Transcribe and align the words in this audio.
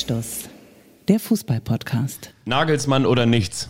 Anstoß, 0.00 0.48
der 1.08 1.20
Fußball-Podcast. 1.20 2.32
Nagelsmann 2.46 3.04
oder 3.04 3.26
nichts? 3.26 3.68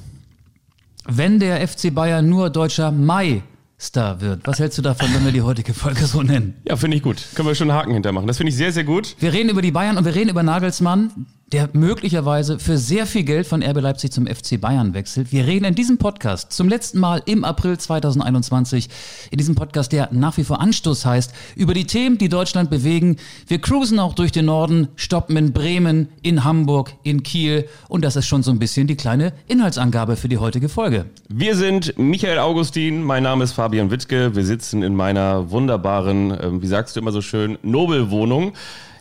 Wenn 1.05 1.41
der 1.41 1.67
FC 1.67 1.93
Bayern 1.93 2.29
nur 2.29 2.51
deutscher 2.51 2.93
Meister 2.93 4.21
wird, 4.21 4.47
was 4.47 4.61
hältst 4.61 4.79
du 4.79 4.83
davon, 4.83 5.13
wenn 5.13 5.25
wir 5.25 5.33
die 5.33 5.43
heutige 5.43 5.75
Folge 5.75 6.07
so 6.07 6.23
nennen? 6.23 6.55
Ja, 6.69 6.77
finde 6.77 6.97
ich 6.97 7.03
gut. 7.03 7.17
Können 7.35 7.49
wir 7.49 7.57
schon 7.57 7.69
einen 7.69 7.81
Haken 7.81 7.95
hintermachen. 7.95 8.29
Das 8.29 8.37
finde 8.37 8.51
ich 8.51 8.57
sehr, 8.57 8.71
sehr 8.71 8.85
gut. 8.85 9.17
Wir 9.19 9.33
reden 9.33 9.49
über 9.49 9.61
die 9.61 9.73
Bayern 9.73 9.97
und 9.99 10.05
wir 10.05 10.15
reden 10.15 10.31
über 10.31 10.45
Nagelsmann, 10.45 11.27
der 11.53 11.69
möglicherweise 11.73 12.59
für 12.59 12.79
sehr 12.79 13.07
viel 13.07 13.25
Geld 13.25 13.47
von 13.47 13.63
RB 13.63 13.81
Leipzig 13.81 14.13
zum 14.13 14.27
FC 14.27 14.61
Bayern 14.61 14.95
wechselt. 14.95 15.33
Wir 15.33 15.47
reden 15.47 15.65
in 15.65 15.75
diesem 15.75 15.99
Podcast 15.99 16.53
zum 16.53 16.69
letzten 16.69 17.01
Mal 17.01 17.23
im 17.27 17.45
April 17.45 17.77
2021, 17.77 18.89
in 19.31 19.39
diesem 19.39 19.57
Podcast, 19.57 19.91
der 19.91 20.11
nach 20.13 20.37
wie 20.37 20.45
vor 20.45 20.61
Anstoß 20.61 21.05
heißt, 21.05 21.35
über 21.57 21.75
die 21.75 21.87
Themen, 21.87 22.19
die 22.19 22.29
Deutschland 22.29 22.71
bewegen. 22.71 23.17
Wir 23.49 23.61
cruisen 23.61 23.99
auch 23.99 24.15
durch 24.15 24.31
den 24.31 24.45
Norden, 24.45 24.89
stoppen 24.95 25.37
in 25.37 25.53
Bremen, 25.53 26.09
in 26.23 26.45
Hamburg, 26.45 26.93
in 27.03 27.25
Kiel 27.25 27.67
und 27.89 28.05
das 28.05 28.15
ist 28.15 28.27
schon 28.27 28.45
so 28.45 28.53
ein 28.53 28.61
bisschen 28.61 28.87
die 28.87 28.97
kleine 28.97 29.33
Inhaltsangabe 29.49 30.15
für 30.17 30.29
die 30.29 30.39
heutige 30.39 30.69
Folge. 30.69 31.07
Wir 31.29 31.57
sind 31.57 31.99
Michael 31.99 32.39
Augustin, 32.39 33.03
mein 33.03 33.25
Name 33.25 33.43
ist 33.43 33.53
Fabian 33.53 33.91
Wittke. 33.91 34.37
Wir 34.37 34.45
sitzen 34.45 34.85
in 34.85 34.95
meiner 34.95 35.51
wunderbaren, 35.51 36.31
äh, 36.31 36.63
wie 36.63 36.67
sagst 36.69 36.95
du 36.95 37.01
immer 37.01 37.13
so 37.13 37.23
schön, 37.23 37.59
Nobelwohnung. 37.63 38.53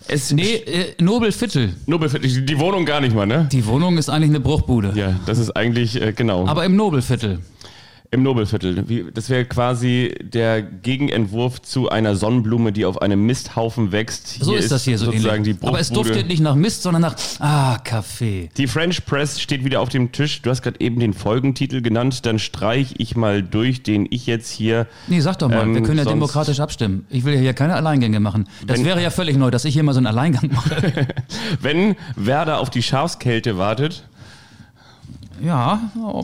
Es 0.08 0.31
nee, 0.31 0.55
äh, 0.55 0.95
Nobelviertel. 0.99 1.73
Nobelviertel, 1.85 2.41
die 2.41 2.59
Wohnung 2.59 2.85
gar 2.85 3.02
nicht 3.02 3.16
mal, 3.16 3.27
ne? 3.27 3.48
Die 3.52 3.66
Wohnung 3.66 3.98
ist 3.98 4.09
eigentlich 4.09 4.30
eine 4.30 4.39
Bruchbude. 4.39 4.94
Ja, 4.95 5.20
das 5.25 5.38
ist 5.38 5.52
eigentlich, 5.52 6.02
äh, 6.02 6.13
genau. 6.13 6.48
Aber 6.48 6.66
im 6.66 6.75
Nobelviertel. 6.75 7.39
Im 8.12 8.23
Nobelviertel. 8.23 9.12
Das 9.13 9.30
wäre 9.30 9.45
quasi 9.45 10.16
der 10.20 10.63
Gegenentwurf 10.63 11.61
zu 11.61 11.89
einer 11.89 12.16
Sonnenblume, 12.16 12.72
die 12.72 12.86
auf 12.86 13.03
einem 13.03 13.23
Misthaufen 13.28 13.92
wächst. 13.92 14.39
So 14.44 14.56
ist, 14.56 14.72
das 14.72 14.84
hier 14.86 14.97
so 14.97 15.06
sozusagen 15.06 15.44
ähnlich. 15.45 15.59
die 15.59 15.67
Aber 15.67 15.80
es 15.80 15.92
duftet 15.92 16.28
nicht 16.28 16.39
nach 16.39 16.56
Mist, 16.56 16.81
sondern 16.81 17.03
nach 17.03 17.16
Ah, 17.38 17.78
Kaffee. 17.84 18.50
Die 18.58 18.66
French 18.66 19.06
Press 19.06 19.39
steht 19.39 19.64
wieder 19.64 19.80
auf 19.80 19.89
dem 19.89 20.11
Tisch. 20.11 20.42
Du 20.42 20.50
hast 20.50 20.64
gerade 20.64 20.80
eben 20.81 21.00
den 21.00 21.14
Folgentitel 21.14 21.84
genannt. 21.84 22.25
Dann 22.25 22.39
streich 22.39 22.95
ich 22.97 23.16
mal 23.16 23.44
durch, 23.44 23.84
den 23.84 24.08
ich 24.09 24.25
jetzt 24.25 24.50
hier. 24.50 24.88
Nee, 25.08 25.19
sag 25.19 25.38
doch 25.38 25.47
mal, 25.50 25.62
ähm, 25.62 25.75
wir 25.75 25.84
können 25.84 26.00
ja 26.00 26.06
demokratisch 26.06 26.59
abstimmen. 26.59 27.06
Ich 27.12 27.25
will 27.25 27.36
ja 27.36 27.39
hier 27.41 27.53
keine 27.53 27.75
Alleingänge 27.75 28.19
machen. 28.19 28.47
Das 28.66 28.80
Wenn- 28.80 28.86
wäre 28.88 29.03
ja 29.03 29.12
völlig 29.12 29.38
neu, 29.38 29.52
dass 29.52 29.66
ich 29.66 29.75
hier 29.75 29.84
mal 29.84 29.94
so 29.94 30.00
einen 30.00 30.08
Alleingang 30.08 30.50
mache. 30.52 31.08
Wenn 31.62 31.95
Werder 32.16 32.58
auf 32.59 32.72
die 32.72 32.81
Schafskälte 32.81 33.59
wartet. 33.59 34.03
Ja, 35.42 35.80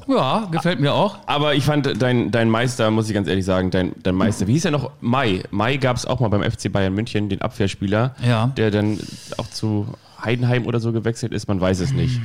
ja, 0.07 0.47
gefällt 0.51 0.79
mir 0.79 0.93
auch. 0.93 1.17
Aber 1.25 1.55
ich 1.55 1.63
fand 1.63 2.01
dein, 2.01 2.31
dein 2.31 2.49
Meister, 2.49 2.91
muss 2.91 3.07
ich 3.07 3.13
ganz 3.13 3.27
ehrlich 3.27 3.45
sagen, 3.45 3.71
dein, 3.71 3.93
dein 4.03 4.15
Meister, 4.15 4.47
wie 4.47 4.53
hieß 4.53 4.65
er 4.65 4.71
noch? 4.71 4.91
Mai. 5.01 5.43
Mai 5.51 5.77
gab 5.77 5.97
es 5.97 6.05
auch 6.05 6.19
mal 6.19 6.29
beim 6.29 6.43
FC 6.43 6.71
Bayern 6.71 6.93
München, 6.93 7.29
den 7.29 7.41
Abwehrspieler, 7.41 8.15
Ja. 8.25 8.47
der 8.47 8.71
dann 8.71 8.99
auch 9.37 9.47
zu 9.47 9.87
Heidenheim 10.23 10.65
oder 10.65 10.79
so 10.79 10.91
gewechselt 10.91 11.33
ist. 11.33 11.47
Man 11.47 11.59
weiß 11.61 11.79
es 11.79 11.91
nicht. 11.93 12.19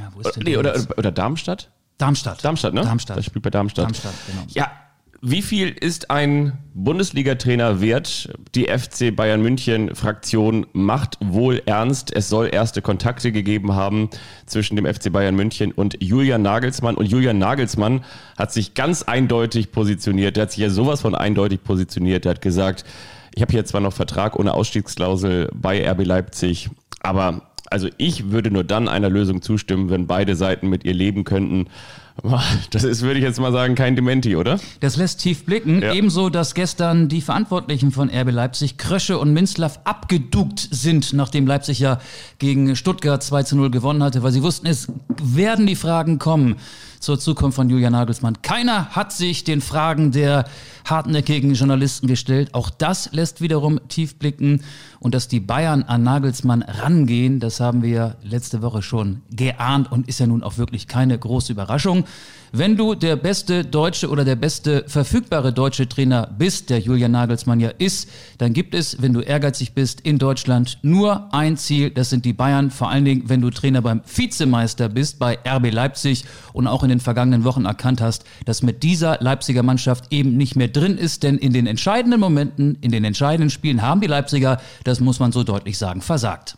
Ja, 0.00 0.08
wo 0.14 0.20
ist 0.20 0.36
denn 0.36 0.42
Nee, 0.44 0.50
der 0.52 0.60
oder, 0.60 0.74
oder 0.96 1.12
Darmstadt? 1.12 1.70
Darmstadt. 1.98 2.44
Darmstadt, 2.44 2.74
ne? 2.74 2.80
Darmstadt. 2.82 3.16
Das 3.18 3.24
spielt 3.26 3.42
bei 3.42 3.50
Darmstadt. 3.50 3.84
Darmstadt, 3.84 4.14
genau. 4.26 4.42
Ja, 4.48 4.70
wie 5.24 5.40
viel 5.40 5.68
ist 5.68 6.10
ein 6.10 6.58
Bundesliga-Trainer 6.74 7.80
wert? 7.80 8.28
Die 8.56 8.64
FC 8.64 9.14
Bayern 9.14 9.40
München 9.40 9.94
Fraktion 9.94 10.66
macht 10.72 11.16
wohl 11.20 11.62
ernst. 11.64 12.12
Es 12.12 12.28
soll 12.28 12.48
erste 12.52 12.82
Kontakte 12.82 13.30
gegeben 13.30 13.76
haben 13.76 14.10
zwischen 14.46 14.74
dem 14.74 14.84
FC 14.84 15.12
Bayern 15.12 15.36
München 15.36 15.70
und 15.70 15.96
Julian 16.02 16.42
Nagelsmann. 16.42 16.96
Und 16.96 17.06
Julian 17.06 17.38
Nagelsmann 17.38 18.04
hat 18.36 18.52
sich 18.52 18.74
ganz 18.74 19.04
eindeutig 19.04 19.70
positioniert. 19.70 20.36
Der 20.36 20.42
hat 20.42 20.50
sich 20.50 20.60
ja 20.60 20.70
sowas 20.70 21.02
von 21.02 21.14
eindeutig 21.14 21.62
positioniert. 21.62 22.24
Der 22.24 22.30
hat 22.30 22.42
gesagt, 22.42 22.84
ich 23.32 23.42
habe 23.42 23.52
hier 23.52 23.64
zwar 23.64 23.80
noch 23.80 23.92
Vertrag 23.92 24.36
ohne 24.36 24.52
Ausstiegsklausel 24.52 25.50
bei 25.54 25.88
RB 25.88 26.04
Leipzig, 26.04 26.68
aber 27.00 27.42
also 27.70 27.88
ich 27.96 28.32
würde 28.32 28.50
nur 28.50 28.64
dann 28.64 28.88
einer 28.88 29.08
Lösung 29.08 29.40
zustimmen, 29.40 29.88
wenn 29.88 30.08
beide 30.08 30.34
Seiten 30.34 30.68
mit 30.68 30.84
ihr 30.84 30.94
leben 30.94 31.22
könnten. 31.22 31.68
Das 32.70 32.84
ist, 32.84 33.02
würde 33.02 33.18
ich 33.18 33.24
jetzt 33.24 33.40
mal 33.40 33.52
sagen, 33.52 33.74
kein 33.74 33.96
Dementi, 33.96 34.36
oder? 34.36 34.60
Das 34.80 34.96
lässt 34.96 35.20
tief 35.20 35.44
blicken. 35.44 35.82
Ja. 35.82 35.92
Ebenso, 35.92 36.28
dass 36.28 36.54
gestern 36.54 37.08
die 37.08 37.20
Verantwortlichen 37.20 37.90
von 37.90 38.10
RB 38.10 38.30
Leipzig, 38.30 38.76
Krösche 38.76 39.18
und 39.18 39.32
Minzlaff, 39.32 39.80
abgeduckt 39.84 40.68
sind, 40.70 41.12
nachdem 41.14 41.46
Leipzig 41.46 41.78
ja 41.78 41.98
gegen 42.38 42.76
Stuttgart 42.76 43.22
2 43.22 43.42
zu 43.44 43.56
0 43.56 43.70
gewonnen 43.70 44.02
hatte, 44.02 44.22
weil 44.22 44.32
sie 44.32 44.42
wussten, 44.42 44.66
es 44.66 44.88
werden 45.22 45.66
die 45.66 45.76
Fragen 45.76 46.18
kommen 46.18 46.56
zur 47.02 47.18
Zukunft 47.18 47.56
von 47.56 47.68
Julian 47.68 47.92
Nagelsmann. 47.92 48.42
Keiner 48.42 48.90
hat 48.90 49.12
sich 49.12 49.44
den 49.44 49.60
Fragen 49.60 50.12
der 50.12 50.44
hartnäckigen 50.84 51.54
Journalisten 51.54 52.06
gestellt. 52.06 52.54
Auch 52.54 52.70
das 52.70 53.12
lässt 53.12 53.40
wiederum 53.40 53.80
tief 53.88 54.16
blicken. 54.18 54.62
Und 55.00 55.14
dass 55.14 55.26
die 55.26 55.40
Bayern 55.40 55.82
an 55.82 56.04
Nagelsmann 56.04 56.62
rangehen, 56.62 57.40
das 57.40 57.58
haben 57.58 57.82
wir 57.82 58.16
letzte 58.22 58.62
Woche 58.62 58.82
schon 58.82 59.22
geahnt 59.30 59.90
und 59.90 60.08
ist 60.08 60.20
ja 60.20 60.26
nun 60.26 60.44
auch 60.44 60.58
wirklich 60.58 60.86
keine 60.86 61.18
große 61.18 61.52
Überraschung. 61.52 62.04
Wenn 62.54 62.76
du 62.76 62.94
der 62.94 63.16
beste 63.16 63.64
deutsche 63.64 64.10
oder 64.10 64.26
der 64.26 64.36
beste 64.36 64.84
verfügbare 64.86 65.54
deutsche 65.54 65.88
Trainer 65.88 66.28
bist, 66.38 66.68
der 66.68 66.80
Julian 66.80 67.12
Nagelsmann 67.12 67.60
ja 67.60 67.70
ist, 67.70 68.10
dann 68.36 68.52
gibt 68.52 68.74
es, 68.74 69.00
wenn 69.00 69.14
du 69.14 69.20
ehrgeizig 69.20 69.72
bist, 69.72 70.02
in 70.02 70.18
Deutschland 70.18 70.78
nur 70.82 71.32
ein 71.32 71.56
Ziel, 71.56 71.88
das 71.88 72.10
sind 72.10 72.26
die 72.26 72.34
Bayern. 72.34 72.70
Vor 72.70 72.90
allen 72.90 73.06
Dingen, 73.06 73.22
wenn 73.28 73.40
du 73.40 73.48
Trainer 73.48 73.80
beim 73.80 74.02
Vizemeister 74.04 74.90
bist, 74.90 75.18
bei 75.18 75.38
RB 75.48 75.72
Leipzig 75.72 76.26
und 76.52 76.66
auch 76.66 76.82
in 76.82 76.90
den 76.92 77.00
vergangenen 77.00 77.44
Wochen 77.44 77.64
erkannt 77.64 78.00
hast, 78.00 78.24
dass 78.44 78.62
mit 78.62 78.82
dieser 78.82 79.18
Leipziger 79.20 79.62
Mannschaft 79.62 80.12
eben 80.12 80.36
nicht 80.36 80.56
mehr 80.56 80.68
drin 80.68 80.96
ist, 80.96 81.22
denn 81.22 81.38
in 81.38 81.52
den 81.52 81.66
entscheidenden 81.66 82.20
Momenten, 82.20 82.78
in 82.80 82.92
den 82.92 83.04
entscheidenden 83.04 83.50
Spielen 83.50 83.82
haben 83.82 84.00
die 84.00 84.06
Leipziger, 84.06 84.60
das 84.84 85.00
muss 85.00 85.18
man 85.18 85.32
so 85.32 85.42
deutlich 85.42 85.78
sagen, 85.78 86.00
versagt. 86.00 86.56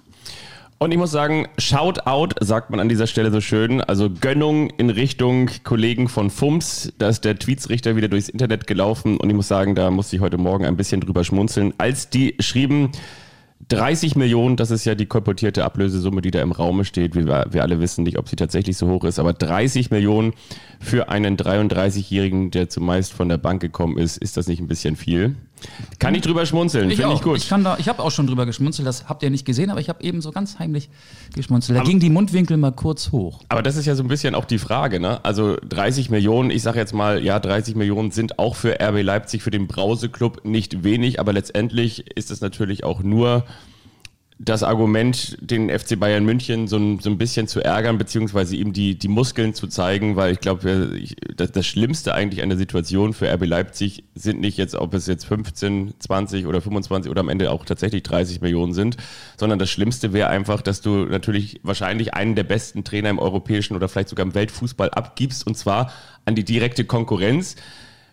Und 0.78 0.92
ich 0.92 0.98
muss 0.98 1.12
sagen, 1.12 1.46
Shout 1.56 2.00
out, 2.04 2.34
sagt 2.40 2.70
man 2.70 2.80
an 2.80 2.88
dieser 2.88 3.06
Stelle 3.06 3.30
so 3.30 3.40
schön. 3.40 3.80
Also 3.80 4.10
Gönnung 4.10 4.70
in 4.70 4.90
Richtung 4.90 5.48
Kollegen 5.62 6.08
von 6.08 6.30
FUMS. 6.30 6.92
Da 6.98 7.08
ist 7.08 7.24
der 7.24 7.38
Tweetsrichter 7.38 7.96
wieder 7.96 8.08
durchs 8.08 8.28
Internet 8.28 8.66
gelaufen. 8.66 9.16
Und 9.16 9.30
ich 9.30 9.36
muss 9.36 9.48
sagen, 9.48 9.74
da 9.74 9.90
musste 9.90 10.16
ich 10.16 10.22
heute 10.22 10.36
Morgen 10.36 10.66
ein 10.66 10.76
bisschen 10.76 11.00
drüber 11.00 11.24
schmunzeln, 11.24 11.72
als 11.78 12.10
die 12.10 12.34
schrieben, 12.40 12.90
30 13.68 14.16
Millionen, 14.16 14.56
das 14.56 14.70
ist 14.70 14.84
ja 14.84 14.94
die 14.94 15.06
kolportierte 15.06 15.64
Ablösesumme, 15.64 16.20
die 16.20 16.30
da 16.30 16.42
im 16.42 16.52
Raume 16.52 16.84
steht. 16.84 17.14
Wir, 17.14 17.26
wir 17.26 17.62
alle 17.62 17.80
wissen 17.80 18.04
nicht, 18.04 18.18
ob 18.18 18.28
sie 18.28 18.36
tatsächlich 18.36 18.76
so 18.76 18.88
hoch 18.88 19.04
ist, 19.04 19.18
aber 19.18 19.32
30 19.32 19.90
Millionen 19.90 20.34
für 20.80 21.08
einen 21.08 21.36
33-Jährigen, 21.36 22.50
der 22.50 22.68
zumeist 22.68 23.12
von 23.12 23.28
der 23.28 23.38
Bank 23.38 23.62
gekommen 23.62 23.96
ist, 23.98 24.18
ist 24.18 24.36
das 24.36 24.48
nicht 24.48 24.60
ein 24.60 24.68
bisschen 24.68 24.96
viel? 24.96 25.36
Kann 25.98 26.14
ich 26.14 26.22
drüber 26.22 26.44
schmunzeln, 26.46 26.90
Ich 26.90 26.98
finde 26.98 27.14
ich 27.14 27.22
gut. 27.22 27.38
Ich, 27.38 27.48
kann 27.48 27.64
da, 27.64 27.76
ich 27.78 27.88
habe 27.88 28.02
auch 28.02 28.10
schon 28.10 28.26
drüber 28.26 28.46
geschmunzelt, 28.46 28.86
das 28.86 29.08
habt 29.08 29.22
ihr 29.22 29.30
nicht 29.30 29.44
gesehen, 29.44 29.70
aber 29.70 29.80
ich 29.80 29.88
habe 29.88 30.02
eben 30.02 30.20
so 30.20 30.32
ganz 30.32 30.58
heimlich 30.58 30.90
geschmunzelt. 31.34 31.78
Da 31.78 31.82
ging 31.82 32.00
die 32.00 32.10
Mundwinkel 32.10 32.56
mal 32.56 32.72
kurz 32.72 33.12
hoch. 33.12 33.40
Aber 33.48 33.62
das 33.62 33.76
ist 33.76 33.86
ja 33.86 33.94
so 33.94 34.02
ein 34.02 34.08
bisschen 34.08 34.34
auch 34.34 34.44
die 34.44 34.58
Frage, 34.58 35.00
ne? 35.00 35.24
Also 35.24 35.56
30 35.68 36.10
Millionen, 36.10 36.50
ich 36.50 36.62
sage 36.62 36.78
jetzt 36.78 36.94
mal, 36.94 37.22
ja, 37.22 37.38
30 37.38 37.74
Millionen 37.74 38.10
sind 38.10 38.38
auch 38.38 38.56
für 38.56 38.80
RB 38.80 39.02
Leipzig, 39.02 39.42
für 39.42 39.50
den 39.50 39.66
Brause-Club 39.66 40.44
nicht 40.44 40.84
wenig, 40.84 41.20
aber 41.20 41.32
letztendlich 41.32 42.16
ist 42.16 42.30
es 42.30 42.40
natürlich 42.40 42.84
auch 42.84 43.02
nur 43.02 43.44
das 44.44 44.62
Argument, 44.62 45.38
den 45.40 45.70
FC 45.70 45.98
Bayern 45.98 46.24
München 46.24 46.68
so 46.68 46.76
ein, 46.76 46.98
so 47.00 47.08
ein 47.08 47.18
bisschen 47.18 47.48
zu 47.48 47.60
ärgern, 47.60 47.98
beziehungsweise 47.98 48.56
ihm 48.56 48.72
die, 48.72 48.98
die 48.98 49.08
Muskeln 49.08 49.54
zu 49.54 49.66
zeigen, 49.68 50.16
weil 50.16 50.32
ich 50.32 50.40
glaube, 50.40 50.92
ich- 51.00 51.16
das, 51.36 51.52
das 51.52 51.66
Schlimmste 51.66 52.14
eigentlich 52.14 52.42
an 52.42 52.48
der 52.50 52.58
Situation 52.58 53.12
für 53.14 53.26
RB 53.32 53.46
Leipzig 53.46 54.04
sind 54.14 54.40
nicht 54.40 54.58
jetzt, 54.58 54.74
ob 54.74 54.92
es 54.94 55.06
jetzt 55.06 55.24
15, 55.24 55.94
20 55.98 56.46
oder 56.46 56.60
25 56.60 57.10
oder 57.10 57.20
am 57.20 57.28
Ende 57.28 57.50
auch 57.50 57.64
tatsächlich 57.64 58.02
30 58.02 58.40
Millionen 58.40 58.74
sind, 58.74 58.96
sondern 59.36 59.58
das 59.58 59.70
Schlimmste 59.70 60.12
wäre 60.12 60.28
einfach, 60.28 60.62
dass 60.62 60.80
du 60.80 61.04
natürlich 61.06 61.60
wahrscheinlich 61.62 62.14
einen 62.14 62.34
der 62.34 62.44
besten 62.44 62.84
Trainer 62.84 63.10
im 63.10 63.18
europäischen 63.18 63.74
oder 63.76 63.88
vielleicht 63.88 64.08
sogar 64.10 64.26
im 64.26 64.34
Weltfußball 64.34 64.90
abgibst 64.90 65.46
und 65.46 65.56
zwar 65.56 65.92
an 66.24 66.34
die 66.34 66.44
direkte 66.44 66.84
Konkurrenz 66.84 67.56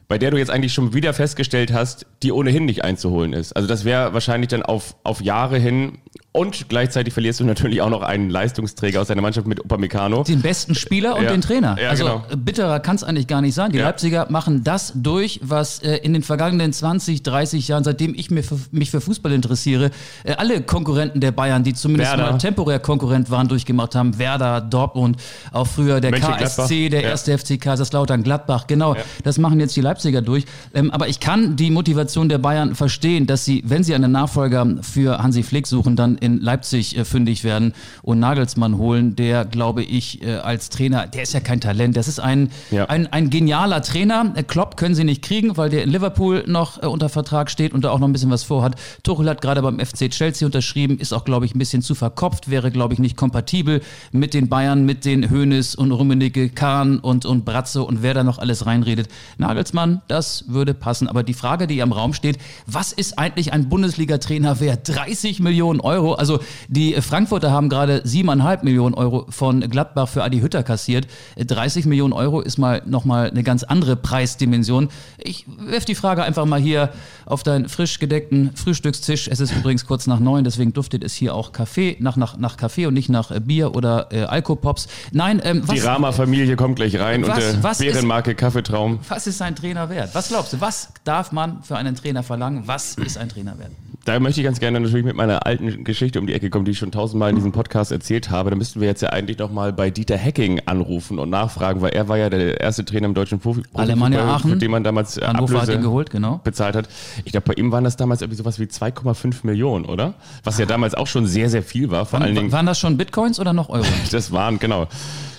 bei 0.08 0.18
der 0.18 0.30
du 0.30 0.36
jetzt 0.38 0.52
eigentlich 0.52 0.74
schon 0.74 0.94
wieder 0.94 1.14
festgestellt 1.14 1.72
hast, 1.72 2.06
die 2.22 2.34
ohnehin 2.34 2.66
nicht 2.66 2.84
einzuholen 2.84 3.32
ist. 3.32 3.54
Also 3.56 3.70
das 3.70 3.86
wäre 3.86 4.14
wahrscheinlich 4.14 4.50
dann 4.50 4.62
auf, 4.62 4.98
auf 5.06 5.22
Jahre 5.22 5.58
hin 5.58 6.00
und 6.34 6.70
gleichzeitig 6.70 7.14
verlierst 7.14 7.42
du 7.42 7.44
natürlich 7.44 7.82
auch 7.82 7.90
noch 7.90 8.04
einen 8.04 8.30
Leistungsträger 8.30 9.02
aus 9.02 9.08
deiner 9.08 9.22
Mannschaft 9.22 9.48
mit 9.48 9.60
Upamecano. 9.60 10.24
Den 10.24 10.42
besten 10.42 10.76
Spieler 10.76 11.18
und 11.18 11.26
Ja. 11.26 11.32
den 11.32 11.42
Trainer. 11.42 11.78
Ja, 11.82 11.90
also 11.90 12.06
genau. 12.06 12.24
bitterer 12.38 12.80
kann 12.80 12.96
es 12.96 13.04
eigentlich 13.04 13.28
gar 13.28 13.42
nicht 13.42 13.54
sein. 13.54 13.72
Die 13.74 13.80
Ja. 13.80 13.86
Leipziger 13.88 14.28
machen 14.30 14.64
das 14.64 14.94
durch, 14.96 15.42
was 15.44 15.80
äh, 15.80 15.98
in 15.98 16.14
den 16.14 16.24
vergangenen 16.24 16.72
20, 16.72 17.22
30 17.24 17.68
Jahren, 17.68 17.84
seitdem 17.84 18.14
ich 18.16 18.32
mir 18.32 18.44
für, 18.44 18.58
mich 18.72 18.92
für 18.92 19.02
Fußball 19.02 19.34
interessiere, 19.34 19.92
äh, 20.24 20.34
alle 20.36 20.62
Konkurrenten 20.62 21.20
der 21.20 21.32
Bayern, 21.34 21.66
die 21.66 21.74
zumindest 21.74 22.12
Werder. 22.12 22.32
mal 22.32 22.38
temporär 22.38 22.80
Konkurrent 22.80 23.30
waren, 23.30 23.50
durchgemacht 23.50 23.94
haben. 23.96 24.18
Werder, 24.18 24.62
Dortmund, 24.62 25.18
auch 25.52 25.68
früher 25.68 26.00
der. 26.00 26.12
KSC, 26.14 26.88
der 26.88 27.04
erste 27.04 27.38
FC 27.38 27.60
Kaiserslautern, 27.60 28.24
Gladbach. 28.24 28.68
Genau, 28.68 28.96
das 29.24 29.38
machen 29.38 29.60
jetzt 29.60 29.76
die 29.76 29.82
Leipziger 29.82 30.22
durch. 30.22 30.46
Ähm, 30.74 30.92
aber 30.92 31.10
ich 31.10 31.20
kann 31.20 31.58
die 31.58 31.72
Motivation 31.72 32.30
der 32.30 32.38
Bayern 32.38 32.76
verstehen, 32.76 33.28
dass 33.28 33.44
sie, 33.44 33.64
wenn 33.66 33.84
sie 33.84 33.94
einen 33.96 34.14
Nachfolger 34.14 34.66
für 34.82 35.18
Hansi 35.22 35.44
Flick 35.44 35.68
suchen, 35.68 35.96
dann 35.98 36.20
in 36.22 36.40
Leipzig 36.40 36.98
äh, 36.98 37.04
fündig 37.06 37.44
werden 37.44 37.74
und 38.02 38.20
Nagelsmann 38.20 38.78
holen, 38.78 39.16
der, 39.16 39.44
glaube 39.46 39.84
ich, 39.84 40.22
äh, 40.24 40.36
als 40.36 40.70
Trainer, 40.70 41.08
der 41.08 41.24
ist 41.24 41.34
ja 41.34 41.40
kein 41.42 41.60
Talent, 41.60 41.98
das 41.98 42.08
ist 42.08 42.20
ein, 42.20 42.50
Ja. 42.72 42.86
ein, 42.86 43.08
ein 43.12 43.30
genialer 43.30 43.82
Trainer. 43.82 44.32
Äh, 44.36 44.44
Klopp 44.44 44.78
können 44.78 44.96
sie 44.96 45.04
nicht 45.04 45.22
kriegen, 45.24 45.58
weil 45.58 45.70
der 45.70 45.84
in 45.84 45.90
Liverpool 45.90 46.44
noch 46.48 46.82
äh, 46.82 46.86
unter 46.86 47.10
Vertrag 47.10 47.50
steht 47.52 47.74
und 47.74 47.84
da 47.84 47.90
auch 47.92 48.00
noch 48.00 48.08
ein 48.08 48.14
bisschen 48.14 48.30
was 48.32 48.44
vorhat. 48.44 48.76
Tuchel 49.04 49.28
hat 49.30 49.42
gerade 49.42 49.62
beim 49.62 49.80
FC 49.80 50.10
Chelsea 50.10 50.46
unterschrieben, 50.46 50.98
ist 51.00 51.14
auch, 51.14 51.26
glaube 51.26 51.46
ich, 51.46 51.56
ein 51.56 51.60
bisschen 51.60 51.82
zu 51.82 51.96
verkopft, 51.96 52.50
wäre, 52.50 52.72
glaube 52.72 52.94
ich, 52.94 53.00
nicht 53.00 53.18
kompatibel 53.18 53.82
mit 54.12 54.34
den 54.34 54.48
Bayern, 54.50 54.86
mit 54.86 55.06
den 55.06 55.30
Hönes 55.30 55.76
und 55.76 55.92
Rummenigge, 55.92 56.50
Kahn 56.50 57.00
und, 57.00 57.26
und 57.26 57.44
Bratze 57.46 57.84
und 57.84 58.04
wer 58.04 58.14
da 58.14 58.24
noch 58.24 58.38
alles 58.38 58.66
reinredet. 58.66 59.08
Nagelsmann, 59.38 60.02
das 60.08 60.46
würde 60.48 60.74
passen. 60.74 61.08
Aber 61.08 61.24
die 61.24 61.34
Frage, 61.34 61.68
die 61.68 61.80
im 61.80 61.92
Raum 61.92 62.14
steht, 62.14 62.38
was 62.68 62.92
ist 62.94 63.18
eigentlich 63.18 63.54
ein 63.54 63.70
Bundesliga-Trainer 63.70 64.60
wert? 64.60 64.88
30 64.88 65.40
Millionen 65.40 65.80
Euro. 65.80 66.11
Also 66.16 66.40
die 66.68 66.94
Frankfurter 67.02 67.52
haben 67.52 67.70
gerade 67.70 68.00
7,5 68.06 68.64
Millionen 68.64 68.96
Euro 68.96 69.26
von 69.30 69.62
Gladbach 69.62 70.08
für 70.10 70.24
Adi 70.24 70.40
Hütter 70.42 70.64
kassiert. 70.64 71.08
30 71.38 71.86
Millionen 71.86 72.14
Euro 72.14 72.42
ist 72.42 72.58
mal 72.58 72.82
nochmal 72.86 73.30
eine 73.30 73.44
ganz 73.44 73.64
andere 73.64 73.96
Preisdimension. 73.96 74.90
Ich 75.18 75.46
werfe 75.60 75.86
die 75.86 75.96
Frage 75.96 76.24
einfach 76.24 76.46
mal 76.46 76.60
hier 76.60 76.90
auf 77.26 77.44
deinen 77.44 77.70
frisch 77.70 78.00
gedeckten 78.00 78.52
Frühstückstisch. 78.56 79.28
Es 79.28 79.40
ist 79.40 79.52
übrigens 79.56 79.86
kurz 79.86 80.08
nach 80.08 80.20
neun, 80.20 80.44
deswegen 80.44 80.74
duftet 80.74 81.04
es 81.04 81.14
hier 81.14 81.34
auch 81.36 81.52
Kaffee, 81.52 81.98
nach, 82.00 82.18
nach, 82.18 82.38
nach 82.38 82.58
Kaffee 82.58 82.86
und 82.86 82.94
nicht 82.94 83.10
nach 83.10 83.32
äh, 83.32 83.40
Bier 83.40 83.76
oder 83.76 84.08
äh, 84.12 84.24
Alkopops. 84.24 84.88
Nein, 85.12 85.42
ähm, 85.44 85.62
Die 85.64 85.68
was, 85.80 85.86
Rama-Familie 85.86 86.56
kommt 86.56 86.76
gleich 86.76 87.00
rein 87.00 87.22
Was- 87.24 87.30
und 87.30 87.38
der 87.38 87.64
was 87.64 87.80
ist- 87.80 87.92
Bärenmarke 87.94 88.36
Kaffeetraum. 88.36 89.00
was 89.08 89.28
ist 89.28 89.42
ein 89.42 89.56
Trainer 89.56 89.90
wert? 89.90 90.10
Was 90.14 90.30
glaubst 90.30 90.54
du, 90.54 90.62
was 90.62 90.90
darf 91.04 91.32
man 91.32 91.64
für 91.64 91.78
einen 91.78 91.96
Trainer 91.96 92.24
verlangen? 92.24 92.64
Was 92.66 92.96
ist 92.96 93.18
ein 93.18 93.30
Trainer 93.30 93.58
wert? 93.60 93.72
Da 94.04 94.20
möchte 94.20 94.42
ich 94.42 94.46
ganz 94.46 94.60
gerne 94.60 94.80
natürlich 94.80 95.06
mit 95.06 95.16
meiner 95.16 95.46
alten 95.46 95.84
Geschichte 95.84 96.20
um 96.20 96.26
die 96.26 96.34
Ecke 96.34 96.50
kommen, 96.50 96.66
die 96.66 96.72
ich 96.72 96.80
schon 96.80 96.92
tausendmal 96.92 97.30
in 97.30 97.36
diesem 97.36 97.52
Podcast 97.52 97.92
erzählt 97.92 98.32
habe. 98.32 98.50
Da 98.50 98.56
müssten 98.56 98.82
wir 98.82 98.88
jetzt 98.88 99.02
ja 99.02 99.10
eigentlich 99.10 99.38
noch 99.38 99.52
mal 99.52 99.72
bei 99.74 99.92
Dieter 99.92 100.18
Hecking 100.18 100.62
anrufen 100.66 101.20
und 101.20 101.30
nachfragen, 101.30 101.82
weil 101.82 101.92
er 101.92 102.08
war 102.08 102.18
ja 102.18 102.32
der 102.32 102.60
erste 102.60 102.84
Trainer 102.84 103.06
im 103.06 103.14
deutschen 103.14 103.40
Profi 103.40 103.62
Alemannia 103.74 104.26
Aachen. 104.26 104.52
für 104.52 104.58
den 104.58 104.72
man 104.72 104.84
damals 104.84 105.22
Hannover 105.22 105.62
hat 105.62 105.70
ihn 105.70 105.84
geholt, 105.84 106.10
genau. 106.10 106.42
bezahlt 106.44 106.76
hat. 106.76 106.90
Ich 107.26 107.32
glaube, 107.32 107.46
bei 107.46 107.54
ihm 107.54 107.72
waren 107.72 107.84
das 107.84 107.96
damals 107.96 108.22
irgendwie 108.22 108.38
sowas 108.38 108.60
wie 108.60 108.64
2,5 108.64 109.42
Millionen, 109.44 109.86
oder? 109.86 110.16
Was 110.44 110.58
ja 110.58 110.66
damals 110.66 110.96
auch 110.96 111.08
schon 111.08 111.28
sehr, 111.28 111.50
sehr 111.50 111.62
viel 111.62 111.92
war. 111.92 112.08
Vor 112.08 112.22
allen 112.22 112.34
Dingen, 112.34 112.52
Waren 112.52 112.66
das 112.66 112.80
schon 112.80 112.98
Bitcoins 112.98 113.40
oder 113.40 113.54
noch 113.54 113.70
Euro? 113.70 113.86
das 114.12 114.32
waren, 114.32 114.58
genau. 114.58 114.88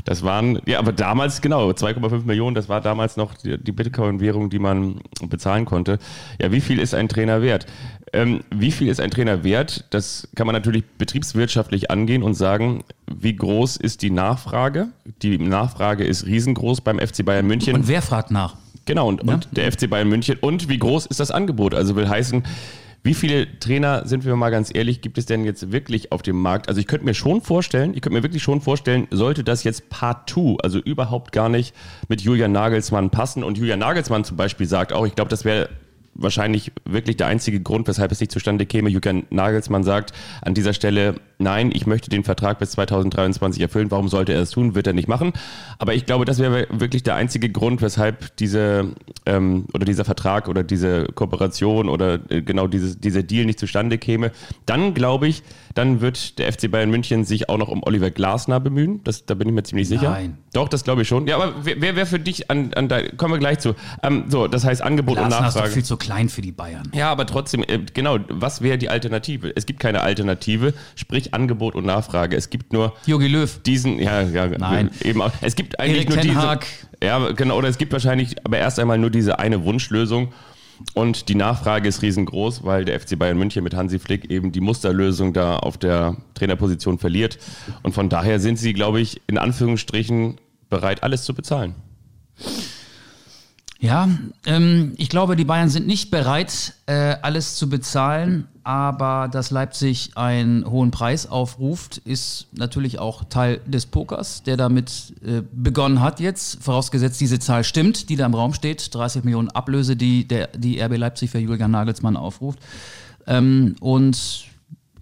Das 0.05 0.23
waren, 0.23 0.61
ja, 0.67 0.79
aber 0.79 0.93
damals, 0.93 1.41
genau, 1.41 1.71
2,5 1.71 2.25
Millionen, 2.25 2.55
das 2.55 2.69
war 2.69 2.81
damals 2.81 3.17
noch 3.17 3.35
die, 3.35 3.59
die 3.59 3.73
Bitcoin-Währung, 3.73 4.51
die 4.51 4.59
man 4.59 5.01
bezahlen 5.29 5.65
konnte. 5.65 5.99
Ja, 6.41 6.53
wie 6.53 6.61
viel 6.61 6.79
ist 6.79 6.95
ein 6.95 7.09
Trainer 7.09 7.43
wert? 7.43 7.67
Ähm, 8.13 8.41
wie 8.51 8.73
viel 8.73 8.89
ist 8.89 9.01
ein 9.01 9.11
Trainer 9.11 9.45
wert? 9.45 9.87
Das 9.91 10.29
kann 10.35 10.47
man 10.47 10.55
natürlich 10.55 10.85
betriebswirtschaftlich 10.99 11.91
angehen 11.91 12.23
und 12.23 12.35
sagen, 12.35 12.85
wie 13.11 13.35
groß 13.35 13.77
ist 13.77 14.03
die 14.03 14.11
Nachfrage? 14.11 14.89
Die 15.23 15.39
Nachfrage 15.39 16.05
ist 16.05 16.27
riesengroß 16.27 16.83
beim 16.83 16.99
FC 16.99 17.25
Bayern 17.25 17.47
München. 17.47 17.75
Und 17.75 17.89
wer 17.89 18.03
fragt 18.03 18.31
nach? 18.31 18.57
Genau, 18.85 19.09
und, 19.09 19.23
und 19.23 19.49
der 19.53 19.71
FC 19.71 19.89
Bayern 19.89 20.09
München. 20.09 20.37
Und 20.41 20.69
wie 20.69 20.79
groß 20.79 21.07
ist 21.07 21.21
das 21.21 21.31
Angebot? 21.31 21.75
Also 21.75 21.95
will 21.97 22.09
heißen, 22.09 22.43
wie 23.05 23.15
viele 23.15 23.59
Trainer, 23.59 24.07
sind 24.07 24.25
wir 24.25 24.37
mal 24.37 24.51
ganz 24.51 24.71
ehrlich, 24.73 25.01
gibt 25.01 25.19
es 25.19 25.27
denn 25.27 25.45
jetzt 25.45 25.73
wirklich 25.73 26.13
auf 26.13 26.23
dem 26.23 26.41
Markt? 26.41 26.69
Also 26.69 26.81
ich 26.81 26.87
könnte 26.87 27.05
mir 27.05 27.15
schon 27.15 27.41
vorstellen, 27.41 27.95
ich 27.95 28.01
könnte 28.01 28.17
mir 28.17 28.23
wirklich 28.23 28.45
schon 28.45 28.61
vorstellen, 28.61 29.09
sollte 29.11 29.43
das 29.43 29.65
jetzt 29.65 29.89
partout, 29.91 30.59
also 30.63 30.79
überhaupt 30.79 31.33
gar 31.33 31.49
nicht 31.49 31.75
mit 32.09 32.21
Julian 32.21 32.53
Nagelsmann 32.53 33.11
passen. 33.11 33.43
Und 33.43 33.59
Julian 33.59 33.81
Nagelsmann 33.81 34.23
zum 34.23 34.37
Beispiel 34.37 34.67
sagt 34.67 34.93
auch, 34.93 35.05
ich 35.05 35.17
glaube, 35.17 35.31
das 35.31 35.45
wäre 35.45 35.69
wahrscheinlich 36.15 36.71
wirklich 36.85 37.17
der 37.17 37.27
einzige 37.27 37.61
Grund, 37.61 37.89
weshalb 37.89 38.13
es 38.13 38.21
nicht 38.21 38.31
zustande 38.31 38.67
käme. 38.67 38.89
Julian 38.89 39.25
Nagelsmann 39.31 39.83
sagt 39.83 40.13
an 40.43 40.55
dieser 40.55 40.73
Stelle, 40.73 41.17
nein, 41.43 41.71
ich 41.73 41.87
möchte 41.87 42.11
den 42.11 42.25
Vertrag 42.25 42.59
bis 42.59 42.73
2023 42.73 43.62
erfüllen. 43.62 43.91
Warum 43.91 44.09
sollte 44.09 44.33
er 44.33 44.41
das 44.41 44.50
tun? 44.50 44.75
Wird 44.75 44.87
er 44.87 44.93
nicht 44.93 45.09
machen. 45.09 45.33
Aber 45.79 45.94
ich 45.94 46.06
glaube, 46.06 46.25
das 46.25 46.39
wäre 46.39 46.67
wirklich 46.71 47.03
der 47.03 47.15
einzige 47.15 47.50
Grund, 47.50 47.83
weshalb 47.83 48.37
diese 48.37 48.93
ähm, 49.27 49.67
oder 49.75 49.85
dieser 49.85 50.05
Vertrag 50.05 50.49
oder 50.49 50.62
diese 50.62 51.06
Kooperation 51.06 51.89
oder 51.89 52.19
äh, 52.31 52.43
genau 52.43 52.67
dieses, 52.67 52.99
dieser 52.99 53.23
Deal 53.23 53.44
nicht 53.44 53.59
zustande 53.59 53.99
käme. 53.99 54.33
Dann 54.67 54.94
glaube 54.94 55.29
ich, 55.29 55.43
dann 55.75 56.00
wird 56.00 56.39
der 56.39 56.53
FC 56.53 56.71
Bayern 56.71 56.91
München 56.91 57.25
sich 57.25 57.49
auch 57.49 57.59
noch 57.59 57.69
um 57.69 57.83
Oliver 57.83 58.11
Glasner 58.11 58.61
bemühen. 58.61 59.00
Das, 59.05 59.27
da 59.27 59.35
bin 59.35 59.49
ich 59.49 59.55
mir 59.55 59.62
ziemlich 59.62 59.89
sicher. 59.89 60.11
Nein. 60.11 60.39
Doch, 60.53 60.69
das 60.69 60.85
glaube 60.85 61.03
ich 61.03 61.09
schon. 61.09 61.27
Ja, 61.27 61.37
aber 61.37 61.55
wer 61.62 61.97
wäre 61.97 62.06
für 62.06 62.19
dich 62.19 62.50
an, 62.50 62.73
an 62.75 62.89
da 62.89 63.00
kommen 63.17 63.35
wir 63.35 63.39
gleich 63.39 63.59
zu. 63.59 63.75
Ähm, 64.03 64.25
so, 64.29 64.49
das 64.49 64.65
heißt 64.65 64.83
Angebot 64.83 65.19
und 65.19 65.27
Glasner 65.29 65.49
ist 65.49 65.55
doch 65.55 65.61
Nachfrage. 65.61 65.75
viel 65.75 65.85
zu 65.85 65.97
klein 65.97 66.29
für 66.29 66.43
die 66.43 66.53
Bayern. 66.53 66.91
Ja, 66.94 67.11
aber 67.11 67.27
trotzdem, 67.27 67.62
äh, 67.62 67.81
genau, 67.94 68.19
was 68.29 68.61
wäre 68.61 68.79
die 68.79 68.89
Alternative? 68.89 69.53
Es 69.56 69.67
gibt 69.67 69.81
keine 69.81 70.03
Alternative, 70.03 70.75
sprich 70.94 71.31
Angebot 71.32 71.75
und 71.75 71.84
Nachfrage. 71.87 72.37
Es 72.37 72.50
gibt 72.50 72.73
nur 72.73 72.94
Jogi 73.06 73.29
Löw. 73.29 73.61
diesen, 73.62 73.99
ja, 73.99 74.23
ja, 74.23 74.46
Nein. 74.46 74.90
eben 75.02 75.23
auch. 75.23 75.32
Es 75.40 75.56
gibt 75.56 75.79
eigentlich 75.81 76.06
Erik 76.06 76.08
nur 76.08 76.19
Ten 76.19 76.31
diese. 76.31 76.58
Ja, 77.02 77.32
genau, 77.32 77.56
oder 77.58 77.69
es 77.69 77.79
gibt 77.79 77.93
wahrscheinlich 77.93 78.37
aber 78.44 78.58
erst 78.58 78.79
einmal 78.79 78.99
nur 78.99 79.11
diese 79.11 79.38
eine 79.38 79.64
Wunschlösung. 79.64 80.32
Und 80.94 81.29
die 81.29 81.34
Nachfrage 81.34 81.88
ist 81.88 82.02
riesengroß, 82.02 82.64
weil 82.64 82.84
der 82.84 82.99
FC 82.99 83.19
Bayern 83.19 83.38
München 83.38 83.62
mit 83.62 83.75
Hansi 83.75 83.99
Flick 83.99 84.31
eben 84.31 84.52
die 84.52 84.61
Musterlösung 84.61 85.32
da 85.32 85.56
auf 85.56 85.79
der 85.79 86.17
Trainerposition 86.34 86.99
verliert. 86.99 87.38
Und 87.82 87.93
von 87.93 88.08
daher 88.08 88.40
sind 88.40 88.58
sie, 88.58 88.73
glaube 88.73 89.00
ich, 89.00 89.20
in 89.26 89.38
Anführungsstrichen 89.38 90.38
bereit, 90.70 91.02
alles 91.02 91.25
zu 91.25 91.34
bezahlen. 91.34 91.75
Ja, 93.82 94.08
ähm, 94.46 94.93
ich 94.96 95.08
glaube, 95.08 95.34
die 95.34 95.44
Bayern 95.44 95.69
sind 95.69 95.88
nicht 95.88 96.12
bereit, 96.12 96.75
äh, 96.87 97.17
alles 97.20 97.56
zu 97.56 97.69
bezahlen, 97.69 98.46
aber 98.62 99.26
dass 99.26 99.50
Leipzig 99.50 100.12
einen 100.14 100.64
hohen 100.70 100.93
Preis 100.93 101.29
aufruft, 101.29 101.99
ist 101.99 102.46
natürlich 102.52 103.00
auch 103.00 103.25
Teil 103.25 103.61
des 103.67 103.87
Pokers, 103.87 104.44
der 104.44 104.56
damit 104.56 105.14
äh, 105.26 105.43
begonnen 105.52 106.00
hat 106.00 106.20
jetzt, 106.20 106.62
vorausgesetzt 106.62 107.20
diese 107.20 107.40
Zahl 107.40 107.64
stimmt, 107.64 108.08
die 108.08 108.14
da 108.14 108.25
im 108.25 108.34
Raum 108.34 108.55
steht, 108.55 108.94
30 108.94 109.25
Millionen 109.25 109.50
Ablöse, 109.50 109.96
die 109.96 110.29
der, 110.29 110.46
die 110.56 110.81
RB 110.81 110.96
Leipzig 110.96 111.31
für 111.31 111.40
Julian 111.40 111.73
Nagelsmann 111.73 112.17
aufruft. 112.17 112.61
Ähm, 113.26 113.75
und 113.81 114.44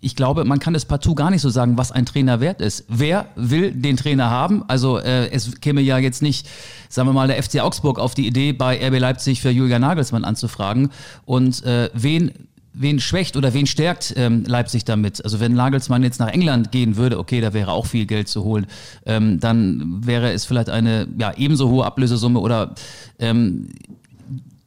ich 0.01 0.17
glaube, 0.17 0.45
man 0.45 0.59
kann 0.59 0.75
es 0.75 0.85
partout 0.85 1.15
gar 1.15 1.31
nicht 1.31 1.43
so 1.43 1.51
sagen, 1.51 1.77
was 1.77 1.93
ein 1.93 2.07
Trainer 2.07 2.41
wert 2.41 2.61
ist. 2.61 2.85
Wer 2.89 3.27
will 3.37 3.73
den 3.73 3.97
Trainer 3.97 4.31
haben? 4.31 4.65
Also 4.67 4.99
äh, 4.99 5.29
es 5.31 5.61
käme 5.61 5.83
ja 5.83 5.99
jetzt 5.99 6.23
nicht, 6.23 6.49
sagen 6.89 7.09
wir 7.09 7.13
mal, 7.13 7.29
der 7.29 7.43
FC 7.43 7.61
Augsburg 7.61 7.99
auf 7.99 8.15
die 8.15 8.27
Idee, 8.27 8.53
bei 8.53 8.77
RB 8.87 8.99
Leipzig 8.99 9.43
für 9.43 9.51
Julian 9.51 9.83
Nagelsmann 9.83 10.25
anzufragen. 10.25 10.91
Und 11.27 11.65
äh, 11.65 11.91
wen 11.93 12.33
wen 12.73 13.01
schwächt 13.01 13.37
oder 13.37 13.53
wen 13.53 13.67
stärkt 13.67 14.15
ähm, 14.17 14.45
Leipzig 14.47 14.85
damit? 14.85 15.23
Also 15.25 15.41
wenn 15.41 15.55
Nagelsmann 15.55 16.03
jetzt 16.03 16.21
nach 16.21 16.29
England 16.29 16.71
gehen 16.73 16.97
würde, 16.97 17.19
okay, 17.19 17.41
da 17.41 17.53
wäre 17.53 17.73
auch 17.73 17.87
viel 17.87 18.07
Geld 18.07 18.29
zu 18.29 18.45
holen, 18.45 18.67
ähm, 19.07 19.41
dann 19.41 20.07
wäre 20.07 20.33
es 20.33 20.45
vielleicht 20.45 20.71
eine 20.71 21.09
ja, 21.19 21.33
ebenso 21.37 21.69
hohe 21.69 21.85
Ablösesumme 21.85 22.39
oder 22.39 22.75
ähm, 23.19 23.69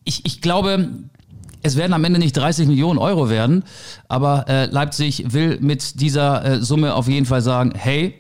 ich, 0.04 0.26
ich 0.26 0.42
glaube, 0.42 0.90
es 1.64 1.78
werden 1.78 1.94
am 1.94 2.04
Ende 2.04 2.20
nicht 2.20 2.36
30 2.36 2.68
Millionen 2.68 3.00
Euro 3.00 3.30
werden, 3.30 3.64
aber 4.08 4.46
äh, 4.48 4.66
Leipzig 4.66 5.34
will 5.34 5.58
mit 5.62 6.02
dieser 6.02 6.46
äh, 6.46 6.62
Summe 6.62 6.94
auf 6.94 7.08
jeden 7.08 7.26
Fall 7.26 7.42
sagen, 7.42 7.74
hey, 7.76 8.14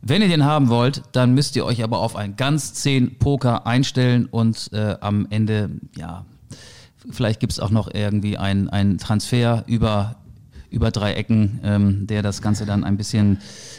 wenn 0.00 0.20
ihr 0.20 0.28
den 0.28 0.44
haben 0.44 0.68
wollt, 0.68 1.02
dann 1.12 1.32
müsst 1.34 1.56
ihr 1.56 1.64
euch 1.64 1.82
aber 1.82 1.98
auf 1.98 2.16
ein 2.16 2.36
ganz 2.36 2.74
10 2.74 3.18
Poker 3.18 3.66
einstellen 3.66 4.26
und 4.26 4.70
äh, 4.72 4.96
am 5.00 5.26
Ende, 5.30 5.70
ja, 5.96 6.26
vielleicht 7.10 7.40
gibt 7.40 7.52
es 7.52 7.60
auch 7.60 7.70
noch 7.70 7.88
irgendwie 7.92 8.36
einen, 8.36 8.68
einen 8.68 8.98
Transfer 8.98 9.64
über, 9.66 10.16
über 10.74 10.90
drei 10.90 11.14
Ecken, 11.14 11.60
ähm, 11.62 12.06
der 12.06 12.22
das 12.22 12.42
Ganze 12.42 12.66
dann 12.66 12.84
ein 12.84 12.96
bisschen 12.96 13.38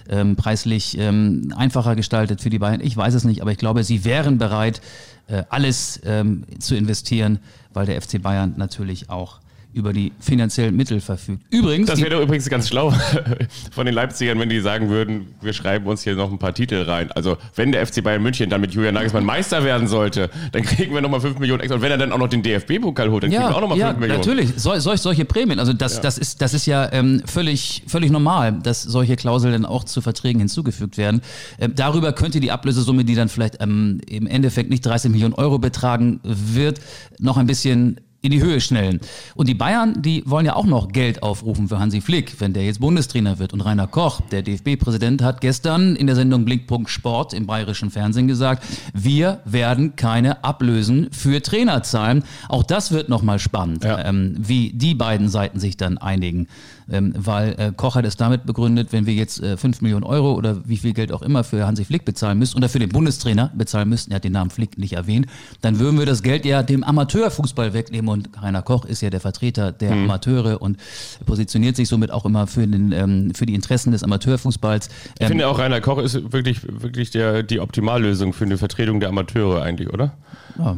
ähm, 0.09 0.35
preislich 0.35 0.97
ähm, 0.97 1.53
einfacher 1.55 1.95
gestaltet 1.95 2.41
für 2.41 2.49
die 2.49 2.59
Bayern. 2.59 2.81
Ich 2.81 2.95
weiß 2.95 3.13
es 3.13 3.23
nicht, 3.23 3.41
aber 3.41 3.51
ich 3.51 3.57
glaube, 3.57 3.83
sie 3.83 4.05
wären 4.05 4.37
bereit, 4.37 4.81
äh, 5.27 5.43
alles 5.49 5.99
ähm, 6.05 6.45
zu 6.59 6.75
investieren, 6.75 7.39
weil 7.73 7.85
der 7.85 8.01
FC 8.01 8.21
Bayern 8.21 8.53
natürlich 8.57 9.09
auch 9.09 9.39
über 9.75 9.91
die 9.91 10.13
finanziellen 10.19 10.75
Mittel 10.75 11.01
verfügt. 11.01 11.43
Übrigens, 11.49 11.89
Das 11.89 11.99
wäre 11.99 12.11
doch 12.11 12.21
übrigens 12.21 12.49
ganz 12.49 12.69
schlau 12.69 12.93
von 13.71 13.85
den 13.85 13.93
Leipzigern, 13.93 14.39
wenn 14.39 14.47
die 14.47 14.61
sagen 14.61 14.89
würden, 14.89 15.27
wir 15.41 15.51
schreiben 15.51 15.85
uns 15.85 16.01
hier 16.01 16.15
noch 16.15 16.31
ein 16.31 16.39
paar 16.39 16.53
Titel 16.53 16.83
rein. 16.83 17.11
Also 17.11 17.37
wenn 17.55 17.73
der 17.73 17.85
FC 17.85 18.01
Bayern 18.01 18.23
München 18.23 18.49
dann 18.49 18.61
mit 18.61 18.73
Julian 18.73 18.93
Nagelsmann 18.93 19.25
Meister 19.25 19.65
werden 19.65 19.87
sollte, 19.87 20.29
dann 20.53 20.63
kriegen 20.63 20.93
wir 20.93 21.01
nochmal 21.01 21.19
5 21.19 21.39
Millionen 21.39 21.59
extra. 21.59 21.75
Und 21.75 21.81
wenn 21.81 21.91
er 21.91 21.97
dann 21.97 22.13
auch 22.13 22.17
noch 22.17 22.29
den 22.29 22.41
DFB-Pokal 22.41 23.11
holt, 23.11 23.23
dann 23.23 23.31
kriegen 23.31 23.43
wir 23.43 23.55
auch 23.55 23.61
nochmal 23.61 23.77
5 23.77 23.89
ja, 23.89 23.93
Millionen. 23.99 24.19
natürlich. 24.19 24.53
So, 24.55 24.79
solch, 24.79 25.01
solche 25.01 25.25
Prämien. 25.25 25.59
Also 25.59 25.73
das, 25.73 25.99
das, 25.99 26.17
ist, 26.17 26.41
das 26.41 26.53
ist 26.53 26.65
ja 26.67 26.89
ähm, 26.93 27.21
völlig, 27.25 27.83
völlig 27.85 28.11
normal, 28.11 28.53
dass 28.63 28.81
solche 28.81 29.17
Klauseln 29.17 29.51
dann 29.51 29.65
auch 29.65 29.83
zu 29.83 29.99
Verträgen 29.99 30.39
hinzugefügt 30.39 30.97
werden. 30.97 31.19
Ähm, 31.59 31.73
darüber 31.75 32.13
könnte 32.13 32.39
die 32.39 32.51
Ablösesumme, 32.51 33.03
die 33.03 33.15
dann 33.15 33.27
vielleicht 33.27 33.61
ähm, 33.61 33.99
im 34.07 34.25
Endeffekt 34.25 34.69
nicht 34.69 34.85
30 34.85 35.11
Millionen 35.11 35.33
Euro 35.33 35.59
betragen 35.59 36.21
wird, 36.23 36.79
noch 37.19 37.35
ein 37.35 37.45
bisschen 37.45 37.99
in 38.25 38.31
die 38.31 38.41
Höhe 38.41 38.59
schnellen. 38.59 38.99
Und 39.35 39.47
die 39.47 39.53
Bayern, 39.53 40.01
die 40.01 40.23
wollen 40.25 40.45
ja 40.45 40.55
auch 40.55 40.65
noch 40.65 40.89
Geld 40.89 41.23
aufrufen 41.23 41.67
für 41.67 41.79
Hansi 41.79 42.01
Flick, 42.01 42.39
wenn 42.39 42.53
der 42.53 42.65
jetzt 42.65 42.79
Bundestrainer 42.79 43.39
wird. 43.39 43.53
Und 43.53 43.61
Rainer 43.61 43.87
Koch, 43.87 44.21
der 44.31 44.41
DFB-Präsident, 44.41 45.21
hat 45.21 45.41
gestern 45.41 45.95
in 45.95 46.07
der 46.07 46.15
Sendung 46.15 46.45
Blickpunkt 46.45 46.89
Sport 46.89 47.33
im 47.33 47.45
bayerischen 47.45 47.91
Fernsehen 47.91 48.27
gesagt, 48.27 48.63
wir 48.93 49.41
werden 49.45 49.95
keine 49.95 50.43
Ablösen 50.43 51.09
für 51.11 51.41
Trainer 51.41 51.83
zahlen. 51.83 52.23
Auch 52.49 52.63
das 52.63 52.91
wird 52.91 53.09
nochmal 53.09 53.39
spannend, 53.39 53.83
ja. 53.83 54.03
ähm, 54.03 54.35
wie 54.37 54.71
die 54.73 54.95
beiden 54.95 55.29
Seiten 55.29 55.59
sich 55.59 55.77
dann 55.77 55.97
einigen. 55.97 56.47
Ähm, 56.91 57.13
weil 57.17 57.55
äh, 57.57 57.71
Koch 57.75 57.95
hat 57.95 58.05
es 58.05 58.15
damit 58.15 58.45
begründet, 58.45 58.89
wenn 58.91 59.05
wir 59.05 59.13
jetzt 59.13 59.41
äh, 59.41 59.57
5 59.57 59.81
Millionen 59.81 60.03
Euro 60.03 60.33
oder 60.33 60.57
wie 60.67 60.77
viel 60.77 60.93
Geld 60.93 61.11
auch 61.11 61.23
immer 61.23 61.43
für 61.43 61.65
Hansi 61.65 61.83
Flick 61.83 62.05
bezahlen 62.05 62.37
müssen 62.37 62.57
oder 62.57 62.69
für 62.69 62.79
den 62.79 62.89
Bundestrainer 62.89 63.51
bezahlen 63.55 63.89
müssten, 63.89 64.11
er 64.11 64.17
hat 64.17 64.23
den 64.23 64.33
Namen 64.33 64.51
Flick 64.51 64.77
nicht 64.77 64.93
erwähnt, 64.93 65.25
dann 65.61 65.79
würden 65.79 65.97
wir 65.97 66.05
das 66.05 66.21
Geld 66.21 66.45
ja 66.45 66.61
dem 66.61 66.83
Amateurfußball 66.83 67.73
wegnehmen 67.73 68.09
und 68.09 68.29
Rainer 68.41 68.61
Koch 68.61 68.85
ist 68.85 69.01
ja 69.01 69.09
der 69.09 69.19
Vertreter 69.19 69.71
der 69.71 69.95
mhm. 69.95 70.03
Amateure 70.03 70.61
und 70.61 70.77
positioniert 71.25 71.75
sich 71.75 71.87
somit 71.87 72.11
auch 72.11 72.25
immer 72.25 72.45
für, 72.45 72.67
den, 72.67 72.91
ähm, 72.91 73.33
für 73.33 73.47
die 73.47 73.55
Interessen 73.55 73.91
des 73.91 74.03
Amateurfußballs. 74.03 74.89
Ich 75.15 75.21
ähm, 75.21 75.27
finde 75.29 75.47
auch 75.47 75.57
Rainer 75.57 75.81
Koch 75.81 75.97
ist 75.97 76.31
wirklich, 76.31 76.61
wirklich 76.63 77.09
der, 77.09 77.41
die 77.41 77.59
Optimallösung 77.59 78.33
für 78.33 78.45
eine 78.45 78.57
Vertretung 78.57 78.99
der 78.99 79.09
Amateure 79.09 79.63
eigentlich, 79.63 79.91
oder? 79.91 80.13
Ja, 80.57 80.77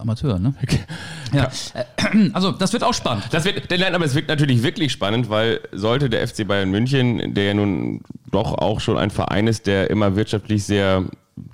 Amateur, 0.00 0.38
ne? 0.38 0.54
Ja. 1.32 1.50
Also, 2.32 2.52
das 2.52 2.72
wird 2.72 2.82
auch 2.82 2.94
spannend. 2.94 3.24
Das 3.30 3.44
wird, 3.44 3.70
nein, 3.70 3.94
aber 3.94 4.04
es 4.04 4.14
wird 4.14 4.28
natürlich 4.28 4.62
wirklich 4.62 4.90
spannend, 4.90 5.30
weil 5.30 5.60
sollte 5.72 6.10
der 6.10 6.26
FC 6.26 6.46
Bayern 6.46 6.70
München, 6.70 7.34
der 7.34 7.44
ja 7.44 7.54
nun 7.54 8.00
doch 8.30 8.54
auch 8.54 8.80
schon 8.80 8.96
ein 8.96 9.10
Verein 9.10 9.46
ist, 9.46 9.66
der 9.66 9.90
immer 9.90 10.16
wirtschaftlich 10.16 10.64
sehr 10.64 11.04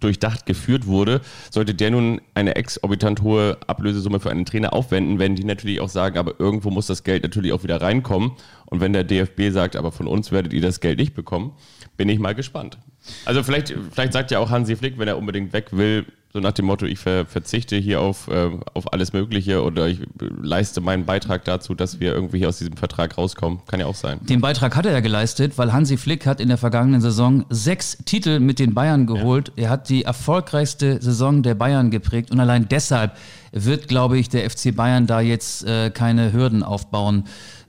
durchdacht 0.01 0.47
geführt 0.47 0.87
wurde, 0.87 1.21
sollte 1.51 1.75
der 1.75 1.91
nun 1.91 2.21
eine 2.35 2.57
exorbitant 2.57 3.23
hohe 3.23 3.59
Ablösesumme 3.67 4.21
für 4.21 4.31
einen 4.31 4.45
Trainer 4.45 4.73
aufwenden, 4.73 5.19
werden 5.19 5.37
die 5.37 5.45
natürlich 5.45 5.81
auch 5.81 5.89
sagen, 5.89 6.19
aber 6.19 6.39
irgendwo 6.39 6.71
muss 6.71 6.87
das 6.87 7.05
Geld 7.05 7.23
natürlich 7.23 7.53
auch 7.53 7.63
wieder 7.63 7.81
reinkommen. 7.81 8.33
Und 8.67 8.81
wenn 8.81 8.93
der 8.93 9.05
DFB 9.05 9.51
sagt, 9.51 9.77
aber 9.77 9.93
von 9.93 10.07
uns 10.07 10.33
werdet 10.33 10.53
ihr 10.53 10.61
das 10.61 10.81
Geld 10.81 10.99
nicht 10.99 11.15
bekommen, 11.15 11.53
bin 11.97 12.09
ich 12.09 12.19
mal 12.19 12.35
gespannt. 12.35 12.79
Also 13.25 13.43
vielleicht, 13.43 13.75
vielleicht 13.93 14.13
sagt 14.13 14.31
ja 14.31 14.39
auch 14.39 14.51
Hansi 14.51 14.77
Flick, 14.77 14.99
wenn 14.99 15.09
er 15.09 15.19
unbedingt 15.19 15.53
weg 15.53 15.69
will, 15.71 16.07
so 16.37 16.41
nach 16.41 16.53
dem 16.53 16.67
Motto, 16.67 16.85
ich 16.85 16.99
ver 16.99 17.25
verzichte 17.25 17.77
hier 17.77 18.03
auf, 18.03 18.29
äh, 18.29 18.51
auf 18.75 18.93
alles 18.93 19.15
Mögliche 19.15 19.63
oder 19.63 19.89
ich 19.89 20.01
leiste 20.21 20.83
meinen 20.83 21.07
Beitrag 21.07 21.45
dazu, 21.47 21.75
dass 21.75 21.99
wir 21.99 22.13
irgendwie 22.13 22.47
aus 22.47 22.59
diesem 22.59 22.77
Vertrag 22.77 23.17
rauskommen. 23.17 23.61
Kann 23.67 23.81
ja 23.81 23.87
auch 23.87 23.95
sein. 23.95 24.19
Den 24.23 24.43
Beitrag 24.43 24.77
hat 24.77 24.85
er 24.85 24.93
ja 24.93 25.01
geleistet, 25.01 25.57
weil 25.57 25.73
Hansi 25.73 25.97
Flick 25.97 26.27
hat 26.27 26.39
in 26.43 26.49
der 26.49 26.59
vergangenen 26.59 27.01
Saison 27.01 27.47
sechs 27.49 27.97
Titel 28.05 28.39
mit 28.39 28.59
den 28.59 28.75
Bayern 28.75 29.07
geholt. 29.07 29.51
Ja. 29.57 29.65
Er 29.65 29.71
hat 29.71 29.89
die 29.89 30.03
erfolgreichste 30.03 31.01
Saison 31.01 31.43
der 31.43 31.55
Bayern 31.55 31.91
geprägt 31.91 32.31
und 32.31 32.39
allein 32.39 32.69
deshalb 32.69 33.17
wird, 33.53 33.89
glaube 33.89 34.19
ich, 34.19 34.29
der 34.29 34.49
FC 34.51 34.77
Bayern 34.77 35.07
da 35.07 35.23
jetzt 35.23 35.65
äh, 35.65 35.89
keine 35.89 36.35
Hürden 36.35 36.63
aufbauen 36.63 37.25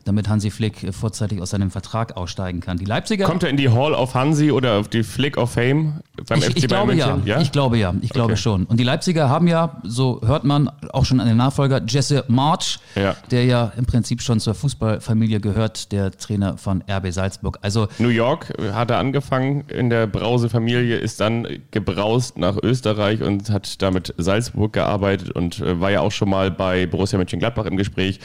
damit 0.07 0.29
Hansi 0.29 0.51
Flick 0.51 0.93
vorzeitig 0.93 1.41
aus 1.41 1.51
seinem 1.51 1.71
Vertrag 1.71 2.15
aussteigen 2.17 2.59
kann. 2.59 2.77
Die 2.77 2.85
Leipziger. 2.85 3.25
Kommt 3.25 3.43
er 3.43 3.49
in 3.49 3.57
die 3.57 3.69
Hall 3.69 3.93
of 3.93 4.13
Hansi 4.13 4.51
oder 4.51 4.79
auf 4.79 4.87
die 4.87 5.03
Flick 5.03 5.37
of 5.37 5.51
Fame 5.51 6.01
beim 6.27 6.39
ich, 6.39 6.45
FC 6.45 6.57
ich 6.57 6.67
glaube 6.67 6.95
ja. 6.95 7.19
ja. 7.25 7.41
Ich 7.41 7.51
glaube 7.51 7.77
ja. 7.77 7.93
Ich 8.01 8.09
glaube 8.09 8.37
schon. 8.37 8.65
Und 8.65 8.79
die 8.79 8.83
Leipziger 8.83 9.29
haben 9.29 9.47
ja, 9.47 9.77
so 9.83 10.21
hört 10.25 10.43
man 10.43 10.69
auch 10.91 11.05
schon 11.05 11.19
an 11.19 11.27
den 11.27 11.37
Nachfolger, 11.37 11.81
Jesse 11.87 12.23
March, 12.27 12.79
ja. 12.95 13.15
der 13.31 13.45
ja 13.45 13.71
im 13.77 13.85
Prinzip 13.85 14.21
schon 14.21 14.39
zur 14.39 14.53
Fußballfamilie 14.53 15.39
gehört, 15.39 15.91
der 15.91 16.11
Trainer 16.11 16.57
von 16.57 16.83
RB 16.89 17.11
Salzburg. 17.11 17.59
Also 17.61 17.87
New 17.99 18.09
York 18.09 18.53
hat 18.73 18.89
er 18.89 18.97
angefangen 18.97 19.65
in 19.67 19.89
der 19.89 20.07
Brause-Familie, 20.07 20.97
ist 20.97 21.19
dann 21.19 21.47
gebraust 21.71 22.37
nach 22.37 22.57
Österreich 22.61 23.21
und 23.21 23.49
hat 23.49 23.81
damit 23.81 24.13
Salzburg 24.17 24.73
gearbeitet 24.73 25.31
und 25.31 25.59
äh, 25.59 25.79
war 25.79 25.91
ja 25.91 26.01
auch 26.01 26.11
schon 26.11 26.29
mal 26.29 26.51
bei 26.51 26.85
Borussia 26.85 27.17
Mönchengladbach 27.17 27.65
im 27.65 27.77
Gespräch. 27.77 28.19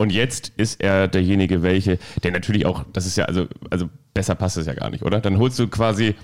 Und 0.00 0.12
jetzt 0.12 0.52
ist 0.56 0.80
er 0.80 1.08
derjenige, 1.08 1.62
welche, 1.62 1.98
der 2.22 2.30
natürlich 2.30 2.64
auch, 2.64 2.84
das 2.94 3.04
ist 3.04 3.18
ja, 3.18 3.26
also, 3.26 3.48
also 3.68 3.90
besser 4.14 4.34
passt 4.34 4.56
es 4.56 4.64
ja 4.64 4.72
gar 4.72 4.88
nicht, 4.88 5.04
oder? 5.04 5.20
Dann 5.20 5.36
holst 5.36 5.58
du 5.58 5.68
quasi 5.68 6.14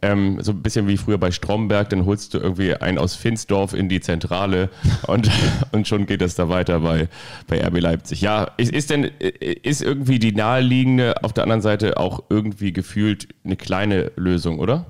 ähm, 0.00 0.38
so 0.40 0.52
ein 0.52 0.62
bisschen 0.62 0.88
wie 0.88 0.96
früher 0.96 1.18
bei 1.18 1.30
Stromberg, 1.30 1.90
dann 1.90 2.06
holst 2.06 2.32
du 2.32 2.38
irgendwie 2.38 2.74
einen 2.76 2.96
aus 2.96 3.16
Finsdorf 3.16 3.74
in 3.74 3.90
die 3.90 4.00
Zentrale 4.00 4.70
und, 5.08 5.30
und 5.72 5.86
schon 5.86 6.06
geht 6.06 6.22
es 6.22 6.36
da 6.36 6.48
weiter 6.48 6.80
bei, 6.80 7.10
bei 7.46 7.62
RB 7.62 7.82
Leipzig. 7.82 8.22
Ja, 8.22 8.44
ist, 8.56 8.72
ist 8.72 8.88
denn, 8.88 9.04
ist 9.04 9.82
irgendwie 9.82 10.18
die 10.18 10.32
naheliegende, 10.32 11.22
auf 11.22 11.34
der 11.34 11.42
anderen 11.42 11.60
Seite 11.60 11.98
auch 11.98 12.22
irgendwie 12.30 12.72
gefühlt 12.72 13.28
eine 13.44 13.56
kleine 13.56 14.10
Lösung, 14.16 14.58
oder? 14.58 14.86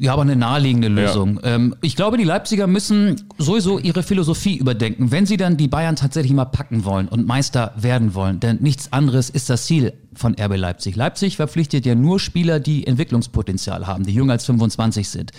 Ja, 0.00 0.12
aber 0.12 0.22
eine 0.22 0.36
naheliegende 0.36 0.86
Lösung. 0.86 1.40
Ja. 1.42 1.56
Ähm, 1.56 1.74
ich 1.82 1.96
glaube, 1.96 2.18
die 2.18 2.24
Leipziger 2.24 2.68
müssen 2.68 3.26
sowieso 3.36 3.80
ihre 3.80 4.04
Philosophie 4.04 4.56
überdenken, 4.56 5.10
wenn 5.10 5.26
sie 5.26 5.36
dann 5.36 5.56
die 5.56 5.66
Bayern 5.66 5.96
tatsächlich 5.96 6.32
mal 6.32 6.44
packen 6.44 6.84
wollen 6.84 7.08
und 7.08 7.26
Meister 7.26 7.72
werden 7.76 8.14
wollen. 8.14 8.38
Denn 8.38 8.58
nichts 8.60 8.92
anderes 8.92 9.28
ist 9.28 9.50
das 9.50 9.66
Ziel 9.66 9.92
von 10.18 10.34
RB 10.38 10.56
Leipzig. 10.56 10.96
Leipzig 10.96 11.36
verpflichtet 11.36 11.86
ja 11.86 11.94
nur 11.94 12.20
Spieler, 12.20 12.60
die 12.60 12.86
Entwicklungspotenzial 12.86 13.86
haben, 13.86 14.04
die 14.04 14.12
jünger 14.12 14.34
als 14.34 14.44
25 14.44 15.08
sind. 15.08 15.32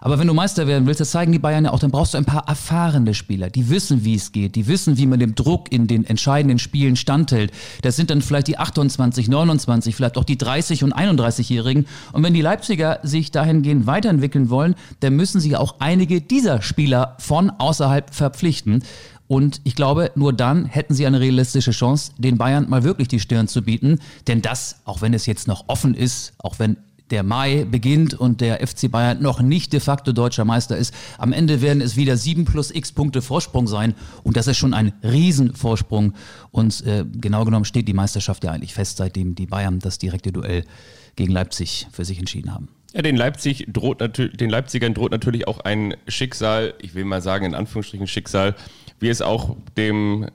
Aber 0.00 0.18
wenn 0.18 0.26
du 0.26 0.34
Meister 0.34 0.66
werden 0.66 0.86
willst, 0.86 1.00
das 1.00 1.10
zeigen 1.10 1.32
die 1.32 1.38
Bayern 1.38 1.64
ja 1.64 1.72
auch, 1.72 1.78
dann 1.78 1.90
brauchst 1.90 2.14
du 2.14 2.18
ein 2.18 2.24
paar 2.24 2.48
erfahrene 2.48 3.12
Spieler, 3.12 3.50
die 3.50 3.68
wissen, 3.68 4.04
wie 4.04 4.14
es 4.14 4.32
geht, 4.32 4.54
die 4.54 4.66
wissen, 4.66 4.96
wie 4.96 5.06
man 5.06 5.18
dem 5.18 5.34
Druck 5.34 5.70
in 5.70 5.86
den 5.86 6.04
entscheidenden 6.04 6.58
Spielen 6.58 6.96
standhält. 6.96 7.52
Das 7.82 7.96
sind 7.96 8.10
dann 8.10 8.22
vielleicht 8.22 8.48
die 8.48 8.56
28, 8.56 9.28
29, 9.28 9.94
vielleicht 9.94 10.16
auch 10.16 10.24
die 10.24 10.38
30 10.38 10.84
und 10.84 10.94
31-Jährigen. 10.94 11.86
Und 12.12 12.22
wenn 12.22 12.32
die 12.32 12.40
Leipziger 12.40 13.00
sich 13.02 13.30
dahingehend 13.30 13.86
weiterentwickeln 13.86 14.48
wollen, 14.48 14.74
dann 15.00 15.16
müssen 15.16 15.40
sie 15.40 15.56
auch 15.56 15.76
einige 15.80 16.22
dieser 16.22 16.62
Spieler 16.62 17.16
von 17.18 17.50
außerhalb 17.50 18.14
verpflichten. 18.14 18.82
Und 19.30 19.60
ich 19.62 19.76
glaube, 19.76 20.10
nur 20.16 20.32
dann 20.32 20.64
hätten 20.64 20.92
sie 20.92 21.06
eine 21.06 21.20
realistische 21.20 21.70
Chance, 21.70 22.10
den 22.18 22.36
Bayern 22.36 22.68
mal 22.68 22.82
wirklich 22.82 23.06
die 23.06 23.20
Stirn 23.20 23.46
zu 23.46 23.62
bieten. 23.62 24.00
Denn 24.26 24.42
das, 24.42 24.80
auch 24.84 25.02
wenn 25.02 25.14
es 25.14 25.24
jetzt 25.26 25.46
noch 25.46 25.68
offen 25.68 25.94
ist, 25.94 26.32
auch 26.38 26.58
wenn 26.58 26.78
der 27.12 27.22
Mai 27.22 27.64
beginnt 27.64 28.12
und 28.12 28.40
der 28.40 28.66
FC 28.66 28.90
Bayern 28.90 29.22
noch 29.22 29.40
nicht 29.40 29.72
de 29.72 29.78
facto 29.78 30.10
deutscher 30.10 30.44
Meister 30.44 30.76
ist. 30.76 30.92
Am 31.16 31.32
Ende 31.32 31.62
werden 31.62 31.80
es 31.80 31.94
wieder 31.94 32.16
sieben 32.16 32.44
plus 32.44 32.72
x 32.72 32.90
Punkte 32.90 33.22
Vorsprung 33.22 33.68
sein 33.68 33.94
und 34.24 34.36
das 34.36 34.48
ist 34.48 34.56
schon 34.56 34.74
ein 34.74 34.94
Riesenvorsprung. 35.04 36.14
Und 36.50 36.84
äh, 36.84 37.04
genau 37.08 37.44
genommen 37.44 37.64
steht 37.64 37.86
die 37.86 37.94
Meisterschaft 37.94 38.42
ja 38.42 38.50
eigentlich 38.50 38.74
fest, 38.74 38.96
seitdem 38.96 39.36
die 39.36 39.46
Bayern 39.46 39.78
das 39.78 39.98
direkte 39.98 40.32
Duell 40.32 40.64
gegen 41.14 41.30
Leipzig 41.30 41.86
für 41.92 42.04
sich 42.04 42.18
entschieden 42.18 42.52
haben. 42.52 42.68
Ja, 42.92 43.02
den, 43.02 43.16
Leipzig 43.16 43.66
droht 43.68 44.00
den 44.18 44.50
Leipzigern 44.50 44.94
droht 44.94 45.12
natürlich 45.12 45.46
auch 45.46 45.60
ein 45.60 45.94
Schicksal, 46.08 46.74
ich 46.80 46.94
will 46.94 47.04
mal 47.04 47.22
sagen 47.22 47.44
in 47.44 47.54
Anführungsstrichen 47.54 48.08
Schicksal, 48.08 48.56
wie 49.00 49.08
es 49.08 49.22
auch 49.22 49.56
dem 49.76 50.26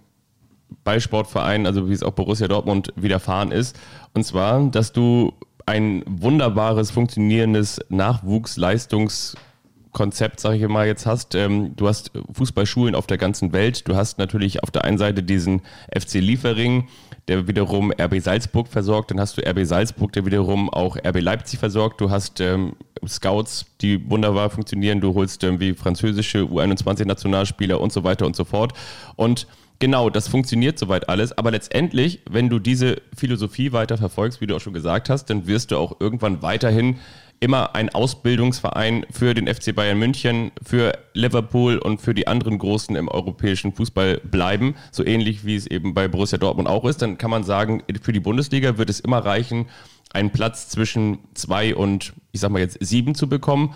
Ballsportverein, 0.84 1.66
also 1.66 1.90
wie 1.90 1.94
es 1.94 2.04
auch 2.04 2.12
Borussia 2.12 2.48
Dortmund 2.48 2.92
widerfahren 2.96 3.52
ist. 3.52 3.80
Und 4.14 4.24
zwar, 4.26 4.70
dass 4.70 4.92
du 4.92 5.34
ein 5.66 6.04
wunderbares, 6.06 6.92
funktionierendes 6.92 7.80
Nachwuchsleistungskonzept, 7.90 10.40
sage 10.40 10.58
ich 10.58 10.68
mal, 10.68 10.86
jetzt 10.86 11.06
hast. 11.06 11.34
Ähm, 11.36 11.76
du 11.76 11.88
hast 11.88 12.12
Fußballschulen 12.34 12.96
auf 12.96 13.08
der 13.08 13.18
ganzen 13.18 13.52
Welt. 13.52 13.88
Du 13.88 13.96
hast 13.96 14.20
natürlich 14.20 14.62
auf 14.64 14.72
der 14.72 14.86
einen 14.86 15.00
Seite 15.00 15.24
diesen 15.24 15.62
FC 15.92 16.16
Liefering, 16.16 16.88
der 17.28 17.48
wiederum 17.48 17.92
RB 17.92 18.20
Salzburg 18.20 18.68
versorgt. 18.68 19.12
Dann 19.12 19.20
hast 19.20 19.38
du 19.38 19.42
RB 19.42 19.66
Salzburg, 19.66 20.14
der 20.14 20.26
wiederum 20.26 20.70
auch 20.70 20.98
RB 20.98 21.22
Leipzig 21.22 21.60
versorgt. 21.60 22.00
Du 22.00 22.12
hast 22.12 22.40
ähm, 22.42 22.74
Scouts, 23.08 23.66
die 23.82 24.10
wunderbar 24.10 24.50
funktionieren. 24.50 25.02
Du 25.02 25.14
holst 25.14 25.44
irgendwie 25.44 25.74
französische 25.74 26.40
U21-Nationalspieler 26.40 27.80
und 27.80 27.92
so 27.92 28.04
weiter 28.04 28.26
und 28.26 28.36
so 28.36 28.46
fort. 28.46 28.74
Und 29.16 29.48
genau, 29.80 30.10
das 30.10 30.28
funktioniert 30.28 30.80
soweit 30.80 31.10
alles. 31.10 31.38
Aber 31.38 31.52
letztendlich, 31.52 32.22
wenn 32.30 32.50
du 32.50 32.60
diese 32.60 33.02
Philosophie 33.16 33.72
weiter 33.72 33.98
verfolgst, 33.98 34.42
wie 34.42 34.48
du 34.48 34.56
auch 34.56 34.62
schon 34.62 34.74
gesagt 34.74 35.10
hast, 35.10 35.30
dann 35.30 35.48
wirst 35.48 35.72
du 35.72 35.78
auch 35.78 36.00
irgendwann 36.00 36.42
weiterhin 36.42 36.98
immer 37.40 37.76
ein 37.76 37.90
Ausbildungsverein 37.90 39.06
für 39.12 39.34
den 39.34 39.54
FC 39.54 39.76
Bayern 39.76 40.00
München, 40.00 40.52
für 40.64 40.98
Liverpool 41.14 41.78
und 41.78 42.02
für 42.02 42.14
die 42.14 42.28
anderen 42.28 42.58
Großen 42.58 42.96
im 42.96 43.08
europäischen 43.08 43.74
Fußball 43.74 44.22
bleiben. 44.24 44.76
So 44.92 45.06
ähnlich 45.06 45.46
wie 45.46 45.56
es 45.56 45.68
eben 45.68 45.94
bei 45.94 46.08
Borussia 46.08 46.38
Dortmund 46.38 46.68
auch 46.68 46.86
ist. 46.86 47.02
Dann 47.02 47.18
kann 47.18 47.30
man 47.30 47.44
sagen, 47.44 47.84
für 48.02 48.14
die 48.14 48.20
Bundesliga 48.20 48.78
wird 48.78 48.90
es 48.90 49.00
immer 49.00 49.20
reichen, 49.20 49.68
einen 50.14 50.32
Platz 50.32 50.70
zwischen 50.70 51.20
zwei 51.34 51.76
und, 51.76 52.14
ich 52.32 52.42
sag 52.42 52.52
mal 52.52 52.60
jetzt, 52.60 52.78
sieben 52.82 53.16
zu 53.16 53.28
bekommen. 53.28 53.74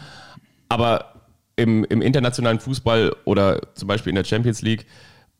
Aber 0.69 1.13
im, 1.55 1.83
im 1.85 2.01
internationalen 2.01 2.59
Fußball 2.59 3.15
oder 3.25 3.61
zum 3.75 3.87
Beispiel 3.87 4.11
in 4.11 4.15
der 4.15 4.23
Champions 4.23 4.61
League 4.61 4.85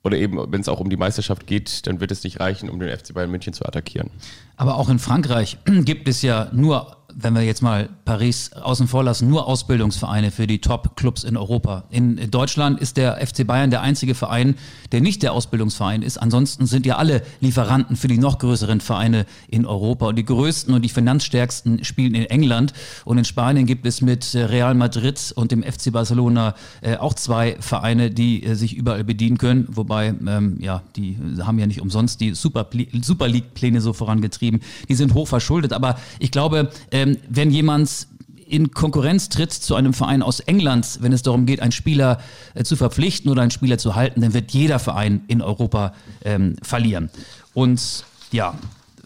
oder 0.03 0.17
eben, 0.17 0.51
wenn 0.51 0.61
es 0.61 0.69
auch 0.69 0.79
um 0.79 0.89
die 0.89 0.97
Meisterschaft 0.97 1.47
geht, 1.47 1.87
dann 1.87 1.99
wird 1.99 2.11
es 2.11 2.23
nicht 2.23 2.39
reichen, 2.39 2.69
um 2.69 2.79
den 2.79 2.95
FC 2.95 3.13
Bayern 3.13 3.31
München 3.31 3.53
zu 3.53 3.65
attackieren. 3.65 4.09
Aber 4.57 4.75
auch 4.75 4.89
in 4.89 4.99
Frankreich 4.99 5.57
gibt 5.65 6.07
es 6.07 6.21
ja 6.21 6.49
nur 6.51 6.97
wenn 7.15 7.33
wir 7.33 7.41
jetzt 7.41 7.61
mal 7.61 7.89
Paris 8.05 8.51
außen 8.53 8.87
vor 8.87 9.03
lassen, 9.03 9.29
nur 9.29 9.47
Ausbildungsvereine 9.47 10.31
für 10.31 10.47
die 10.47 10.59
Top-Clubs 10.59 11.23
in 11.23 11.37
Europa. 11.37 11.85
In 11.89 12.31
Deutschland 12.31 12.79
ist 12.79 12.97
der 12.97 13.25
FC 13.25 13.45
Bayern 13.45 13.71
der 13.71 13.81
einzige 13.81 14.15
Verein, 14.15 14.55
der 14.91 15.01
nicht 15.01 15.23
der 15.23 15.33
Ausbildungsverein 15.33 16.01
ist. 16.01 16.17
Ansonsten 16.17 16.65
sind 16.65 16.85
ja 16.85 16.97
alle 16.97 17.21
Lieferanten 17.41 17.95
für 17.95 18.07
die 18.07 18.17
noch 18.17 18.39
größeren 18.39 18.81
Vereine 18.81 19.25
in 19.47 19.65
Europa. 19.65 20.07
Und 20.07 20.15
die 20.17 20.25
größten 20.25 20.73
und 20.73 20.83
die 20.83 20.89
finanzstärksten 20.89 21.83
spielen 21.83 22.15
in 22.15 22.25
England. 22.25 22.73
Und 23.05 23.17
in 23.17 23.25
Spanien 23.25 23.65
gibt 23.65 23.85
es 23.85 24.01
mit 24.01 24.33
Real 24.35 24.75
Madrid 24.75 25.33
und 25.35 25.51
dem 25.51 25.63
FC 25.63 25.91
Barcelona 25.91 26.55
äh, 26.81 26.97
auch 26.97 27.13
zwei 27.13 27.57
Vereine, 27.59 28.11
die 28.11 28.43
äh, 28.43 28.55
sich 28.55 28.75
überall 28.75 29.03
bedienen 29.03 29.37
können. 29.37 29.67
Wobei, 29.69 30.13
ähm, 30.27 30.57
ja, 30.59 30.83
die 30.95 31.17
haben 31.41 31.59
ja 31.59 31.67
nicht 31.67 31.81
umsonst 31.81 32.21
die 32.21 32.33
Super, 32.33 32.67
League-Pläne 32.71 33.81
so 33.81 33.93
vorangetrieben. 33.93 34.61
Die 34.87 34.95
sind 34.95 35.13
hoch 35.13 35.27
verschuldet. 35.27 35.73
Aber 35.73 35.97
ich 36.19 36.31
glaube, 36.31 36.69
ähm, 36.99 37.17
wenn 37.29 37.51
jemand 37.51 38.07
in 38.45 38.71
Konkurrenz 38.71 39.29
tritt 39.29 39.53
zu 39.53 39.75
einem 39.75 39.93
Verein 39.93 40.23
aus 40.23 40.39
England, 40.39 40.99
wenn 41.01 41.13
es 41.13 41.21
darum 41.21 41.45
geht, 41.45 41.61
einen 41.61 41.71
Spieler 41.71 42.19
äh, 42.55 42.63
zu 42.63 42.75
verpflichten 42.75 43.29
oder 43.29 43.43
einen 43.43 43.51
Spieler 43.51 43.77
zu 43.77 43.95
halten, 43.95 44.21
dann 44.21 44.33
wird 44.33 44.51
jeder 44.51 44.79
Verein 44.79 45.21
in 45.27 45.41
Europa 45.41 45.93
ähm, 46.25 46.55
verlieren. 46.63 47.09
Und 47.53 48.05
ja, 48.31 48.55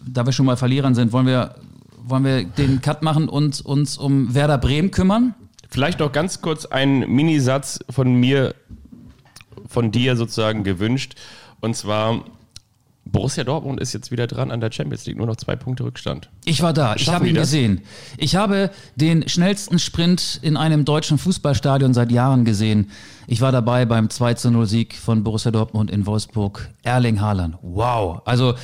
da 0.06 0.24
wir 0.24 0.32
schon 0.32 0.46
mal 0.46 0.56
Verlierern 0.56 0.94
sind, 0.94 1.12
wollen 1.12 1.26
wir, 1.26 1.56
wollen 2.02 2.24
wir 2.24 2.44
den 2.44 2.80
Cut 2.80 3.02
machen 3.02 3.28
und 3.28 3.60
uns 3.60 3.98
um 3.98 4.34
Werder 4.34 4.58
Bremen 4.58 4.90
kümmern? 4.90 5.34
Vielleicht 5.68 6.00
noch 6.00 6.12
ganz 6.12 6.40
kurz 6.40 6.66
ein 6.66 7.00
Minisatz 7.00 7.80
von 7.90 8.14
mir, 8.14 8.54
von 9.68 9.90
dir 9.90 10.16
sozusagen 10.16 10.64
gewünscht. 10.64 11.16
Und 11.60 11.76
zwar, 11.76 12.24
Borussia 13.14 13.44
Dortmund 13.44 13.80
ist 13.80 13.92
jetzt 13.92 14.10
wieder 14.10 14.26
dran 14.26 14.50
an 14.50 14.60
der 14.60 14.72
Champions 14.72 15.06
League, 15.06 15.16
nur 15.16 15.26
noch 15.26 15.36
zwei 15.36 15.54
Punkte 15.54 15.84
Rückstand. 15.84 16.28
Ich 16.44 16.62
war 16.62 16.72
da, 16.72 16.96
ich 16.96 17.08
habe 17.08 17.28
ihn 17.28 17.36
das? 17.36 17.44
gesehen. 17.48 17.80
Ich 18.18 18.34
habe 18.34 18.70
den 18.96 19.28
schnellsten 19.28 19.78
Sprint 19.78 20.40
in 20.42 20.56
einem 20.56 20.84
deutschen 20.84 21.16
Fußballstadion 21.16 21.94
seit 21.94 22.10
Jahren 22.10 22.44
gesehen. 22.44 22.90
Ich 23.28 23.40
war 23.40 23.52
dabei 23.52 23.86
beim 23.86 24.10
2 24.10 24.50
0 24.50 24.66
Sieg 24.66 24.96
von 24.96 25.22
Borussia 25.22 25.52
Dortmund 25.52 25.90
in 25.92 26.06
Wolfsburg. 26.06 26.68
Erling 26.82 27.20
Haaland. 27.20 27.56
Wow. 27.62 28.20
Also 28.24 28.54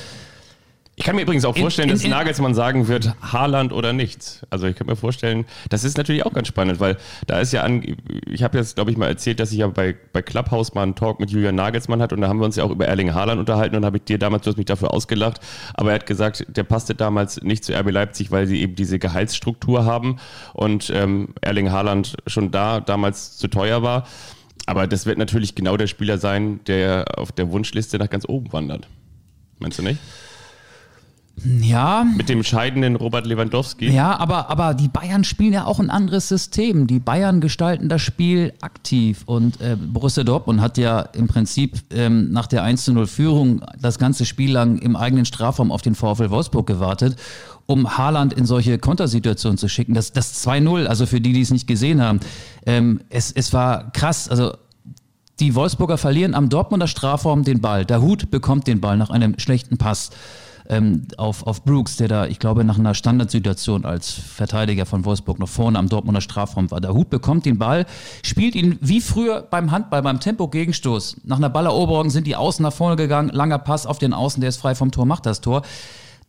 ich 1.01 1.05
kann 1.05 1.15
mir 1.15 1.23
übrigens 1.23 1.45
auch 1.45 1.57
vorstellen, 1.57 1.89
in, 1.89 1.95
in, 1.95 2.01
dass 2.03 2.09
Nagelsmann 2.11 2.53
sagen 2.53 2.87
wird, 2.87 3.15
Haaland 3.23 3.73
oder 3.73 3.91
nichts. 3.91 4.45
Also 4.51 4.67
ich 4.67 4.75
kann 4.75 4.85
mir 4.85 4.95
vorstellen, 4.95 5.45
das 5.69 5.83
ist 5.83 5.97
natürlich 5.97 6.27
auch 6.27 6.31
ganz 6.31 6.47
spannend, 6.47 6.79
weil 6.79 6.95
da 7.25 7.39
ist 7.39 7.51
ja 7.53 7.63
an, 7.63 7.81
ich 8.29 8.43
habe 8.43 8.59
jetzt, 8.59 8.75
glaube 8.75 8.91
ich, 8.91 8.97
mal 8.97 9.07
erzählt, 9.07 9.39
dass 9.39 9.51
ich 9.51 9.57
ja 9.57 9.67
bei, 9.67 9.95
bei 10.13 10.21
Clubhouse 10.21 10.75
mal 10.75 10.83
einen 10.83 10.93
Talk 10.93 11.19
mit 11.19 11.31
Julian 11.31 11.55
Nagelsmann 11.55 12.03
hatte 12.03 12.13
und 12.13 12.21
da 12.21 12.27
haben 12.27 12.37
wir 12.37 12.45
uns 12.45 12.55
ja 12.55 12.65
auch 12.65 12.69
über 12.69 12.85
Erling 12.85 13.15
Haaland 13.15 13.39
unterhalten 13.39 13.75
und 13.75 13.83
habe 13.83 13.97
ich 13.97 14.03
dir 14.03 14.19
damals, 14.19 14.43
du 14.43 14.51
hast 14.51 14.57
mich 14.57 14.67
dafür 14.67 14.93
ausgelacht, 14.93 15.39
aber 15.73 15.89
er 15.89 15.95
hat 15.95 16.05
gesagt, 16.05 16.45
der 16.47 16.65
passte 16.65 16.93
damals 16.93 17.41
nicht 17.41 17.65
zu 17.65 17.73
RB 17.73 17.89
Leipzig, 17.89 18.29
weil 18.29 18.45
sie 18.45 18.61
eben 18.61 18.75
diese 18.75 18.99
Gehaltsstruktur 18.99 19.85
haben 19.85 20.17
und 20.53 20.91
ähm, 20.93 21.29
Erling 21.41 21.71
Haaland 21.71 22.15
schon 22.27 22.51
da 22.51 22.79
damals 22.79 23.37
zu 23.37 23.47
teuer 23.47 23.81
war. 23.81 24.05
Aber 24.67 24.85
das 24.85 25.07
wird 25.07 25.17
natürlich 25.17 25.55
genau 25.55 25.77
der 25.77 25.87
Spieler 25.87 26.19
sein, 26.19 26.59
der 26.67 27.05
auf 27.17 27.31
der 27.31 27.49
Wunschliste 27.49 27.97
nach 27.97 28.11
ganz 28.11 28.25
oben 28.27 28.53
wandert. 28.53 28.87
Meinst 29.57 29.79
du 29.79 29.83
nicht? 29.83 29.99
Ja. 31.43 32.05
Mit 32.15 32.29
dem 32.29 32.43
scheidenden 32.43 32.95
Robert 32.95 33.25
Lewandowski. 33.25 33.89
Ja, 33.89 34.17
aber, 34.19 34.49
aber 34.49 34.73
die 34.73 34.87
Bayern 34.87 35.23
spielen 35.23 35.53
ja 35.53 35.65
auch 35.65 35.79
ein 35.79 35.89
anderes 35.89 36.27
System. 36.27 36.87
Die 36.87 36.99
Bayern 36.99 37.41
gestalten 37.41 37.89
das 37.89 38.01
Spiel 38.01 38.53
aktiv. 38.61 39.23
Und 39.25 39.59
äh, 39.61 39.75
Borussia 39.75 40.23
Dortmund 40.23 40.61
hat 40.61 40.77
ja 40.77 40.99
im 40.99 41.27
Prinzip 41.27 41.77
ähm, 41.91 42.31
nach 42.31 42.47
der 42.47 42.63
1-0-Führung 42.63 43.63
das 43.79 43.97
ganze 43.97 44.25
Spiel 44.25 44.51
lang 44.51 44.77
im 44.77 44.95
eigenen 44.95 45.25
Strafraum 45.25 45.71
auf 45.71 45.81
den 45.81 45.95
VfL 45.95 46.29
Wolfsburg 46.29 46.67
gewartet 46.67 47.17
um 47.67 47.97
Haaland 47.97 48.33
in 48.33 48.45
solche 48.45 48.77
Kontersituationen 48.77 49.57
zu 49.57 49.69
schicken. 49.69 49.93
Das, 49.93 50.11
das 50.11 50.45
2-0, 50.45 50.87
also 50.87 51.05
für 51.05 51.21
die, 51.21 51.31
die 51.31 51.41
es 51.41 51.51
nicht 51.51 51.67
gesehen 51.67 52.01
haben, 52.01 52.19
ähm, 52.65 52.99
es, 53.09 53.31
es 53.31 53.53
war 53.53 53.91
krass. 53.91 54.27
Also 54.27 54.53
die 55.39 55.55
Wolfsburger 55.55 55.97
verlieren 55.97 56.35
am 56.35 56.49
Dortmunder 56.49 56.87
Strafraum 56.87 57.43
den 57.43 57.61
Ball. 57.61 57.85
Der 57.85 58.01
Hut 58.01 58.29
bekommt 58.29 58.67
den 58.67 58.81
Ball 58.81 58.97
nach 58.97 59.09
einem 59.09 59.39
schlechten 59.39 59.77
Pass 59.77 60.11
ähm, 60.71 61.05
auf, 61.17 61.45
auf 61.45 61.63
Brooks, 61.63 61.97
der 61.97 62.07
da, 62.07 62.25
ich 62.25 62.39
glaube, 62.39 62.63
nach 62.63 62.79
einer 62.79 62.95
Standardsituation 62.95 63.85
als 63.85 64.11
Verteidiger 64.11 64.85
von 64.85 65.03
Wolfsburg 65.05 65.37
noch 65.37 65.49
vorne 65.49 65.77
am 65.77 65.89
Dortmunder 65.89 66.21
Strafraum 66.21 66.71
war. 66.71 66.79
Der 66.79 66.93
Hut 66.93 67.09
bekommt 67.09 67.45
den 67.45 67.59
Ball, 67.59 67.85
spielt 68.23 68.55
ihn 68.55 68.77
wie 68.79 69.01
früher 69.01 69.41
beim 69.41 69.71
Handball, 69.71 70.01
beim 70.01 70.21
Tempo-Gegenstoß. 70.21 71.17
Nach 71.25 71.37
einer 71.37 71.49
Balleroberung 71.49 72.09
sind 72.09 72.25
die 72.25 72.37
Außen 72.37 72.63
nach 72.63 72.73
vorne 72.73 72.95
gegangen, 72.95 73.29
langer 73.29 73.59
Pass 73.59 73.85
auf 73.85 73.99
den 73.99 74.13
Außen, 74.13 74.39
der 74.39 74.49
ist 74.49 74.57
frei 74.57 74.73
vom 74.73 74.91
Tor, 74.91 75.05
macht 75.05 75.25
das 75.25 75.41
Tor. 75.41 75.63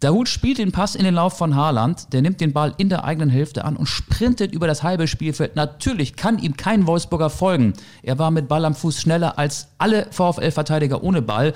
Der 0.03 0.13
Hut 0.13 0.29
spielt 0.29 0.59
den 0.59 0.73
Pass 0.73 0.97
in 0.97 1.05
den 1.05 1.15
Lauf 1.15 1.39
von 1.39 1.55
Haaland, 1.55 2.13
der 2.13 2.23
nimmt 2.23 2.41
den 2.41 2.53
Ball 2.53 2.75
in 2.77 2.89
der 2.89 3.05
eigenen 3.05 3.31
Hälfte 3.31 3.65
an 3.65 3.77
und 3.77 3.87
sprintet 3.87 4.53
über 4.53 4.67
das 4.67 4.83
halbe 4.83 5.07
Spielfeld. 5.07 5.55
Natürlich 5.55 6.17
kann 6.17 6.41
ihm 6.41 6.57
kein 6.57 6.89
Wolfsburger 6.89 7.31
folgen. 7.31 7.75
Er 8.03 8.19
war 8.19 8.33
mit 8.33 8.49
Ball 8.49 8.65
am 8.65 8.75
Fuß 8.75 9.01
schneller 9.01 9.39
als 9.39 9.69
alle 9.79 10.09
VfL-Verteidiger 10.11 11.05
ohne 11.05 11.23
Ball 11.23 11.55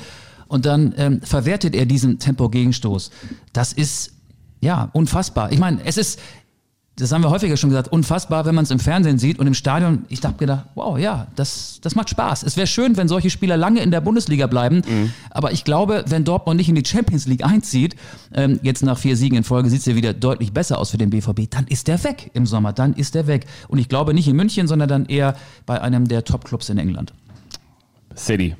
und 0.48 0.66
dann 0.66 0.94
ähm, 0.96 1.20
verwertet 1.22 1.74
er 1.74 1.86
diesen 1.86 2.18
Tempo-Gegenstoß. 2.18 3.10
Das 3.52 3.72
ist 3.72 4.12
ja 4.60 4.90
unfassbar. 4.92 5.52
Ich 5.52 5.58
meine, 5.58 5.80
es 5.84 5.96
ist, 5.96 6.20
das 6.98 7.12
haben 7.12 7.22
wir 7.22 7.30
häufiger 7.30 7.58
schon 7.58 7.68
gesagt, 7.68 7.92
unfassbar, 7.92 8.46
wenn 8.46 8.54
man 8.54 8.64
es 8.64 8.70
im 8.70 8.78
Fernsehen 8.78 9.18
sieht 9.18 9.38
und 9.38 9.46
im 9.46 9.52
Stadion. 9.52 10.06
Ich 10.08 10.24
habe 10.24 10.38
gedacht, 10.38 10.64
wow, 10.74 10.98
ja, 10.98 11.26
das, 11.36 11.78
das 11.82 11.94
macht 11.94 12.08
Spaß. 12.08 12.42
Es 12.42 12.56
wäre 12.56 12.66
schön, 12.66 12.96
wenn 12.96 13.06
solche 13.06 13.28
Spieler 13.28 13.58
lange 13.58 13.80
in 13.80 13.90
der 13.90 14.00
Bundesliga 14.00 14.46
bleiben. 14.46 14.82
Mhm. 14.88 15.12
Aber 15.30 15.52
ich 15.52 15.64
glaube, 15.64 16.04
wenn 16.08 16.24
Dortmund 16.24 16.56
nicht 16.56 16.70
in 16.70 16.74
die 16.74 16.84
Champions 16.86 17.26
League 17.26 17.44
einzieht, 17.44 17.96
ähm, 18.32 18.60
jetzt 18.62 18.82
nach 18.82 18.96
vier 18.98 19.16
Siegen 19.16 19.36
in 19.36 19.44
Folge 19.44 19.68
sieht 19.68 19.80
es 19.80 19.86
ja 19.86 19.94
wieder 19.94 20.14
deutlich 20.14 20.52
besser 20.52 20.78
aus 20.78 20.90
für 20.90 20.98
den 20.98 21.10
BVB, 21.10 21.50
dann 21.50 21.66
ist 21.66 21.86
der 21.88 22.02
weg 22.02 22.30
im 22.32 22.46
Sommer. 22.46 22.72
Dann 22.72 22.94
ist 22.94 23.14
der 23.14 23.26
weg. 23.26 23.46
Und 23.68 23.78
ich 23.78 23.90
glaube 23.90 24.14
nicht 24.14 24.28
in 24.28 24.36
München, 24.36 24.66
sondern 24.66 24.88
dann 24.88 25.06
eher 25.06 25.36
bei 25.66 25.80
einem 25.82 26.08
der 26.08 26.24
Top-Clubs 26.24 26.70
in 26.70 26.78
England. 26.78 27.12
City. 28.16 28.56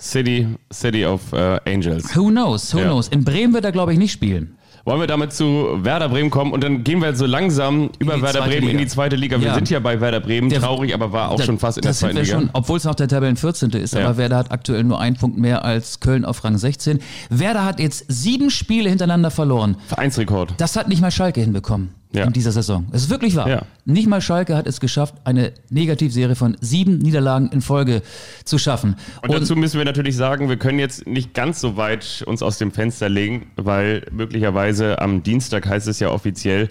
City, 0.00 0.46
City 0.72 1.04
of 1.04 1.32
uh, 1.32 1.58
Angels. 1.66 2.14
Who 2.14 2.30
knows, 2.30 2.72
who 2.72 2.78
ja. 2.78 2.84
knows. 2.84 3.08
In 3.08 3.24
Bremen 3.24 3.52
wird 3.52 3.64
er, 3.64 3.72
glaube 3.72 3.92
ich, 3.92 3.98
nicht 3.98 4.12
spielen. 4.12 4.54
Wollen 4.84 5.00
wir 5.00 5.06
damit 5.06 5.34
zu 5.34 5.78
Werder 5.82 6.08
Bremen 6.08 6.30
kommen 6.30 6.52
und 6.52 6.64
dann 6.64 6.82
gehen 6.82 7.02
wir 7.02 7.14
so 7.14 7.26
langsam 7.26 7.90
über 7.98 8.22
Werder 8.22 8.42
Bremen 8.42 8.60
Liga. 8.60 8.72
in 8.72 8.78
die 8.78 8.86
zweite 8.86 9.16
Liga. 9.16 9.38
Wir 9.38 9.48
ja. 9.48 9.54
sind 9.54 9.68
ja 9.68 9.80
bei 9.80 10.00
Werder 10.00 10.20
Bremen, 10.20 10.48
der, 10.48 10.60
traurig, 10.60 10.94
aber 10.94 11.12
war 11.12 11.30
auch 11.30 11.36
da, 11.36 11.44
schon 11.44 11.58
fast 11.58 11.76
in 11.76 11.82
der 11.82 11.92
zweiten 11.92 12.16
Liga. 12.16 12.26
Schon, 12.26 12.48
obwohl 12.54 12.78
es 12.78 12.84
noch 12.84 12.94
der 12.94 13.06
Tabellen 13.08 13.36
14. 13.36 13.70
ist, 13.72 13.92
ja. 13.92 14.06
aber 14.06 14.16
Werder 14.16 14.38
hat 14.38 14.50
aktuell 14.50 14.84
nur 14.84 14.98
einen 14.98 15.16
Punkt 15.16 15.36
mehr 15.36 15.62
als 15.64 16.00
Köln 16.00 16.24
auf 16.24 16.42
Rang 16.42 16.56
16. 16.56 17.00
Werder 17.28 17.66
hat 17.66 17.80
jetzt 17.80 18.06
sieben 18.08 18.48
Spiele 18.48 18.88
hintereinander 18.88 19.30
verloren. 19.30 19.76
Vereinsrekord. 19.88 20.54
Das 20.56 20.76
hat 20.76 20.88
nicht 20.88 21.02
mal 21.02 21.10
Schalke 21.10 21.42
hinbekommen 21.42 21.97
ja. 22.12 22.24
in 22.24 22.32
dieser 22.32 22.52
Saison. 22.52 22.86
Es 22.92 23.02
ist 23.02 23.10
wirklich 23.10 23.36
wahr. 23.36 23.48
Ja. 23.48 23.62
Nicht 23.84 24.08
mal 24.08 24.20
Schalke 24.20 24.56
hat 24.56 24.66
es 24.66 24.80
geschafft, 24.80 25.14
eine 25.24 25.52
Negativserie 25.70 26.34
von 26.34 26.56
sieben 26.60 26.98
Niederlagen 26.98 27.50
in 27.52 27.60
Folge 27.60 28.02
zu 28.44 28.58
schaffen. 28.58 28.96
Und, 29.22 29.30
Und 29.30 29.40
dazu 29.40 29.56
müssen 29.56 29.78
wir 29.78 29.84
natürlich 29.84 30.16
sagen, 30.16 30.48
wir 30.48 30.56
können 30.56 30.78
jetzt 30.78 31.06
nicht 31.06 31.34
ganz 31.34 31.60
so 31.60 31.76
weit 31.76 32.22
uns 32.26 32.42
aus 32.42 32.58
dem 32.58 32.72
Fenster 32.72 33.08
legen, 33.08 33.50
weil 33.56 34.06
möglicherweise 34.10 35.00
am 35.00 35.22
Dienstag 35.22 35.66
heißt 35.66 35.88
es 35.88 36.00
ja 36.00 36.10
offiziell, 36.10 36.68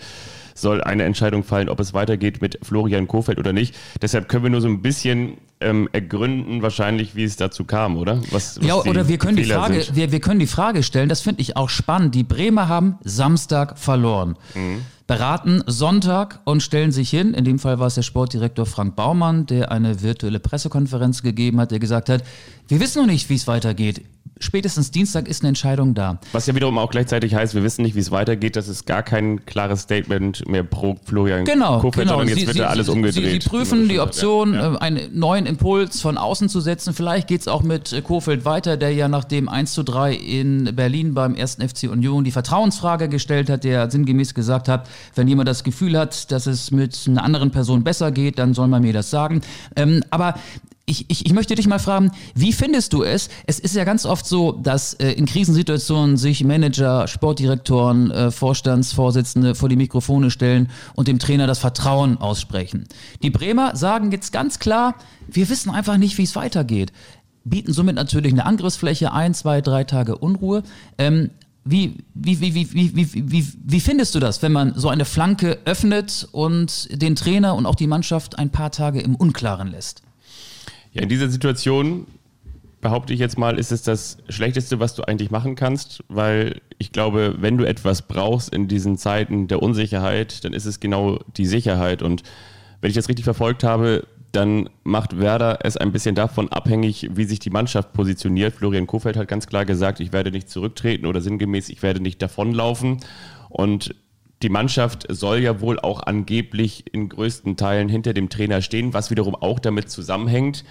soll 0.55 0.83
eine 0.83 1.03
Entscheidung 1.03 1.43
fallen, 1.43 1.69
ob 1.69 1.79
es 1.79 1.93
weitergeht 1.93 2.41
mit 2.41 2.57
Florian 2.63 3.07
Kofeld 3.07 3.37
oder 3.37 3.53
nicht. 3.53 3.75
Deshalb 4.01 4.27
können 4.27 4.43
wir 4.43 4.49
nur 4.49 4.61
so 4.61 4.67
ein 4.67 4.81
bisschen 4.81 5.37
ähm, 5.61 5.87
ergründen, 5.91 6.63
wahrscheinlich, 6.63 7.15
wie 7.15 7.23
es 7.23 7.35
dazu 7.35 7.63
kam, 7.63 7.97
oder? 7.97 8.21
Was, 8.31 8.59
was 8.59 8.65
ja, 8.65 8.75
oder 8.75 9.07
wir 9.07 9.19
können, 9.19 9.37
die 9.37 9.45
Frage, 9.45 9.85
wir, 9.93 10.11
wir 10.11 10.19
können 10.19 10.39
die 10.39 10.47
Frage 10.47 10.81
stellen, 10.81 11.09
das 11.09 11.21
finde 11.21 11.41
ich 11.41 11.57
auch 11.57 11.69
spannend. 11.69 12.15
Die 12.15 12.23
Bremer 12.23 12.67
haben 12.67 12.97
Samstag 13.03 13.77
verloren. 13.77 14.35
Mhm 14.55 14.81
beraten 15.07 15.63
Sonntag 15.65 16.41
und 16.43 16.61
stellen 16.61 16.91
sich 16.91 17.09
hin. 17.09 17.33
In 17.33 17.45
dem 17.45 17.59
Fall 17.59 17.79
war 17.79 17.87
es 17.87 17.95
der 17.95 18.01
Sportdirektor 18.01 18.65
Frank 18.65 18.95
Baumann, 18.95 19.45
der 19.45 19.71
eine 19.71 20.01
virtuelle 20.01 20.39
Pressekonferenz 20.39 21.23
gegeben 21.23 21.59
hat, 21.59 21.71
der 21.71 21.79
gesagt 21.79 22.09
hat, 22.09 22.23
wir 22.67 22.79
wissen 22.81 23.01
noch 23.01 23.07
nicht, 23.11 23.29
wie 23.29 23.35
es 23.35 23.47
weitergeht 23.47 24.01
spätestens 24.39 24.91
Dienstag 24.91 25.27
ist 25.27 25.41
eine 25.41 25.49
Entscheidung 25.49 25.93
da. 25.93 26.19
Was 26.31 26.47
ja 26.47 26.55
wiederum 26.55 26.77
auch 26.77 26.91
gleichzeitig 26.91 27.35
heißt, 27.35 27.55
wir 27.55 27.63
wissen 27.63 27.81
nicht, 27.81 27.95
wie 27.95 27.99
es 27.99 28.11
weitergeht. 28.11 28.55
Das 28.55 28.67
ist 28.67 28.85
gar 28.85 29.03
kein 29.03 29.45
klares 29.45 29.81
Statement 29.81 30.47
mehr 30.47 30.63
pro 30.63 30.97
Florian 31.05 31.45
genau, 31.45 31.79
Kofeld, 31.79 32.07
genau. 32.07 32.21
jetzt 32.21 32.39
Sie, 32.39 32.47
wird 32.47 32.57
Sie, 32.57 32.63
alles 32.63 32.89
umgedreht. 32.89 33.23
Sie, 33.23 33.41
Sie 33.41 33.49
prüfen 33.49 33.87
die 33.89 33.99
Option, 33.99 34.53
ja. 34.53 34.75
Äh, 34.75 34.77
einen 34.77 35.19
neuen 35.19 35.45
Impuls 35.45 36.01
von 36.01 36.17
außen 36.17 36.49
zu 36.49 36.61
setzen. 36.61 36.93
Vielleicht 36.93 37.27
geht 37.27 37.41
es 37.41 37.47
auch 37.47 37.63
mit 37.63 37.93
äh, 37.93 38.01
Kofeld 38.01 38.45
weiter, 38.45 38.77
der 38.77 38.93
ja 38.93 39.07
nach 39.07 39.23
dem 39.23 39.49
1 39.49 39.73
zu 39.73 39.83
3 39.83 40.13
in 40.13 40.75
Berlin 40.75 41.13
beim 41.13 41.35
ersten 41.35 41.67
FC 41.67 41.83
Union 41.83 42.23
die 42.23 42.31
Vertrauensfrage 42.31 43.09
gestellt 43.09 43.49
hat, 43.49 43.63
der 43.63 43.89
sinngemäß 43.89 44.33
gesagt 44.33 44.67
hat, 44.67 44.89
wenn 45.15 45.27
jemand 45.27 45.47
das 45.47 45.63
Gefühl 45.63 45.97
hat, 45.97 46.31
dass 46.31 46.47
es 46.47 46.71
mit 46.71 47.05
einer 47.07 47.23
anderen 47.23 47.51
Person 47.51 47.83
besser 47.83 48.11
geht, 48.11 48.39
dann 48.39 48.53
soll 48.53 48.67
man 48.67 48.81
mir 48.81 48.93
das 48.93 49.09
sagen. 49.09 49.41
Ähm, 49.75 50.03
aber 50.09 50.35
ich, 50.89 51.05
ich, 51.09 51.25
ich 51.25 51.33
möchte 51.33 51.53
dich 51.53 51.67
mal 51.67 51.79
fragen, 51.79 52.11
wie 52.33 52.53
findest 52.53 52.93
du 52.93 53.03
es? 53.03 53.29
Es 53.45 53.59
ist 53.59 53.75
ja 53.75 53.83
ganz 53.83 54.05
oft 54.05 54.25
so, 54.25 54.53
dass 54.53 54.93
äh, 54.93 55.11
in 55.11 55.25
Krisensituationen 55.25 56.15
sich 56.15 56.43
Manager, 56.45 57.07
Sportdirektoren, 57.07 58.09
äh, 58.09 58.31
Vorstandsvorsitzende 58.31 59.53
vor 59.53 59.67
die 59.67 59.75
Mikrofone 59.75 60.31
stellen 60.31 60.69
und 60.95 61.09
dem 61.09 61.19
Trainer 61.19 61.45
das 61.45 61.59
Vertrauen 61.59 62.17
aussprechen. 62.17 62.87
Die 63.21 63.29
Bremer 63.29 63.75
sagen 63.75 64.11
jetzt 64.13 64.31
ganz 64.31 64.59
klar, 64.59 64.95
wir 65.27 65.49
wissen 65.49 65.71
einfach 65.71 65.97
nicht, 65.97 66.17
wie 66.17 66.23
es 66.23 66.37
weitergeht. 66.37 66.93
Bieten 67.43 67.73
somit 67.73 67.95
natürlich 67.95 68.31
eine 68.31 68.45
Angriffsfläche, 68.45 69.11
ein, 69.11 69.33
zwei, 69.33 69.59
drei 69.61 69.83
Tage 69.83 70.17
Unruhe. 70.17 70.63
Ähm, 70.97 71.31
Wie, 71.65 71.97
wie, 72.13 72.39
wie, 72.39 72.55
wie, 72.55 72.73
wie, 72.73 72.95
wie, 72.95 73.31
wie, 73.31 73.45
wie 73.61 73.79
findest 73.81 74.15
du 74.15 74.21
das, 74.21 74.41
wenn 74.41 74.53
man 74.53 74.73
so 74.75 74.87
eine 74.87 75.03
Flanke 75.03 75.57
öffnet 75.65 76.29
und 76.31 76.87
den 77.01 77.17
Trainer 77.17 77.55
und 77.55 77.65
auch 77.65 77.75
die 77.75 77.87
Mannschaft 77.87 78.39
ein 78.39 78.51
paar 78.51 78.71
Tage 78.71 79.01
im 79.01 79.15
Unklaren 79.15 79.67
lässt? 79.67 80.06
Ja, 80.97 81.03
in 81.03 81.09
dieser 81.09 81.29
Situation 81.29 82.07
behaupte 82.81 83.13
ich 83.13 83.19
jetzt 83.19 83.37
mal, 83.37 83.59
ist 83.59 83.71
es 83.71 83.83
das 83.83 84.17
Schlechteste, 84.29 84.79
was 84.79 84.95
du 84.95 85.03
eigentlich 85.03 85.31
machen 85.31 85.55
kannst, 85.55 86.03
weil 86.09 86.61
ich 86.77 86.91
glaube, 86.91 87.35
wenn 87.39 87.57
du 87.57 87.65
etwas 87.65 88.07
brauchst 88.07 88.53
in 88.53 88.67
diesen 88.67 88.97
Zeiten 88.97 89.47
der 89.47 89.61
Unsicherheit, 89.61 90.43
dann 90.43 90.53
ist 90.53 90.65
es 90.65 90.79
genau 90.79 91.19
die 91.37 91.45
Sicherheit. 91.45 92.01
Und 92.01 92.23
wenn 92.81 92.89
ich 92.89 92.95
das 92.95 93.09
richtig 93.09 93.25
verfolgt 93.25 93.63
habe, 93.63 94.05
dann 94.31 94.69
macht 94.83 95.19
Werder 95.19 95.59
es 95.63 95.77
ein 95.77 95.91
bisschen 95.91 96.15
davon 96.15 96.49
abhängig, 96.49 97.09
wie 97.13 97.23
sich 97.23 97.39
die 97.39 97.49
Mannschaft 97.49 97.93
positioniert. 97.93 98.53
Florian 98.53 98.87
Kofeld 98.87 99.17
hat 99.17 99.27
ganz 99.27 99.47
klar 99.47 99.65
gesagt, 99.65 99.99
ich 99.99 100.13
werde 100.13 100.31
nicht 100.31 100.49
zurücktreten 100.49 101.05
oder 101.05 101.21
sinngemäß, 101.21 101.69
ich 101.69 101.81
werde 101.81 102.01
nicht 102.01 102.21
davonlaufen. 102.21 102.97
Und 103.49 103.95
die 104.43 104.49
Mannschaft 104.49 105.05
soll 105.09 105.39
ja 105.39 105.61
wohl 105.61 105.79
auch 105.79 106.01
angeblich 106.03 106.85
in 106.93 107.09
größten 107.09 107.57
Teilen 107.57 107.89
hinter 107.89 108.13
dem 108.13 108.29
Trainer 108.29 108.61
stehen, 108.61 108.93
was 108.93 109.09
wiederum 109.09 109.35
auch 109.35 109.59
damit 109.59 109.89
zusammenhängt, 109.89 110.63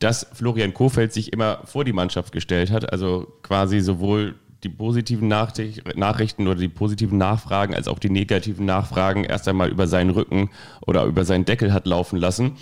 dass 0.00 0.26
Florian 0.32 0.74
Kofeld 0.74 1.12
sich 1.12 1.32
immer 1.32 1.60
vor 1.64 1.84
die 1.84 1.92
Mannschaft 1.92 2.32
gestellt 2.32 2.70
hat, 2.70 2.92
also 2.92 3.28
quasi 3.42 3.80
sowohl 3.80 4.34
die 4.64 4.68
positiven 4.68 5.28
Nachrichten 5.28 6.48
oder 6.48 6.58
die 6.58 6.68
positiven 6.68 7.18
Nachfragen 7.18 7.74
als 7.74 7.86
auch 7.86 7.98
die 7.98 8.10
negativen 8.10 8.64
Nachfragen 8.64 9.24
erst 9.24 9.46
einmal 9.46 9.68
über 9.68 9.86
seinen 9.86 10.10
Rücken 10.10 10.50
oder 10.86 11.04
über 11.04 11.24
seinen 11.24 11.44
Deckel 11.44 11.72
hat 11.72 11.86
laufen 11.86 12.18
lassen. 12.18 12.52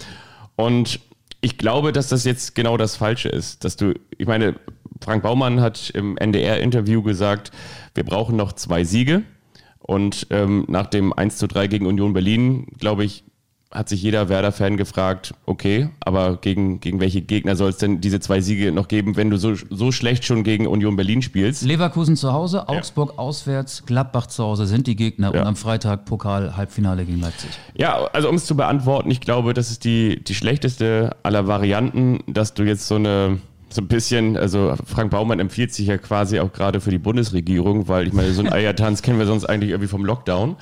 Und 0.56 1.00
ich 1.40 1.58
glaube, 1.58 1.92
dass 1.92 2.08
das 2.08 2.24
jetzt 2.24 2.54
genau 2.54 2.76
das 2.76 2.96
Falsche 2.96 3.28
ist, 3.28 3.64
dass 3.64 3.76
du, 3.76 3.94
ich 4.18 4.26
meine, 4.26 4.56
Frank 5.00 5.22
Baumann 5.22 5.60
hat 5.60 5.90
im 5.90 6.16
NDR-Interview 6.16 7.02
gesagt, 7.02 7.50
wir 7.94 8.04
brauchen 8.04 8.36
noch 8.36 8.52
zwei 8.52 8.84
Siege. 8.84 9.22
Und 9.82 10.26
ähm, 10.30 10.64
nach 10.68 10.86
dem 10.86 11.12
1 11.12 11.36
zu 11.36 11.48
3 11.48 11.66
gegen 11.66 11.86
Union 11.86 12.12
Berlin, 12.12 12.66
glaube 12.78 13.04
ich, 13.04 13.24
hat 13.72 13.88
sich 13.88 14.02
jeder 14.02 14.28
Werder-Fan 14.28 14.76
gefragt, 14.76 15.34
okay, 15.46 15.88
aber 16.00 16.36
gegen, 16.36 16.80
gegen 16.80 17.00
welche 17.00 17.22
Gegner 17.22 17.56
soll 17.56 17.70
es 17.70 17.78
denn 17.78 18.00
diese 18.02 18.20
zwei 18.20 18.40
Siege 18.42 18.70
noch 18.70 18.86
geben, 18.86 19.16
wenn 19.16 19.30
du 19.30 19.38
so, 19.38 19.54
so 19.54 19.90
schlecht 19.92 20.24
schon 20.24 20.44
gegen 20.44 20.66
Union 20.66 20.94
Berlin 20.94 21.22
spielst? 21.22 21.62
Leverkusen 21.62 22.16
zu 22.16 22.32
Hause, 22.32 22.68
Augsburg 22.68 23.12
ja. 23.12 23.18
auswärts, 23.18 23.84
Gladbach 23.86 24.26
zu 24.26 24.44
Hause 24.44 24.66
sind 24.66 24.86
die 24.86 24.94
Gegner 24.94 25.32
ja. 25.34 25.40
und 25.40 25.46
am 25.46 25.56
Freitag 25.56 26.04
Pokal 26.04 26.56
Halbfinale 26.56 27.06
gegen 27.06 27.20
Leipzig. 27.20 27.50
Ja, 27.74 28.04
also 28.12 28.28
um 28.28 28.34
es 28.34 28.44
zu 28.44 28.56
beantworten, 28.56 29.10
ich 29.10 29.22
glaube, 29.22 29.54
das 29.54 29.70
ist 29.70 29.84
die, 29.84 30.22
die 30.22 30.34
schlechteste 30.34 31.16
aller 31.22 31.46
Varianten, 31.46 32.20
dass 32.26 32.52
du 32.52 32.64
jetzt 32.64 32.86
so 32.86 32.96
eine 32.96 33.38
so 33.72 33.82
ein 33.82 33.88
bisschen, 33.88 34.36
also 34.36 34.74
Frank 34.86 35.10
Baumann 35.10 35.40
empfiehlt 35.40 35.72
sich 35.72 35.86
ja 35.86 35.98
quasi 35.98 36.40
auch 36.40 36.52
gerade 36.52 36.80
für 36.80 36.90
die 36.90 36.98
Bundesregierung, 36.98 37.88
weil 37.88 38.06
ich 38.06 38.12
meine, 38.12 38.32
so 38.32 38.42
ein 38.42 38.52
Eiertanz 38.52 39.02
kennen 39.02 39.18
wir 39.18 39.26
sonst 39.26 39.44
eigentlich 39.44 39.70
irgendwie 39.70 39.88
vom 39.88 40.04
Lockdown. 40.04 40.56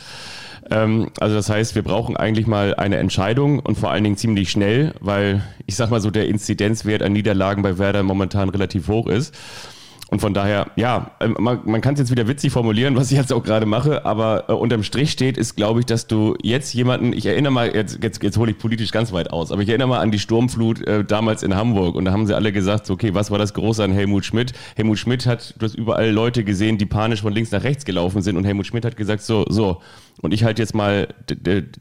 Ähm, 0.70 1.10
also 1.18 1.34
das 1.34 1.48
heißt, 1.48 1.74
wir 1.74 1.82
brauchen 1.82 2.16
eigentlich 2.16 2.46
mal 2.46 2.74
eine 2.74 2.98
Entscheidung 2.98 3.58
und 3.58 3.78
vor 3.78 3.90
allen 3.90 4.04
Dingen 4.04 4.16
ziemlich 4.16 4.50
schnell, 4.50 4.94
weil 5.00 5.42
ich 5.66 5.76
sag 5.76 5.90
mal 5.90 6.00
so, 6.00 6.10
der 6.10 6.28
Inzidenzwert 6.28 7.02
an 7.02 7.12
Niederlagen 7.12 7.62
bei 7.62 7.78
Werder 7.78 8.02
momentan 8.02 8.48
relativ 8.48 8.88
hoch 8.88 9.06
ist. 9.08 9.34
Und 10.10 10.18
von 10.18 10.34
daher, 10.34 10.66
ja, 10.74 11.12
ähm, 11.20 11.36
man, 11.38 11.60
man 11.64 11.80
kann 11.80 11.94
es 11.94 12.00
jetzt 12.00 12.10
wieder 12.10 12.26
witzig 12.26 12.52
formulieren, 12.52 12.96
was 12.96 13.12
ich 13.12 13.16
jetzt 13.16 13.32
auch 13.32 13.44
gerade 13.44 13.64
mache, 13.64 14.04
aber 14.04 14.44
äh, 14.48 14.52
unterm 14.52 14.82
Strich 14.82 15.12
steht, 15.12 15.38
ist, 15.38 15.54
glaube 15.54 15.80
ich, 15.80 15.86
dass 15.86 16.08
du 16.08 16.36
jetzt 16.42 16.74
jemanden, 16.74 17.12
ich 17.12 17.26
erinnere 17.26 17.52
mal, 17.52 17.72
jetzt, 17.74 18.02
jetzt, 18.02 18.20
jetzt 18.20 18.36
hole 18.36 18.50
ich 18.50 18.58
politisch 18.58 18.90
ganz 18.90 19.12
weit 19.12 19.30
aus, 19.30 19.52
aber 19.52 19.62
ich 19.62 19.68
erinnere 19.68 19.86
mal 19.86 20.00
an 20.00 20.10
die 20.10 20.18
Sturmflut 20.18 20.84
äh, 20.84 21.04
damals 21.04 21.44
in 21.44 21.54
Hamburg 21.54 21.94
und 21.94 22.06
da 22.06 22.12
haben 22.12 22.26
sie 22.26 22.34
alle 22.34 22.50
gesagt, 22.50 22.90
okay, 22.90 23.14
was 23.14 23.30
war 23.30 23.38
das 23.38 23.54
Große 23.54 23.84
an 23.84 23.92
Helmut 23.92 24.24
Schmidt? 24.24 24.52
Helmut 24.74 24.98
Schmidt 24.98 25.26
hat, 25.26 25.54
du 25.58 25.64
hast 25.64 25.76
überall 25.76 26.10
Leute 26.10 26.42
gesehen, 26.42 26.76
die 26.76 26.86
panisch 26.86 27.22
von 27.22 27.32
links 27.32 27.52
nach 27.52 27.62
rechts 27.62 27.84
gelaufen 27.84 28.20
sind 28.20 28.36
und 28.36 28.44
Helmut 28.44 28.66
Schmidt 28.66 28.84
hat 28.84 28.96
gesagt, 28.96 29.22
so, 29.22 29.46
so, 29.48 29.80
und 30.22 30.34
ich 30.34 30.42
halte 30.42 30.60
jetzt 30.60 30.74
mal 30.74 31.06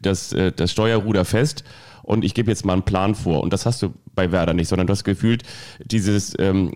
das, 0.01 0.33
äh, 0.33 0.51
das 0.51 0.71
Steuerruder 0.71 1.25
fest 1.25 1.63
und 2.03 2.23
ich 2.23 2.33
gebe 2.33 2.49
jetzt 2.49 2.65
mal 2.65 2.73
einen 2.73 2.83
Plan 2.83 3.13
vor. 3.13 3.43
Und 3.43 3.53
das 3.53 3.67
hast 3.67 3.81
du 3.83 3.93
bei 4.15 4.31
Werder 4.31 4.53
nicht, 4.53 4.67
sondern 4.67 4.87
du 4.87 4.91
hast 4.91 5.03
gefühlt 5.03 5.43
dieses 5.85 6.33
ähm, 6.39 6.73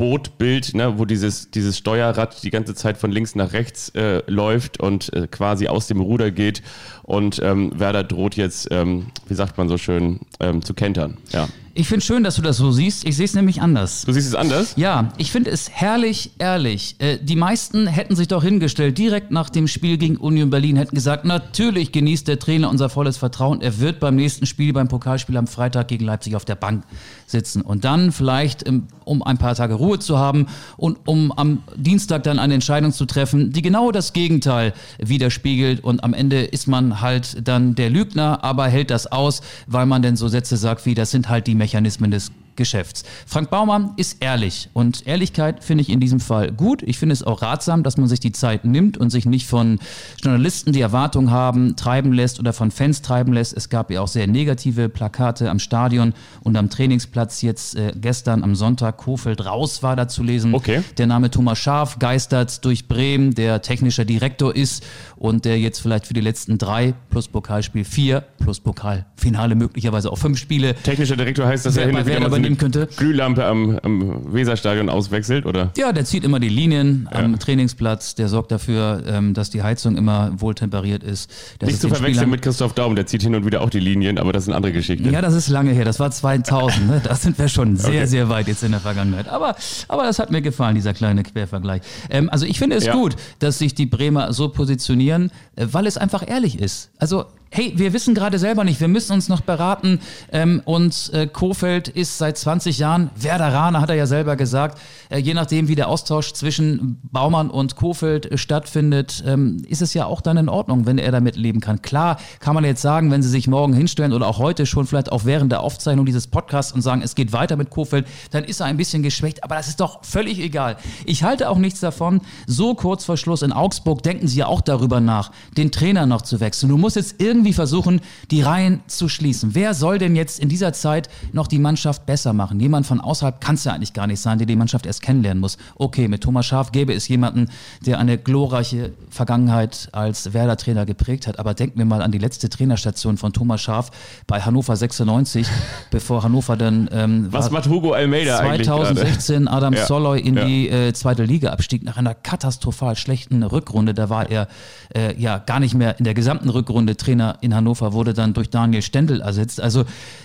Bootbild, 0.00 0.74
ne, 0.74 0.98
wo 0.98 1.04
dieses, 1.04 1.50
dieses 1.50 1.76
Steuerrad 1.76 2.42
die 2.42 2.48
ganze 2.48 2.74
Zeit 2.74 2.96
von 2.96 3.12
links 3.12 3.34
nach 3.34 3.52
rechts 3.52 3.90
äh, 3.90 4.22
läuft 4.30 4.80
und 4.80 5.12
äh, 5.12 5.28
quasi 5.30 5.68
aus 5.68 5.88
dem 5.88 6.00
Ruder 6.00 6.30
geht. 6.30 6.62
Und 7.02 7.38
ähm, 7.44 7.78
Werder 7.78 8.02
droht 8.02 8.34
jetzt, 8.34 8.68
ähm, 8.70 9.08
wie 9.28 9.34
sagt 9.34 9.58
man 9.58 9.68
so 9.68 9.76
schön, 9.76 10.20
ähm, 10.40 10.62
zu 10.62 10.72
kentern. 10.72 11.18
Ja. 11.32 11.50
Ich 11.72 11.86
finde 11.86 12.04
schön, 12.04 12.24
dass 12.24 12.34
du 12.34 12.42
das 12.42 12.56
so 12.56 12.72
siehst. 12.72 13.06
Ich 13.06 13.16
sehe 13.16 13.24
es 13.24 13.34
nämlich 13.34 13.62
anders. 13.62 14.02
Du 14.04 14.12
siehst 14.12 14.26
es 14.26 14.34
anders? 14.34 14.72
Ja, 14.76 15.10
ich 15.18 15.30
finde 15.30 15.50
es 15.50 15.70
herrlich 15.70 16.32
ehrlich. 16.38 16.96
Äh, 16.98 17.18
die 17.22 17.36
meisten 17.36 17.86
hätten 17.86 18.16
sich 18.16 18.26
doch 18.26 18.42
hingestellt, 18.42 18.98
direkt 18.98 19.30
nach 19.30 19.50
dem 19.50 19.68
Spiel 19.68 19.96
gegen 19.96 20.16
Union 20.16 20.50
Berlin, 20.50 20.76
hätten 20.76 20.96
gesagt, 20.96 21.24
natürlich 21.24 21.92
genießt 21.92 22.26
der 22.26 22.40
Trainer 22.40 22.70
unser 22.70 22.88
volles 22.88 23.18
Vertrauen. 23.18 23.60
Er 23.60 23.78
wird 23.78 24.00
beim 24.00 24.16
nächsten 24.16 24.46
Spiel, 24.46 24.72
beim 24.72 24.88
Pokalspiel 24.88 25.36
am 25.36 25.46
Freitag 25.46 25.88
gegen 25.88 26.04
Leipzig 26.04 26.34
auf 26.34 26.44
der 26.44 26.56
Bank 26.56 26.82
sitzen. 27.26 27.62
Und 27.62 27.84
dann 27.84 28.10
vielleicht, 28.10 28.68
um 29.04 29.22
ein 29.22 29.38
paar 29.38 29.54
Tage 29.54 29.74
Ruhe 29.74 30.00
zu 30.00 30.18
haben 30.18 30.46
und 30.76 30.98
um 31.06 31.30
am 31.30 31.62
Dienstag 31.76 32.24
dann 32.24 32.40
eine 32.40 32.54
Entscheidung 32.54 32.92
zu 32.92 33.06
treffen, 33.06 33.52
die 33.52 33.62
genau 33.62 33.92
das 33.92 34.12
Gegenteil 34.12 34.72
widerspiegelt. 34.98 35.84
Und 35.84 36.02
am 36.02 36.14
Ende 36.14 36.42
ist 36.42 36.66
man 36.66 37.00
halt 37.00 37.46
dann 37.46 37.76
der 37.76 37.90
Lügner, 37.90 38.42
aber 38.42 38.66
hält 38.66 38.90
das 38.90 39.06
aus, 39.06 39.40
weil 39.68 39.86
man 39.86 40.02
denn 40.02 40.16
so 40.16 40.26
Sätze 40.26 40.56
sagt 40.56 40.84
wie, 40.84 40.94
das 40.94 41.12
sind 41.12 41.28
halt 41.28 41.46
die 41.46 41.59
Mechanismen 41.60 42.10
des 42.10 42.32
Geschäfts. 42.56 43.04
Frank 43.26 43.48
Baumann 43.48 43.92
ist 43.96 44.22
ehrlich 44.22 44.68
und 44.74 45.06
Ehrlichkeit 45.06 45.64
finde 45.64 45.82
ich 45.82 45.88
in 45.88 45.98
diesem 45.98 46.20
Fall 46.20 46.52
gut. 46.52 46.82
Ich 46.82 46.98
finde 46.98 47.14
es 47.14 47.22
auch 47.22 47.42
ratsam, 47.42 47.82
dass 47.82 47.96
man 47.96 48.06
sich 48.06 48.20
die 48.20 48.32
Zeit 48.32 48.66
nimmt 48.66 48.98
und 48.98 49.08
sich 49.08 49.24
nicht 49.24 49.46
von 49.46 49.78
Journalisten, 50.22 50.72
die 50.72 50.82
Erwartungen 50.82 51.30
haben, 51.30 51.76
treiben 51.76 52.12
lässt 52.12 52.38
oder 52.38 52.52
von 52.52 52.70
Fans 52.70 53.00
treiben 53.00 53.32
lässt. 53.32 53.56
Es 53.56 53.70
gab 53.70 53.90
ja 53.90 54.02
auch 54.02 54.08
sehr 54.08 54.26
negative 54.26 54.90
Plakate 54.90 55.48
am 55.48 55.58
Stadion 55.58 56.12
und 56.42 56.56
am 56.56 56.68
Trainingsplatz 56.68 57.40
jetzt 57.40 57.76
äh, 57.76 57.92
gestern 57.96 58.42
am 58.42 58.54
Sonntag. 58.54 58.98
Kofeld 58.98 59.44
raus 59.46 59.82
war 59.82 59.96
da 59.96 60.06
zu 60.06 60.22
lesen. 60.22 60.54
Okay. 60.54 60.82
Der 60.98 61.06
Name 61.06 61.30
Thomas 61.30 61.58
Scharf 61.58 61.98
geistert 61.98 62.64
durch 62.64 62.88
Bremen, 62.88 63.34
der 63.34 63.62
technischer 63.62 64.04
Direktor 64.04 64.54
ist 64.54 64.84
und 65.20 65.44
der 65.44 65.58
jetzt 65.58 65.80
vielleicht 65.80 66.06
für 66.06 66.14
die 66.14 66.22
letzten 66.22 66.58
drei 66.58 66.94
plus 67.10 67.28
Pokalspiel 67.28 67.84
vier 67.84 68.24
plus 68.40 68.58
Pokalfinale 68.58 69.54
möglicherweise 69.54 70.10
auch 70.10 70.16
fünf 70.16 70.38
Spiele. 70.38 70.74
Technischer 70.74 71.14
Direktor 71.14 71.46
heißt, 71.46 71.66
dass 71.66 71.76
er 71.76 71.86
hin 71.86 71.94
und 71.94 72.06
wieder 72.06 72.26
übernehmen 72.26 72.56
könnte. 72.56 72.88
Glühlampe 72.96 73.44
am, 73.44 73.78
am 73.82 74.32
Weserstadion 74.32 74.88
auswechselt, 74.88 75.44
oder? 75.44 75.72
Ja, 75.76 75.92
der 75.92 76.06
zieht 76.06 76.24
immer 76.24 76.40
die 76.40 76.48
Linien 76.48 77.06
ja. 77.12 77.18
am 77.18 77.38
Trainingsplatz, 77.38 78.14
der 78.14 78.28
sorgt 78.28 78.50
dafür, 78.50 79.02
ähm, 79.06 79.34
dass 79.34 79.50
die 79.50 79.62
Heizung 79.62 79.96
immer 79.96 80.32
wohltemperiert 80.40 81.04
ist. 81.04 81.30
Nicht 81.62 81.80
zu 81.80 81.88
verwechseln 81.88 82.14
Spielern 82.14 82.30
mit 82.30 82.42
Christoph 82.42 82.72
Daum, 82.72 82.96
der 82.96 83.06
zieht 83.06 83.22
hin 83.22 83.34
und 83.34 83.44
wieder 83.44 83.60
auch 83.60 83.70
die 83.70 83.78
Linien, 83.78 84.18
aber 84.18 84.32
das 84.32 84.46
sind 84.46 84.54
andere 84.54 84.72
Geschichten. 84.72 85.12
Ja, 85.12 85.20
das 85.20 85.34
ist 85.34 85.48
lange 85.48 85.72
her, 85.72 85.84
das 85.84 86.00
war 86.00 86.10
2000, 86.10 86.86
ne? 86.86 87.00
da 87.04 87.14
sind 87.14 87.38
wir 87.38 87.48
schon 87.48 87.76
sehr, 87.76 87.90
okay. 87.90 88.06
sehr 88.06 88.28
weit 88.30 88.48
jetzt 88.48 88.64
in 88.64 88.72
der 88.72 88.80
Vergangenheit. 88.80 89.28
Aber, 89.28 89.54
aber 89.86 90.04
das 90.04 90.18
hat 90.18 90.30
mir 90.30 90.40
gefallen, 90.40 90.74
dieser 90.74 90.94
kleine 90.94 91.22
Quervergleich. 91.22 91.82
Ähm, 92.08 92.30
also 92.30 92.46
ich 92.46 92.58
finde 92.58 92.76
es 92.76 92.86
ja. 92.86 92.94
gut, 92.94 93.16
dass 93.38 93.58
sich 93.58 93.74
die 93.74 93.86
Bremer 93.86 94.32
so 94.32 94.48
positionieren, 94.48 95.09
äh, 95.56 95.66
weil 95.70 95.86
es 95.86 95.98
einfach 95.98 96.26
ehrlich 96.26 96.58
ist. 96.58 96.90
Also 96.98 97.26
hey, 97.52 97.72
wir 97.74 97.92
wissen 97.92 98.14
gerade 98.14 98.38
selber 98.38 98.62
nicht, 98.62 98.80
wir 98.80 98.86
müssen 98.86 99.12
uns 99.12 99.28
noch 99.28 99.40
beraten. 99.40 100.00
Ähm, 100.30 100.62
und 100.64 101.10
äh, 101.12 101.26
Kofeld 101.26 101.88
ist 101.88 102.16
seit 102.18 102.38
20 102.38 102.78
Jahren 102.78 103.10
Werderaner, 103.16 103.80
hat 103.80 103.90
er 103.90 103.96
ja 103.96 104.06
selber 104.06 104.36
gesagt. 104.36 104.78
Äh, 105.08 105.18
je 105.18 105.34
nachdem, 105.34 105.66
wie 105.66 105.74
der 105.74 105.88
Austausch 105.88 106.32
zwischen 106.32 107.00
Baumann 107.10 107.50
und 107.50 107.74
Kofeld 107.74 108.30
äh, 108.30 108.38
stattfindet, 108.38 109.24
ähm, 109.26 109.64
ist 109.68 109.82
es 109.82 109.94
ja 109.94 110.06
auch 110.06 110.20
dann 110.20 110.36
in 110.36 110.48
Ordnung, 110.48 110.86
wenn 110.86 110.98
er 110.98 111.10
damit 111.10 111.34
leben 111.34 111.60
kann. 111.60 111.82
Klar 111.82 112.18
kann 112.38 112.54
man 112.54 112.64
jetzt 112.64 112.82
sagen, 112.82 113.10
wenn 113.10 113.22
sie 113.22 113.28
sich 113.28 113.48
morgen 113.48 113.72
hinstellen 113.72 114.12
oder 114.12 114.28
auch 114.28 114.38
heute 114.38 114.64
schon 114.64 114.86
vielleicht 114.86 115.10
auch 115.10 115.24
während 115.24 115.50
der 115.50 115.62
Aufzeichnung 115.62 116.06
dieses 116.06 116.28
Podcasts 116.28 116.72
und 116.72 116.82
sagen, 116.82 117.02
es 117.02 117.16
geht 117.16 117.32
weiter 117.32 117.56
mit 117.56 117.70
Kofeld, 117.70 118.06
dann 118.30 118.44
ist 118.44 118.60
er 118.60 118.66
ein 118.66 118.76
bisschen 118.76 119.02
geschwächt. 119.02 119.42
Aber 119.42 119.56
das 119.56 119.66
ist 119.66 119.80
doch 119.80 120.04
völlig 120.04 120.38
egal. 120.38 120.76
Ich 121.04 121.24
halte 121.24 121.50
auch 121.50 121.58
nichts 121.58 121.80
davon. 121.80 122.20
So 122.46 122.76
kurz 122.76 123.04
vor 123.04 123.16
Schluss 123.16 123.42
in 123.42 123.50
Augsburg 123.50 124.04
denken 124.04 124.28
sie 124.28 124.38
ja 124.38 124.46
auch 124.46 124.60
darüber 124.60 125.00
nach, 125.00 125.32
den 125.56 125.72
Trainer 125.72 126.06
noch 126.06 126.22
zu 126.22 126.38
wechseln. 126.38 126.68
Du 126.68 126.76
musst 126.76 126.94
jetzt 126.94 127.16
irgendwie 127.18 127.39
irgendwie 127.40 127.54
versuchen, 127.54 128.02
die 128.30 128.42
Reihen 128.42 128.82
zu 128.86 129.08
schließen. 129.08 129.54
Wer 129.54 129.72
soll 129.72 129.96
denn 129.96 130.14
jetzt 130.14 130.38
in 130.38 130.50
dieser 130.50 130.74
Zeit 130.74 131.08
noch 131.32 131.46
die 131.46 131.58
Mannschaft 131.58 132.04
besser 132.04 132.34
machen? 132.34 132.60
Jemand 132.60 132.86
von 132.86 133.00
außerhalb 133.00 133.40
kann 133.40 133.54
es 133.54 133.64
ja 133.64 133.72
eigentlich 133.72 133.94
gar 133.94 134.06
nicht 134.06 134.20
sein, 134.20 134.36
der 134.36 134.46
die 134.46 134.56
Mannschaft 134.56 134.84
erst 134.84 135.00
kennenlernen 135.00 135.40
muss. 135.40 135.56
Okay, 135.76 136.06
mit 136.06 136.22
Thomas 136.22 136.44
Schaf 136.44 136.70
gäbe 136.70 136.92
es 136.92 137.08
jemanden, 137.08 137.48
der 137.86 137.98
eine 137.98 138.18
glorreiche 138.18 138.92
Vergangenheit 139.08 139.88
als 139.92 140.34
Werder-Trainer 140.34 140.84
geprägt 140.84 141.26
hat. 141.26 141.38
Aber 141.38 141.54
denken 141.54 141.78
wir 141.78 141.86
mal 141.86 142.02
an 142.02 142.12
die 142.12 142.18
letzte 142.18 142.50
Trainerstation 142.50 143.16
von 143.16 143.32
Thomas 143.32 143.62
Schaf 143.62 143.90
bei 144.26 144.42
Hannover 144.42 144.76
96, 144.76 145.46
bevor 145.90 146.22
Hannover 146.22 146.58
dann 146.58 146.90
ähm, 146.92 147.28
Was 147.30 147.50
macht 147.50 147.68
Hugo 147.70 147.92
Almeida 147.92 148.36
2016 148.36 149.48
Adam 149.48 149.72
ja, 149.74 149.86
Soloy 149.86 150.20
in 150.20 150.36
ja. 150.36 150.44
die 150.44 150.68
äh, 150.68 150.92
zweite 150.92 151.24
Liga 151.24 151.50
abstieg 151.50 151.84
nach 151.84 151.96
einer 151.96 152.14
katastrophal 152.14 152.96
schlechten 152.96 153.42
Rückrunde. 153.42 153.94
Da 153.94 154.10
war 154.10 154.28
er 154.28 154.46
äh, 154.94 155.18
ja 155.18 155.38
gar 155.38 155.58
nicht 155.58 155.74
mehr 155.74 155.98
in 155.98 156.04
der 156.04 156.12
gesamten 156.12 156.50
Rückrunde 156.50 156.96
Trainer 156.96 157.29
Trainer 157.30 157.38
in 157.40 157.54
Hannover 157.54 157.92
wurde 157.92 158.14
dann 158.14 158.32
durch 158.32 158.50
Daniel 158.50 158.82
Stendel 158.82 159.20
ersetzt. 159.20 159.60
Also 159.60 159.84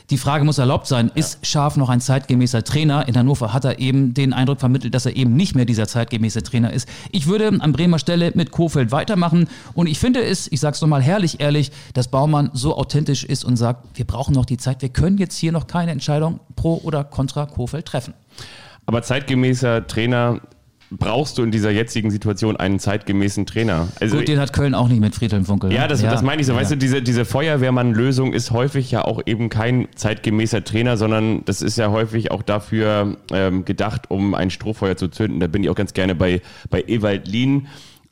die 0.09 0.17
Frage 0.17 0.45
muss 0.45 0.57
erlaubt 0.57 0.87
sein, 0.87 1.11
ist 1.13 1.45
Scharf 1.45 1.77
noch 1.77 1.89
ein 1.89 2.01
zeitgemäßer 2.01 2.63
Trainer? 2.63 3.07
In 3.07 3.17
Hannover 3.17 3.53
hat 3.53 3.65
er 3.65 3.79
eben 3.79 4.13
den 4.13 4.33
Eindruck 4.33 4.59
vermittelt, 4.59 4.93
dass 4.93 5.05
er 5.05 5.15
eben 5.15 5.35
nicht 5.35 5.55
mehr 5.55 5.65
dieser 5.65 5.87
zeitgemäße 5.87 6.43
Trainer 6.43 6.71
ist. 6.71 6.87
Ich 7.11 7.27
würde 7.27 7.47
an 7.59 7.71
Bremer 7.71 7.99
Stelle 7.99 8.31
mit 8.35 8.51
Kofeld 8.51 8.91
weitermachen 8.91 9.47
und 9.73 9.87
ich 9.87 9.99
finde 9.99 10.23
es, 10.23 10.51
ich 10.51 10.59
sage 10.59 10.75
es 10.75 10.81
nochmal 10.81 11.01
herrlich 11.01 11.39
ehrlich, 11.39 11.71
dass 11.93 12.07
Baumann 12.07 12.49
so 12.53 12.77
authentisch 12.77 13.23
ist 13.23 13.43
und 13.45 13.57
sagt, 13.57 13.97
wir 13.97 14.05
brauchen 14.05 14.33
noch 14.33 14.45
die 14.45 14.57
Zeit, 14.57 14.81
wir 14.81 14.89
können 14.89 15.17
jetzt 15.17 15.37
hier 15.37 15.51
noch 15.51 15.67
keine 15.67 15.91
Entscheidung 15.91 16.39
pro 16.55 16.79
oder 16.83 17.03
contra 17.03 17.45
Kofeld 17.45 17.85
treffen. 17.85 18.13
Aber 18.85 19.01
zeitgemäßer 19.01 19.87
Trainer 19.87 20.41
brauchst 20.91 21.37
du 21.37 21.43
in 21.43 21.51
dieser 21.51 21.71
jetzigen 21.71 22.11
Situation 22.11 22.55
einen 22.55 22.79
zeitgemäßen 22.79 23.45
Trainer. 23.45 23.87
Also 23.99 24.17
Gut, 24.17 24.27
den 24.27 24.39
hat 24.39 24.53
Köln 24.53 24.73
auch 24.73 24.87
nicht 24.87 24.99
mit 24.99 25.15
Friedhelm 25.15 25.45
Funkel. 25.45 25.71
Ja, 25.71 25.87
das, 25.87 26.01
ja. 26.01 26.11
das 26.11 26.21
meine 26.21 26.41
ich 26.41 26.47
so. 26.47 26.53
Ja. 26.53 26.59
Weißt 26.59 26.71
du, 26.71 26.77
diese, 26.77 27.01
diese 27.01 27.25
Feuerwehrmann-Lösung 27.25 28.33
ist 28.33 28.51
häufig 28.51 28.91
ja 28.91 29.03
auch 29.03 29.21
eben 29.25 29.49
kein 29.49 29.87
zeitgemäßer 29.95 30.63
Trainer, 30.63 30.97
sondern 30.97 31.43
das 31.45 31.61
ist 31.61 31.77
ja 31.77 31.91
häufig 31.91 32.31
auch 32.31 32.43
dafür 32.43 33.17
ähm, 33.31 33.65
gedacht, 33.65 34.09
um 34.09 34.35
ein 34.35 34.49
Strohfeuer 34.49 34.97
zu 34.97 35.07
zünden. 35.07 35.39
Da 35.39 35.47
bin 35.47 35.63
ich 35.63 35.69
auch 35.69 35.75
ganz 35.75 35.93
gerne 35.93 36.15
bei, 36.15 36.41
bei 36.69 36.83
Ewald 36.87 37.27
Lien 37.27 37.67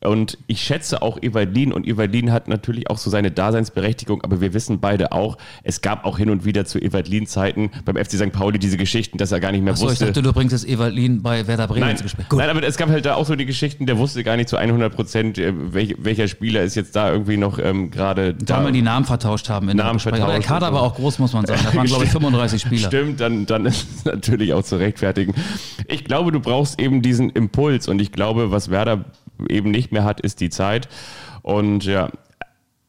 und 0.06 0.38
ich 0.48 0.62
schätze 0.62 1.02
auch 1.02 1.22
Evalin 1.22 1.72
und 1.74 1.88
Evalin 1.88 2.32
hat 2.32 2.48
natürlich 2.48 2.90
auch 2.90 2.98
so 2.98 3.10
seine 3.10 3.32
Daseinsberechtigung, 3.32 4.22
aber 4.24 4.42
wir 4.42 4.54
wissen 4.54 4.80
beide 4.80 5.12
auch, 5.12 5.38
es 5.64 5.82
gab 5.82 6.06
auch 6.06 6.18
hin 6.18 6.30
und 6.30 6.46
wieder 6.46 6.66
zu 6.66 6.80
Evalin-Zeiten 6.80 7.72
beim 7.86 7.96
FC 7.96 8.14
St. 8.14 8.32
Pauli 8.32 8.60
diese 8.60 8.78
Geschichten, 8.78 9.18
dass 9.18 9.32
er 9.32 9.40
gar 9.40 9.52
nicht 9.52 9.64
mehr 9.64 9.74
Achso, 9.74 9.86
wusste. 9.86 10.06
ich 10.06 10.10
dachte, 10.10 10.22
du 10.22 10.34
bringst 10.34 10.54
das 10.54 10.66
Evalin 10.66 11.22
bei 11.22 11.48
Werder 11.48 11.68
Bremen 11.68 11.90
ins 11.90 12.04
Gespräch. 12.04 12.30
Gut. 12.30 12.40
Nein, 12.40 12.50
aber 12.50 12.64
es 12.64 12.78
gab 12.78 12.90
halt 12.90 13.06
da 13.06 13.16
auch 13.16 13.26
so 13.26 13.36
die 13.36 13.46
Geschichten, 13.46 13.86
der 13.86 13.98
wusste 13.98 14.24
gar 14.24 14.36
nicht 14.36 14.50
zu 14.50 14.58
100 14.58 14.94
Prozent, 14.94 15.38
äh, 15.38 15.54
welch, 15.56 15.96
welcher 16.00 16.28
Spieler 16.28 16.64
ist 16.64 16.76
jetzt 16.76 16.96
da 16.96 17.12
irgendwie 17.12 17.38
noch 17.38 17.60
ähm, 17.60 17.92
gerade 17.92 18.34
da. 18.34 18.58
Da 18.58 18.66
wir 18.66 18.72
die 18.72 18.82
Namen 18.82 19.06
vertauscht 19.06 19.50
haben. 19.50 19.70
In 19.70 19.78
Namen 19.78 20.00
vertauscht. 20.00 20.24
Aber 20.24 20.34
der 20.34 20.42
Kader 20.42 20.74
war 20.74 20.82
auch 20.82 20.96
groß, 20.96 21.20
muss 21.20 21.34
man 21.34 21.46
sagen. 21.46 21.62
Da 21.64 21.74
waren, 21.76 21.88
glaube 21.88 22.06
ich, 22.06 22.10
35 22.12 22.62
Spieler. 22.62 22.88
Stimmt, 22.88 23.20
dann, 23.20 23.46
dann 23.46 23.66
ist 23.68 23.88
es 23.98 24.06
natürlich 24.06 24.54
auch 24.54 24.64
zu 24.64 24.78
rechtfertigen. 24.78 25.34
Ich 25.88 26.04
glaube, 26.04 26.32
du 26.32 26.40
brauchst 26.40 26.80
eben 26.80 27.02
diesen 27.02 27.30
Impuls 27.30 27.88
und 27.88 28.02
ich 28.02 28.12
glaube, 28.12 28.52
was 28.52 28.70
Werder 28.70 29.06
eben 29.50 29.72
nicht 29.72 29.92
mehr 29.92 30.04
hat, 30.04 30.22
ist 30.22 30.42
die 30.42 30.50
Zeit. 30.50 30.88
Und 31.42 31.86
ja, 31.86 32.10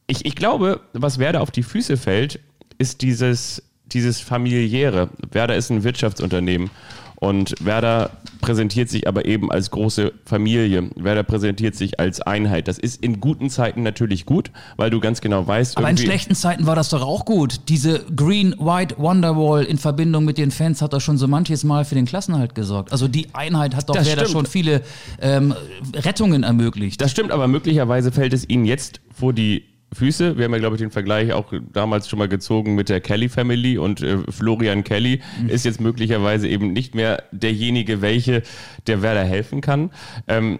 ich, 0.07 0.25
ich 0.25 0.35
glaube, 0.35 0.81
was 0.93 1.19
Werder 1.19 1.41
auf 1.41 1.51
die 1.51 1.63
Füße 1.63 1.97
fällt, 1.97 2.39
ist 2.77 3.01
dieses, 3.01 3.63
dieses 3.85 4.19
familiäre. 4.19 5.09
Werder 5.31 5.55
ist 5.55 5.69
ein 5.69 5.83
Wirtschaftsunternehmen 5.83 6.69
und 7.15 7.55
Werder 7.63 8.11
präsentiert 8.41 8.89
sich 8.89 9.07
aber 9.07 9.25
eben 9.25 9.51
als 9.51 9.71
große 9.71 10.13
Familie. 10.25 10.89
Werder 10.95 11.23
präsentiert 11.23 11.75
sich 11.75 11.99
als 11.99 12.21
Einheit. 12.21 12.67
Das 12.67 12.77
ist 12.77 13.03
in 13.03 13.19
guten 13.19 13.49
Zeiten 13.49 13.83
natürlich 13.83 14.25
gut, 14.25 14.51
weil 14.77 14.89
du 14.89 14.99
ganz 14.99 15.21
genau 15.21 15.47
weißt. 15.47 15.77
Aber 15.77 15.89
in 15.89 15.97
schlechten 15.97 16.35
Zeiten 16.35 16.65
war 16.65 16.75
das 16.75 16.89
doch 16.89 17.01
auch 17.01 17.25
gut. 17.25 17.61
Diese 17.69 18.05
Green-White 18.15 18.95
Wonderwall 18.97 19.63
in 19.63 19.77
Verbindung 19.77 20.25
mit 20.25 20.37
den 20.37 20.51
Fans 20.51 20.81
hat 20.81 20.93
doch 20.93 21.01
schon 21.01 21.17
so 21.17 21.27
manches 21.27 21.63
Mal 21.63 21.85
für 21.85 21.95
den 21.95 22.05
Klassenhalt 22.05 22.55
gesorgt. 22.55 22.91
Also 22.91 23.07
die 23.07 23.33
Einheit 23.33 23.75
hat 23.75 23.89
doch 23.89 23.95
das 23.95 24.07
Werder 24.07 24.25
stimmt. 24.25 24.33
schon 24.33 24.45
viele 24.45 24.81
ähm, 25.19 25.55
Rettungen 25.93 26.43
ermöglicht. 26.43 27.01
Das 27.01 27.11
stimmt, 27.11 27.31
aber 27.31 27.47
möglicherweise 27.47 28.11
fällt 28.11 28.33
es 28.33 28.47
ihnen 28.47 28.65
jetzt 28.65 29.01
vor 29.13 29.33
die 29.33 29.63
Füße. 29.93 30.37
Wir 30.37 30.45
haben 30.45 30.53
ja, 30.53 30.59
glaube 30.59 30.75
ich, 30.75 30.81
den 30.81 30.91
Vergleich 30.91 31.31
auch 31.31 31.53
damals 31.71 32.09
schon 32.09 32.19
mal 32.19 32.27
gezogen 32.27 32.75
mit 32.75 32.89
der 32.89 33.01
Kelly 33.01 33.29
Family 33.29 33.77
und 33.77 34.01
äh, 34.01 34.17
Florian 34.29 34.83
Kelly 34.83 35.21
mhm. 35.41 35.49
ist 35.49 35.65
jetzt 35.65 35.79
möglicherweise 35.79 36.47
eben 36.47 36.73
nicht 36.73 36.95
mehr 36.95 37.23
derjenige, 37.31 38.01
welche 38.01 38.43
der 38.87 39.01
Werder 39.01 39.23
helfen 39.23 39.61
kann. 39.61 39.91
Ähm, 40.27 40.59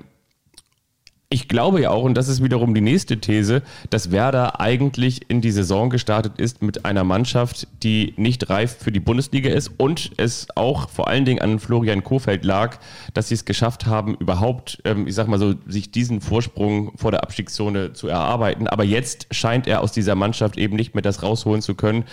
ich 1.30 1.48
glaube 1.48 1.82
ja 1.82 1.90
auch, 1.90 2.04
und 2.04 2.16
das 2.16 2.28
ist 2.28 2.44
wiederum 2.44 2.76
die 2.76 2.82
nächste 2.82 3.20
These, 3.20 3.64
dass 3.90 4.12
Werder 4.12 4.60
eigentlich 4.60 5.30
in 5.30 5.42
die 5.42 5.52
Saison 5.52 5.90
gestartet 5.90 6.34
ist 6.40 6.62
mit 6.62 6.86
einer 6.86 7.04
Mannschaft, 7.04 7.68
die 7.82 8.14
nicht 8.16 8.50
reif 8.50 8.78
für 8.78 8.92
die 8.92 9.00
Bundesliga 9.00 9.50
ist 9.50 9.72
und 9.78 10.12
es 10.18 10.48
auch 10.56 10.88
vor 10.90 11.08
allen 11.08 11.26
Dingen 11.26 11.42
an 11.42 11.60
Florian 11.60 12.04
Kofeld 12.04 12.46
lag, 12.46 12.78
dass 13.14 13.30
sie 13.30 13.34
es 13.34 13.46
geschafft 13.46 13.88
haben, 13.88 14.16
überhaupt, 14.16 14.82
ähm, 14.86 15.08
ich 15.08 15.16
sag 15.16 15.28
mal 15.28 15.40
so, 15.40 15.56
sich 15.66 15.92
diesen 15.92 16.22
Vorsprung 16.22 16.96
vor 16.96 17.12
der 17.12 17.24
Abstiegszone 17.24 17.94
zu 17.94 18.08
erarbeiten. 18.08 18.68
Aber 18.68 18.84
jetzt 18.84 19.28
scheint 19.32 19.66
er 19.68 19.82
aus 19.82 19.92
dieser 19.92 20.16
Mannschaft 20.16 20.58
eben 20.58 20.76
nicht 20.76 20.94
mehr 20.94 21.02
das 21.02 21.24
rausholen 21.24 21.64
zu 21.64 21.74
können, 21.74 22.06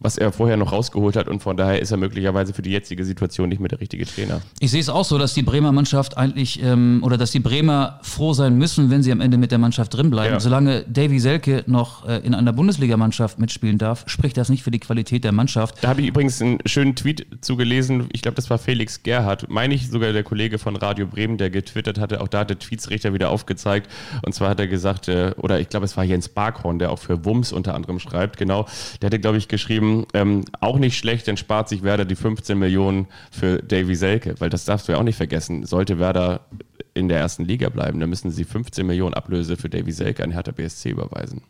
was 0.00 0.16
er 0.16 0.32
vorher 0.32 0.56
noch 0.56 0.72
rausgeholt 0.72 1.16
hat 1.16 1.28
und 1.28 1.42
von 1.42 1.56
daher 1.56 1.80
ist 1.80 1.90
er 1.90 1.98
möglicherweise 1.98 2.54
für 2.54 2.62
die 2.62 2.70
jetzige 2.70 3.04
Situation 3.04 3.48
nicht 3.50 3.60
mehr 3.60 3.68
der 3.68 3.80
richtige 3.80 4.06
Trainer. 4.06 4.40
Ich 4.58 4.70
sehe 4.70 4.80
es 4.80 4.88
auch 4.88 5.04
so, 5.04 5.18
dass 5.18 5.34
die 5.34 5.42
Bremer 5.42 5.72
Mannschaft 5.72 6.16
eigentlich 6.16 6.62
ähm, 6.62 7.00
oder 7.04 7.18
dass 7.18 7.30
die 7.30 7.40
Bremer 7.40 8.00
froh 8.02 8.32
sein 8.32 8.56
müssen, 8.56 8.90
wenn 8.90 9.02
sie 9.02 9.12
am 9.12 9.20
Ende 9.20 9.36
mit 9.36 9.50
der 9.50 9.58
Mannschaft 9.58 9.94
drinbleiben. 9.94 10.34
Ja. 10.34 10.40
Solange 10.40 10.84
Davy 10.84 11.20
Selke 11.20 11.64
noch 11.66 12.08
äh, 12.08 12.18
in 12.18 12.34
einer 12.34 12.52
Bundesligamannschaft 12.52 13.38
mitspielen 13.38 13.78
darf, 13.78 14.04
spricht 14.06 14.36
das 14.36 14.48
nicht 14.48 14.62
für 14.62 14.70
die 14.70 14.80
Qualität 14.80 15.24
der 15.24 15.32
Mannschaft. 15.32 15.82
Da 15.82 15.88
habe 15.88 16.00
ich 16.00 16.08
übrigens 16.08 16.40
einen 16.40 16.58
schönen 16.64 16.96
Tweet 16.96 17.26
zugelesen. 17.42 18.08
Ich 18.12 18.22
glaube, 18.22 18.36
das 18.36 18.48
war 18.48 18.58
Felix 18.58 19.02
Gerhardt, 19.02 19.50
meine 19.50 19.74
ich 19.74 19.90
sogar 19.90 20.12
der 20.12 20.22
Kollege 20.22 20.58
von 20.58 20.76
Radio 20.76 21.06
Bremen, 21.06 21.36
der 21.36 21.50
getwittert 21.50 21.98
hatte. 21.98 22.20
Auch 22.22 22.28
da 22.28 22.40
hat 22.40 22.50
der 22.50 22.58
Tweetsrichter 22.58 23.12
wieder 23.12 23.30
aufgezeigt. 23.30 23.90
Und 24.22 24.34
zwar 24.34 24.50
hat 24.50 24.60
er 24.60 24.66
gesagt, 24.66 25.08
äh, 25.08 25.32
oder 25.36 25.60
ich 25.60 25.68
glaube, 25.68 25.84
es 25.84 25.96
war 25.96 26.04
Jens 26.04 26.28
Barkhorn, 26.28 26.78
der 26.78 26.90
auch 26.90 26.98
für 26.98 27.24
Wums 27.24 27.52
unter 27.52 27.74
anderem 27.74 27.98
schreibt, 27.98 28.38
genau. 28.38 28.66
Der 29.02 29.06
hatte, 29.06 29.18
glaube 29.18 29.36
ich, 29.36 29.48
geschrieben, 29.48 29.89
ähm, 30.14 30.44
auch 30.60 30.78
nicht 30.78 30.96
schlecht, 30.96 31.28
dann 31.28 31.36
spart 31.36 31.68
sich 31.68 31.82
Werder 31.82 32.04
die 32.04 32.16
15 32.16 32.58
Millionen 32.58 33.06
für 33.30 33.62
Davy 33.62 33.94
Selke, 33.94 34.34
weil 34.38 34.50
das 34.50 34.64
darfst 34.64 34.88
du 34.88 34.92
ja 34.92 34.98
auch 34.98 35.02
nicht 35.02 35.16
vergessen. 35.16 35.64
Sollte 35.66 35.98
Werder 35.98 36.46
in 36.94 37.08
der 37.08 37.18
ersten 37.18 37.44
Liga 37.44 37.68
bleiben, 37.68 38.00
dann 38.00 38.10
müssen 38.10 38.30
sie 38.30 38.44
15 38.44 38.86
Millionen 38.86 39.14
Ablöse 39.14 39.56
für 39.56 39.68
Davy 39.68 39.92
Selke 39.92 40.24
an 40.24 40.30
Hertha 40.30 40.52
BSC 40.52 40.90
überweisen. 40.90 41.42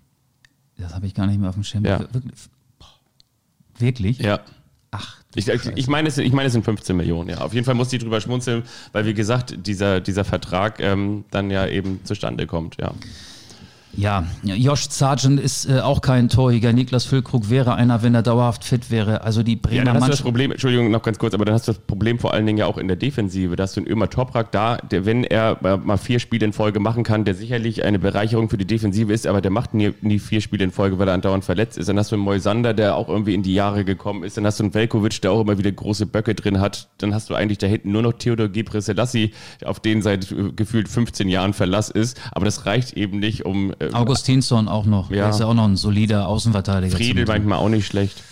Das 0.78 0.94
habe 0.94 1.06
ich 1.06 1.14
gar 1.14 1.26
nicht 1.26 1.40
mehr 1.40 1.48
auf 1.48 1.54
dem 1.54 1.64
Schirm. 1.64 1.84
Ja. 1.84 2.06
Wirklich? 3.78 4.18
Ja. 4.18 4.40
Ach. 4.90 5.20
Ich, 5.34 5.46
ich, 5.48 5.86
meine, 5.86 6.08
es, 6.08 6.18
ich 6.18 6.32
meine, 6.32 6.48
es 6.48 6.52
sind 6.52 6.64
15 6.64 6.96
Millionen, 6.96 7.30
ja. 7.30 7.38
Auf 7.38 7.54
jeden 7.54 7.64
Fall 7.64 7.74
muss 7.74 7.88
die 7.88 7.98
drüber 7.98 8.20
schmunzeln, 8.20 8.64
weil, 8.92 9.06
wie 9.06 9.14
gesagt, 9.14 9.54
dieser, 9.66 10.00
dieser 10.00 10.24
Vertrag 10.24 10.80
ähm, 10.80 11.24
dann 11.30 11.50
ja 11.50 11.66
eben 11.66 12.04
zustande 12.04 12.46
kommt, 12.46 12.76
ja. 12.80 12.92
Ja, 13.96 14.24
Josh 14.44 14.88
Sargent 14.88 15.40
ist 15.40 15.68
äh, 15.68 15.80
auch 15.80 16.00
kein 16.00 16.28
Torjäger. 16.28 16.72
Niklas 16.72 17.04
Füllkrug 17.04 17.50
wäre 17.50 17.74
einer, 17.74 18.02
wenn 18.02 18.14
er 18.14 18.22
dauerhaft 18.22 18.64
fit 18.64 18.90
wäre. 18.90 19.22
Also 19.22 19.42
die 19.42 19.56
Bremer 19.56 19.76
ja, 19.76 19.84
dann 19.84 19.96
hast 19.96 20.06
du 20.06 20.10
das 20.10 20.22
Problem, 20.22 20.52
Entschuldigung, 20.52 20.90
noch 20.90 21.02
ganz 21.02 21.18
kurz, 21.18 21.34
aber 21.34 21.44
dann 21.44 21.54
hast 21.54 21.66
du 21.66 21.72
das 21.72 21.80
Problem 21.80 22.18
vor 22.18 22.32
allen 22.32 22.46
Dingen 22.46 22.58
ja 22.58 22.66
auch 22.66 22.78
in 22.78 22.86
der 22.86 22.96
Defensive. 22.96 23.56
Da 23.56 23.64
hast 23.64 23.76
du 23.76 23.80
einen 23.80 23.90
Ömer 23.90 24.08
Toprak 24.08 24.52
da, 24.52 24.76
der, 24.76 25.06
wenn 25.06 25.24
er 25.24 25.58
mal 25.60 25.96
vier 25.96 26.20
Spiele 26.20 26.46
in 26.46 26.52
Folge 26.52 26.78
machen 26.78 27.02
kann, 27.02 27.24
der 27.24 27.34
sicherlich 27.34 27.84
eine 27.84 27.98
Bereicherung 27.98 28.48
für 28.48 28.58
die 28.58 28.64
Defensive 28.64 29.12
ist, 29.12 29.26
aber 29.26 29.40
der 29.40 29.50
macht 29.50 29.74
nie, 29.74 29.92
nie 30.02 30.18
vier 30.18 30.40
Spiele 30.40 30.64
in 30.64 30.70
Folge, 30.70 30.98
weil 30.98 31.08
er 31.08 31.14
andauernd 31.14 31.44
verletzt 31.44 31.76
ist. 31.76 31.88
Dann 31.88 31.98
hast 31.98 32.12
du 32.12 32.16
einen 32.16 32.24
Moisander, 32.24 32.74
der 32.74 32.96
auch 32.96 33.08
irgendwie 33.08 33.34
in 33.34 33.42
die 33.42 33.54
Jahre 33.54 33.84
gekommen 33.84 34.22
ist. 34.22 34.36
Dann 34.36 34.46
hast 34.46 34.60
du 34.60 34.64
einen 34.64 34.74
Velkovic, 34.74 35.20
der 35.20 35.32
auch 35.32 35.40
immer 35.40 35.58
wieder 35.58 35.72
große 35.72 36.06
Böcke 36.06 36.34
drin 36.34 36.60
hat. 36.60 36.88
Dann 36.98 37.12
hast 37.12 37.28
du 37.28 37.34
eigentlich 37.34 37.58
da 37.58 37.66
hinten 37.66 37.90
nur 37.90 38.02
noch 38.02 38.12
Theodor 38.12 38.48
Gebre 38.48 38.80
Selassie, 38.80 39.32
auf 39.64 39.80
den 39.80 40.00
seit 40.00 40.30
äh, 40.30 40.52
gefühlt 40.54 40.88
15 40.88 41.28
Jahren 41.28 41.54
Verlass 41.54 41.90
ist. 41.90 42.20
Aber 42.32 42.44
das 42.44 42.66
reicht 42.66 42.96
eben 42.96 43.18
nicht, 43.18 43.44
um... 43.44 43.74
Äh, 43.80 43.92
Augustinsson 43.92 44.68
auch 44.68 44.84
noch. 44.84 45.10
Ja. 45.10 45.16
Der 45.16 45.28
ist 45.30 45.40
ja 45.40 45.46
auch 45.46 45.54
noch 45.54 45.64
ein 45.64 45.76
solider 45.76 46.28
Außenverteidiger. 46.28 46.96
Friedel 46.96 47.26
manchmal 47.26 47.58
auch 47.58 47.68
nicht 47.68 47.86
schlecht. 47.86 48.22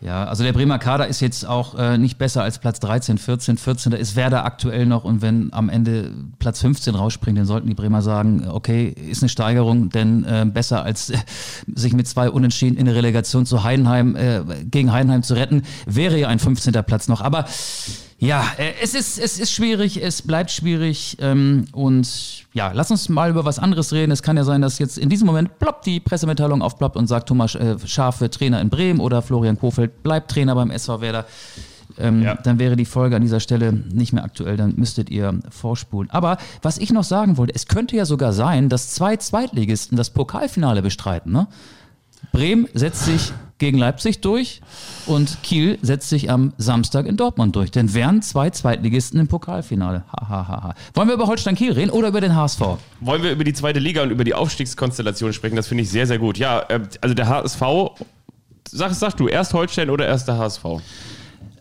Ja, 0.00 0.26
also 0.26 0.44
der 0.44 0.52
Bremer 0.52 0.78
Kader 0.78 1.08
ist 1.08 1.18
jetzt 1.18 1.44
auch 1.44 1.74
äh, 1.74 1.98
nicht 1.98 2.18
besser 2.18 2.44
als 2.44 2.60
Platz 2.60 2.78
13, 2.78 3.18
14, 3.18 3.58
14. 3.58 3.90
Da 3.90 3.98
ist 3.98 4.14
Werder 4.14 4.44
aktuell 4.44 4.86
noch 4.86 5.02
und 5.02 5.22
wenn 5.22 5.52
am 5.52 5.68
Ende 5.68 6.12
Platz 6.38 6.60
15 6.60 6.94
rausspringt, 6.94 7.36
dann 7.36 7.46
sollten 7.46 7.66
die 7.66 7.74
Bremer 7.74 8.00
sagen, 8.00 8.46
okay, 8.48 8.88
ist 8.88 9.22
eine 9.22 9.28
Steigerung, 9.28 9.90
denn 9.90 10.22
äh, 10.22 10.46
besser 10.46 10.84
als 10.84 11.10
äh, 11.10 11.16
sich 11.74 11.94
mit 11.94 12.06
zwei 12.06 12.30
Unentschieden 12.30 12.76
in 12.76 12.86
der 12.86 12.94
Relegation 12.94 13.44
zu 13.44 13.64
Heidenheim, 13.64 14.14
äh, 14.14 14.42
gegen 14.70 14.92
Heidenheim 14.92 15.24
zu 15.24 15.34
retten, 15.34 15.62
wäre 15.84 16.16
ja 16.16 16.28
ein 16.28 16.38
15. 16.38 16.72
Platz 16.84 17.08
noch. 17.08 17.20
Aber 17.20 17.46
ja, 18.20 18.44
äh, 18.58 18.72
es 18.82 18.94
ist, 18.94 19.18
es 19.18 19.38
ist 19.38 19.52
schwierig, 19.52 20.02
es 20.02 20.22
bleibt 20.22 20.50
schwierig 20.50 21.16
ähm, 21.20 21.66
und 21.70 22.46
ja, 22.52 22.72
lass 22.72 22.90
uns 22.90 23.08
mal 23.08 23.30
über 23.30 23.44
was 23.44 23.60
anderes 23.60 23.92
reden. 23.92 24.10
Es 24.10 24.22
kann 24.22 24.36
ja 24.36 24.42
sein, 24.42 24.60
dass 24.60 24.80
jetzt 24.80 24.98
in 24.98 25.08
diesem 25.08 25.26
Moment 25.26 25.60
plopp 25.60 25.82
die 25.82 26.00
Pressemitteilung 26.00 26.60
aufploppt 26.60 26.96
und 26.96 27.06
sagt, 27.06 27.28
Thomas 27.28 27.54
äh, 27.54 27.76
Schaf 27.86 28.20
wird 28.20 28.34
Trainer 28.34 28.60
in 28.60 28.70
Bremen 28.70 28.98
oder 28.98 29.22
Florian 29.22 29.56
Kofeld 29.56 30.02
bleibt 30.02 30.32
Trainer 30.32 30.56
beim 30.56 30.72
SV 30.72 31.00
Werder. 31.00 31.26
Ähm, 31.96 32.22
ja. 32.22 32.34
Dann 32.34 32.58
wäre 32.58 32.74
die 32.74 32.84
Folge 32.84 33.14
an 33.14 33.22
dieser 33.22 33.38
Stelle 33.38 33.72
nicht 33.72 34.12
mehr 34.12 34.24
aktuell, 34.24 34.56
dann 34.56 34.74
müsstet 34.76 35.10
ihr 35.10 35.38
vorspulen. 35.50 36.10
Aber 36.10 36.38
was 36.60 36.78
ich 36.78 36.92
noch 36.92 37.04
sagen 37.04 37.36
wollte, 37.36 37.54
es 37.54 37.66
könnte 37.66 37.96
ja 37.96 38.04
sogar 38.04 38.32
sein, 38.32 38.68
dass 38.68 38.90
zwei 38.90 39.16
Zweitligisten 39.16 39.96
das 39.96 40.10
Pokalfinale 40.10 40.82
bestreiten. 40.82 41.32
Ne? 41.32 41.46
Bremen 42.32 42.66
setzt 42.74 43.04
sich 43.04 43.32
gegen 43.58 43.78
Leipzig 43.78 44.20
durch 44.20 44.60
und 45.06 45.42
Kiel 45.42 45.78
setzt 45.82 46.08
sich 46.08 46.30
am 46.30 46.52
Samstag 46.58 47.06
in 47.06 47.16
Dortmund 47.16 47.56
durch. 47.56 47.70
Denn 47.70 47.92
wären 47.94 48.22
zwei 48.22 48.50
Zweitligisten 48.50 49.20
im 49.20 49.28
Pokalfinale. 49.28 50.04
Ha, 50.12 50.28
ha, 50.28 50.48
ha, 50.48 50.62
ha. 50.62 50.74
Wollen 50.94 51.08
wir 51.08 51.14
über 51.14 51.26
Holstein 51.26 51.54
Kiel 51.54 51.72
reden 51.72 51.90
oder 51.90 52.08
über 52.08 52.20
den 52.20 52.34
HSV? 52.34 52.60
Wollen 53.00 53.22
wir 53.22 53.32
über 53.32 53.44
die 53.44 53.52
zweite 53.52 53.78
Liga 53.78 54.02
und 54.02 54.10
über 54.10 54.24
die 54.24 54.34
Aufstiegskonstellation 54.34 55.32
sprechen? 55.32 55.56
Das 55.56 55.66
finde 55.66 55.82
ich 55.82 55.90
sehr, 55.90 56.06
sehr 56.06 56.18
gut. 56.18 56.38
Ja, 56.38 56.60
äh, 56.68 56.80
also 57.00 57.14
der 57.14 57.28
HSV, 57.28 57.62
sag, 58.68 58.94
sag 58.94 59.16
du, 59.16 59.28
erst 59.28 59.54
Holstein 59.54 59.90
oder 59.90 60.06
erst 60.06 60.28
der 60.28 60.38
HSV? 60.38 60.64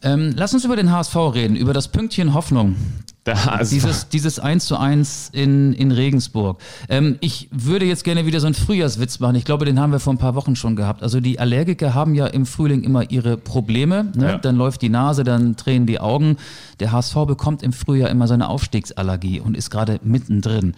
Ähm, 0.03 0.33
lass 0.35 0.53
uns 0.53 0.63
über 0.63 0.75
den 0.75 0.91
HSV 0.91 1.15
reden, 1.33 1.55
über 1.55 1.73
das 1.73 1.87
Pünktchen 1.87 2.33
Hoffnung 2.33 2.75
Dieses, 3.71 4.09
dieses 4.09 4.39
1 4.39 4.65
zu 4.65 4.77
1 4.77 5.29
in, 5.33 5.73
in 5.73 5.91
Regensburg. 5.91 6.59
Ähm, 6.89 7.17
ich 7.19 7.49
würde 7.51 7.85
jetzt 7.85 8.03
gerne 8.03 8.25
wieder 8.25 8.39
so 8.39 8.47
einen 8.47 8.55
Frühjahrswitz 8.55 9.19
machen. 9.19 9.35
Ich 9.35 9.45
glaube, 9.45 9.65
den 9.65 9.79
haben 9.79 9.91
wir 9.91 9.99
vor 9.99 10.13
ein 10.13 10.17
paar 10.17 10.35
Wochen 10.35 10.55
schon 10.55 10.75
gehabt. 10.75 11.03
Also 11.03 11.19
die 11.19 11.39
Allergiker 11.39 11.93
haben 11.93 12.15
ja 12.15 12.27
im 12.27 12.45
Frühling 12.45 12.83
immer 12.83 13.09
ihre 13.11 13.37
Probleme. 13.37 14.11
Ne? 14.15 14.31
Ja. 14.31 14.37
Dann 14.37 14.55
läuft 14.55 14.81
die 14.81 14.89
Nase, 14.89 15.23
dann 15.23 15.55
tränen 15.55 15.87
die 15.87 15.99
Augen. 15.99 16.37
Der 16.79 16.91
HSV 16.91 17.15
bekommt 17.27 17.63
im 17.63 17.73
Frühjahr 17.73 18.09
immer 18.09 18.27
seine 18.27 18.49
Aufstiegsallergie 18.49 19.39
und 19.39 19.57
ist 19.57 19.69
gerade 19.69 19.99
mittendrin. 20.03 20.75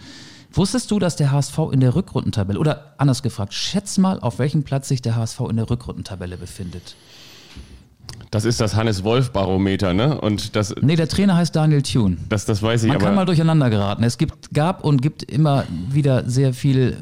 Wusstest 0.52 0.90
du, 0.90 0.98
dass 0.98 1.14
der 1.14 1.30
HSV 1.30 1.58
in 1.70 1.80
der 1.80 1.94
Rückrundentabelle, 1.94 2.58
oder 2.58 2.94
anders 2.98 3.22
gefragt, 3.22 3.54
schätz 3.54 3.98
mal, 3.98 4.18
auf 4.18 4.40
welchem 4.40 4.64
Platz 4.64 4.88
sich 4.88 5.00
der 5.00 5.14
HSV 5.14 5.40
in 5.48 5.56
der 5.56 5.70
Rückrundentabelle 5.70 6.36
befindet? 6.36 6.96
Das 8.30 8.44
ist 8.44 8.60
das 8.60 8.76
Hannes-Wolf-Barometer, 8.76 9.92
ne? 9.92 10.20
Und 10.20 10.54
das, 10.54 10.72
Nee, 10.80 10.94
der 10.96 11.08
Trainer 11.08 11.36
heißt 11.36 11.54
Daniel 11.56 11.82
Thune. 11.82 12.16
das, 12.28 12.44
das 12.44 12.62
weiß 12.62 12.84
ich, 12.84 12.88
Man 12.90 12.98
kann 12.98 13.08
aber 13.08 13.16
mal 13.16 13.24
durcheinander 13.24 13.70
geraten. 13.70 14.04
Es 14.04 14.18
gibt, 14.18 14.54
gab 14.54 14.84
und 14.84 15.02
gibt 15.02 15.24
immer 15.24 15.64
wieder 15.90 16.28
sehr 16.28 16.54
viel, 16.54 16.96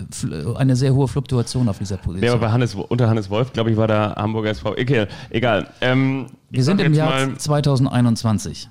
eine 0.56 0.74
sehr 0.74 0.94
hohe 0.94 1.06
Fluktuation 1.06 1.68
auf 1.68 1.78
dieser 1.78 1.96
der 1.96 2.04
war 2.06 2.12
Position. 2.14 2.40
bei 2.40 2.50
Hannes, 2.50 2.74
unter 2.74 3.08
Hannes 3.10 3.28
Wolf, 3.28 3.52
glaube 3.52 3.70
ich, 3.70 3.76
war 3.76 3.86
der 3.86 4.14
Hamburger 4.16 4.50
SV. 4.50 4.74
Egal. 4.76 5.08
egal. 5.28 5.66
Ähm, 5.82 6.26
Wir 6.50 6.64
sind 6.64 6.80
im 6.80 6.94
Jahr 6.94 7.10
mal 7.26 7.36
2021. 7.36 8.68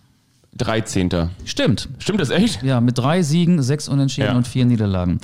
13. 0.57 1.09
Stimmt. 1.45 1.89
Stimmt 1.99 2.19
das 2.19 2.31
echt? 2.31 2.63
Ja, 2.63 2.81
mit 2.81 2.97
drei 2.97 3.21
Siegen, 3.21 3.61
sechs 3.61 3.87
Unentschieden 3.87 4.29
Ja. 4.31 4.35
und 4.37 4.47
vier 4.47 4.65
Niederlagen. 4.65 5.19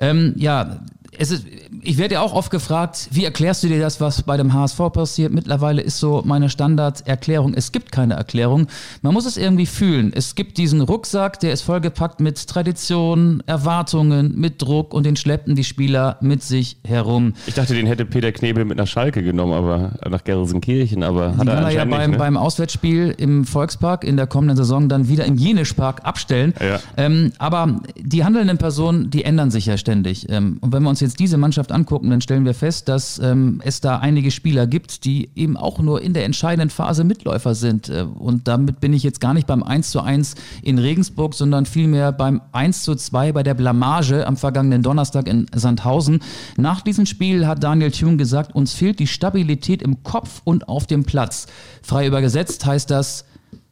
Ähm, 0.00 0.34
ja, 0.36 0.80
es 1.18 1.30
ist, 1.30 1.46
ich 1.82 1.98
werde 1.98 2.14
ja 2.14 2.20
auch 2.20 2.32
oft 2.32 2.50
gefragt, 2.50 3.08
wie 3.10 3.24
erklärst 3.24 3.62
du 3.62 3.68
dir 3.68 3.80
das, 3.80 4.00
was 4.00 4.22
bei 4.22 4.36
dem 4.36 4.52
HSV 4.52 4.78
passiert? 4.92 5.32
Mittlerweile 5.32 5.82
ist 5.82 5.98
so 5.98 6.22
meine 6.24 6.50
Standarderklärung, 6.50 7.54
es 7.54 7.72
gibt 7.72 7.92
keine 7.92 8.14
Erklärung. 8.14 8.66
Man 9.02 9.14
muss 9.14 9.26
es 9.26 9.36
irgendwie 9.36 9.66
fühlen. 9.66 10.12
Es 10.14 10.34
gibt 10.34 10.58
diesen 10.58 10.80
Rucksack, 10.80 11.40
der 11.40 11.52
ist 11.52 11.62
vollgepackt 11.62 12.20
mit 12.20 12.46
Tradition, 12.46 13.42
Erwartungen, 13.46 14.34
mit 14.36 14.62
Druck 14.62 14.94
und 14.94 15.04
den 15.06 15.16
schleppen 15.16 15.54
die 15.54 15.64
Spieler 15.64 16.16
mit 16.20 16.42
sich 16.42 16.76
herum. 16.86 17.34
Ich 17.46 17.54
dachte, 17.54 17.74
den 17.74 17.86
hätte 17.86 18.04
Peter 18.04 18.32
Knebel 18.32 18.64
mit 18.64 18.78
nach 18.78 18.86
Schalke 18.86 19.22
genommen, 19.22 19.52
aber 19.52 19.92
nach 20.08 20.24
Gelsenkirchen, 20.24 21.02
aber 21.02 21.36
hat 21.36 21.44
Die 21.44 21.48
er 21.48 21.54
kann 21.54 21.64
er 21.64 21.70
ja 21.70 21.84
beim, 21.84 22.10
ne? 22.12 22.16
beim 22.18 22.36
Auswärtsspiel 22.36 23.14
im 23.16 23.44
Volkspark 23.44 24.04
in 24.04 24.16
der 24.16 24.26
kommenden 24.26 24.56
Saison 24.56 24.88
dann 24.88 25.08
wieder 25.08 25.24
im 25.24 25.36
Jenischpark 25.36 26.04
abstellen. 26.04 26.54
Ja. 26.60 26.80
Ähm, 26.96 27.32
aber 27.38 27.80
die 27.96 28.24
handelnden 28.24 28.58
Personen, 28.58 29.10
die 29.10 29.24
ändern 29.24 29.50
sich 29.50 29.66
ja 29.66 29.76
ständig. 29.76 30.28
Ähm, 30.28 30.58
und 30.60 30.72
wenn 30.72 30.82
wir 30.82 30.90
uns 30.90 31.00
jetzt 31.06 31.18
diese 31.18 31.38
Mannschaft 31.38 31.72
angucken, 31.72 32.10
dann 32.10 32.20
stellen 32.20 32.44
wir 32.44 32.54
fest, 32.54 32.88
dass 32.88 33.18
ähm, 33.18 33.60
es 33.64 33.80
da 33.80 33.98
einige 33.98 34.30
Spieler 34.30 34.66
gibt, 34.66 35.04
die 35.04 35.30
eben 35.34 35.56
auch 35.56 35.78
nur 35.78 36.02
in 36.02 36.12
der 36.12 36.24
entscheidenden 36.24 36.70
Phase 36.70 37.04
Mitläufer 37.04 37.54
sind. 37.54 37.88
Äh, 37.88 38.02
und 38.02 38.48
damit 38.48 38.80
bin 38.80 38.92
ich 38.92 39.02
jetzt 39.02 39.20
gar 39.20 39.34
nicht 39.34 39.46
beim 39.46 39.62
1 39.62 39.90
zu 39.90 40.00
1 40.00 40.34
in 40.62 40.78
Regensburg, 40.78 41.34
sondern 41.34 41.66
vielmehr 41.66 42.12
beim 42.12 42.42
1 42.52 42.82
zu 42.82 42.94
2 42.94 43.32
bei 43.32 43.42
der 43.42 43.54
Blamage 43.54 44.26
am 44.26 44.36
vergangenen 44.36 44.82
Donnerstag 44.82 45.28
in 45.28 45.46
Sandhausen. 45.54 46.20
Nach 46.56 46.80
diesem 46.80 47.06
Spiel 47.06 47.46
hat 47.46 47.62
Daniel 47.62 47.90
Thune 47.90 48.16
gesagt, 48.16 48.54
uns 48.54 48.74
fehlt 48.74 48.98
die 48.98 49.06
Stabilität 49.06 49.82
im 49.82 50.02
Kopf 50.02 50.42
und 50.44 50.68
auf 50.68 50.86
dem 50.86 51.04
Platz. 51.04 51.46
Frei 51.82 52.06
übersetzt 52.06 52.66
heißt 52.66 52.90
das 52.90 53.24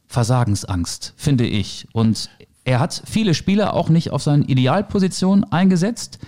Versagensangst, 0.07 1.13
finde 1.17 1.45
ich. 1.45 1.87
Und 1.91 2.29
er 2.63 2.79
hat 2.79 3.03
viele 3.05 3.33
Spieler 3.33 3.73
auch 3.73 3.89
nicht 3.89 4.11
auf 4.11 4.23
seinen 4.23 4.43
Idealpositionen 4.43 5.43
eingesetzt. 5.51 6.19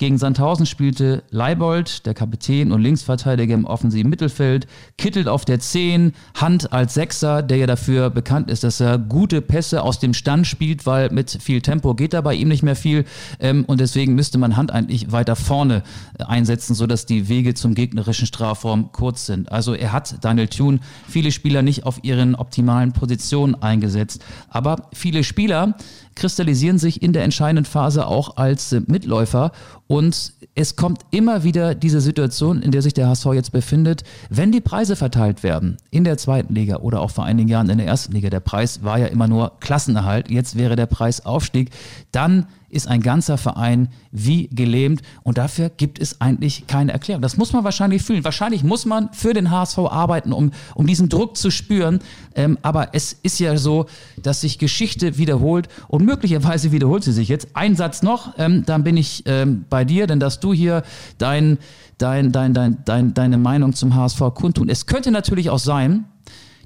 Gegen 0.00 0.16
Sandhausen 0.16 0.64
spielte 0.64 1.24
Leibold, 1.28 2.06
der 2.06 2.14
Kapitän 2.14 2.72
und 2.72 2.80
Linksverteidiger 2.80 3.52
im 3.52 3.66
offensiven 3.66 4.08
Mittelfeld, 4.08 4.66
Kittel 4.96 5.28
auf 5.28 5.44
der 5.44 5.60
10, 5.60 6.14
Hand 6.34 6.72
als 6.72 6.94
Sechser, 6.94 7.42
der 7.42 7.58
ja 7.58 7.66
dafür 7.66 8.08
bekannt 8.08 8.50
ist, 8.50 8.64
dass 8.64 8.80
er 8.80 8.96
gute 8.96 9.42
Pässe 9.42 9.82
aus 9.82 9.98
dem 9.98 10.14
Stand 10.14 10.46
spielt, 10.46 10.86
weil 10.86 11.10
mit 11.10 11.30
viel 11.42 11.60
Tempo 11.60 11.94
geht 11.94 12.14
da 12.14 12.22
bei 12.22 12.32
ihm 12.32 12.48
nicht 12.48 12.62
mehr 12.62 12.76
viel. 12.76 13.04
Ähm, 13.40 13.66
und 13.66 13.78
deswegen 13.78 14.14
müsste 14.14 14.38
man 14.38 14.56
Hand 14.56 14.70
eigentlich 14.70 15.12
weiter 15.12 15.36
vorne 15.36 15.82
äh, 16.18 16.22
einsetzen, 16.22 16.74
sodass 16.74 17.04
die 17.04 17.28
Wege 17.28 17.52
zum 17.52 17.74
gegnerischen 17.74 18.26
Strafraum 18.26 18.92
kurz 18.92 19.26
sind. 19.26 19.52
Also 19.52 19.74
er 19.74 19.92
hat, 19.92 20.24
Daniel 20.24 20.48
Thune, 20.48 20.80
viele 21.08 21.30
Spieler 21.30 21.60
nicht 21.60 21.84
auf 21.84 22.02
ihren 22.04 22.36
optimalen 22.36 22.92
Positionen 22.92 23.54
eingesetzt. 23.54 24.24
Aber 24.48 24.88
viele 24.94 25.24
Spieler 25.24 25.74
kristallisieren 26.20 26.78
sich 26.78 27.02
in 27.02 27.14
der 27.14 27.24
entscheidenden 27.24 27.64
Phase 27.64 28.06
auch 28.06 28.36
als 28.36 28.76
Mitläufer 28.86 29.52
und 29.86 30.34
es 30.54 30.76
kommt 30.76 31.00
immer 31.10 31.44
wieder 31.44 31.74
diese 31.74 32.02
Situation, 32.02 32.60
in 32.60 32.72
der 32.72 32.82
sich 32.82 32.92
der 32.92 33.08
HSV 33.08 33.26
jetzt 33.32 33.52
befindet, 33.52 34.04
wenn 34.28 34.52
die 34.52 34.60
Preise 34.60 34.96
verteilt 34.96 35.42
werden 35.42 35.78
in 35.90 36.04
der 36.04 36.18
zweiten 36.18 36.54
Liga 36.54 36.76
oder 36.76 37.00
auch 37.00 37.10
vor 37.10 37.24
einigen 37.24 37.48
Jahren 37.48 37.70
in 37.70 37.78
der 37.78 37.86
ersten 37.86 38.12
Liga. 38.12 38.28
Der 38.28 38.40
Preis 38.40 38.84
war 38.84 38.98
ja 38.98 39.06
immer 39.06 39.28
nur 39.28 39.52
Klassenerhalt, 39.60 40.30
jetzt 40.30 40.58
wäre 40.58 40.76
der 40.76 40.86
Preis 40.86 41.24
Aufstieg. 41.24 41.70
Dann 42.12 42.46
ist 42.70 42.88
ein 42.88 43.02
ganzer 43.02 43.36
Verein 43.38 43.88
wie 44.12 44.48
gelähmt 44.48 45.02
und 45.22 45.38
dafür 45.38 45.70
gibt 45.70 45.98
es 46.00 46.20
eigentlich 46.20 46.66
keine 46.66 46.92
Erklärung. 46.92 47.22
Das 47.22 47.36
muss 47.36 47.52
man 47.52 47.64
wahrscheinlich 47.64 48.02
fühlen. 48.02 48.24
Wahrscheinlich 48.24 48.62
muss 48.62 48.86
man 48.86 49.12
für 49.12 49.34
den 49.34 49.50
HSV 49.50 49.78
arbeiten, 49.78 50.32
um, 50.32 50.52
um 50.74 50.86
diesen 50.86 51.08
Druck 51.08 51.36
zu 51.36 51.50
spüren. 51.50 52.00
Ähm, 52.34 52.58
aber 52.62 52.94
es 52.94 53.12
ist 53.12 53.40
ja 53.40 53.56
so, 53.56 53.86
dass 54.22 54.40
sich 54.40 54.58
Geschichte 54.58 55.18
wiederholt 55.18 55.68
und 55.88 56.04
möglicherweise 56.04 56.72
wiederholt 56.72 57.04
sie 57.04 57.12
sich 57.12 57.28
jetzt. 57.28 57.48
Ein 57.54 57.76
Satz 57.76 58.02
noch, 58.02 58.38
ähm, 58.38 58.64
dann 58.66 58.84
bin 58.84 58.96
ich 58.96 59.24
ähm, 59.26 59.64
bei 59.68 59.84
dir, 59.84 60.06
denn 60.06 60.20
dass 60.20 60.40
du 60.40 60.52
hier 60.52 60.82
dein, 61.18 61.58
dein, 61.98 62.32
dein, 62.32 62.54
dein, 62.54 62.78
dein, 62.84 63.14
deine 63.14 63.38
Meinung 63.38 63.74
zum 63.74 63.94
HSV 63.94 64.20
kundtun. 64.34 64.68
Es 64.68 64.86
könnte 64.86 65.10
natürlich 65.10 65.50
auch 65.50 65.58
sein, 65.58 66.04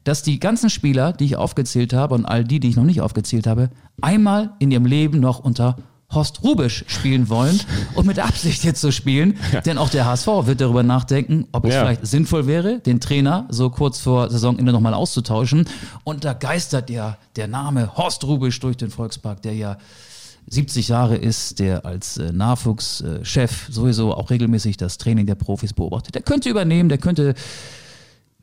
dass 0.04 0.22
die 0.22 0.38
ganzen 0.38 0.70
Spieler, 0.70 1.12
die 1.12 1.24
ich 1.24 1.36
aufgezählt 1.36 1.92
habe 1.92 2.14
und 2.14 2.26
all 2.26 2.44
die, 2.44 2.60
die 2.60 2.68
ich 2.68 2.76
noch 2.76 2.84
nicht 2.84 3.00
aufgezählt 3.00 3.46
habe, 3.46 3.70
einmal 4.00 4.52
in 4.58 4.70
ihrem 4.70 4.86
Leben 4.86 5.18
noch 5.18 5.38
unter 5.38 5.76
Horst 6.14 6.42
Rubisch 6.42 6.84
spielen 6.88 7.28
wollen 7.28 7.60
und 7.94 8.06
mit 8.06 8.18
Absicht 8.18 8.64
jetzt 8.64 8.80
so 8.80 8.90
spielen. 8.90 9.38
Denn 9.66 9.78
auch 9.78 9.88
der 9.88 10.04
HSV 10.06 10.26
wird 10.46 10.60
darüber 10.60 10.82
nachdenken, 10.82 11.46
ob 11.52 11.64
es 11.66 11.74
Ja. 11.74 11.80
vielleicht 11.80 12.06
sinnvoll 12.06 12.46
wäre, 12.46 12.80
den 12.80 13.00
Trainer 13.00 13.46
so 13.50 13.70
kurz 13.70 13.98
vor 14.00 14.30
Saisonende 14.30 14.72
nochmal 14.72 14.94
auszutauschen. 14.94 15.68
Und 16.04 16.24
da 16.24 16.32
geistert 16.32 16.90
ja 16.90 17.16
der 17.36 17.48
Name 17.48 17.96
Horst 17.96 18.24
Rubisch 18.24 18.58
durch 18.60 18.76
den 18.76 18.90
Volkspark, 18.90 19.42
der 19.42 19.54
ja 19.54 19.76
70 20.46 20.88
Jahre 20.88 21.16
ist, 21.16 21.58
der 21.58 21.86
als 21.86 22.18
äh, 22.18 22.30
Nachwuchschef 22.32 23.68
sowieso 23.70 24.14
auch 24.14 24.30
regelmäßig 24.30 24.76
das 24.76 24.98
Training 24.98 25.26
der 25.26 25.36
Profis 25.36 25.72
beobachtet. 25.72 26.14
Der 26.14 26.22
könnte 26.22 26.48
übernehmen, 26.50 26.88
der 26.88 26.98
könnte 26.98 27.34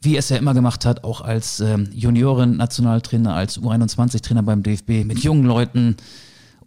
wie 0.03 0.17
es 0.17 0.29
ja 0.29 0.37
immer 0.37 0.55
gemacht 0.55 0.83
hat, 0.83 1.03
auch 1.03 1.21
als 1.21 1.59
ähm, 1.59 1.87
Junioren-Nationaltrainer, 1.93 3.35
als 3.35 3.59
U21-Trainer 3.59 4.41
beim 4.41 4.63
DFB, 4.63 5.05
mit 5.05 5.19
jungen 5.19 5.45
Leuten 5.45 5.95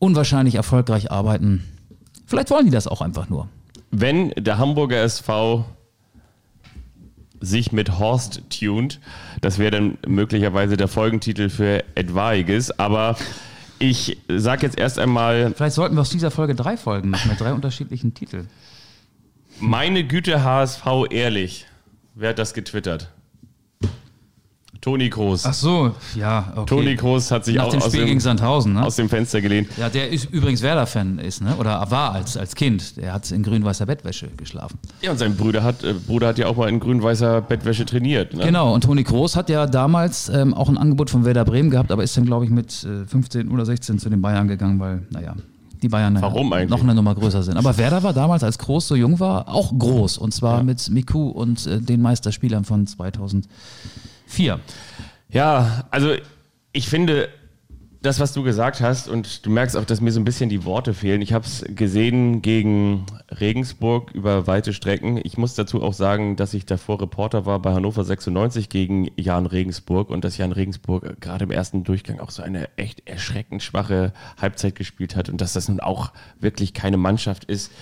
unwahrscheinlich 0.05 0.55
erfolgreich 0.57 1.11
arbeiten. 1.11 1.65
Vielleicht 2.27 2.51
wollen 2.51 2.67
die 2.67 2.71
das 2.71 2.87
auch 2.87 3.01
einfach 3.01 3.29
nur. 3.31 3.49
Wenn 3.91 4.31
der 4.31 4.59
Hamburger 4.59 5.03
SV 5.03 5.65
sich 7.41 7.73
mit 7.73 7.99
Horst 7.99 8.43
tunt, 8.51 9.01
das 9.41 9.59
wäre 9.59 9.71
dann 9.71 9.99
möglicherweise 10.07 10.77
der 10.77 10.89
Folgentitel 10.89 11.49
für 11.49 11.85
etwaiges, 11.95 12.71
aber 12.79 13.17
ich 13.79 14.19
sage 14.29 14.67
jetzt 14.67 14.79
erst 14.79 14.99
einmal, 14.99 15.53
Vielleicht 15.55 15.75
sollten 15.75 15.95
wir 15.97 16.01
aus 16.03 16.11
dieser 16.11 16.31
Folge 16.31 16.55
drei 16.55 16.77
Folgen 16.77 17.11
machen 17.11 17.31
mit 17.31 17.41
drei 17.41 17.53
unterschiedlichen 17.53 18.15
Titeln. 18.15 18.49
meine 19.61 20.05
Güte 20.05 20.43
HSV 20.45 20.85
ehrlich. 21.11 21.67
Wer 22.15 22.31
hat 22.31 22.39
das 22.39 22.55
getwittert? 22.55 23.11
Toni 24.85 25.09
Kroos. 25.09 25.47
Ach 25.47 25.55
so, 25.55 25.93
ja, 26.15 26.53
okay. 26.55 26.67
Toni 26.67 26.95
Kroos 26.95 27.31
hat 27.31 27.47
sich 27.47 27.57
Nach 27.57 27.65
auch 27.65 27.71
dem 27.71 27.81
aus 27.81 27.91
dem, 27.91 28.75
ne? 28.75 28.85
aus 28.85 28.97
dem 28.97 29.09
Fenster 29.09 29.41
gelehnt. 29.41 29.69
Ja, 29.79 29.89
der 29.89 30.11
ist 30.11 30.31
übrigens 30.31 30.61
Werder-Fan 30.61 31.21
ist, 31.21 31.41
ne? 31.41 31.57
Oder 31.57 31.91
war 31.91 32.13
als, 32.13 32.37
als 32.37 32.55
Kind. 32.55 32.99
Der 32.99 33.15
hat 33.15 33.31
in 33.31 33.43
grün-weißer 33.43 33.87
Bettwäsche 33.87 34.29
geschlafen. 34.37 34.79
Ja, 35.01 35.13
und 35.13 35.17
sein 35.17 35.37
Bruder 35.37 35.63
hat, 35.63 35.83
äh, 35.85 35.95
Bruder 35.95 36.29
hat 36.29 36.37
ja 36.37 36.49
auch 36.49 36.57
mal 36.57 36.69
in 36.69 36.81
grün-weißer 36.81 37.41
Bettwäsche 37.41 37.87
trainiert. 37.87 38.35
Ne? 38.35 38.45
Genau, 38.45 38.75
und 38.75 38.85
Toni 38.85 39.05
Kroos 39.05 39.37
hat 39.37 39.49
ja 39.49 39.67
damals 39.67 40.29
ähm, 40.29 40.53
auch 40.53 40.69
ein 40.69 40.77
Angebot 40.77 41.09
von 41.09 41.25
Werder 41.25 41.47
Bremen 41.47 41.71
gehabt, 41.71 41.91
aber 41.91 42.03
ist 42.03 42.15
dann, 42.19 42.27
glaube 42.27 42.45
ich, 42.45 42.51
mit 42.51 42.85
äh, 42.85 43.07
15 43.07 43.49
oder 43.49 43.65
16 43.65 43.99
zu 43.99 44.11
den 44.11 44.21
Bayern 44.21 44.49
gegangen, 44.49 44.79
weil, 44.81 45.01
naja, 45.09 45.35
die 45.81 45.89
Bayern 45.89 46.21
Warum 46.21 46.51
ja, 46.51 46.59
eigentlich? 46.59 46.71
noch 46.71 46.83
eine 46.83 46.95
Nummer 46.95 47.15
größer 47.15 47.43
sind. 47.43 47.57
Aber 47.57 47.79
Werder 47.79 48.03
war 48.03 48.13
damals, 48.13 48.45
als 48.45 48.59
Kroos 48.59 48.87
so 48.87 48.97
jung 48.97 49.19
war, 49.19 49.49
auch 49.49 49.73
groß. 49.79 50.19
Und 50.19 50.35
zwar 50.35 50.63
mit 50.63 50.91
Miku 50.91 51.29
und 51.29 51.67
äh, 51.67 51.81
den 51.81 52.03
Meisterspielern 52.03 52.65
von 52.65 52.87
2004. 54.35 54.61
Ja, 55.29 55.85
also 55.91 56.15
ich 56.73 56.89
finde 56.89 57.29
das, 58.03 58.21
was 58.21 58.35
du 58.35 58.43
gesagt 58.43 58.83
hast, 58.83 59.09
und 59.09 59.47
du 59.47 59.51
merkst 59.51 59.79
auch, 59.79 59.87
dass 59.87 60.03
mir 60.03 60.13
so 60.13 60.21
ein 60.21 60.27
bisschen 60.27 60.51
die 60.51 60.67
Worte 60.67 60.93
fehlen. 60.93 61.23
Ich 61.23 61.33
habe 61.33 61.47
es 61.47 61.65
gesehen 61.67 62.43
gegen 62.43 63.07
Regensburg 63.41 64.11
über 64.13 64.47
weite 64.47 64.75
Strecken. 64.75 65.19
Ich 65.25 65.39
muss 65.39 65.55
dazu 65.55 65.83
auch 65.83 65.95
sagen, 65.95 66.37
dass 66.37 66.53
ich 66.53 66.67
davor 66.67 67.01
Reporter 67.01 67.47
war 67.47 67.61
bei 67.61 67.73
Hannover 67.73 68.05
96 68.05 68.69
gegen 68.69 69.09
Jan 69.17 69.47
Regensburg 69.47 70.11
und 70.11 70.23
dass 70.23 70.37
Jan 70.37 70.53
Regensburg 70.53 71.19
gerade 71.23 71.45
im 71.45 71.51
ersten 71.51 71.83
Durchgang 71.83 72.21
auch 72.21 72.31
so 72.31 72.43
eine 72.43 72.69
echt 72.77 73.09
erschreckend 73.09 73.63
schwache 73.63 74.13
Halbzeit 74.39 74.75
gespielt 74.75 75.17
hat 75.17 75.31
und 75.31 75.41
dass 75.41 75.55
das 75.55 75.69
nun 75.69 75.81
auch 75.81 76.13
wirklich 76.39 76.75
keine 76.75 76.99
Mannschaft 76.99 77.45
ist, 77.45 77.73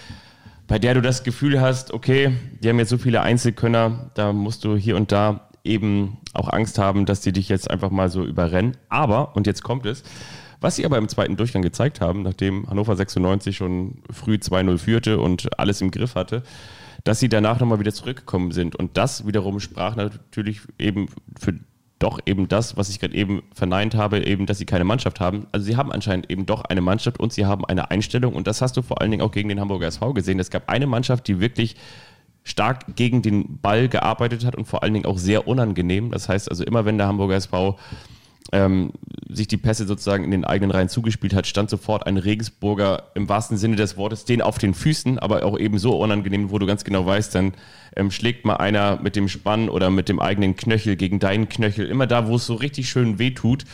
bei 0.68 0.78
der 0.78 0.94
du 0.94 1.02
das 1.02 1.24
Gefühl 1.24 1.60
hast, 1.60 1.92
okay, 1.92 2.32
die 2.62 2.68
haben 2.68 2.78
jetzt 2.78 2.90
so 2.90 2.98
viele 2.98 3.22
Einzelkönner, 3.22 4.10
da 4.14 4.32
musst 4.32 4.62
du 4.64 4.76
hier 4.76 4.96
und 4.96 5.10
da 5.10 5.48
eben 5.64 6.18
auch 6.32 6.48
Angst 6.48 6.78
haben, 6.78 7.06
dass 7.06 7.20
die 7.20 7.32
dich 7.32 7.48
jetzt 7.48 7.70
einfach 7.70 7.90
mal 7.90 8.08
so 8.08 8.24
überrennen. 8.24 8.76
Aber, 8.88 9.36
und 9.36 9.46
jetzt 9.46 9.62
kommt 9.62 9.86
es, 9.86 10.02
Was 10.62 10.76
sie 10.76 10.86
aber 10.86 10.96
im 10.96 11.08
zweiten 11.08 11.36
Durchgang 11.36 11.62
gezeigt 11.62 12.00
haben, 12.00 12.22
nachdem 12.22 12.70
Hannover 12.70 12.94
96 12.94 13.56
schon 13.56 14.02
früh 14.10 14.34
2-0 14.34 14.78
führte 14.78 15.18
und 15.18 15.58
alles 15.58 15.80
im 15.80 15.90
Griff 15.90 16.14
hatte, 16.14 16.44
dass 17.02 17.18
sie 17.18 17.28
danach 17.28 17.58
nochmal 17.58 17.80
wieder 17.80 17.92
zurückgekommen 17.92 18.52
sind. 18.52 18.76
Und 18.76 18.96
das 18.96 19.26
wiederum 19.26 19.58
sprach 19.58 19.96
natürlich 19.96 20.60
eben 20.78 21.08
für 21.36 21.54
doch 21.98 22.20
eben 22.26 22.48
das, 22.48 22.76
was 22.76 22.88
ich 22.88 22.98
gerade 22.98 23.14
eben 23.14 23.42
verneint 23.54 23.94
habe, 23.94 24.24
eben, 24.24 24.46
dass 24.46 24.58
sie 24.58 24.66
keine 24.66 24.84
Mannschaft 24.84 25.20
haben. 25.20 25.46
Also 25.52 25.66
sie 25.66 25.76
haben 25.76 25.92
anscheinend 25.92 26.30
eben 26.30 26.46
doch 26.46 26.64
eine 26.64 26.80
Mannschaft 26.80 27.20
und 27.20 27.32
sie 27.32 27.46
haben 27.46 27.64
eine 27.64 27.90
Einstellung 27.90 28.34
und 28.34 28.46
das 28.46 28.60
hast 28.60 28.76
du 28.76 28.82
vor 28.82 29.00
allen 29.00 29.10
Dingen 29.10 29.22
auch 29.22 29.30
gegen 29.30 29.48
den 29.48 29.60
Hamburger 29.60 29.86
SV 29.86 30.12
gesehen. 30.12 30.40
Es 30.40 30.50
gab 30.50 30.68
eine 30.68 30.86
Mannschaft, 30.86 31.28
die 31.28 31.40
wirklich 31.40 31.76
stark 32.44 32.96
gegen 32.96 33.22
den 33.22 33.58
Ball 33.58 33.88
gearbeitet 33.88 34.44
hat 34.44 34.56
und 34.56 34.66
vor 34.66 34.82
allen 34.82 34.94
Dingen 34.94 35.06
auch 35.06 35.18
sehr 35.18 35.46
unangenehm. 35.46 36.10
Das 36.10 36.28
heißt 36.28 36.50
also 36.50 36.64
immer, 36.64 36.84
wenn 36.84 36.98
der 36.98 37.06
Hamburger 37.06 37.36
SV 37.36 37.78
ähm, 38.50 38.92
sich 39.28 39.48
die 39.48 39.56
Pässe 39.56 39.86
sozusagen 39.86 40.24
in 40.24 40.30
den 40.30 40.44
eigenen 40.44 40.70
Reihen 40.70 40.88
zugespielt 40.88 41.34
hat, 41.34 41.46
stand 41.46 41.70
sofort 41.70 42.06
ein 42.06 42.16
Regensburger 42.18 43.04
im 43.14 43.28
wahrsten 43.28 43.56
Sinne 43.56 43.76
des 43.76 43.96
Wortes 43.96 44.24
den 44.24 44.42
auf 44.42 44.58
den 44.58 44.74
Füßen, 44.74 45.18
aber 45.18 45.44
auch 45.44 45.58
eben 45.58 45.78
so 45.78 45.98
unangenehm, 45.98 46.50
wo 46.50 46.58
du 46.58 46.66
ganz 46.66 46.84
genau 46.84 47.06
weißt, 47.06 47.34
dann 47.34 47.54
ähm, 47.96 48.10
schlägt 48.10 48.44
mal 48.44 48.56
einer 48.56 49.00
mit 49.00 49.16
dem 49.16 49.28
Spann 49.28 49.68
oder 49.68 49.90
mit 49.90 50.08
dem 50.08 50.20
eigenen 50.20 50.56
Knöchel 50.56 50.96
gegen 50.96 51.18
deinen 51.18 51.48
Knöchel, 51.48 51.86
immer 51.86 52.06
da, 52.06 52.28
wo 52.28 52.36
es 52.36 52.46
so 52.46 52.54
richtig 52.54 52.88
schön 52.88 53.18
weh 53.18 53.30
tut. 53.30 53.64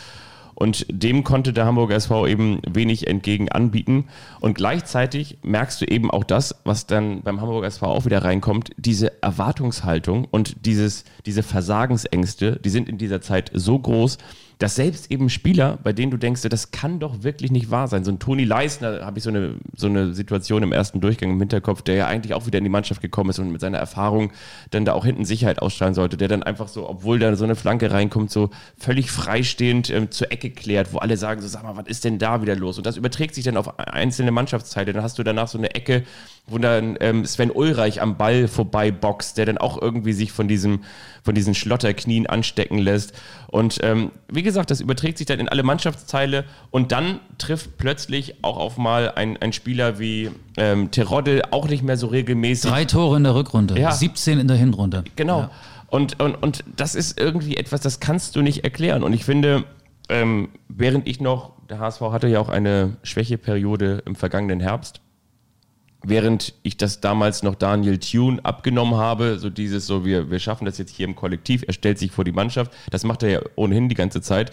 Und 0.59 0.87
dem 0.91 1.23
konnte 1.23 1.53
der 1.53 1.67
Hamburger 1.67 1.95
SV 1.95 2.27
eben 2.27 2.59
wenig 2.69 3.07
entgegen 3.07 3.49
anbieten. 3.49 4.09
Und 4.41 4.55
gleichzeitig 4.55 5.39
merkst 5.43 5.81
du 5.81 5.85
eben 5.85 6.11
auch 6.11 6.25
das, 6.25 6.57
was 6.65 6.89
dann 6.89 7.23
beim 7.23 7.41
Hamburger 7.41 7.69
SV 7.69 7.87
auch 7.87 8.05
wieder 8.07 8.25
reinkommt, 8.25 8.71
diese 8.77 9.23
Erwartungshaltung 9.23 10.25
und 10.25 10.67
dieses, 10.67 11.05
diese 11.27 11.45
Versagensängste, 11.45 12.59
die 12.65 12.71
sind 12.71 12.89
in 12.89 12.99
dieser 12.99 13.21
Zeit 13.21 13.53
so 13.55 13.79
groß, 13.79 14.19
dass 14.59 14.75
selbst 14.75 15.11
eben 15.11 15.31
Spieler, 15.31 15.79
bei 15.83 15.93
denen 15.93 16.11
du 16.11 16.17
denkst, 16.17 16.43
das 16.43 16.73
kann 16.73 16.99
doch 16.99 17.23
wirklich 17.23 17.53
nicht 17.53 17.71
wahr 17.71 17.87
sein. 17.87 18.05
So 18.05 18.11
ein 18.11 18.19
Toni 18.19 18.45
Leisner, 18.45 19.07
habe 19.07 19.19
ich 19.19 19.25
so 19.25 19.31
eine, 19.31 19.55
so 19.77 19.87
eine 19.87 20.15
Situation 20.15 20.63
im 20.65 20.73
ersten 20.73 21.01
Durchgang 21.01 21.31
im 21.31 21.39
Hinterkopf, 21.39 21.83
der 21.83 21.95
ja 21.95 22.07
eigentlich 22.09 22.35
auch 22.35 22.47
wieder 22.47 22.59
in 22.59 22.65
die 22.65 22.71
Mannschaft 22.71 23.01
gekommen 23.01 23.31
ist 23.31 23.39
und 23.39 23.53
mit 23.53 23.61
seiner 23.61 23.79
Erfahrung 23.79 24.33
dann 24.71 24.85
da 24.85 24.95
auch 24.95 25.05
hinten 25.05 25.25
Sicherheit 25.25 25.63
ausstrahlen 25.63 25.95
sollte, 25.95 26.17
der 26.17 26.27
dann 26.27 26.43
einfach 26.43 26.67
so, 26.67 26.89
obwohl 26.89 27.21
da 27.21 27.37
so 27.37 27.45
eine 27.45 27.55
Flanke 27.55 27.93
reinkommt, 27.93 28.31
so 28.31 28.51
völlig 28.77 29.13
freistehend 29.13 29.91
ähm, 29.91 30.11
zur 30.11 30.33
Ecke 30.33 30.48
klärt, 30.51 30.93
wo 30.93 30.99
alle 30.99 31.17
sagen, 31.17 31.41
so 31.41 31.49
sag 31.49 31.63
mal, 31.63 31.77
was 31.77 31.87
ist 31.87 32.05
denn 32.05 32.19
da 32.19 32.43
wieder 32.43 32.57
los? 32.57 32.79
Und 32.79 32.87
das 32.87 32.97
überträgt 32.97 33.35
sich 33.35 33.45
dann 33.45 33.57
auf 33.57 33.79
einzelne 33.79 34.31
Mannschaftsteile. 34.31 34.93
Dann 34.93 35.03
hast 35.03 35.19
du 35.19 35.23
danach 35.23 35.49
so 35.49 35.59
eine 35.59 35.75
Ecke, 35.75 36.05
wo 36.47 36.59
dann 36.59 36.97
ähm, 37.01 37.25
Sven 37.25 37.51
Ulreich 37.51 38.01
am 38.01 38.17
Ball 38.17 38.49
vorbei 38.49 38.91
boxt, 38.91 39.39
der 39.39 39.47
dann 39.47 39.59
auch 39.59 39.81
irgendwie 39.81 40.13
sich 40.13 40.33
von 40.33 40.49
diesem, 40.49 40.81
von 41.23 41.35
diesen 41.35 41.55
Schlotterknien 41.55 42.27
anstecken 42.27 42.79
lässt. 42.79 43.13
Und 43.49 43.79
ähm, 43.83 44.11
wie 44.29 44.43
gesagt, 44.43 44.71
das 44.71 44.81
überträgt 44.81 45.19
sich 45.19 45.27
dann 45.27 45.41
in 45.41 45.49
alle 45.49 45.63
Mannschaftsteile 45.63 46.45
und 46.71 46.93
dann 46.93 47.21
trifft 47.39 47.77
plötzlich 47.79 48.37
auch 48.43 48.57
auf 48.57 48.77
mal 48.79 49.13
ein, 49.15 49.37
ein 49.37 49.53
Spieler 49.53 49.99
wie 49.99 50.31
ähm, 50.57 50.91
Terodde 50.91 51.43
auch 51.53 51.69
nicht 51.69 51.83
mehr 51.83 51.97
so 51.97 52.09
regelmäßig. 52.09 52.71
Drei 52.71 52.85
Tore 52.85 53.17
in 53.17 53.25
der 53.25 53.35
Rückrunde, 53.35 53.79
Ja. 53.79 53.93
17 53.93 54.39
in 54.39 54.49
der 54.49 54.57
Hinrunde. 54.57 55.05
Genau. 55.17 55.41
Ja. 55.41 55.51
Und, 55.91 56.21
und, 56.21 56.35
und 56.43 56.65
das 56.77 56.95
ist 56.95 57.19
irgendwie 57.19 57.57
etwas, 57.57 57.81
das 57.81 57.99
kannst 57.99 58.37
du 58.37 58.43
nicht 58.43 58.63
erklären. 58.65 59.03
Und 59.03 59.15
ich 59.15 59.25
finde, 59.25 59.65
ähm, 60.09 60.51
während 60.69 61.07
ich 61.09 61.21
noch, 61.21 61.53
der 61.69 61.79
HSV 61.79 62.01
hatte 62.01 62.29
ja 62.29 62.41
auch 62.41 62.49
eine 62.49 62.97
Schwächeperiode 63.03 64.03
im 64.07 64.15
vergangenen 64.15 64.61
Herbst, 64.61 65.01
während 66.03 66.55
ich 66.63 66.77
das 66.77 67.01
damals 67.01 67.43
noch 67.43 67.55
Daniel 67.55 67.99
Thune 67.99 68.45
abgenommen 68.45 68.97
habe, 68.97 69.39
so 69.39 69.51
dieses 69.51 69.87
so, 69.87 70.05
wir, 70.05 70.31
wir 70.31 70.39
schaffen 70.39 70.65
das 70.65 70.79
jetzt 70.79 70.95
hier 70.95 71.07
im 71.07 71.17
Kollektiv, 71.17 71.65
er 71.67 71.73
stellt 71.73 71.99
sich 71.99 72.11
vor 72.11 72.25
die 72.25 72.33
Mannschaft, 72.33 72.73
das 72.91 73.05
macht 73.05 73.23
er 73.23 73.31
ja 73.31 73.41
ohnehin 73.57 73.89
die 73.89 73.95
ganze 73.95 74.23
Zeit, 74.23 74.53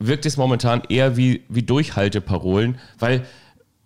wirkt 0.00 0.26
es 0.26 0.36
momentan 0.36 0.82
eher 0.88 1.16
wie, 1.16 1.42
wie 1.48 1.62
Durchhalteparolen, 1.62 2.78
weil 2.98 3.24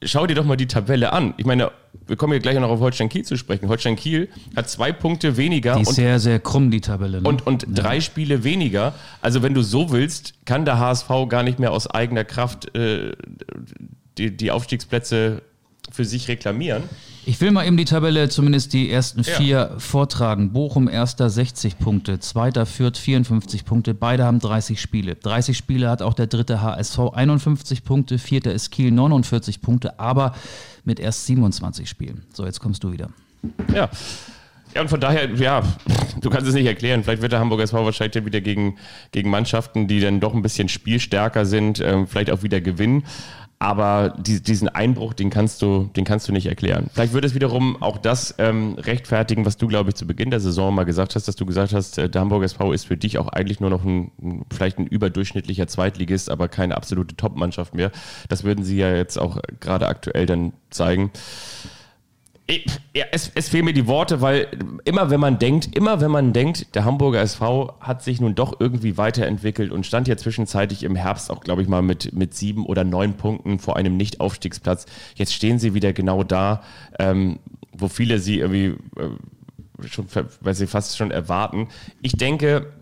schau 0.02 0.26
dir 0.26 0.34
doch 0.34 0.44
mal 0.44 0.56
die 0.56 0.66
Tabelle 0.66 1.12
an. 1.12 1.34
Ich 1.36 1.44
meine, 1.44 1.70
wir 2.06 2.16
kommen 2.16 2.32
ja 2.32 2.38
gleich 2.38 2.58
noch 2.58 2.68
auf 2.68 2.80
Holstein 2.80 3.08
Kiel 3.08 3.24
zu 3.24 3.36
sprechen. 3.36 3.68
Holstein 3.68 3.96
Kiel 3.96 4.28
hat 4.56 4.68
zwei 4.68 4.92
Punkte 4.92 5.36
weniger 5.36 5.74
Die 5.74 5.82
ist 5.82 5.88
und 5.88 5.94
sehr, 5.94 6.20
sehr 6.20 6.38
krumm, 6.38 6.70
die 6.70 6.80
Tabelle. 6.80 7.20
Ne? 7.22 7.28
und, 7.28 7.46
und 7.46 7.66
drei 7.68 8.00
Spiele 8.00 8.44
weniger. 8.44 8.94
Also 9.20 9.42
wenn 9.42 9.54
du 9.54 9.62
so 9.62 9.90
willst, 9.90 10.34
kann 10.44 10.64
der 10.64 10.78
HSV 10.78 11.08
gar 11.28 11.42
nicht 11.42 11.58
mehr 11.58 11.72
aus 11.72 11.86
eigener 11.88 12.24
Kraft 12.24 12.74
äh, 12.76 13.12
die, 14.16 14.36
die 14.36 14.50
Aufstiegsplätze 14.50 15.42
für 15.90 16.04
sich 16.04 16.28
reklamieren. 16.28 16.84
Ich 17.28 17.42
will 17.42 17.50
mal 17.50 17.66
eben 17.66 17.76
die 17.76 17.84
Tabelle, 17.84 18.30
zumindest 18.30 18.72
die 18.72 18.90
ersten 18.90 19.20
Ja. 19.20 19.34
vier, 19.34 19.74
vortragen. 19.76 20.54
Bochum 20.54 20.88
erster 20.88 21.28
60 21.28 21.78
Punkte, 21.78 22.20
zweiter 22.20 22.64
Fürth 22.64 22.96
54 22.96 23.66
Punkte, 23.66 23.92
beide 23.92 24.24
haben 24.24 24.38
30 24.38 24.80
Spiele. 24.80 25.14
30 25.14 25.54
Spiele 25.54 25.90
hat 25.90 26.00
auch 26.00 26.14
der 26.14 26.26
dritte 26.26 26.62
HSV 26.62 26.98
51 27.12 27.84
Punkte, 27.84 28.16
vierter 28.16 28.54
ist 28.54 28.70
Kiel 28.70 28.92
49 28.92 29.60
Punkte, 29.60 30.00
aber 30.00 30.34
mit 30.84 31.00
erst 31.00 31.26
27 31.26 31.86
Spielen. 31.86 32.22
So, 32.32 32.46
jetzt 32.46 32.60
kommst 32.60 32.82
du 32.82 32.92
wieder. 32.92 33.10
Ja. 33.74 33.90
Ja, 34.74 34.80
und 34.80 34.88
von 34.88 34.98
daher, 34.98 35.30
ja, 35.34 35.62
du 36.22 36.30
kannst 36.30 36.48
es 36.48 36.54
nicht 36.54 36.64
erklären. 36.66 37.04
Vielleicht 37.04 37.20
wird 37.20 37.32
der 37.32 37.40
Hamburger 37.40 37.64
SV 37.64 37.84
wahrscheinlich 37.84 38.14
dann 38.14 38.24
wieder 38.24 38.40
gegen, 38.40 38.78
gegen 39.12 39.28
Mannschaften, 39.28 39.86
die 39.86 40.00
dann 40.00 40.20
doch 40.20 40.32
ein 40.32 40.40
bisschen 40.40 40.70
spielstärker 40.70 41.44
sind, 41.44 41.78
ähm, 41.80 42.06
vielleicht 42.06 42.30
auch 42.30 42.42
wieder 42.42 42.62
gewinnen. 42.62 43.04
Aber 43.60 44.14
die, 44.16 44.40
diesen 44.40 44.68
Einbruch, 44.68 45.14
den 45.14 45.30
kannst 45.30 45.62
du, 45.62 45.90
den 45.96 46.04
kannst 46.04 46.28
du 46.28 46.32
nicht 46.32 46.46
erklären. 46.46 46.90
Vielleicht 46.92 47.12
wird 47.12 47.24
es 47.24 47.34
wiederum 47.34 47.82
auch 47.82 47.98
das 47.98 48.36
ähm, 48.38 48.74
rechtfertigen, 48.78 49.44
was 49.44 49.56
du, 49.56 49.66
glaube 49.66 49.90
ich, 49.90 49.96
zu 49.96 50.06
Beginn 50.06 50.30
der 50.30 50.38
Saison 50.38 50.72
mal 50.72 50.84
gesagt 50.84 51.16
hast, 51.16 51.26
dass 51.26 51.34
du 51.34 51.44
gesagt 51.44 51.72
hast, 51.72 51.98
äh, 51.98 52.08
der 52.08 52.20
Hamburger 52.20 52.44
SV 52.44 52.72
ist 52.72 52.86
für 52.86 52.96
dich 52.96 53.18
auch 53.18 53.26
eigentlich 53.26 53.58
nur 53.58 53.70
noch 53.70 53.84
ein 53.84 54.12
vielleicht 54.52 54.78
ein 54.78 54.86
überdurchschnittlicher 54.86 55.66
Zweitligist, 55.66 56.30
aber 56.30 56.48
keine 56.48 56.76
absolute 56.76 57.16
Top-Mannschaft 57.16 57.74
mehr. 57.74 57.90
Das 58.28 58.44
würden 58.44 58.64
sie 58.64 58.76
ja 58.76 58.94
jetzt 58.94 59.18
auch 59.18 59.40
gerade 59.58 59.88
aktuell 59.88 60.26
dann 60.26 60.52
zeigen. 60.70 61.10
Ja, 62.94 63.04
es, 63.12 63.30
es 63.34 63.50
fehlen 63.50 63.66
mir 63.66 63.74
die 63.74 63.86
Worte, 63.86 64.22
weil 64.22 64.48
immer 64.84 65.10
wenn 65.10 65.20
man 65.20 65.38
denkt, 65.38 65.76
immer 65.76 66.00
wenn 66.00 66.10
man 66.10 66.32
denkt, 66.32 66.74
der 66.74 66.86
Hamburger 66.86 67.20
SV 67.20 67.76
hat 67.80 68.02
sich 68.02 68.22
nun 68.22 68.34
doch 68.34 68.58
irgendwie 68.58 68.96
weiterentwickelt 68.96 69.70
und 69.70 69.84
stand 69.84 70.08
ja 70.08 70.16
zwischenzeitlich 70.16 70.82
im 70.82 70.96
Herbst 70.96 71.30
auch, 71.30 71.40
glaube 71.40 71.60
ich 71.60 71.68
mal, 71.68 71.82
mit, 71.82 72.14
mit 72.14 72.32
sieben 72.34 72.64
oder 72.64 72.84
neun 72.84 73.14
Punkten 73.18 73.58
vor 73.58 73.76
einem 73.76 73.98
Nicht-Aufstiegsplatz. 73.98 74.86
Jetzt 75.14 75.34
stehen 75.34 75.58
sie 75.58 75.74
wieder 75.74 75.92
genau 75.92 76.24
da, 76.24 76.62
ähm, 76.98 77.38
wo 77.72 77.88
viele 77.88 78.18
sie 78.18 78.38
irgendwie 78.38 78.76
äh, 78.96 79.86
schon, 79.86 80.06
weil 80.40 80.54
sie 80.54 80.66
fast 80.66 80.96
schon 80.96 81.10
erwarten. 81.10 81.68
Ich 82.00 82.12
denke, 82.12 82.72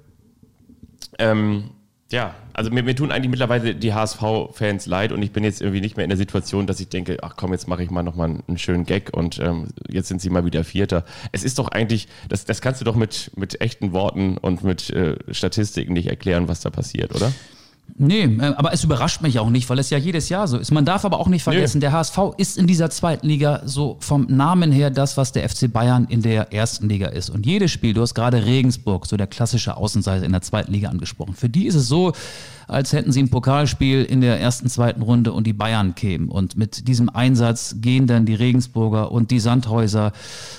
ähm, 1.18 1.70
ja, 2.12 2.36
also 2.52 2.70
mir, 2.70 2.84
mir 2.84 2.94
tun 2.94 3.10
eigentlich 3.10 3.30
mittlerweile 3.30 3.74
die 3.74 3.92
HSV-Fans 3.92 4.86
leid 4.86 5.10
und 5.10 5.22
ich 5.22 5.32
bin 5.32 5.42
jetzt 5.42 5.60
irgendwie 5.60 5.80
nicht 5.80 5.96
mehr 5.96 6.04
in 6.04 6.10
der 6.10 6.16
Situation, 6.16 6.66
dass 6.66 6.78
ich 6.78 6.88
denke, 6.88 7.18
ach 7.22 7.34
komm, 7.36 7.52
jetzt 7.52 7.66
mache 7.66 7.82
ich 7.82 7.90
mal 7.90 8.04
nochmal 8.04 8.28
einen, 8.28 8.44
einen 8.46 8.58
schönen 8.58 8.84
Gag 8.84 9.10
und 9.12 9.40
ähm, 9.40 9.68
jetzt 9.88 10.08
sind 10.08 10.20
sie 10.20 10.30
mal 10.30 10.44
wieder 10.44 10.62
Vierter. 10.62 11.04
Es 11.32 11.42
ist 11.42 11.58
doch 11.58 11.68
eigentlich, 11.68 12.06
das, 12.28 12.44
das 12.44 12.60
kannst 12.60 12.80
du 12.80 12.84
doch 12.84 12.94
mit, 12.94 13.32
mit 13.36 13.60
echten 13.60 13.92
Worten 13.92 14.38
und 14.38 14.62
mit 14.62 14.88
äh, 14.90 15.16
Statistiken 15.32 15.94
nicht 15.94 16.06
erklären, 16.06 16.46
was 16.46 16.60
da 16.60 16.70
passiert, 16.70 17.14
oder? 17.14 17.32
Nee, 17.98 18.24
äh, 18.24 18.54
aber 18.56 18.72
es 18.72 18.84
überrascht 18.84 19.22
mich 19.22 19.38
auch 19.38 19.48
nicht, 19.48 19.68
weil 19.70 19.78
es 19.78 19.90
ja 19.90 19.98
jedes 19.98 20.28
Jahr 20.28 20.48
so 20.48 20.58
ist. 20.58 20.70
Man 20.70 20.84
darf 20.84 21.04
aber 21.04 21.18
auch 21.18 21.28
nicht 21.28 21.42
vergessen, 21.42 21.80
der 21.80 21.92
HSV 21.92 22.18
ist 22.36 22.58
in 22.58 22.66
dieser 22.66 22.90
zweiten 22.90 23.26
Liga 23.26 23.62
so 23.64 23.96
vom 24.00 24.26
Namen 24.28 24.70
her 24.70 24.90
das, 24.90 25.16
was 25.16 25.32
der 25.32 25.48
FC 25.48 25.72
Bayern 25.72 26.06
in 26.08 26.20
der 26.20 26.52
ersten 26.52 26.88
Liga 26.88 27.08
ist. 27.08 27.30
Und 27.30 27.46
jedes 27.46 27.70
Spiel, 27.70 27.94
du 27.94 28.02
hast 28.02 28.14
gerade 28.14 28.44
Regensburg, 28.44 29.06
so 29.06 29.16
der 29.16 29.26
klassische 29.26 29.76
Außenseiter 29.76 30.26
in 30.26 30.32
der 30.32 30.42
zweiten 30.42 30.72
Liga 30.72 30.90
angesprochen. 30.90 31.34
Für 31.34 31.48
die 31.48 31.66
ist 31.66 31.74
es 31.74 31.88
so, 31.88 32.12
als 32.68 32.92
hätten 32.92 33.12
sie 33.12 33.22
ein 33.22 33.30
Pokalspiel 33.30 34.02
in 34.02 34.20
der 34.20 34.40
ersten, 34.40 34.68
zweiten 34.68 35.02
Runde 35.02 35.32
und 35.32 35.46
die 35.46 35.52
Bayern 35.52 35.94
kämen. 35.94 36.28
Und 36.28 36.56
mit 36.56 36.88
diesem 36.88 37.08
Einsatz 37.08 37.76
gehen 37.78 38.06
dann 38.06 38.26
die 38.26 38.34
Regensburger 38.34 39.12
und 39.12 39.30
die 39.30 39.40
Sandhäuser 39.40 40.12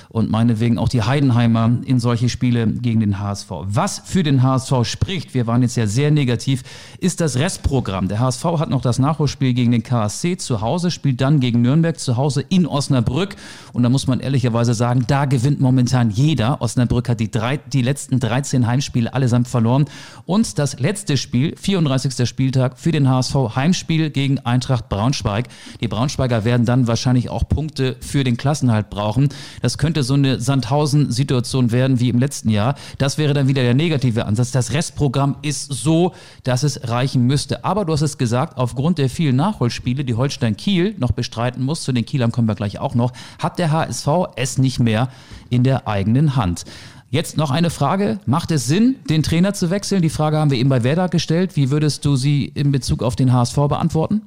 und 0.10 0.32
meinetwegen 0.32 0.78
auch 0.78 0.90
die 0.90 1.04
Heidenheimer 1.04 1.70
in 1.86 2.00
solche 2.00 2.30
Spiele 2.30 2.66
gegen 2.66 3.02
den 3.02 3.20
HSV. 3.20 3.50
Was 3.64 4.02
für 4.06 4.24
den 4.24 4.42
HSV 4.42 4.84
spricht, 4.84 5.34
wir 5.34 5.48
waren 5.48 5.62
jetzt 5.62 5.76
ja 5.76 5.86
sehr 5.86 6.12
negativ, 6.12 6.64
ist 7.00 7.20
das 7.20 7.36
Restprogramm. 7.36 8.08
Der 8.08 8.20
HSV 8.20 8.44
hat 8.46 8.70
noch 8.70 8.82
das 8.82 9.00
Nachholspiel 9.00 9.54
gegen 9.54 9.72
den 9.72 9.84
KSC 9.84 10.38
zu 10.38 10.62
Hause, 10.62 10.92
spielt 10.92 11.20
dann 11.20 11.40
gegen 11.40 11.62
Nürnberg 11.62 12.00
zu 12.00 12.16
Hause 12.16 12.44
in 12.48 12.66
Osnabrück. 12.66 13.36
Und 13.74 13.84
da 13.84 13.90
muss 13.90 14.08
man 14.08 14.22
ehrlicherweise 14.22 14.74
sagen, 14.74 15.04
da 15.08 15.26
gewinnt 15.26 15.60
momentan 15.60 16.10
jeder. 16.10 16.62
Osnabrück 16.62 17.10
hat 17.10 17.20
die, 17.20 17.30
drei, 17.30 17.58
die 17.58 17.82
letzten 17.82 18.20
13 18.20 18.66
Heimspiele 18.66 19.14
allesamt 19.14 19.48
verloren. 19.48 19.86
Und 20.26 20.58
das 20.58 20.80
letzte 20.80 21.18
Spiel, 21.18 21.56
34. 21.58 21.97
Spieltag 22.26 22.78
für 22.78 22.92
den 22.92 23.10
HSV, 23.10 23.36
Heimspiel 23.56 24.10
gegen 24.10 24.40
Eintracht 24.40 24.90
Braunschweig. 24.90 25.48
Die 25.82 25.88
Braunschweiger 25.88 26.46
werden 26.46 26.66
dann 26.66 26.88
wahrscheinlich 26.88 27.30
auch 27.30 27.48
Punkte 27.48 27.96
für 28.00 28.24
den 28.24 28.38
Klassenhalt 28.38 28.90
brauchen. 28.90 29.30
Das 29.62 29.78
könnte 29.78 30.04
so 30.04 30.14
eine 30.14 30.40
Sandhausen-Situation 30.40 31.72
werden 31.72 32.00
wie 32.00 32.10
im 32.10 32.20
letzten 32.20 32.50
Jahr. 32.50 32.76
Das 32.98 33.18
wäre 33.18 33.34
dann 33.34 33.48
wieder 33.48 33.64
der 33.64 33.74
negative 33.74 34.26
Ansatz. 34.26 34.52
Das 34.52 34.74
Restprogramm 34.74 35.38
ist 35.42 35.72
so, 35.72 36.14
dass 36.44 36.64
es 36.64 36.88
reichen 36.88 37.26
müsste. 37.26 37.64
Aber 37.64 37.86
du 37.86 37.94
hast 37.94 38.02
es 38.02 38.18
gesagt, 38.18 38.58
aufgrund 38.58 38.98
der 38.98 39.10
vielen 39.10 39.36
Nachholspiele, 39.36 40.06
die 40.06 40.16
Holstein 40.16 40.58
Kiel 40.58 40.96
noch 40.98 41.12
bestreiten 41.12 41.64
muss, 41.64 41.84
zu 41.84 41.92
den 41.92 42.06
Kielern 42.06 42.32
kommen 42.32 42.48
wir 42.48 42.56
gleich 42.56 42.80
auch 42.80 42.96
noch, 42.96 43.14
hat 43.40 43.60
der 43.60 43.72
HSV 43.72 44.08
es 44.36 44.58
nicht 44.58 44.80
mehr 44.80 45.10
in 45.50 45.64
der 45.64 45.88
eigenen 45.88 46.36
Hand. 46.36 46.66
Jetzt 47.10 47.38
noch 47.38 47.52
eine 47.52 47.70
Frage. 47.70 48.20
Macht 48.26 48.52
es 48.52 48.68
Sinn, 48.68 48.96
den 49.10 49.24
Trainer 49.24 49.54
zu 49.54 49.70
wechseln? 49.70 50.02
Die 50.02 50.10
Frage 50.10 50.38
haben 50.38 50.52
wir 50.52 50.58
eben 50.58 50.70
bei 50.70 50.84
Werder 50.84 51.08
gestellt. 51.08 51.56
Wie 51.56 51.72
würdest 51.72 52.04
du 52.06 52.16
sie 52.18 52.46
in 52.46 52.72
Bezug 52.72 53.02
auf 53.02 53.16
den 53.16 53.32
HSV 53.32 53.56
beantworten? 53.70 54.22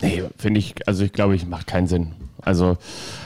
Nee, 0.00 0.22
finde 0.38 0.58
ich, 0.60 0.74
also 0.86 1.04
ich 1.04 1.12
glaube, 1.12 1.34
ich 1.36 1.46
macht 1.46 1.66
keinen 1.66 1.86
Sinn. 1.86 2.12
Also 2.42 2.76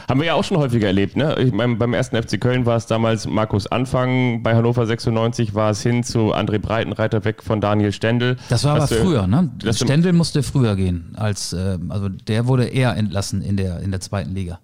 haben 0.08 0.20
wir 0.20 0.26
ja 0.28 0.34
auch 0.34 0.44
schon 0.44 0.58
häufiger 0.58 0.86
erlebt. 0.86 1.16
Ne? 1.16 1.34
Ich 1.40 1.52
mein, 1.52 1.76
beim 1.76 1.92
ersten 1.92 2.16
FC 2.22 2.40
Köln 2.40 2.66
war 2.66 2.76
es 2.76 2.86
damals 2.86 3.26
Markus 3.26 3.66
Anfang, 3.66 4.42
bei 4.42 4.54
Hannover 4.54 4.86
96 4.86 5.54
war 5.54 5.70
es 5.70 5.82
hin 5.82 6.04
zu 6.04 6.34
André 6.34 6.58
Breitenreiter 6.58 7.24
weg 7.24 7.42
von 7.42 7.60
Daniel 7.60 7.92
Stendel. 7.92 8.36
Das 8.48 8.64
war 8.64 8.72
aber 8.72 8.82
Hast 8.82 8.92
du- 8.92 8.96
früher, 8.96 9.26
ne? 9.26 9.50
Stendel 9.72 10.12
musste 10.12 10.42
früher 10.42 10.76
gehen, 10.76 11.12
als 11.16 11.52
äh, 11.52 11.78
also 11.88 12.08
der 12.08 12.46
wurde 12.46 12.66
eher 12.66 12.96
entlassen 12.96 13.42
in 13.42 13.56
der 13.56 13.80
in 13.80 13.90
der 13.90 14.00
zweiten 14.00 14.34
Liga. 14.34 14.60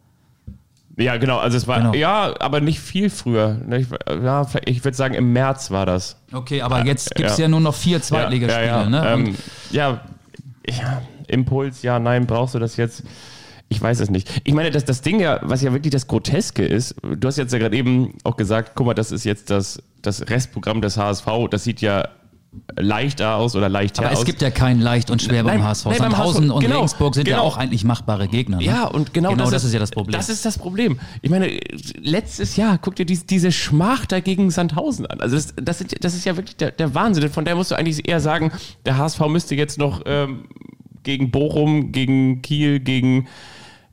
Ja, 0.96 1.16
genau. 1.16 1.38
Also 1.38 1.56
es 1.56 1.66
war, 1.66 1.78
Genau. 1.78 1.94
ja, 1.94 2.34
aber 2.40 2.60
nicht 2.60 2.80
viel 2.80 3.10
früher. 3.10 3.58
Ne? 3.66 3.80
Ich, 3.80 3.86
ja, 4.08 4.46
ich 4.64 4.84
würde 4.84 4.96
sagen, 4.96 5.14
im 5.14 5.32
März 5.32 5.70
war 5.70 5.86
das. 5.86 6.16
Okay, 6.32 6.62
aber 6.62 6.84
jetzt 6.84 7.14
gibt 7.14 7.30
es 7.30 7.38
ja. 7.38 7.42
ja. 7.42 7.48
nur 7.48 7.60
noch 7.60 7.74
vier 7.74 8.00
Zweitligaspiele, 8.00 8.66
ja, 8.66 8.82
ja, 8.82 8.88
ne? 8.88 9.08
Ähm, 9.08 9.34
ja, 9.70 10.00
ja, 10.68 11.02
Impuls, 11.26 11.82
ja, 11.82 11.98
nein, 11.98 12.26
brauchst 12.26 12.54
du 12.54 12.58
das 12.58 12.76
jetzt? 12.76 13.02
Ich 13.68 13.80
weiß 13.80 14.00
es 14.00 14.10
nicht. 14.10 14.42
Ich 14.44 14.54
meine, 14.54 14.70
das, 14.70 14.84
das 14.84 15.00
Ding 15.00 15.20
ja, 15.20 15.40
was 15.42 15.62
ja 15.62 15.72
wirklich 15.72 15.90
das 15.90 16.06
Groteske 16.06 16.64
ist, 16.64 16.94
du 17.02 17.26
hast 17.26 17.38
jetzt 17.38 17.52
ja 17.52 17.58
gerade 17.58 17.76
eben 17.76 18.14
auch 18.22 18.36
gesagt, 18.36 18.72
guck 18.74 18.86
mal, 18.86 18.94
das 18.94 19.10
ist 19.10 19.24
jetzt 19.24 19.50
das, 19.50 19.82
das 20.02 20.28
Restprogramm 20.28 20.80
des 20.80 20.96
HSV, 20.96 21.26
das 21.50 21.64
sieht 21.64 21.80
ja 21.80 22.08
leichter 22.76 23.36
aus 23.36 23.54
oder 23.56 23.68
leichter 23.68 24.02
aber 24.02 24.12
aus. 24.12 24.20
es 24.20 24.24
gibt 24.24 24.42
ja 24.42 24.50
kein 24.50 24.80
leicht 24.80 25.10
und 25.10 25.22
schwer 25.22 25.42
Nein, 25.42 25.58
beim 25.58 25.68
HSV. 25.68 25.86
nein, 25.86 25.96
Sandhausen 25.98 26.50
und 26.50 26.60
genau, 26.60 26.76
Regensburg 26.76 27.14
sind 27.14 27.28
ja 27.28 27.36
genau. 27.36 27.46
auch 27.46 27.56
eigentlich 27.56 27.84
machbare 27.84 28.28
Gegner. 28.28 28.58
Ne? 28.58 28.64
Ja, 28.64 28.86
und 28.86 29.14
genau, 29.14 29.30
genau 29.30 29.50
das, 29.50 29.64
ist 29.64 29.72
ja 29.72 29.78
das 29.78 29.90
Problem. 29.90 30.12
Das 30.12 30.28
ist 30.28 30.44
das 30.44 30.58
Problem. 30.58 30.98
Ich 31.22 31.30
meine, 31.30 31.48
letztes 32.00 32.56
Jahr, 32.56 32.78
guck 32.78 32.96
dir 32.96 33.06
dies, 33.06 33.26
diese 33.26 33.52
Schmach 33.52 34.06
da 34.06 34.20
gegen 34.20 34.50
Sandhausen 34.50 35.06
an. 35.06 35.20
Also 35.20 35.36
das, 35.36 35.54
das, 35.56 35.78
sind, 35.78 36.04
das 36.04 36.14
ist 36.14 36.24
ja 36.24 36.36
wirklich 36.36 36.56
der, 36.56 36.70
der 36.72 36.94
Wahnsinn. 36.94 37.28
Von 37.30 37.44
daher 37.44 37.56
musst 37.56 37.70
du 37.70 37.74
eigentlich 37.74 38.08
eher 38.08 38.20
sagen, 38.20 38.52
der 38.84 38.98
HSV 38.98 39.20
müsste 39.28 39.54
jetzt 39.54 39.78
noch 39.78 40.02
ähm, 40.06 40.44
gegen 41.02 41.30
Bochum, 41.30 41.92
gegen 41.92 42.42
Kiel, 42.42 42.80
gegen 42.80 43.28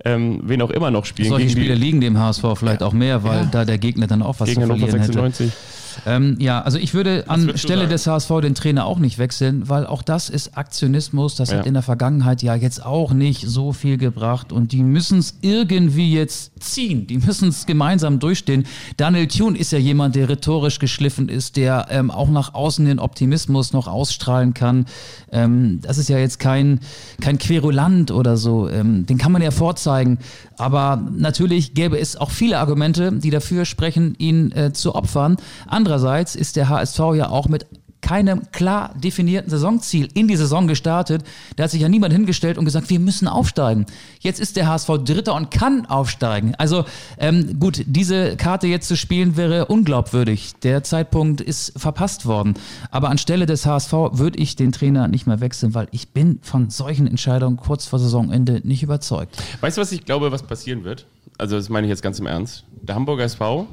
ähm, 0.04 0.42
wen 0.44 0.62
auch 0.62 0.72
immer 0.72 0.92
noch 0.92 1.06
spielen. 1.06 1.30
Solche 1.30 1.50
Spiele 1.50 1.76
liegen 1.76 2.02
dem 2.02 2.18
HSV 2.18 2.44
vielleicht 2.56 2.82
auch 2.82 2.94
mehr, 2.94 3.24
weil 3.24 3.42
Ja. 3.42 3.46
da 3.46 3.66
der 3.66 3.78
Gegner 3.78 4.08
dann 4.08 4.22
auch 4.22 4.40
was 4.40 4.50
gegen 4.50 4.62
zu 4.62 4.68
verlieren 4.68 5.00
hätte. 5.02 5.52
96. 5.96 6.04
Ähm, 6.06 6.38
ja, 6.40 6.62
also 6.62 6.78
ich 6.78 6.94
würde 6.94 7.26
an 7.28 7.42
würdest 7.42 7.64
du 7.64 7.68
Stelle 7.68 7.82
sagen? 7.82 7.92
des 7.92 8.08
HSV 8.08 8.30
den 8.42 8.56
Trainer 8.56 8.86
auch 8.86 9.00
nicht 9.00 9.18
wechseln, 9.18 9.68
weil 9.70 9.86
auch 9.86 10.02
das 10.02 10.30
ist 10.30 10.58
Aktionismus. 10.58 11.36
Das 11.36 11.52
Ja. 11.52 11.58
hat 11.60 11.66
in 11.66 11.74
der 11.74 11.84
Vergangenheit 11.84 12.42
ja 12.42 12.56
jetzt 12.56 12.86
auch 12.86 13.14
nicht 13.14 13.48
so 13.48 13.74
viel 13.74 13.98
gebracht 13.98 14.52
und 14.52 14.72
die 14.72 14.84
müssen 14.84 15.20
es 15.20 15.36
irgendwie 15.42 16.14
jetzt 16.14 16.52
ziehen. 16.64 17.08
Die 17.08 17.18
müssen 17.18 17.50
es 17.50 17.66
gemeinsam 17.66 18.20
durchstehen. 18.20 18.66
Daniel 18.98 19.28
Thune 19.28 19.58
ist 19.58 19.72
ja 19.72 19.80
jemand, 19.80 20.16
der 20.16 20.30
rhetorisch 20.30 20.80
geschliffen 20.80 21.30
ist, 21.30 21.58
der 21.58 21.88
ähm, 21.90 22.12
auch 22.12 22.30
nach 22.30 22.54
außen 22.54 22.86
den 22.86 23.00
Optimismus 23.00 23.74
noch 23.74 23.88
ausstrahlen 23.88 24.54
kann. 24.54 24.86
Ähm, 25.32 25.80
das 25.82 25.98
ist 25.98 26.10
ja 26.10 26.18
jetzt 26.18 26.40
kein, 26.40 26.80
kein 27.20 27.38
Querulant 27.38 28.12
oder 28.12 28.38
so. 28.38 28.70
Ähm, 28.70 29.06
den 29.06 29.18
kann 29.18 29.32
man 29.32 29.42
ja 29.42 29.52
vorzeigen. 29.52 30.20
Aber 30.62 31.02
natürlich 31.12 31.74
gäbe 31.74 31.98
es 31.98 32.16
auch 32.16 32.30
viele 32.30 32.60
Argumente, 32.60 33.12
die 33.12 33.32
dafür 33.32 33.66
sprechen, 33.66 34.14
ihn 34.20 34.52
äh, 34.52 34.72
zu 34.72 34.94
opfern. 34.94 35.38
Andererseits 35.66 36.36
ist 36.36 36.56
der 36.56 36.70
HSV 36.70 37.00
ja 37.16 37.30
auch 37.30 37.50
mit 37.50 37.66
keinem 38.02 38.52
klar 38.52 38.94
definierten 38.96 39.50
Saisonziel 39.50 40.10
in 40.14 40.28
die 40.28 40.36
Saison 40.36 40.68
gestartet. 40.68 41.24
Da 41.56 41.64
hat 41.64 41.72
sich 41.72 41.82
ja 41.82 41.90
niemand 41.90 42.14
hingestellt 42.14 42.58
und 42.58 42.66
gesagt, 42.66 42.90
wir 42.90 43.00
müssen 43.00 43.28
aufsteigen. 43.28 43.86
Jetzt 44.20 44.40
ist 44.40 44.56
der 44.56 44.68
HSV 44.68 44.90
Dritter 45.06 45.36
und 45.36 45.52
kann 45.52 45.86
aufsteigen. 45.86 46.56
Also 46.58 46.86
ähm, 47.18 47.60
gut, 47.60 47.84
diese 47.86 48.36
Karte 48.38 48.68
jetzt 48.68 48.88
zu 48.88 48.98
spielen 48.98 49.38
wäre 49.38 49.66
unglaubwürdig. 49.68 50.54
Der 50.64 50.84
Zeitpunkt 50.84 51.42
ist 51.42 51.74
verpasst 51.80 52.26
worden. 52.26 52.56
Aber 52.90 53.10
anstelle 53.10 53.46
des 53.46 53.66
HSV 53.66 53.94
würde 54.12 54.40
ich 54.40 54.56
den 54.56 54.72
Trainer 54.72 55.08
nicht 55.08 55.28
mehr 55.28 55.40
wechseln, 55.40 55.74
weil 55.74 55.88
ich 55.92 56.10
bin 56.10 56.40
von 56.42 56.70
solchen 56.70 57.08
Entscheidungen 57.08 57.58
kurz 57.58 57.86
vor 57.86 58.00
Saisonende 58.00 58.62
nicht 58.64 58.84
überzeugt. 58.84 59.38
Weißt 59.62 59.78
du, 59.78 59.82
was 59.82 59.92
ich 59.92 60.06
glaube, 60.06 60.32
was 60.32 60.44
passieren 60.44 60.84
wird? 60.84 61.06
Also, 61.38 61.56
das 61.56 61.70
meine 61.70 61.88
ich 61.88 61.90
jetzt 61.90 62.04
ganz 62.04 62.20
im 62.20 62.26
Ernst. 62.26 62.66
Der 62.82 62.96
Hamburger 62.96 63.24
SV 63.24 63.68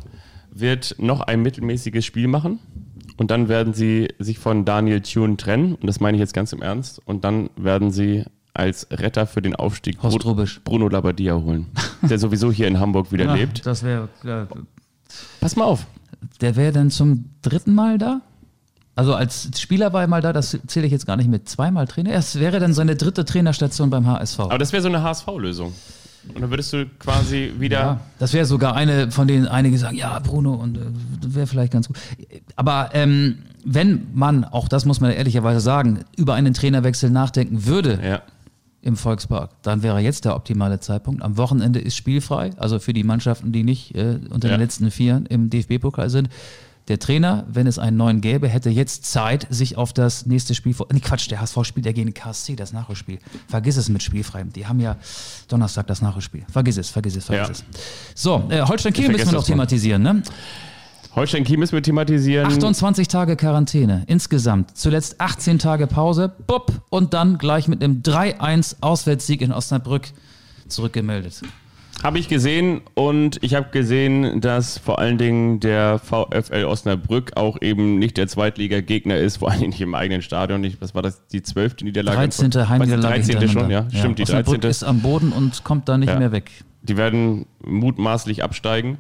wird 0.51 0.97
noch 0.99 1.21
ein 1.21 1.43
mittelmäßiges 1.43 2.05
Spiel 2.05 2.29
machen 2.29 2.59
und 3.19 3.31
dann 3.31 3.49
werden 3.49 3.75
sie 3.75 4.09
sich 4.19 4.39
von 4.39 4.65
Daniel 4.65 5.03
Thune 5.03 5.37
trennen 5.37 5.75
und 5.75 5.87
das 5.87 6.01
meine 6.01 6.17
ich 6.17 6.21
jetzt 6.21 6.33
ganz 6.33 6.53
im 6.53 6.63
Ernst 6.63 7.01
und 7.05 7.25
dann 7.25 7.51
werden 7.57 7.91
sie 7.91 8.25
als 8.55 8.89
Retter 8.91 9.27
für 9.27 9.43
den 9.43 9.55
Aufstieg. 9.55 9.99
Bruno 10.65 10.89
Labbadia 10.89 11.35
holen, 11.35 11.67
der 12.03 12.19
sowieso 12.19 12.51
hier 12.51 12.67
in 12.67 12.81
Hamburg 12.81 13.13
wieder 13.13 13.35
lebt. 13.35 13.67
Das 13.67 13.83
wäre 13.83 14.09
äh, 14.25 14.47
Pass 15.41 15.57
mal 15.57 15.65
auf. 15.65 15.87
Der 16.41 16.57
wäre 16.57 16.73
dann 16.73 16.91
zum 16.91 17.27
dritten 17.43 17.75
Mal 17.75 17.99
da? 17.99 18.21
Also 18.97 19.15
als 19.15 19.49
Spieler 19.61 19.93
war 19.93 20.01
er 20.03 20.09
mal 20.09 20.21
da, 20.21 20.33
das 20.33 20.59
zähle 20.67 20.87
ich 20.87 20.93
jetzt 20.93 21.07
gar 21.07 21.17
nicht 21.17 21.31
mit. 21.31 21.49
Zweimal 21.49 21.87
Trainer. 21.87 22.13
Es 22.15 22.41
wäre 22.41 22.59
dann 22.59 22.75
seine 22.75 22.97
dritte 22.97 23.25
Trainerstation 23.25 23.91
beim 23.91 24.07
HSV. 24.09 24.41
Aber 24.41 24.59
das 24.59 24.73
wäre 24.73 24.83
so 24.83 24.89
eine 24.89 25.05
HSV-Lösung. 25.05 25.73
Und 26.35 26.43
dann 26.43 26.51
würdest 26.51 26.73
du 26.73 26.87
quasi 26.99 27.53
wieder. 27.59 27.79
Ja, 27.79 28.01
das 28.19 28.33
wäre 28.33 28.45
sogar 28.47 28.75
eine, 28.75 29.11
von 29.11 29.27
denen 29.29 29.47
einige 29.47 29.79
sagen, 29.79 29.97
ja, 29.97 30.19
Bruno, 30.19 30.55
und 30.55 30.77
äh, 30.79 30.81
wäre 31.23 31.47
vielleicht 31.47 31.73
ganz 31.73 31.89
gut. 31.89 31.97
Aber 32.57 32.91
ähm, 32.93 33.39
wenn 33.65 34.07
man, 34.15 34.45
auch 34.45 34.69
das 34.69 34.85
muss 34.85 35.01
man 35.01 35.11
ehrlicherweise 35.11 35.61
sagen, 35.61 36.05
über 36.17 36.35
einen 36.35 36.55
Trainerwechsel 36.55 37.11
nachdenken 37.11 37.67
würde 37.67 37.99
Ja. 38.03 38.23
im 38.83 38.97
Volkspark, 38.97 39.51
dann 39.63 39.83
wäre 39.83 39.99
jetzt 40.01 40.25
der 40.25 40.37
optimale 40.37 40.81
Zeitpunkt. 40.81 41.23
Am 41.23 41.37
Wochenende 41.37 41.81
ist 41.81 41.97
spielfrei, 41.97 42.51
also 42.57 42.79
für 42.79 42.93
die 42.93 43.05
Mannschaften, 43.05 43.51
die 43.53 43.65
nicht 43.65 43.95
äh, 43.95 44.19
unter 44.31 44.49
Ja. 44.49 44.55
den 44.57 44.61
letzten 44.61 44.91
vier 44.91 45.23
im 45.29 45.51
DFB-Pokal 45.51 46.09
sind. 46.11 46.29
Der 46.89 46.99
Trainer, 46.99 47.45
wenn 47.49 47.67
es 47.67 47.79
einen 47.79 47.99
neuen 47.99 48.21
gäbe, 48.23 48.49
hätte 48.49 48.71
jetzt 48.71 49.05
Zeit, 49.05 49.47
sich 49.51 49.77
auf 49.77 49.93
das 49.93 50.25
nächste 50.25 50.55
Spiel 50.55 50.73
vor. 50.73 50.87
Nee, 50.91 51.01
Quatsch, 51.01 51.31
der 51.31 51.41
HSV 51.41 51.59
spielt 51.65 51.85
ja 51.85 51.93
gegen 51.93 52.15
KSC, 52.15 52.57
das 52.57 52.73
Nachholspiel. 52.73 53.19
Vergiss 53.47 53.77
es 53.77 53.91
mit 53.91 54.03
spielfrei. 54.03 54.43
Die 54.45 54.67
haben 54.67 54.81
ja 54.81 54.97
Donnerstag 55.49 55.87
das 55.87 56.01
Nachholspiel. 56.01 56.45
Vergiss 56.51 56.79
es, 56.79 56.89
vergiss 56.89 57.15
es, 57.17 57.27
vergiss 57.27 57.59
Ja. 57.61 57.65
es. 57.75 58.23
So, 58.23 58.45
äh, 58.49 58.63
Holstein 58.63 58.93
Kiel 58.95 59.09
müssen 59.11 59.27
wir 59.27 59.33
noch 59.33 59.45
thematisieren, 59.45 60.03
ne? 60.03 60.23
Holstein 61.15 61.45
Kiel 61.45 61.59
müssen 61.59 61.73
wir 61.73 61.83
thematisieren. 61.83 62.47
28 62.47 63.09
Tage 63.09 63.37
Quarantäne 63.37 64.05
insgesamt. 64.07 64.77
Zuletzt 64.77 65.21
18 65.21 65.59
Tage 65.59 65.87
Pause. 65.87 66.33
Bupp. 66.47 66.73
Und 66.91 67.13
dann 67.13 67.39
gleich 67.39 67.69
mit 67.69 67.83
einem 67.83 68.03
3-1 68.03 68.77
Auswärtssieg 68.81 69.43
in 69.43 69.53
Osnabrück 69.53 70.09
zurückgemeldet. 70.69 71.43
Habe 72.03 72.21
ich 72.21 72.29
gesehen 72.29 72.83
und 72.95 73.39
ich 73.43 73.55
habe 73.55 73.71
gesehen, 73.71 74.41
dass 74.41 74.79
vor 74.79 75.01
allen 75.01 75.19
Dingen 75.19 75.59
der 75.59 75.99
VfL 75.99 76.65
Osnabrück 76.65 77.33
auch 77.37 77.61
eben 77.61 77.99
nicht 77.99 78.17
der 78.17 78.29
Zweitliga-Gegner 78.29 79.17
ist, 79.17 79.39
vor 79.39 79.51
allen 79.51 79.59
Dingen 79.61 79.71
nicht 79.71 79.81
im 79.81 79.95
eigenen 79.97 80.23
Stadion. 80.23 80.61
Nicht, 80.61 80.81
was 80.81 80.95
war 80.95 81.03
das, 81.03 81.27
die 81.27 81.43
zwölfte 81.43 81.85
Niederlage? 81.85 82.19
13. 82.19 82.55
Was, 82.55 82.69
Heimniederlage 82.69 83.21
13. 83.23 83.49
schon, 83.49 83.71
ja. 83.71 83.83
hintereinander. 83.83 83.99
Stimmt, 83.99 84.19
die 84.19 84.23
Osnabrück 84.23 84.61
13. 84.61 84.71
ist 84.71 84.83
am 84.85 85.01
Boden 85.01 85.33
und 85.33 85.65
kommt 85.65 85.89
da 85.89 85.99
nicht 85.99 86.09
Ja. 86.09 86.19
mehr 86.19 86.31
weg. 86.31 86.51
Die 86.83 86.97
werden 86.97 87.47
mutmaßlich 87.65 88.45
absteigen. 88.45 88.99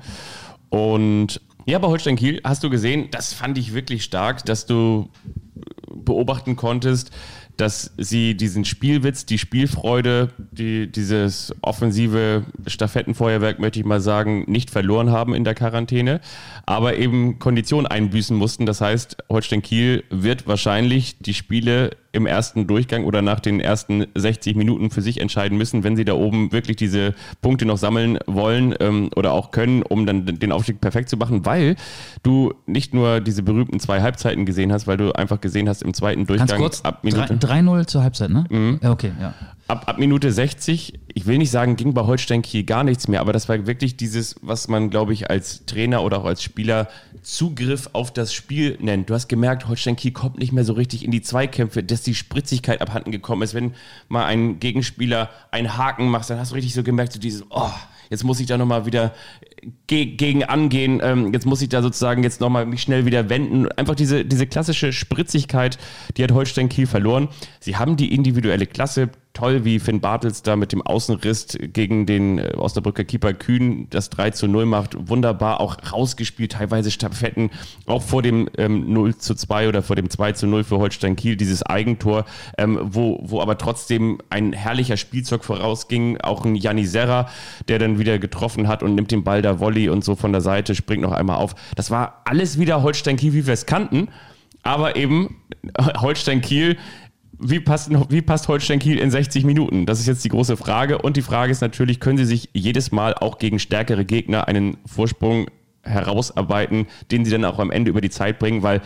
Und 0.68 1.40
ja, 1.66 1.78
bei 1.78 1.86
Holstein 1.86 2.16
Kiel 2.16 2.40
hast 2.42 2.64
du 2.64 2.70
gesehen, 2.70 3.08
das 3.12 3.32
fand 3.32 3.58
ich 3.58 3.74
wirklich 3.74 4.02
stark, 4.02 4.44
dass 4.44 4.66
du 4.66 5.08
beobachten 5.94 6.56
konntest, 6.56 7.12
dass 7.58 7.92
sie 7.98 8.36
diesen 8.36 8.64
Spielwitz, 8.64 9.26
die 9.26 9.36
Spielfreude, 9.36 10.30
die, 10.52 10.90
dieses 10.90 11.54
offensive 11.60 12.44
Stafettenfeuerwerk, 12.66 13.58
möchte 13.58 13.80
ich 13.80 13.84
mal 13.84 14.00
sagen, 14.00 14.44
nicht 14.46 14.70
verloren 14.70 15.10
haben 15.10 15.34
in 15.34 15.44
der 15.44 15.54
Quarantäne, 15.54 16.20
aber 16.66 16.96
eben 16.96 17.38
Konditionen 17.38 17.86
einbüßen 17.86 18.36
mussten. 18.36 18.64
Das 18.64 18.80
heißt, 18.80 19.18
Holstein 19.28 19.62
Kiel 19.62 20.04
wird 20.08 20.46
wahrscheinlich 20.46 21.18
die 21.18 21.34
Spiele 21.34 21.90
im 22.18 22.26
ersten 22.26 22.66
Durchgang 22.66 23.04
oder 23.04 23.22
nach 23.22 23.40
den 23.40 23.60
ersten 23.60 24.06
60 24.14 24.56
Minuten 24.56 24.90
für 24.90 25.00
sich 25.00 25.20
entscheiden 25.20 25.56
müssen, 25.56 25.84
wenn 25.84 25.96
sie 25.96 26.04
da 26.04 26.12
oben 26.12 26.52
wirklich 26.52 26.76
diese 26.76 27.14
Punkte 27.40 27.64
noch 27.64 27.78
sammeln 27.78 28.18
wollen 28.26 28.74
ähm, 28.80 29.08
oder 29.16 29.32
auch 29.32 29.50
können, 29.50 29.82
um 29.82 30.04
dann 30.04 30.26
den 30.26 30.52
Aufstieg 30.52 30.80
perfekt 30.80 31.08
zu 31.08 31.16
machen, 31.16 31.46
weil 31.46 31.76
du 32.22 32.52
nicht 32.66 32.92
nur 32.92 33.20
diese 33.20 33.42
berühmten 33.42 33.80
zwei 33.80 34.02
Halbzeiten 34.02 34.44
gesehen 34.44 34.72
hast, 34.72 34.86
weil 34.86 34.98
du 34.98 35.12
einfach 35.12 35.40
gesehen 35.40 35.68
hast 35.68 35.82
im 35.82 35.94
zweiten 35.94 36.26
Durchgang 36.26 36.48
Ganz 36.48 36.60
kurz, 36.60 36.80
ab 36.82 37.04
Minute, 37.04 37.34
3-0 37.34 37.86
zur 37.86 38.02
Halbzeit, 38.02 38.30
ne? 38.30 38.44
Mhm. 38.50 38.80
Ja, 38.82 38.92
okay, 38.92 39.12
ja. 39.20 39.34
ab, 39.68 39.84
ab 39.86 39.98
Minute 39.98 40.30
60, 40.30 41.00
ich 41.18 41.26
will 41.26 41.38
nicht 41.38 41.50
sagen, 41.50 41.74
ging 41.74 41.94
bei 41.94 42.02
Holstein 42.02 42.42
Kiel 42.42 42.62
gar 42.62 42.84
nichts 42.84 43.08
mehr, 43.08 43.20
aber 43.20 43.32
das 43.32 43.48
war 43.48 43.66
wirklich 43.66 43.96
dieses, 43.96 44.36
was 44.40 44.68
man, 44.68 44.88
glaube 44.88 45.12
ich, 45.12 45.28
als 45.28 45.66
Trainer 45.66 46.04
oder 46.04 46.20
auch 46.20 46.24
als 46.24 46.44
Spieler 46.44 46.86
Zugriff 47.22 47.90
auf 47.92 48.12
das 48.12 48.32
Spiel 48.32 48.78
nennt. 48.80 49.10
Du 49.10 49.14
hast 49.14 49.26
gemerkt, 49.26 49.66
Holstein 49.66 49.96
Kiel 49.96 50.12
kommt 50.12 50.38
nicht 50.38 50.52
mehr 50.52 50.62
so 50.62 50.74
richtig 50.74 51.04
in 51.04 51.10
die 51.10 51.20
Zweikämpfe, 51.20 51.82
dass 51.82 52.02
die 52.02 52.14
Spritzigkeit 52.14 52.80
abhanden 52.80 53.10
gekommen 53.10 53.42
ist. 53.42 53.52
Wenn 53.52 53.74
mal 54.06 54.26
ein 54.26 54.60
Gegenspieler 54.60 55.28
einen 55.50 55.76
Haken 55.76 56.08
macht, 56.08 56.30
dann 56.30 56.38
hast 56.38 56.52
du 56.52 56.54
richtig 56.54 56.72
so 56.72 56.84
gemerkt, 56.84 57.12
so 57.12 57.18
dieses, 57.18 57.44
oh, 57.50 57.72
jetzt 58.10 58.22
muss 58.22 58.38
ich 58.38 58.46
da 58.46 58.56
nochmal 58.56 58.86
wieder 58.86 59.12
ge 59.88 60.06
gegen 60.06 60.44
angehen, 60.44 61.00
ähm, 61.02 61.32
jetzt 61.32 61.46
muss 61.46 61.62
ich 61.62 61.68
da 61.68 61.82
sozusagen 61.82 62.22
jetzt 62.22 62.40
nochmal 62.40 62.64
mich 62.64 62.82
schnell 62.82 63.06
wieder 63.06 63.28
wenden. 63.28 63.66
Einfach 63.72 63.96
diese, 63.96 64.24
diese 64.24 64.46
klassische 64.46 64.92
Spritzigkeit, 64.92 65.78
die 66.16 66.22
hat 66.22 66.30
Holstein 66.30 66.68
Kiel 66.68 66.86
verloren. 66.86 67.28
Sie 67.58 67.76
haben 67.76 67.96
die 67.96 68.14
individuelle 68.14 68.66
Klasse, 68.66 69.10
toll, 69.38 69.64
wie 69.64 69.78
Finn 69.78 70.00
Bartels 70.00 70.42
da 70.42 70.56
mit 70.56 70.72
dem 70.72 70.82
Außenriss 70.82 71.56
gegen 71.60 72.06
den 72.06 72.38
äh, 72.38 72.54
Osnabrücker 72.56 73.04
Keeper 73.04 73.34
Kühn 73.34 73.86
das 73.90 74.10
3 74.10 74.32
zu 74.32 74.48
0 74.48 74.66
macht. 74.66 75.08
Wunderbar, 75.08 75.60
auch 75.60 75.76
rausgespielt, 75.92 76.52
teilweise 76.52 76.90
Stafetten, 76.90 77.50
auch 77.86 78.02
vor 78.02 78.22
dem 78.22 78.48
ähm, 78.58 78.92
0 78.92 79.16
zu 79.16 79.36
2 79.36 79.68
oder 79.68 79.82
vor 79.82 79.94
dem 79.94 80.10
2 80.10 80.32
zu 80.32 80.48
0 80.48 80.64
für 80.64 80.78
Holstein 80.78 81.14
Kiel, 81.14 81.36
dieses 81.36 81.62
Eigentor, 81.62 82.24
ähm, 82.56 82.80
wo, 82.82 83.20
wo 83.22 83.40
aber 83.40 83.58
trotzdem 83.58 84.18
ein 84.28 84.52
herrlicher 84.52 84.96
Spielzeug 84.96 85.44
vorausging. 85.44 86.20
Auch 86.20 86.44
ein 86.44 86.56
Janni 86.56 86.86
Serra, 86.86 87.28
der 87.68 87.78
dann 87.78 88.00
wieder 88.00 88.18
getroffen 88.18 88.66
hat 88.66 88.82
und 88.82 88.96
nimmt 88.96 89.12
den 89.12 89.22
Ball 89.22 89.40
da 89.40 89.60
Volley 89.60 89.88
und 89.88 90.04
so 90.04 90.16
von 90.16 90.32
der 90.32 90.40
Seite, 90.40 90.74
springt 90.74 91.02
noch 91.02 91.12
einmal 91.12 91.36
auf. 91.36 91.54
Das 91.76 91.92
war 91.92 92.22
alles 92.24 92.58
wieder 92.58 92.82
Holstein 92.82 93.16
Kiel, 93.16 93.34
wie 93.34 93.46
wir 93.46 93.54
es 93.54 93.66
kannten. 93.66 94.08
Aber 94.64 94.96
eben 94.96 95.36
Holstein 96.00 96.40
Kiel 96.40 96.76
wie 97.40 97.60
passt, 97.60 97.90
wie 98.10 98.22
passt 98.22 98.48
Holstein 98.48 98.78
Kiel 98.78 98.98
in 98.98 99.10
60 99.10 99.44
Minuten? 99.44 99.86
Das 99.86 100.00
ist 100.00 100.06
jetzt 100.06 100.24
die 100.24 100.28
große 100.28 100.56
Frage. 100.56 100.98
Und 100.98 101.16
die 101.16 101.22
Frage 101.22 101.52
ist 101.52 101.60
natürlich, 101.60 102.00
können 102.00 102.18
sie 102.18 102.24
sich 102.24 102.48
jedes 102.52 102.90
Mal 102.90 103.14
auch 103.14 103.38
gegen 103.38 103.58
stärkere 103.58 104.04
Gegner 104.04 104.48
einen 104.48 104.76
Vorsprung 104.86 105.46
herausarbeiten, 105.82 106.86
den 107.10 107.24
sie 107.24 107.30
dann 107.30 107.44
auch 107.44 107.58
am 107.58 107.70
Ende 107.70 107.90
über 107.90 108.00
die 108.00 108.10
Zeit 108.10 108.38
bringen? 108.38 108.62
Weil 108.62 108.82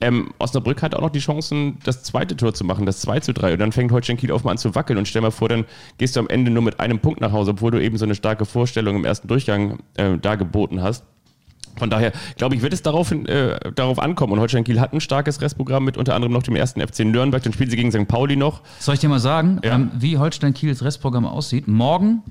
ähm, 0.00 0.32
Osnabrück 0.38 0.82
hat 0.82 0.94
auch 0.94 1.00
noch 1.00 1.10
die 1.10 1.18
Chancen, 1.18 1.78
das 1.84 2.02
zweite 2.02 2.36
Tor 2.36 2.54
zu 2.54 2.64
machen, 2.64 2.86
das 2.86 3.00
2 3.00 3.20
zu 3.20 3.32
3. 3.32 3.54
Und 3.54 3.58
dann 3.58 3.72
fängt 3.72 3.90
Holstein 3.90 4.16
Kiel 4.16 4.32
auf 4.32 4.44
mal 4.44 4.52
an 4.52 4.58
zu 4.58 4.74
wackeln. 4.74 4.98
Und 4.98 5.08
stell 5.08 5.22
mal 5.22 5.30
vor, 5.30 5.48
dann 5.48 5.64
gehst 5.96 6.14
du 6.14 6.20
am 6.20 6.28
Ende 6.28 6.50
nur 6.50 6.62
mit 6.62 6.80
einem 6.80 7.00
Punkt 7.00 7.20
nach 7.20 7.32
Hause, 7.32 7.52
obwohl 7.52 7.70
du 7.70 7.82
eben 7.82 7.96
so 7.96 8.04
eine 8.04 8.14
starke 8.14 8.44
Vorstellung 8.44 8.96
im 8.96 9.04
ersten 9.04 9.28
Durchgang 9.28 9.78
äh, 9.96 10.18
dargeboten 10.18 10.82
hast. 10.82 11.04
Von 11.78 11.90
daher, 11.90 12.12
glaube 12.36 12.54
ich, 12.54 12.62
wird 12.62 12.72
es 12.72 12.82
darauf, 12.82 13.10
äh, 13.12 13.58
darauf 13.74 13.98
ankommen. 13.98 14.34
Und 14.34 14.40
Holstein 14.40 14.64
Kiel 14.64 14.80
hat 14.80 14.92
ein 14.92 15.00
starkes 15.00 15.40
Restprogramm 15.40 15.84
mit 15.84 15.96
unter 15.96 16.14
anderem 16.14 16.32
noch 16.32 16.42
dem 16.42 16.56
ersten 16.56 16.80
FC 16.80 17.00
Nürnberg. 17.00 17.42
Dann 17.42 17.52
spielen 17.52 17.70
sie 17.70 17.76
gegen 17.76 17.92
St. 17.92 18.08
Pauli 18.08 18.36
noch. 18.36 18.62
Soll 18.78 18.94
ich 18.94 19.00
dir 19.00 19.08
mal 19.08 19.20
sagen, 19.20 19.60
ja. 19.64 19.74
ähm, 19.74 19.90
wie 19.98 20.18
Holstein 20.18 20.54
Kiels 20.54 20.82
Restprogramm 20.82 21.26
aussieht? 21.26 21.68
Morgen 21.68 22.22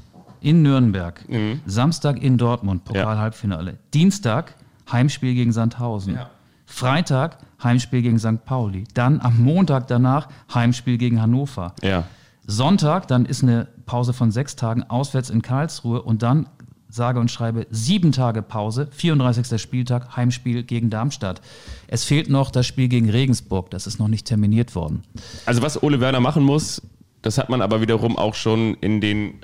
in 0.41 0.61
Nürnberg, 0.61 1.27
mhm. 1.27 1.61
Samstag 1.65 2.21
in 2.21 2.37
Dortmund, 2.37 2.85
Pokal-Halbfinale. 2.85 3.71
Ja. 3.71 3.77
Dienstag 3.93 4.53
Heimspiel 4.91 5.33
gegen 5.33 5.51
Sandhausen. 5.51 6.15
Ja. 6.15 6.29
Freitag 6.65 7.37
Heimspiel 7.63 8.01
gegen 8.01 8.19
St. 8.19 8.45
Pauli. 8.45 8.83
Dann 8.93 9.19
am 9.21 9.41
Montag 9.41 9.87
danach 9.87 10.27
Heimspiel 10.53 10.97
gegen 10.97 11.21
Hannover. 11.21 11.73
Ja. 11.81 12.03
Sonntag, 12.45 13.07
dann 13.07 13.25
ist 13.25 13.43
eine 13.43 13.67
Pause 13.85 14.13
von 14.13 14.31
sechs 14.31 14.55
Tagen 14.55 14.83
auswärts 14.83 15.29
in 15.29 15.41
Karlsruhe 15.41 16.01
und 16.01 16.23
dann 16.23 16.47
sage 16.89 17.19
und 17.19 17.29
schreibe 17.29 17.67
sieben 17.69 18.11
Tage 18.11 18.41
Pause, 18.41 18.87
34. 18.91 19.61
Spieltag, 19.61 20.15
Heimspiel 20.15 20.63
gegen 20.63 20.89
Darmstadt. 20.89 21.41
Es 21.87 22.03
fehlt 22.03 22.29
noch 22.29 22.51
das 22.51 22.65
Spiel 22.65 22.87
gegen 22.87 23.09
Regensburg, 23.09 23.69
das 23.71 23.87
ist 23.87 23.99
noch 23.99 24.07
nicht 24.07 24.25
terminiert 24.25 24.75
worden. 24.75 25.03
Also 25.45 25.61
was 25.61 25.81
Ole 25.83 25.99
Werner 25.99 26.19
machen 26.19 26.43
muss, 26.43 26.81
das 27.21 27.37
hat 27.37 27.49
man 27.49 27.61
aber 27.61 27.81
wiederum 27.81 28.17
auch 28.17 28.35
schon 28.35 28.75
in 28.75 29.01
den 29.01 29.39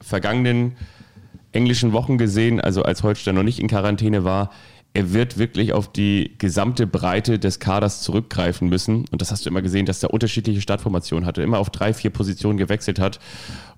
vergangenen 0.00 0.76
englischen 1.52 1.92
Wochen 1.92 2.18
gesehen, 2.18 2.60
also 2.60 2.82
als 2.82 3.02
Holstein 3.02 3.34
noch 3.34 3.42
nicht 3.42 3.58
in 3.58 3.68
Quarantäne 3.68 4.24
war. 4.24 4.50
Er 4.92 5.12
wird 5.12 5.36
wirklich 5.36 5.72
auf 5.72 5.92
die 5.92 6.34
gesamte 6.38 6.86
Breite 6.86 7.38
des 7.38 7.60
Kaders 7.60 8.02
zurückgreifen 8.02 8.68
müssen. 8.68 9.04
Und 9.10 9.20
das 9.20 9.30
hast 9.30 9.44
du 9.44 9.50
immer 9.50 9.60
gesehen, 9.60 9.84
dass 9.84 10.02
er 10.02 10.12
unterschiedliche 10.12 10.62
Startformationen 10.62 11.26
hatte, 11.26 11.42
immer 11.42 11.58
auf 11.58 11.68
drei, 11.68 11.92
vier 11.92 12.10
Positionen 12.10 12.56
gewechselt 12.56 12.98
hat. 12.98 13.20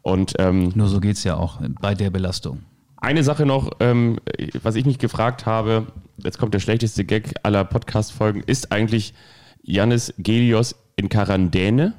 Und, 0.03 0.34
ähm, 0.38 0.72
Nur 0.76 0.88
so 0.88 1.01
geht 1.01 1.16
es 1.16 1.24
ja 1.24 1.36
auch 1.36 1.61
bei 1.80 1.94
der 1.94 2.11
Belastung. 2.11 2.61
Eine 3.01 3.22
Sache 3.22 3.46
noch, 3.46 3.70
ähm, 3.78 4.18
was 4.62 4.74
ich 4.74 4.84
mich 4.84 4.99
gefragt 4.99 5.46
habe, 5.46 5.86
jetzt 6.18 6.38
kommt 6.38 6.53
der 6.53 6.59
schlechteste 6.59 7.05
Gag 7.05 7.32
aller 7.44 7.64
Podcast-Folgen, 7.64 8.42
ist 8.44 8.72
eigentlich 8.72 9.14
Janis 9.62 10.12
Gelios 10.18 10.74
in 10.96 11.09
Quarantäne? 11.09 11.94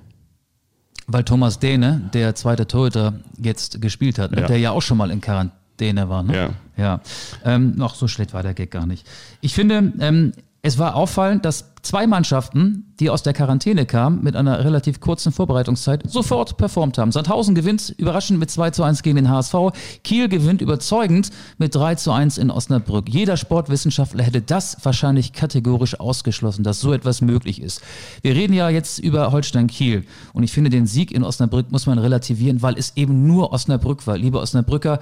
Weil 1.08 1.24
Thomas 1.24 1.60
Dehne, 1.60 2.10
der 2.14 2.36
zweite 2.36 2.68
Torhüter, 2.68 3.14
jetzt 3.42 3.82
gespielt 3.82 4.20
hat, 4.20 4.32
ne? 4.32 4.42
ja. 4.42 4.48
der 4.48 4.58
ja 4.58 4.72
auch 4.72 4.82
schon 4.82 4.98
mal 4.98 5.10
in 5.10 5.22
Quarantäne 5.22 6.10
war. 6.10 6.22
Ne? 6.24 6.36
Ja. 6.36 6.50
ja. 6.78 7.02
Ähm, 7.46 7.76
noch 7.78 7.96
so 7.96 8.10
schlecht 8.10 8.34
war 8.34 8.44
der 8.44 8.54
Gag 8.54 8.70
gar 8.72 8.86
nicht. 8.86 9.08
Ich 9.40 9.54
finde, 9.54 9.94
ähm, 10.00 10.34
es 10.62 10.78
war 10.78 10.96
auffallend, 10.96 11.46
dass 11.46 11.74
zwei 11.82 12.08
Mannschaften, 12.08 12.94
die 13.00 13.10
aus 13.10 13.24
der 13.24 13.34
Quarantäne 13.34 13.86
kamen, 13.86 14.24
mit 14.24 14.36
einer 14.36 14.64
relativ 14.64 15.00
kurzen 15.00 15.32
Vorbereitungszeit 15.32 16.10
sofort 16.10 16.58
performt 16.58 16.98
haben. 16.98 17.12
Sandhausen 17.12 17.56
gewinnt 17.56 17.94
überraschend 17.98 18.40
mit 18.40 18.52
2 18.52 18.72
zu 18.72 18.84
1 18.84 19.04
gegen 19.04 19.16
den 19.16 19.30
HSV. 19.30 19.56
Kiel 20.04 20.30
gewinnt 20.30 20.62
überzeugend 20.62 21.30
mit 21.58 21.76
3 21.76 21.96
zu 21.96 22.12
1 22.12 22.38
in 22.38 22.52
Osnabrück. 22.52 23.10
Jeder 23.10 23.38
Sportwissenschaftler 23.38 24.24
hätte 24.24 24.42
das 24.42 24.78
wahrscheinlich 24.84 25.34
kategorisch 25.34 26.00
ausgeschlossen, 26.00 26.64
dass 26.64 26.80
so 26.80 26.94
etwas 26.94 27.22
möglich 27.22 27.62
ist. 27.62 27.82
Wir 28.22 28.36
reden 28.36 28.54
ja 28.54 28.70
jetzt 28.70 29.00
über 29.00 29.32
Holstein 29.32 29.68
Kiel 29.68 30.06
und 30.34 30.44
ich 30.44 30.52
finde, 30.52 30.70
den 30.70 30.88
Sieg 30.88 31.12
in 31.12 31.24
Osnabrück 31.24 31.72
muss 31.72 31.86
man 31.86 32.00
relativieren, 32.00 32.62
weil 32.62 32.78
es 32.78 32.94
eben 32.96 33.28
nur 33.28 33.54
Osnabrück 33.54 34.08
war. 34.08 34.18
Liebe 34.18 34.40
Osnabrücker, 34.40 35.00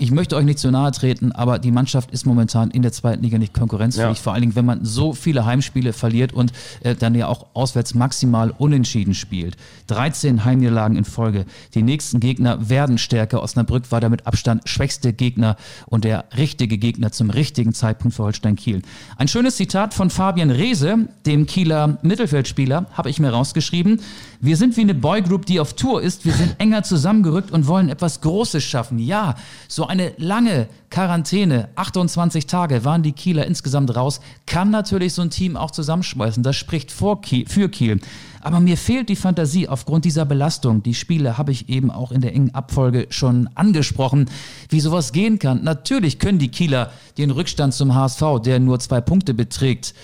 ich 0.00 0.10
möchte 0.12 0.34
euch 0.34 0.46
nicht 0.46 0.58
zu 0.58 0.70
nahe 0.70 0.92
treten, 0.92 1.30
aber 1.32 1.58
die 1.58 1.70
Mannschaft 1.70 2.10
ist 2.10 2.24
momentan 2.24 2.70
in 2.70 2.80
der 2.80 2.90
zweiten 2.90 3.22
Liga 3.22 3.36
nicht 3.36 3.52
konkurrenzfähig. 3.52 4.06
Ja. 4.06 4.14
Vor 4.14 4.32
allen 4.32 4.40
Dingen, 4.40 4.56
wenn 4.56 4.64
man 4.64 4.82
so 4.82 5.12
viele 5.12 5.44
Heimspiele 5.44 5.92
verliert 5.92 6.19
und 6.32 6.52
äh, 6.82 6.94
dann 6.94 7.14
ja 7.14 7.26
auch 7.26 7.46
auswärts 7.54 7.94
maximal 7.94 8.52
unentschieden 8.56 9.14
spielt. 9.14 9.56
13 9.88 10.44
Heimniederlagen 10.44 10.96
in 10.96 11.04
Folge. 11.04 11.46
Die 11.74 11.82
nächsten 11.82 12.20
Gegner 12.20 12.68
werden 12.68 12.98
stärker. 12.98 13.42
Osnabrück 13.42 13.90
war 13.90 14.00
damit 14.00 14.26
Abstand 14.26 14.68
schwächste 14.68 15.12
Gegner 15.12 15.56
und 15.86 16.04
der 16.04 16.26
richtige 16.36 16.78
Gegner 16.78 17.12
zum 17.12 17.30
richtigen 17.30 17.72
Zeitpunkt 17.72 18.16
für 18.16 18.24
Holstein 18.24 18.56
Kiel. 18.56 18.82
Ein 19.16 19.28
schönes 19.28 19.56
Zitat 19.56 19.94
von 19.94 20.10
Fabian 20.10 20.50
Reese, 20.50 21.08
dem 21.26 21.46
Kieler 21.46 21.98
Mittelfeldspieler, 22.02 22.86
habe 22.92 23.10
ich 23.10 23.18
mir 23.18 23.30
rausgeschrieben. 23.30 24.00
Wir 24.40 24.56
sind 24.56 24.76
wie 24.76 24.82
eine 24.82 24.94
Boygroup, 24.94 25.46
die 25.46 25.60
auf 25.60 25.74
Tour 25.74 26.02
ist. 26.02 26.24
Wir 26.24 26.32
sind 26.32 26.56
enger 26.58 26.82
zusammengerückt 26.82 27.50
und 27.50 27.66
wollen 27.66 27.88
etwas 27.88 28.20
Großes 28.20 28.62
schaffen. 28.64 28.98
Ja, 28.98 29.34
so 29.68 29.86
eine 29.86 30.12
lange 30.16 30.68
Quarantäne, 30.90 31.68
28 31.76 32.46
Tage 32.46 32.84
waren 32.84 33.04
die 33.04 33.12
Kieler 33.12 33.46
insgesamt 33.46 33.94
raus, 33.94 34.20
kann 34.46 34.70
natürlich 34.70 35.14
so 35.14 35.22
ein 35.22 35.30
Team 35.30 35.56
auch 35.56 35.70
zusammenschmeißen. 35.70 36.42
Das 36.42 36.56
spricht 36.56 36.92
Kiel, 37.22 37.46
für 37.48 37.68
Kiel. 37.68 38.00
Aber 38.40 38.58
mir 38.58 38.76
fehlt 38.76 39.08
die 39.08 39.16
Fantasie 39.16 39.68
aufgrund 39.68 40.04
dieser 40.04 40.24
Belastung. 40.24 40.82
Die 40.82 40.94
Spiele 40.94 41.38
habe 41.38 41.52
ich 41.52 41.68
eben 41.68 41.92
auch 41.92 42.10
in 42.10 42.22
der 42.22 42.34
engen 42.34 42.54
Abfolge 42.54 43.06
schon 43.10 43.48
angesprochen, 43.54 44.28
wie 44.68 44.80
sowas 44.80 45.12
gehen 45.12 45.38
kann. 45.38 45.62
Natürlich 45.62 46.18
können 46.18 46.40
die 46.40 46.50
Kieler 46.50 46.90
den 47.18 47.30
Rückstand 47.30 47.72
zum 47.72 47.94
HSV, 47.94 48.40
der 48.44 48.58
nur 48.58 48.80
zwei 48.80 49.00
Punkte 49.00 49.32
beträgt, 49.32 49.94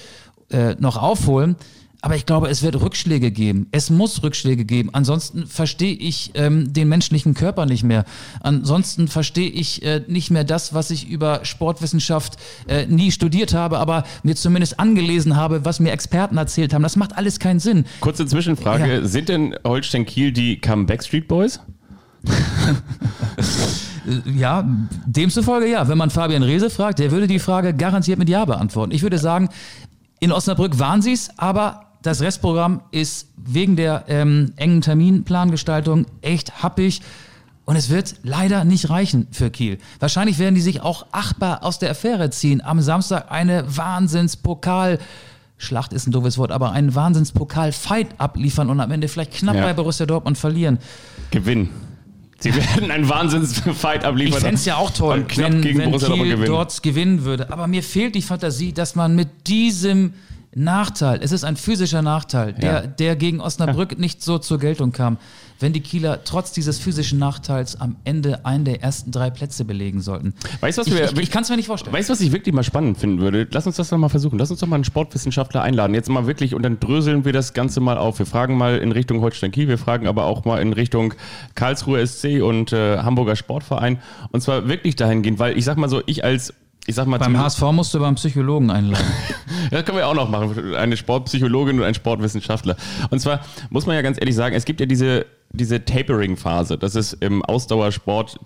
äh, 0.51 0.77
noch 0.79 0.97
aufholen. 0.97 1.57
Aber 2.03 2.15
ich 2.15 2.27
glaube, 2.27 2.49
es 2.49 2.63
wird 2.63 2.81
Rückschläge 2.81 3.31
geben. 3.31 3.69
Es 3.73 3.91
muss 3.91 4.23
Rückschläge 4.23 4.65
geben. 4.65 4.91
Ansonsten 4.93 5.47
verstehe 5.47 5.95
ich 5.95 6.33
ähm, 6.35 6.73
den 6.73 6.89
menschlichen 6.89 7.35
Körper 7.35 7.67
nicht 7.67 7.85
mehr. 7.85 8.05
Ansonsten 8.41 9.09
verstehe 9.09 9.49
ich 9.49 9.83
äh, 9.83 10.03
nicht 10.07 10.31
mehr 10.31 10.45
das, 10.45 10.75
was 10.75 10.91
ich 10.91 11.09
über 11.09 11.45
Sportwissenschaft 11.45 12.37
äh, 12.69 12.87
nie 12.87 13.11
studiert 13.11 13.55
habe, 13.55 13.79
aber 13.79 14.05
mir 14.23 14.37
zumindest 14.37 14.79
angelesen 14.79 15.37
habe, 15.37 15.65
was 15.65 15.81
mir 15.81 15.93
Experten 15.93 16.37
erzählt 16.37 16.75
haben. 16.75 16.83
Das 16.83 16.97
macht 16.97 17.17
alles 17.17 17.39
keinen 17.39 17.61
Sinn. 17.61 17.87
Kurze 18.01 18.27
Zwischenfrage. 18.27 18.87
Ja. 18.87 19.07
Sind 19.07 19.29
denn 19.29 19.57
Holstein 19.65 20.05
Kiel 20.07 20.33
die 20.33 20.61
Comeback 20.61 21.03
Street 21.03 21.29
Boys? 21.29 21.61
ja, 24.37 24.69
demzufolge 25.07 25.69
ja. 25.69 25.89
Wenn 25.89 25.99
man 25.99 26.11
Fabian 26.11 26.43
Rehse 26.43 26.71
fragt, 26.71 26.99
der 26.99 27.11
würde 27.11 27.27
die 27.27 27.39
Frage 27.39 27.75
garantiert 27.75 28.19
mit 28.19 28.29
Ja 28.29 28.45
beantworten. 28.45 28.93
Ich 28.93 29.03
würde 29.03 29.19
sagen, 29.19 29.49
in 30.19 30.33
Osnabrück 30.33 30.79
waren 30.79 31.03
sie 31.03 31.13
es, 31.13 31.31
aber 31.39 31.86
das 32.07 32.21
Restprogramm 32.21 32.83
ist 32.93 33.29
wegen 33.37 33.77
der 33.77 34.05
ähm, 34.09 34.53
engen 34.57 34.81
Terminplangestaltung 34.81 36.07
echt 36.23 36.63
happig. 36.63 37.03
Und 37.65 37.75
es 37.75 37.91
wird 37.91 38.15
leider 38.23 38.65
nicht 38.65 38.91
reichen 38.91 39.27
für 39.33 39.51
Kiel. 39.51 39.79
Wahrscheinlich 39.99 40.39
werden 40.39 40.55
die 40.55 40.61
sich 40.61 40.83
auch 40.83 41.07
achtbar 41.11 41.65
aus 41.65 41.81
der 41.81 41.91
Affäre 41.91 42.31
ziehen. 42.31 42.63
Am 42.63 42.81
Samstag 42.81 43.33
eine 43.33 43.65
Wahnsinnspokal. 43.77 45.01
Schlacht 45.59 45.93
ist 45.93 46.07
ein 46.07 46.13
doofes 46.13 46.39
Wort, 46.39 46.53
aber 46.53 46.71
einen 46.71 46.95
Wahnsinnspokal-Fight 46.95 48.21
abliefern 48.21 48.71
und 48.71 48.79
am 48.79 48.91
Ende 48.93 49.09
vielleicht 49.09 49.33
knapp 49.33 49.57
ja. 49.57 49.63
bei 49.63 49.73
Borussia 49.73 50.07
Dortmund 50.07 50.39
verlieren. 50.39 50.79
Gewinn. 51.33 51.71
Sie 52.39 52.55
werden 52.55 52.91
einen 52.91 53.09
Wahnsinnsfight 53.09 54.05
abliefern. 54.05 54.35
Ich 54.35 54.45
fände 54.45 54.57
es 54.57 54.65
ja 54.65 54.77
auch 54.77 54.91
toll, 54.91 55.25
wenn, 55.35 55.65
wenn 55.65 55.99
Kiel 55.99 56.45
dort 56.47 56.83
gewinnen 56.83 57.25
würde. 57.25 57.51
Aber 57.51 57.67
mir 57.67 57.83
fehlt 57.83 58.15
die 58.15 58.23
Fantasie, 58.23 58.73
dass 58.73 58.95
man 58.95 59.17
mit 59.17 59.49
diesem 59.49 60.13
Nachteil, 60.59 61.21
es 61.23 61.33
ist 61.33 61.45
ein 61.45 61.55
physischer 61.55 62.01
Nachteil, 62.01 62.55
der, 62.55 62.73
ja. 62.73 62.87
der 62.87 63.15
gegen 63.15 63.43
Osnabrück 63.43 63.93
ja. 63.93 63.99
nicht 63.99 64.23
so 64.23 64.39
zur 64.39 64.59
Geltung 64.59 64.91
kam, 64.91 65.19
wenn 65.61 65.75
die 65.75 65.81
Kieler 65.81 66.25
trotz 66.25 66.51
dieses 66.53 66.79
physischen 66.79 67.19
Nachteils 67.19 67.79
am 67.79 67.97
Ende 68.05 68.47
einen 68.47 68.65
der 68.65 68.83
ersten 68.83 69.11
drei 69.11 69.29
Plätze 69.29 69.67
belegen 69.67 70.01
sollten. 70.01 70.33
Weißt 70.61 70.79
du, 70.79 70.81
was 70.81 70.87
ich, 70.89 70.95
wir, 70.95 71.13
ich, 71.13 71.19
ich 71.19 71.31
kann 71.31 71.43
es 71.43 71.51
mir 71.51 71.57
nicht 71.57 71.67
vorstellen. 71.67 71.95
Weißt 71.95 72.09
du, 72.09 72.15
was 72.15 72.23
ich 72.23 72.33
wirklich 72.33 72.55
mal 72.55 72.63
spannend 72.63 72.97
finden 72.97 73.19
würde? 73.21 73.47
Lass 73.51 73.67
uns 73.67 73.77
das 73.77 73.91
doch 73.91 73.99
mal 73.99 74.09
versuchen. 74.09 74.39
Lass 74.39 74.51
uns 74.51 74.61
doch 74.61 74.67
mal 74.67 74.77
einen 74.77 74.85
Sportwissenschaftler 74.85 75.61
einladen. 75.61 75.93
Jetzt 75.93 76.09
mal 76.09 76.27
wirklich 76.27 76.55
und 76.55 76.63
dann 76.63 76.81
dröseln 76.81 77.27
wir 77.27 77.35
das 77.35 77.53
Ganze 77.53 77.81
mal 77.81 77.99
auf. 77.99 78.19
Wir 78.19 78.27
fragen 78.27 78.57
mal 78.57 78.79
in 78.79 78.93
Richtung 78.93 79.21
Holstein 79.21 79.53
Kiel, 79.53 79.69
wir 79.69 79.79
fragen 79.79 80.07
aber 80.07 80.25
auch 80.25 80.47
mal 80.47 80.63
in 80.63 80.73
Richtung 80.73 81.13
Karlsruhe 81.55 82.07
SC 82.07 82.43
und 82.43 82.73
äh, 82.73 82.99
Hamburger 83.01 83.37
Sportverein. 83.37 83.99
Und 84.31 84.41
zwar 84.41 84.69
wirklich 84.69 84.97
dahingehend, 84.97 85.39
weil 85.39 85.59
ich 85.59 85.67
sag 85.67 85.77
mal 85.77 85.91
so, 85.91 86.03
ich 86.07 86.25
als 86.25 86.55
ich 86.87 86.95
sag 86.95 87.07
mal. 87.07 87.19
Beim 87.19 87.39
HSV 87.39 87.63
musst 87.73 87.93
du 87.95 88.01
beim 88.01 88.15
Psychologen 88.15 88.71
einladen. 88.71 89.07
das 89.71 89.85
können 89.85 89.99
wir 89.99 90.07
auch 90.07 90.15
noch 90.15 90.29
machen. 90.29 90.75
Eine 90.75 90.97
Sportpsychologin 90.97 91.79
und 91.79 91.85
ein 91.85 91.95
Sportwissenschaftler. 91.95 92.77
Und 93.11 93.21
zwar 93.21 93.41
muss 93.71 93.87
man 93.87 93.97
ja 93.97 94.03
ganz 94.03 94.19
ehrlich 94.19 94.35
sagen, 94.35 94.55
es 94.55 94.65
gibt 94.65 94.81
ja 94.81 94.87
diese 94.87 95.27
diese 95.51 95.85
Tapering-Phase. 95.85 96.79
Das 96.79 96.95
ist 96.95 97.15
im 97.15 97.45
Ausdauersport 97.45 98.39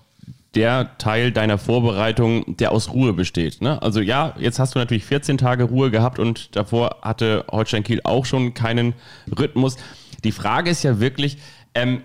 der 0.54 0.96
Teil 0.98 1.30
deiner 1.30 1.58
Vorbereitung, 1.58 2.56
der 2.56 2.72
aus 2.72 2.92
Ruhe 2.92 3.12
besteht. 3.12 3.62
Ne? 3.62 3.80
Also 3.82 4.00
ja, 4.00 4.34
jetzt 4.38 4.58
hast 4.58 4.74
du 4.74 4.78
natürlich 4.78 5.04
14 5.04 5.38
Tage 5.38 5.64
Ruhe 5.64 5.90
gehabt 5.90 6.18
und 6.18 6.56
davor 6.56 6.98
hatte 7.02 7.44
Holstein 7.50 7.84
Kiel 7.84 8.00
auch 8.02 8.24
schon 8.24 8.54
keinen 8.54 8.94
Rhythmus. 9.38 9.76
Die 10.24 10.32
Frage 10.32 10.70
ist 10.70 10.82
ja 10.82 10.98
wirklich, 10.98 11.38
ähm, 11.74 12.02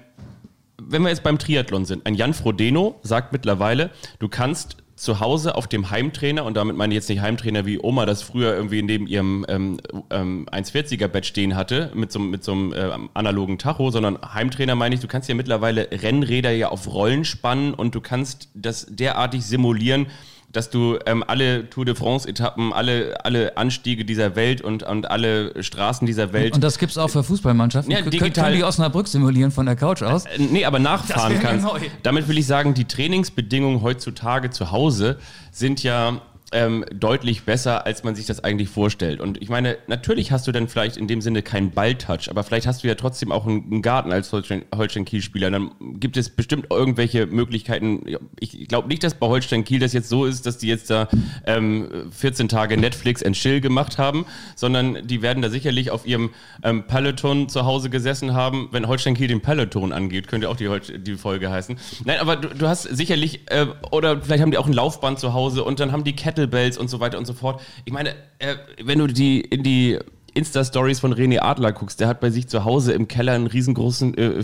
wenn 0.80 1.02
wir 1.02 1.10
jetzt 1.10 1.24
beim 1.24 1.40
Triathlon 1.40 1.86
sind, 1.86 2.06
ein 2.06 2.14
Jan 2.14 2.34
Frodeno 2.34 3.00
sagt 3.02 3.34
mittlerweile, 3.34 3.90
du 4.20 4.28
kannst 4.28 4.78
zu 4.96 5.20
Hause 5.20 5.56
auf 5.56 5.68
dem 5.68 5.90
Heimtrainer, 5.90 6.46
und 6.46 6.56
damit 6.56 6.78
meine 6.78 6.94
ich 6.94 6.96
jetzt 6.96 7.10
nicht 7.10 7.22
Heimtrainer, 7.22 7.66
wie 7.66 7.80
Oma 7.80 8.06
das 8.06 8.22
früher 8.22 8.56
irgendwie 8.56 8.82
neben 8.82 9.08
ihrem 9.08 9.46
ähm, 9.50 9.80
ähm, 10.10 10.48
1,40er 10.50 11.08
Bett 11.08 11.26
stehen 11.26 11.56
hatte, 11.56 11.92
mit 11.94 12.12
so, 12.12 12.20
mit 12.20 12.44
so 12.44 12.54
einem 12.54 12.74
äh, 12.74 12.92
analogen 13.14 13.58
Tacho, 13.58 13.92
sondern 13.92 14.18
Heimtrainer 14.22 14.76
meine 14.76 14.96
ich, 14.96 15.02
du 15.02 15.08
kannst 15.08 15.28
ja 15.28 15.36
mittlerweile 15.36 15.90
Rennräder 15.92 16.52
ja 16.52 16.70
auf 16.70 16.92
Rollen 16.94 17.26
spannen 17.26 17.74
und 17.74 17.94
du 17.94 18.00
kannst 18.00 18.50
das 18.54 18.88
derartig 18.90 19.46
simulieren, 19.46 20.08
dass 20.56 20.70
du 20.70 20.98
ähm, 21.06 21.24
alle 21.28 21.70
Tour 21.70 21.86
de 21.86 21.96
France-Etappen, 21.96 22.72
alle, 22.72 23.16
alle 23.26 23.58
Anstiege 23.58 24.06
dieser 24.06 24.36
Welt 24.36 24.62
und, 24.62 24.84
und 24.84 25.10
alle 25.12 25.62
Straßen 25.64 26.08
dieser 26.08 26.32
Welt. 26.34 26.54
Und 26.56 26.64
das 26.64 26.78
gibt 26.78 26.92
es 26.92 26.98
auch 26.98 27.10
für 27.10 27.24
Fußballmannschaften. 27.24 27.92
Ja, 27.92 28.00
Kön- 28.00 28.10
digital- 28.10 28.46
Können 28.46 28.58
die 28.58 28.64
Osnabrück 28.64 29.08
simulieren 29.08 29.52
von 29.52 29.66
der 29.66 29.76
Couch 29.76 30.02
aus? 30.02 30.26
Äh, 30.26 30.40
Nee, 30.40 30.64
aber 30.66 30.80
nachfahren 30.80 31.40
kannst. 31.42 31.66
neu. 31.66 31.80
Damit 32.04 32.28
will 32.28 32.38
ich 32.38 32.48
sagen, 32.48 32.74
die 32.74 32.86
Trainingsbedingungen 32.86 33.82
heutzutage 33.82 34.50
zu 34.52 34.72
Hause 34.72 35.18
sind 35.52 35.84
ja 35.84 36.22
ähm, 36.52 36.86
deutlich 36.94 37.44
besser, 37.44 37.86
als 37.86 38.04
man 38.04 38.16
sich 38.16 38.26
das 38.28 38.44
eigentlich 38.44 38.70
vorstellt. 38.70 39.20
Und 39.20 39.42
ich 39.42 39.50
meine, 39.50 39.78
natürlich 39.88 40.32
hast 40.32 40.48
du 40.48 40.52
dann 40.52 40.68
vielleicht 40.68 40.96
in 40.96 41.08
dem 41.08 41.22
Sinne 41.22 41.42
keinen 41.42 41.72
Balltouch, 41.72 42.30
aber 42.30 42.44
vielleicht 42.44 42.68
hast 42.68 42.84
du 42.84 42.88
ja 42.88 42.96
trotzdem 42.96 43.32
auch 43.32 43.48
einen, 43.48 43.82
Garten 43.82 44.12
als 44.12 44.32
Holstein- 44.32 44.64
Holstein-Kiel-Spieler. 44.76 45.52
Dann 45.52 45.72
gibt 46.00 46.18
es 46.18 46.30
bestimmt 46.30 46.68
irgendwelche 46.70 47.26
Möglichkeiten. 47.26 48.06
Ich 48.40 48.68
glaube 48.68 48.88
nicht, 48.88 49.04
dass 49.04 49.16
bei 49.16 49.28
Holstein-Kiel 49.28 49.80
das 49.80 49.94
jetzt 49.94 50.10
so 50.10 50.26
ist, 50.26 50.46
dass 50.46 50.58
die 50.58 50.68
jetzt 50.68 50.90
da 50.90 51.08
ähm, 51.46 52.12
14 52.12 52.48
Tage 52.48 52.78
Netflix 52.78 53.24
and 53.24 53.36
Chill 53.36 53.60
gemacht 53.60 53.98
haben, 53.98 54.26
sondern 54.56 55.06
die 55.08 55.22
werden 55.22 55.42
da 55.42 55.50
sicherlich 55.50 55.92
auf 55.92 56.06
ihrem 56.06 56.30
ähm, 56.64 56.86
Peloton 56.88 57.50
zu 57.50 57.66
Hause 57.66 57.90
gesessen 57.90 58.34
haben. 58.34 58.70
Wenn 58.72 58.88
Holstein 58.88 59.16
Kiel 59.16 59.28
den 59.28 59.42
Peloton 59.42 59.92
angeht, 59.92 60.28
könnte 60.28 60.50
auch 60.50 60.56
die, 60.56 60.70
die 61.00 61.16
Folge 61.16 61.50
heißen. 61.50 61.78
Nein, 62.06 62.20
aber 62.20 62.36
du, 62.36 62.50
du 62.50 62.68
hast 62.68 62.84
sicherlich, 62.84 63.42
äh, 63.48 63.66
oder 63.92 64.22
vielleicht 64.22 64.42
haben 64.42 64.52
die 64.52 64.58
auch 64.58 64.68
ein 64.68 64.74
Laufband 64.74 65.20
zu 65.20 65.34
Hause 65.34 65.64
und 65.64 65.80
dann 65.80 65.92
haben 65.92 66.04
die 66.04 66.16
Kettlebells 66.40 66.78
und 66.78 66.90
so 66.90 67.00
weiter 67.00 67.18
und 67.18 67.26
so 67.26 67.34
fort. 67.34 67.62
Ich 67.86 67.94
meine, 67.94 68.10
äh, 68.40 68.56
wenn 68.84 69.00
du 69.00 69.08
die 69.08 69.40
in 69.42 69.64
die 69.64 69.98
Insta-Stories 70.34 71.00
von 71.00 71.14
René 71.14 71.40
Adler 71.40 71.72
guckst, 71.72 72.02
der 72.02 72.10
hat 72.10 72.20
bei 72.20 72.30
sich 72.30 72.50
zu 72.50 72.66
Hause 72.66 72.92
im 72.92 73.08
Keller 73.08 73.34
ein 73.34 73.48
riesengroßen, 73.48 74.18
äh, 74.18 74.44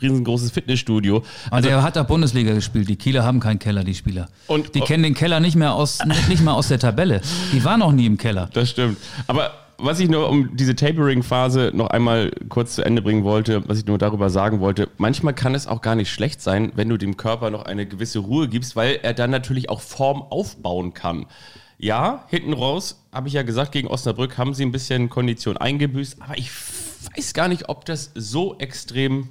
riesengroßes 0.00 0.52
Fitnessstudio. 0.52 1.24
Und 1.50 1.64
der 1.64 1.82
hat 1.82 1.96
da 1.96 2.04
Bundesliga 2.04 2.54
gespielt. 2.54 2.88
Die 2.88 2.94
Kieler 2.94 3.24
haben 3.24 3.40
keinen 3.40 3.58
Keller, 3.58 3.82
die 3.82 3.94
Spieler. 3.96 4.28
Und- 4.46 4.76
die 4.76 4.80
kennen 4.80 5.02
den 5.02 5.14
Keller 5.14 5.40
nicht 5.40 5.56
mehr 5.56 5.74
aus, 5.74 5.98
nicht 6.28 6.44
mal 6.44 6.52
aus 6.52 6.68
der 6.68 6.78
Tabelle. 6.78 7.22
Die 7.52 7.64
waren 7.64 7.80
noch 7.80 7.90
nie 7.90 8.06
im 8.06 8.18
Keller. 8.18 8.48
Das 8.52 8.70
stimmt. 8.70 8.98
Aber 9.26 9.50
was 9.78 10.00
ich 10.00 10.08
nur 10.08 10.28
um 10.28 10.56
diese 10.56 10.74
Tapering-Phase 10.74 11.72
noch 11.74 11.88
einmal 11.88 12.30
kurz 12.48 12.74
zu 12.74 12.82
Ende 12.82 13.02
bringen 13.02 13.24
wollte, 13.24 13.68
was 13.68 13.78
ich 13.78 13.86
nur 13.86 13.98
darüber 13.98 14.30
sagen 14.30 14.60
wollte, 14.60 14.88
manchmal 14.98 15.34
kann 15.34 15.54
es 15.54 15.66
auch 15.66 15.82
gar 15.82 15.94
nicht 15.94 16.10
schlecht 16.10 16.40
sein, 16.40 16.72
wenn 16.74 16.88
du 16.88 16.96
dem 16.96 17.16
Körper 17.16 17.50
noch 17.50 17.64
eine 17.64 17.86
gewisse 17.86 18.20
Ruhe 18.20 18.48
gibst, 18.48 18.76
weil 18.76 19.00
er 19.02 19.14
dann 19.14 19.30
natürlich 19.30 19.68
auch 19.68 19.80
Form 19.80 20.22
aufbauen 20.22 20.94
kann. 20.94 21.26
Ja, 21.78 22.24
hinten 22.28 22.54
raus, 22.54 23.06
habe 23.12 23.28
ich 23.28 23.34
ja 23.34 23.42
gesagt, 23.42 23.72
gegen 23.72 23.88
Osnabrück 23.88 24.38
haben 24.38 24.54
sie 24.54 24.64
ein 24.64 24.72
bisschen 24.72 25.10
Kondition 25.10 25.56
eingebüßt, 25.58 26.22
aber 26.22 26.38
ich 26.38 26.50
weiß 27.14 27.34
gar 27.34 27.48
nicht, 27.48 27.68
ob 27.68 27.84
das 27.84 28.12
so 28.14 28.58
extrem 28.58 29.28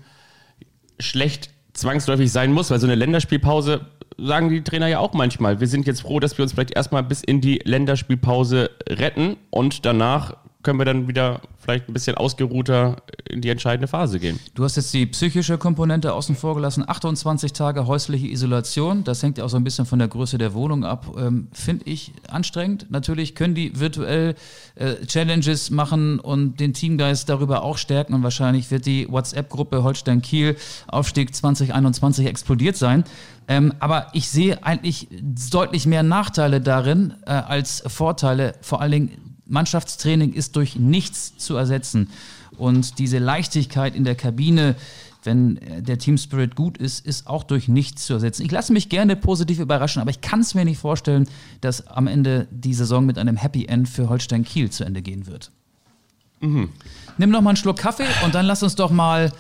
schlecht 1.00 1.50
zwangsläufig 1.76 2.32
sein 2.32 2.51
muss, 2.51 2.71
weil 2.71 2.80
so 2.80 2.88
eine 2.88 2.95
Länderspielpause 2.95 3.82
sagen 4.17 4.49
die 4.49 4.63
Trainer 4.63 4.88
ja 4.88 4.99
auch 4.99 5.13
manchmal. 5.13 5.59
Wir 5.59 5.67
sind 5.67 5.86
jetzt 5.88 6.01
froh, 6.01 6.19
dass 6.19 6.38
wir 6.38 6.43
uns 6.43 6.53
vielleicht 6.53 6.76
erstmal 6.76 7.03
bis 7.03 7.21
in 7.21 7.41
die 7.41 7.59
Länderspielpause 7.63 8.71
retten 8.89 9.38
und 9.49 9.86
danach 9.86 10.38
können 10.66 10.80
wir 10.80 10.86
dann 10.86 11.07
wieder 11.07 11.39
vielleicht 11.59 11.88
ein 11.88 11.93
bisschen 11.93 12.18
ausgeruhter 12.18 12.97
in 13.30 13.41
die 13.41 13.49
entscheidende 13.49 13.88
Phase 13.88 14.20
gehen. 14.20 14.39
Du 14.55 14.63
hast 14.63 14.76
jetzt 14.76 14.93
die 14.93 15.05
psychische 15.05 15.57
Komponente 15.57 16.11
außen 16.11 16.36
vor 16.36 16.55
gelassen. 16.55 16.84
28 16.86 17.53
Tage 17.53 17.88
häusliche 17.88 18.28
Isolation. 18.28 19.03
Das 19.03 19.24
hängt 19.24 19.38
ja 19.38 19.45
auch 19.45 19.49
so 19.49 19.57
ein 19.57 19.63
bisschen 19.63 19.86
von 19.86 19.99
der 19.99 20.07
Größe 20.07 20.38
der 20.38 20.53
Wohnung 20.53 20.84
ab. 20.84 21.16
Ähm, 21.18 21.47
Finde 21.53 21.86
ich 21.86 22.11
anstrengend. 22.28 22.88
Natürlich 22.89 23.36
können 23.36 23.55
die 23.55 23.80
virtuell 23.80 24.36
äh, 24.76 24.95
Challenges 25.05 25.70
machen 25.70 26.20
und 26.20 26.59
den 26.59 26.74
Teamgeist 26.74 27.30
darüber 27.30 27.63
auch 27.63 27.78
stärken. 27.78 28.13
Und 28.13 28.24
wahrscheinlich 28.24 28.70
wird 28.72 28.86
die 28.88 29.07
WhatsApp-Gruppe 29.09 29.84
Holstein 29.84 30.22
Kiel 30.22 30.57
Aufstieg 30.88 31.34
2021 31.34 32.26
explodiert 32.26 32.76
sein. 32.76 33.03
Ähm, 33.47 33.74
aber 33.80 34.07
ich 34.13 34.30
sehe 34.30 34.63
eigentlich 34.63 35.07
deutlich 35.51 35.86
mehr 35.86 36.01
Nachteile 36.01 36.59
darin 36.59 37.13
äh, 37.28 37.32
als 37.32 37.84
Vorteile. 37.86 38.55
Vor 38.61 38.82
allen 38.82 38.91
Dingen 38.91 39.34
Mannschaftstraining 39.48 40.34
ist 40.34 40.56
durch 40.56 40.76
nichts 40.76 41.38
zu 41.38 41.56
ersetzen. 41.56 42.10
Und 42.58 43.00
diese 43.00 43.20
Leichtigkeit 43.20 43.96
in 43.96 44.04
der 44.04 44.16
Kabine, 44.16 44.76
wenn 45.24 45.58
äh, 45.58 45.82
der 45.82 45.98
Team 45.98 46.18
Spirit 46.18 46.56
gut 46.56 46.78
ist, 46.78 47.06
ist 47.06 47.28
auch 47.28 47.43
durch 47.43 47.68
nichts 47.68 48.06
zu 48.06 48.14
ersetzen. 48.14 48.43
Ich 48.46 48.52
lasse 48.52 48.74
mich 48.74 48.89
gerne 48.89 49.16
positiv 49.16 49.60
überraschen, 49.60 50.02
aber 50.02 50.12
ich 50.12 50.22
kann 50.22 50.39
es 50.39 50.56
mir 50.56 50.66
nicht 50.66 50.80
vorstellen, 50.80 51.28
dass 51.62 51.88
am 51.88 52.08
Ende 52.08 52.48
die 52.52 52.74
Saison 52.74 53.06
mit 53.06 53.18
einem 53.18 53.38
Happy 53.38 53.66
End 53.66 53.89
für 53.89 54.10
Holstein 54.10 54.43
Kiel 54.43 54.70
zu 54.70 54.84
Ende 54.84 55.02
gehen 55.02 55.28
wird. 55.28 55.52
Nimm 57.18 57.30
noch 57.30 57.41
mal 57.41 57.52
einen 57.52 57.58
Schluck 57.58 57.78
Kaffee 57.78 58.08
und 58.24 58.36
dann 58.36 58.46
lass 58.46 58.62
uns 58.64 58.76
doch 58.76 58.91
mal 58.91 59.32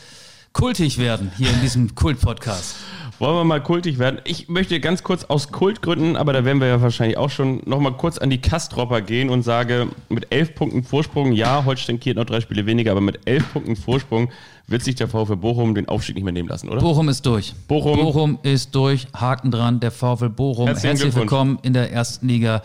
kultig 0.55 0.97
werden 0.97 1.33
hier 1.37 1.49
in 1.49 1.59
diesem 1.59 1.95
Kult-Podcast. 1.95 2.77
Wollen 3.19 3.35
wir 3.35 3.43
mal 3.43 3.61
kultig 3.61 3.99
werden? 3.99 4.21
Ich 4.23 4.47
möchte 4.47 4.79
ganz 4.79 5.03
kurz 5.03 5.25
aus 5.25 5.51
Kultgründen, 5.51 6.15
aber 6.15 6.31
da 6.31 6.45
werden 6.45 6.61
wir 6.61 6.67
ja 6.67 6.81
wahrscheinlich 6.81 7.17
auch 7.17 7.29
schon 7.29 7.61
noch 7.65 7.81
mal 7.81 7.91
kurz 7.91 8.17
an 8.17 8.29
die 8.29 8.39
Kastropper 8.39 9.01
gehen 9.01 9.29
und 9.29 9.43
sage, 9.43 9.89
mit 10.07 10.27
elf 10.29 10.55
Punkten 10.55 10.85
Vorsprung, 10.85 11.33
ja, 11.33 11.65
Holstein 11.65 11.99
Kiel 11.99 12.13
noch 12.13 12.23
drei 12.23 12.39
Spiele 12.39 12.65
weniger, 12.65 12.91
aber 12.91 13.01
mit 13.01 13.19
elf 13.25 13.51
Punkten 13.51 13.75
Vorsprung 13.75 14.29
wird 14.67 14.81
sich 14.81 14.95
der 14.95 15.09
VfL 15.09 15.35
Bochum 15.35 15.75
den 15.75 15.89
Aufstieg 15.89 16.15
nicht 16.15 16.23
mehr 16.23 16.31
nehmen 16.31 16.47
lassen, 16.47 16.69
oder? 16.69 16.79
Bochum 16.79 17.09
ist 17.09 17.25
durch. 17.25 17.53
Bochum. 17.67 17.99
Bochum 17.99 18.39
ist 18.43 18.73
durch. 18.73 19.07
Haken 19.13 19.51
dran. 19.51 19.81
Der 19.81 19.91
VfL 19.91 20.29
Bochum. 20.29 20.67
Herzlichen 20.67 20.95
Herzlich 20.95 21.15
willkommen 21.15 21.59
in 21.63 21.73
der 21.73 21.91
ersten 21.91 22.29
Liga. 22.29 22.61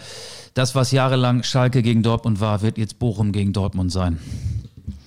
Das, 0.55 0.76
was 0.76 0.93
jahrelang 0.93 1.43
Schalke 1.43 1.82
gegen 1.82 2.05
Dortmund 2.05 2.41
war, 2.41 2.62
wird 2.62 2.78
jetzt 2.78 3.01
Bochum 3.01 3.32
gegen 3.32 3.53
Dortmund 3.53 3.91
sein. 3.91 4.20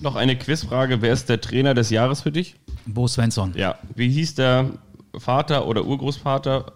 Noch 0.00 0.16
eine 0.16 0.36
Quizfrage, 0.36 1.00
wer 1.00 1.14
ist 1.14 1.30
der 1.30 1.40
Trainer 1.40 1.72
des 1.72 1.88
Jahres 1.88 2.20
für 2.20 2.30
dich? 2.30 2.56
Bo 2.86 3.08
Svensson. 3.08 3.52
Ja, 3.56 3.76
wie 3.94 4.08
hieß 4.08 4.34
der 4.34 4.70
Vater 5.16 5.66
oder 5.66 5.84
Urgroßvater 5.84 6.72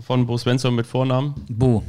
von 0.00 0.26
Bo 0.26 0.36
Svensson 0.38 0.74
mit 0.74 0.86
Vornamen? 0.86 1.34
Bo. 1.48 1.82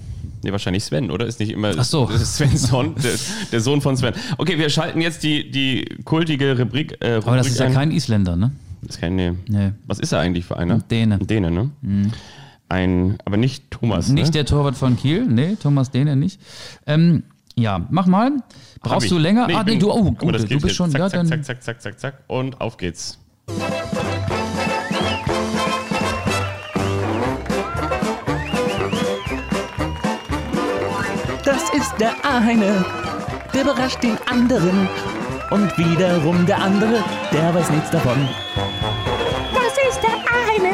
Nee, 0.44 0.52
wahrscheinlich 0.52 0.84
Sven, 0.84 1.10
oder? 1.10 1.26
Ist 1.26 1.40
nicht 1.40 1.52
immer 1.52 1.74
Ach 1.78 1.84
so. 1.84 2.08
Svensson, 2.18 2.96
der, 2.96 3.14
der 3.52 3.62
Sohn 3.62 3.82
von 3.82 3.96
Sven. 3.96 4.14
Okay, 4.38 4.58
wir 4.58 4.70
schalten 4.70 5.02
jetzt 5.02 5.24
die, 5.24 5.50
die 5.50 5.86
kultige 6.04 6.58
Rubrik, 6.58 6.98
äh, 7.00 7.16
Rubrik 7.16 7.28
Aber 7.28 7.38
das 7.38 7.48
ist 7.48 7.60
ja 7.60 7.68
ein. 7.68 7.74
kein 7.74 7.92
Isländer, 7.92 8.36
ne? 8.36 8.52
Das 8.82 8.96
ist 8.96 9.02
kein, 9.02 9.16
nee. 9.16 9.32
Nee. 9.48 9.72
Was 9.88 10.00
ist 10.00 10.12
er 10.12 10.20
eigentlich 10.20 10.46
für 10.46 10.58
einer? 10.58 10.80
Däne. 10.80 11.16
Ein 11.16 11.28
Däne, 11.28 11.52
ne? 11.52 11.72
Ein, 12.68 13.18
aber 13.24 13.38
nicht 13.38 13.72
Thomas. 13.72 14.10
Nicht 14.10 14.26
ne? 14.28 14.32
der 14.32 14.46
Torwart 14.46 14.76
von 14.76 14.98
Kiel. 14.98 15.26
Nee, 15.26 15.56
Thomas 15.62 15.92
Dehne 15.92 16.18
nicht. 16.18 16.42
Ähm, 16.86 17.24
ja, 17.56 17.86
mach 17.90 18.08
mal. 18.08 18.32
Brauchst 18.82 19.10
du 19.12 19.18
länger? 19.18 19.48
Nee, 19.48 19.54
ah, 19.54 19.64
nee, 19.64 19.78
du, 19.78 19.92
oh, 19.92 20.12
gut, 20.12 20.52
du 20.52 20.60
bist 20.60 20.76
schon, 20.76 20.92
zack, 20.92 21.00
ja, 21.00 21.10
zack, 21.10 21.20
dann. 21.20 21.28
zack, 21.28 21.46
zack, 21.46 21.64
zack, 21.64 21.82
zack, 21.82 22.00
zack 22.00 22.24
und 22.28 22.60
auf 22.60 22.78
geht's. 22.78 23.20
Das 31.44 31.70
ist 31.74 31.94
der 32.00 32.14
eine, 32.24 32.86
der 33.54 33.62
überrascht 33.64 34.02
den 34.02 34.18
anderen. 34.30 34.88
Und 35.52 35.78
wiederum 35.78 36.46
der 36.46 36.58
andere, 36.58 37.04
der 37.32 37.54
weiß 37.54 37.70
nichts 37.70 37.92
davon. 37.92 38.30
Das 39.54 39.78
ist 39.90 40.02
der 40.02 40.16
eine, 40.34 40.74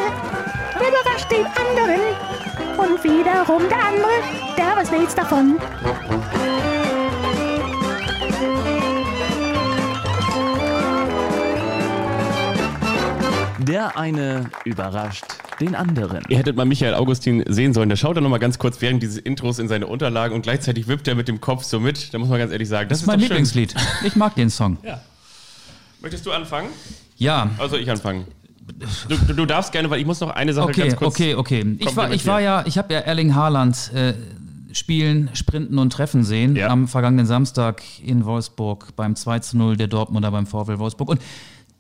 der 0.80 0.90
überrascht 0.90 1.32
den 1.32 1.46
anderen. 1.46 2.00
Und 2.78 3.04
wiederum 3.04 3.68
der 3.68 3.80
andere, 3.80 4.22
der 4.58 4.78
weiß 4.78 4.92
nichts 4.92 5.16
davon. 5.16 5.58
Der 13.70 13.98
eine 13.98 14.50
überrascht 14.66 15.24
den 15.60 15.76
anderen. 15.76 16.22
Ihr 16.30 16.38
hättet 16.38 16.56
mal 16.56 16.66
Michael 16.66 16.96
Augustin 16.96 17.44
sehen 17.48 17.74
sollen. 17.74 17.90
Der 17.90 17.98
schaut 17.98 18.16
dann 18.18 18.24
noch 18.24 18.30
mal 18.32 18.40
ganz 18.40 18.58
kurz 18.58 18.82
während 18.82 19.04
dieses 19.04 19.18
Intros 19.18 19.60
in 19.60 19.68
seine 19.68 19.86
Unterlagen 19.88 20.34
und 20.34 20.42
gleichzeitig 20.42 20.88
wippt 20.88 21.08
er 21.08 21.14
mit 21.16 21.28
dem 21.28 21.40
Kopf 21.40 21.64
so 21.64 21.80
mit. 21.80 22.14
Da 22.14 22.18
muss 22.18 22.30
man 22.30 22.40
ganz 22.40 22.52
ehrlich 22.52 22.68
sagen, 22.68 22.90
Das 22.90 23.02
ist 23.02 23.06
mein 23.06 23.20
doch 23.20 23.28
schön. 23.28 23.30
Lieblingslied. 23.36 23.76
Ich 24.06 24.16
mag 24.16 24.34
den 24.36 24.50
Song. 24.50 24.78
Möchtest 26.02 26.26
du 26.26 26.32
anfangen? 26.32 26.70
Ja, 27.18 27.52
Also 27.60 27.76
ich 27.78 27.92
anfangen. 27.92 28.26
Du, 29.08 29.18
du, 29.28 29.34
du 29.34 29.46
darfst 29.46 29.72
gerne, 29.72 29.90
weil 29.90 30.00
ich 30.00 30.06
muss 30.06 30.20
noch 30.20 30.30
eine 30.32 30.54
Sache 30.54 30.70
Okay, 30.70 30.82
ganz 30.82 30.96
kurz. 30.96 31.14
okay, 31.16 31.36
okay. 31.36 31.76
Ich 31.80 31.96
war, 31.96 32.12
ich 32.12 32.26
war 32.26 32.40
ja, 32.42 32.64
ich 32.66 32.78
habe 32.78 32.94
ja 32.94 33.00
Erling 33.02 33.36
Haaland 33.36 33.92
äh, 33.94 34.14
spielen, 34.72 35.30
sprinten 35.34 35.78
und 35.80 35.92
treffen 35.92 36.24
sehen 36.24 36.56
Ja. 36.56 36.68
am 36.70 36.88
vergangenen 36.88 37.26
Samstag 37.26 37.82
in 38.04 38.26
Wolfsburg 38.26 38.96
beim 38.96 39.16
2 39.16 39.40
zu 39.40 39.58
0 39.58 39.76
der 39.78 39.88
Dortmunder 39.88 40.32
beim 40.32 40.46
VfL 40.48 40.80
Wolfsburg. 40.80 41.10
Und 41.10 41.20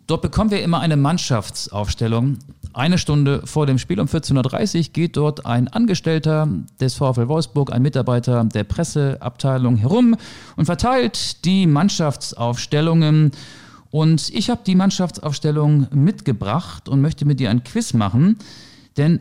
Dort 0.09 0.23
bekommen 0.23 0.49
wir 0.49 0.63
immer 0.63 0.79
eine 0.79 0.97
Mannschaftsaufstellung. 0.97 2.39
Eine 2.73 2.97
Stunde 2.97 3.43
vor 3.45 3.67
dem 3.67 3.77
Spiel 3.77 3.99
um 3.99 4.07
14.30 4.07 4.77
Uhr 4.77 4.83
geht 4.91 5.17
dort 5.17 5.45
ein 5.45 5.67
Angestellter 5.67 6.49
des 6.79 6.95
VfL 6.95 7.27
Wolfsburg, 7.27 7.71
ein 7.71 7.83
Mitarbeiter 7.83 8.43
der 8.43 8.63
Presseabteilung 8.63 9.77
herum 9.77 10.15
und 10.55 10.65
verteilt 10.65 11.45
die 11.45 11.67
Mannschaftsaufstellungen. 11.67 13.33
Und 13.91 14.29
ich 14.33 14.49
habe 14.49 14.61
die 14.65 14.73
Mannschaftsaufstellung 14.73 15.85
mitgebracht 15.91 16.89
und 16.89 17.01
möchte 17.01 17.25
mit 17.25 17.39
dir 17.39 17.51
ein 17.51 17.63
Quiz 17.63 17.93
machen. 17.93 18.39
Denn 18.97 19.19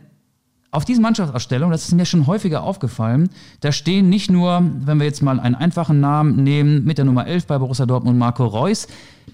auf 0.71 0.85
diesen 0.85 1.01
Mannschaftsausstellungen, 1.01 1.71
das 1.71 1.85
ist 1.85 1.93
mir 1.93 2.05
schon 2.05 2.27
häufiger 2.27 2.63
aufgefallen, 2.63 3.29
da 3.61 3.71
stehen 3.71 4.09
nicht 4.09 4.29
nur, 4.29 4.63
wenn 4.81 4.99
wir 4.99 5.05
jetzt 5.05 5.23
mal 5.23 5.39
einen 5.39 5.55
einfachen 5.55 5.99
Namen 5.99 6.43
nehmen, 6.43 6.83
mit 6.85 6.97
der 6.97 7.05
Nummer 7.05 7.25
11 7.25 7.47
bei 7.47 7.57
Borussia 7.57 7.87
Dortmund 7.87 8.19
Marco 8.19 8.45
Reus, 8.45 8.87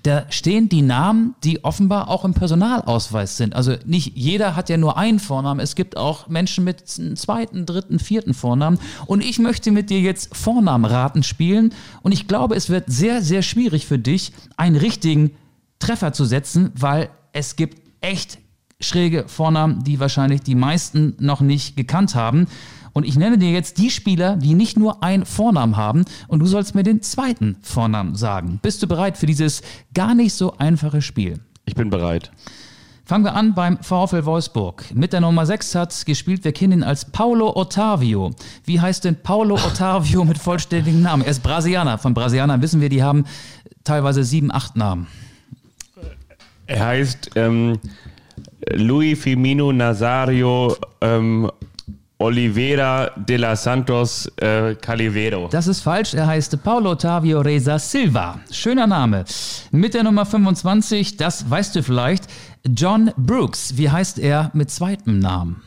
da 0.04 0.26
stehen 0.30 0.70
die 0.70 0.82
Namen, 0.82 1.36
die 1.44 1.64
offenbar 1.64 2.10
auch 2.10 2.26
im 2.26 2.34
Personalausweis 2.34 3.38
sind. 3.38 3.56
Also 3.56 3.76
nicht 3.86 4.16
jeder 4.16 4.56
hat 4.56 4.70
ja 4.70 4.78
nur 4.78 4.98
einen 4.98 5.20
Vornamen, 5.20 5.60
es 5.60 5.76
gibt 5.76 5.98
auch 5.98 6.28
Menschen 6.28 6.64
mit 6.64 6.84
einem 7.00 7.16
zweiten, 7.16 7.66
dritten, 7.66 8.00
vierten 8.00 8.34
Vornamen. 8.34 8.80
Und 9.08 9.24
ich 9.24 9.40
möchte 9.40 9.72
mit 9.72 9.90
dir 9.90 10.00
jetzt 10.00 10.36
Vornamenraten 10.36 11.24
spielen 11.24 11.74
und 12.02 12.12
ich 12.12 12.28
glaube, 12.28 12.56
es 12.56 12.70
wird 12.70 12.86
sehr, 12.88 13.22
sehr 13.22 13.42
schwierig 13.42 13.86
für 13.86 14.00
dich, 14.00 14.32
einen 14.58 14.76
richtigen 14.76 15.32
Treffer 15.80 16.14
zu 16.14 16.24
setzen, 16.26 16.72
weil 16.76 17.10
es 17.34 17.56
gibt 17.56 17.82
echt 18.02 18.38
schräge 18.80 19.26
Vornamen, 19.28 19.84
die 19.84 20.00
wahrscheinlich 20.00 20.42
die 20.42 20.56
meisten 20.56 21.16
noch 21.20 21.42
nicht 21.42 21.78
gekannt 21.78 22.16
haben. 22.16 22.48
Und 22.94 23.06
ich 23.06 23.18
nenne 23.18 23.38
dir 23.38 23.52
jetzt 23.52 23.78
die 23.78 23.90
Spieler, 23.90 24.38
die 24.38 24.54
nicht 24.54 24.78
nur 24.78 25.04
einen 25.04 25.26
Vornamen 25.26 25.76
haben 25.76 26.06
und 26.28 26.40
du 26.40 26.46
sollst 26.46 26.76
mir 26.76 26.84
den 26.84 27.02
zweiten 27.02 27.58
Vornamen 27.62 28.16
sagen. 28.16 28.60
Bist 28.62 28.82
du 28.82 28.88
bereit 28.88 29.18
für 29.18 29.26
dieses 29.26 29.62
gar 29.94 30.16
nicht 30.16 30.34
so 30.34 30.58
einfache 30.58 31.02
Spiel? 31.02 31.40
Ich 31.66 31.76
bin 31.76 31.90
bereit. 31.90 32.32
Fangen 33.08 33.24
wir 33.24 33.36
an 33.36 33.54
beim 33.54 33.78
VfL 33.84 34.26
Wolfsburg. 34.26 34.86
Mit 34.96 35.14
der 35.14 35.22
Nummer 35.22 35.46
6 35.46 35.76
hat 35.76 36.06
gespielt, 36.08 36.44
wir 36.44 36.54
kennen 36.54 36.80
ihn 36.80 36.84
als 36.84 37.06
Paulo 37.06 37.56
Ottavio. 37.56 38.32
Wie 38.64 38.82
heißt 38.82 39.04
denn 39.04 39.22
Paulo 39.22 39.56
Ottavio 39.66 40.26
mit 40.26 40.40
vollständigem 40.40 41.04
Namen? 41.04 41.24
Er 41.24 41.32
ist 41.32 41.44
Brasilianer. 41.44 42.00
Von 42.00 42.16
Brasilianern 42.16 42.64
wissen 42.64 42.82
wir, 42.82 42.90
die 42.90 43.04
haben 43.04 43.26
teilweise 43.84 44.24
sieben, 44.24 44.52
acht 44.52 44.76
Namen. 44.76 45.06
Er 46.66 46.84
heißt 46.84 47.32
ähm, 47.36 47.78
Luis 48.74 49.20
Firmino 49.20 49.72
Nazario 49.72 50.76
ähm, 51.02 51.50
Oliveira 52.18 53.12
de 53.16 53.38
la 53.38 53.56
Santos 53.56 54.32
äh, 54.38 54.76
Calivero. 54.76 55.50
Das 55.50 55.68
ist 55.68 55.82
falsch. 55.82 56.14
Er 56.14 56.28
heißt 56.28 56.64
Paulo 56.64 56.92
Ottavio 56.92 57.42
Reza 57.42 57.78
Silva. 57.78 58.40
Schöner 58.52 58.88
Name. 58.88 59.26
Mit 59.72 59.94
der 59.94 60.04
Nummer 60.04 60.26
25, 60.26 61.18
das 61.18 61.50
weißt 61.50 61.76
du 61.76 61.84
vielleicht, 61.84 62.26
John 62.66 63.12
Brooks. 63.18 63.78
Wie 63.78 63.90
heißt 63.90 64.20
er 64.20 64.50
mit 64.54 64.72
zweitem 64.72 65.20
Namen? 65.20 65.62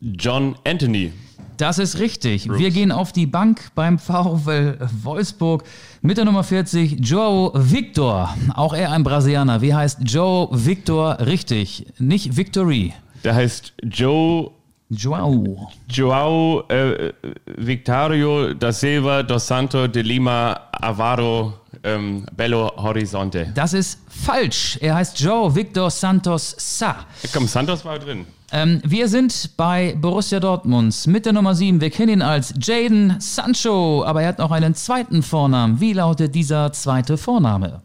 John 0.00 0.54
Anthony. 0.64 1.12
Das 1.60 1.78
ist 1.78 1.98
richtig. 1.98 2.48
Wir 2.50 2.70
gehen 2.70 2.90
auf 2.90 3.12
die 3.12 3.26
Bank 3.26 3.72
beim 3.74 3.98
VfL 3.98 4.78
Wolfsburg 5.02 5.62
mit 6.00 6.16
der 6.16 6.24
Nummer 6.24 6.42
40, 6.42 7.06
Joao 7.06 7.52
Victor. 7.54 8.34
Auch 8.54 8.72
er 8.72 8.92
ein 8.92 9.02
Brasilianer. 9.02 9.60
Wie 9.60 9.74
heißt 9.74 9.98
Joe 10.04 10.48
Victor 10.50 11.18
richtig? 11.20 11.84
Nicht 11.98 12.34
Victory. 12.34 12.94
Der 13.24 13.34
heißt 13.34 13.74
Joe 13.82 14.52
Joao. 14.88 15.70
Joao 15.86 16.64
äh, 16.68 17.12
Victorio 17.58 18.54
da 18.54 18.72
Silva 18.72 19.22
dos 19.22 19.46
Santo 19.46 19.86
de 19.86 20.02
Lima 20.02 20.58
Avaro 20.72 21.52
ähm, 21.84 22.24
Belo 22.34 22.72
Horizonte. 22.74 23.52
Das 23.54 23.74
ist 23.74 24.00
falsch. 24.08 24.78
Er 24.80 24.94
heißt 24.94 25.20
Joe 25.20 25.54
Victor 25.54 25.90
Santos 25.90 26.54
Sa. 26.56 27.04
Komm, 27.34 27.46
Santos 27.46 27.84
war 27.84 27.98
drin. 27.98 28.24
Ähm, 28.52 28.80
wir 28.84 29.06
sind 29.08 29.50
bei 29.56 29.94
Borussia 30.00 30.40
Dortmund 30.40 31.06
mit 31.06 31.24
der 31.24 31.32
Nummer 31.32 31.54
7. 31.54 31.80
Wir 31.80 31.90
kennen 31.90 32.14
ihn 32.14 32.22
als 32.22 32.52
Jaden 32.60 33.14
Sancho, 33.20 34.04
aber 34.04 34.22
er 34.22 34.28
hat 34.28 34.38
noch 34.38 34.50
einen 34.50 34.74
zweiten 34.74 35.22
Vornamen. 35.22 35.80
Wie 35.80 35.92
lautet 35.92 36.34
dieser 36.34 36.72
zweite 36.72 37.16
Vorname? 37.16 37.82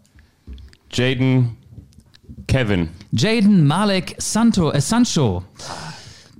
Jaden 0.91 1.55
Kevin. 2.47 2.89
Jaden 3.11 3.67
Malek 3.67 4.15
Santo, 4.17 4.71
äh, 4.71 4.81
Sancho. 4.81 5.43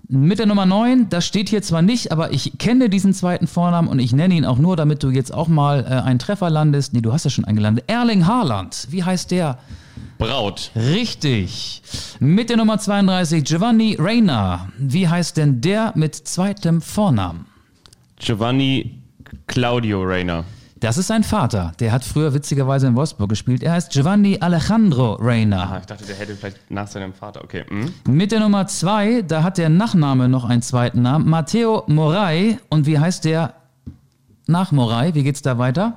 Mit 0.07 0.39
der 0.39 0.45
Nummer 0.45 0.65
9, 0.65 1.09
das 1.09 1.25
steht 1.25 1.49
hier 1.49 1.61
zwar 1.61 1.81
nicht, 1.81 2.11
aber 2.11 2.31
ich 2.31 2.57
kenne 2.59 2.89
diesen 2.89 3.13
zweiten 3.13 3.47
Vornamen 3.47 3.87
und 3.87 3.99
ich 3.99 4.13
nenne 4.13 4.35
ihn 4.35 4.45
auch 4.45 4.59
nur, 4.59 4.75
damit 4.75 5.01
du 5.03 5.09
jetzt 5.09 5.33
auch 5.33 5.47
mal 5.47 5.83
äh, 5.83 6.01
einen 6.01 6.19
Treffer 6.19 6.49
landest. 6.49 6.93
Nee, 6.93 7.01
du 7.01 7.13
hast 7.13 7.25
ja 7.25 7.29
schon 7.29 7.45
eingelandet. 7.45 7.85
Erling 7.87 8.25
Haaland. 8.25 8.87
Wie 8.89 9.03
heißt 9.03 9.29
der? 9.29 9.59
Braut. 10.17 10.71
Richtig. 10.75 11.81
Mit 12.19 12.49
der 12.49 12.57
Nummer 12.57 12.77
32, 12.77 13.43
Giovanni 13.43 13.97
Reina. 13.99 14.69
Wie 14.77 15.07
heißt 15.07 15.37
denn 15.37 15.61
der 15.61 15.91
mit 15.95 16.15
zweitem 16.15 16.81
Vornamen? 16.81 17.45
Giovanni 18.17 19.01
Claudio 19.47 20.01
Reyna. 20.03 20.45
Das 20.79 20.97
ist 20.97 21.07
sein 21.07 21.23
Vater. 21.23 21.71
Der 21.79 21.91
hat 21.91 22.03
früher 22.03 22.33
witzigerweise 22.33 22.87
in 22.87 22.95
Wolfsburg 22.95 23.29
gespielt. 23.29 23.63
Er 23.63 23.73
heißt 23.73 23.91
Giovanni 23.91 24.37
Alejandro 24.39 25.13
Reina. 25.13 25.63
Ah, 25.71 25.77
ich 25.79 25.85
dachte, 25.85 26.05
der 26.05 26.15
hätte 26.15 26.35
vielleicht 26.35 26.69
nach 26.69 26.87
seinem 26.87 27.13
Vater. 27.13 27.43
Okay. 27.43 27.63
Hm? 27.67 27.93
Mit 28.07 28.31
der 28.31 28.39
Nummer 28.39 28.67
2, 28.67 29.23
da 29.23 29.41
hat 29.43 29.57
der 29.57 29.69
Nachname 29.69 30.27
noch 30.27 30.45
einen 30.45 30.61
zweiten 30.61 31.01
Namen. 31.01 31.29
Matteo 31.29 31.83
Morai. 31.87 32.59
Und 32.69 32.85
wie 32.85 32.99
heißt 32.99 33.25
der 33.25 33.53
nach 34.47 34.71
Morai? 34.71 35.13
Wie 35.15 35.23
geht's 35.23 35.41
da 35.41 35.57
weiter? 35.57 35.95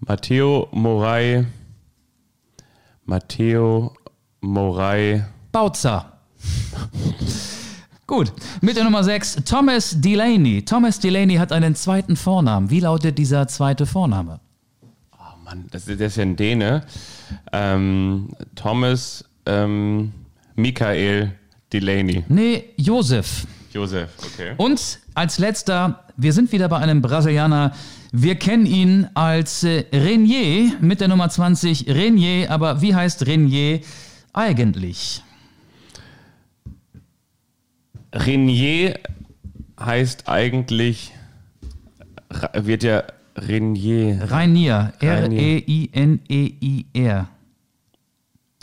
Matteo 0.00 0.68
Morai. 0.72 1.44
Matteo 3.04 3.92
Morai. 4.40 5.24
Bautzer. 5.52 6.12
Gut. 8.06 8.32
Mit 8.60 8.76
der 8.76 8.84
Nummer 8.84 9.02
6, 9.04 9.36
Thomas 9.44 10.00
Delaney. 10.00 10.62
Thomas 10.64 11.00
Delaney 11.00 11.36
hat 11.36 11.52
einen 11.52 11.74
zweiten 11.74 12.16
Vornamen. 12.16 12.70
Wie 12.70 12.80
lautet 12.80 13.16
dieser 13.18 13.48
zweite 13.48 13.86
Vorname? 13.86 14.40
Oh 15.12 15.16
Mann, 15.44 15.66
das, 15.70 15.88
ist- 15.88 16.00
das 16.00 16.08
ist 16.12 16.16
ja 16.16 16.22
ein 16.22 16.36
Däne. 16.36 16.82
Ähm, 17.52 18.28
Thomas 18.54 19.24
ähm, 19.46 20.12
Michael 20.54 21.32
Delaney. 21.72 22.24
Nee, 22.28 22.64
Josef. 22.76 23.46
Josef, 23.72 24.10
okay. 24.18 24.52
Und 24.58 25.00
als 25.14 25.38
letzter, 25.38 26.04
wir 26.16 26.32
sind 26.32 26.52
wieder 26.52 26.68
bei 26.68 26.78
einem 26.78 27.02
Brasilianer. 27.02 27.72
Wir 28.16 28.36
kennen 28.36 28.64
ihn 28.64 29.08
als 29.14 29.64
äh, 29.64 29.86
Renier 29.92 30.74
mit 30.80 31.00
der 31.00 31.08
Nummer 31.08 31.28
20. 31.28 31.88
Renier, 31.88 32.48
aber 32.48 32.80
wie 32.80 32.94
heißt 32.94 33.26
Renier 33.26 33.80
eigentlich? 34.32 35.24
Renier 38.12 39.00
heißt 39.80 40.28
eigentlich, 40.28 41.10
wird 42.52 42.84
ja 42.84 43.02
Renier. 43.36 44.30
Rainier. 44.30 44.92
E 45.00 45.08
Rainier. 45.08 45.66
R-E-I-N-E-I-R. 45.66 47.28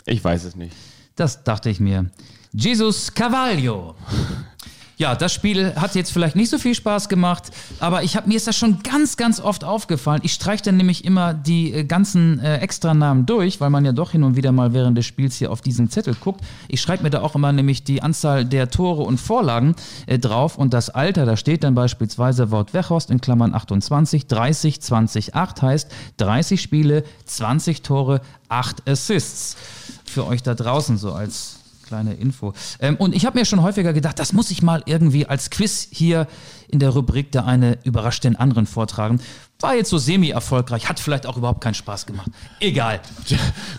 Ich 0.06 0.24
weiß 0.24 0.44
es 0.44 0.56
nicht. 0.56 0.74
Das 1.14 1.44
dachte 1.44 1.68
ich 1.68 1.78
mir. 1.78 2.10
Jesus 2.54 3.12
Carvalho. 3.12 3.96
Ja, 4.98 5.14
das 5.14 5.32
Spiel 5.32 5.74
hat 5.74 5.94
jetzt 5.94 6.12
vielleicht 6.12 6.36
nicht 6.36 6.50
so 6.50 6.58
viel 6.58 6.74
Spaß 6.74 7.08
gemacht, 7.08 7.50
aber 7.80 8.02
ich 8.02 8.16
hab, 8.16 8.26
mir 8.26 8.36
ist 8.36 8.46
das 8.46 8.56
schon 8.56 8.82
ganz, 8.82 9.16
ganz 9.16 9.40
oft 9.40 9.64
aufgefallen. 9.64 10.20
Ich 10.22 10.34
streiche 10.34 10.64
dann 10.64 10.76
nämlich 10.76 11.04
immer 11.04 11.34
die 11.34 11.72
äh, 11.72 11.84
ganzen 11.84 12.38
äh, 12.40 12.58
Extranamen 12.58 13.24
durch, 13.26 13.60
weil 13.60 13.70
man 13.70 13.84
ja 13.84 13.92
doch 13.92 14.10
hin 14.10 14.22
und 14.22 14.36
wieder 14.36 14.52
mal 14.52 14.74
während 14.74 14.98
des 14.98 15.06
Spiels 15.06 15.36
hier 15.36 15.50
auf 15.50 15.62
diesen 15.62 15.88
Zettel 15.88 16.14
guckt. 16.14 16.42
Ich 16.68 16.80
schreibe 16.80 17.04
mir 17.04 17.10
da 17.10 17.22
auch 17.22 17.34
immer 17.34 17.52
nämlich 17.52 17.84
die 17.84 18.02
Anzahl 18.02 18.44
der 18.44 18.70
Tore 18.70 19.02
und 19.02 19.18
Vorlagen 19.18 19.74
äh, 20.06 20.18
drauf 20.18 20.58
und 20.58 20.74
das 20.74 20.90
Alter, 20.90 21.24
da 21.24 21.36
steht 21.36 21.64
dann 21.64 21.74
beispielsweise 21.74 22.50
Wort 22.50 22.74
Wechhorst 22.74 23.10
in 23.10 23.20
Klammern 23.20 23.54
28, 23.54 24.26
30, 24.26 24.82
20, 24.82 25.34
8 25.34 25.62
heißt 25.62 25.90
30 26.18 26.60
Spiele, 26.60 27.04
20 27.24 27.82
Tore, 27.82 28.20
8 28.48 28.88
Assists. 28.88 29.56
Für 30.04 30.26
euch 30.26 30.42
da 30.42 30.54
draußen 30.54 30.98
so 30.98 31.12
als 31.12 31.61
kleine 31.92 32.14
Info. 32.14 32.54
Ähm, 32.80 32.96
und 32.96 33.14
ich 33.14 33.26
habe 33.26 33.38
mir 33.38 33.44
schon 33.44 33.62
häufiger 33.62 33.92
gedacht, 33.92 34.18
das 34.18 34.32
muss 34.32 34.50
ich 34.50 34.62
mal 34.62 34.82
irgendwie 34.86 35.26
als 35.26 35.50
Quiz 35.50 35.88
hier 35.90 36.26
in 36.68 36.78
der 36.78 36.88
Rubrik 36.88 37.30
der 37.32 37.44
eine 37.44 37.78
überrascht 37.84 38.24
den 38.24 38.34
anderen 38.34 38.64
vortragen. 38.64 39.20
War 39.60 39.74
jetzt 39.74 39.90
so 39.90 39.98
semi-erfolgreich, 39.98 40.88
hat 40.88 40.98
vielleicht 40.98 41.26
auch 41.26 41.36
überhaupt 41.36 41.60
keinen 41.60 41.74
Spaß 41.74 42.06
gemacht. 42.06 42.30
Egal. 42.60 43.00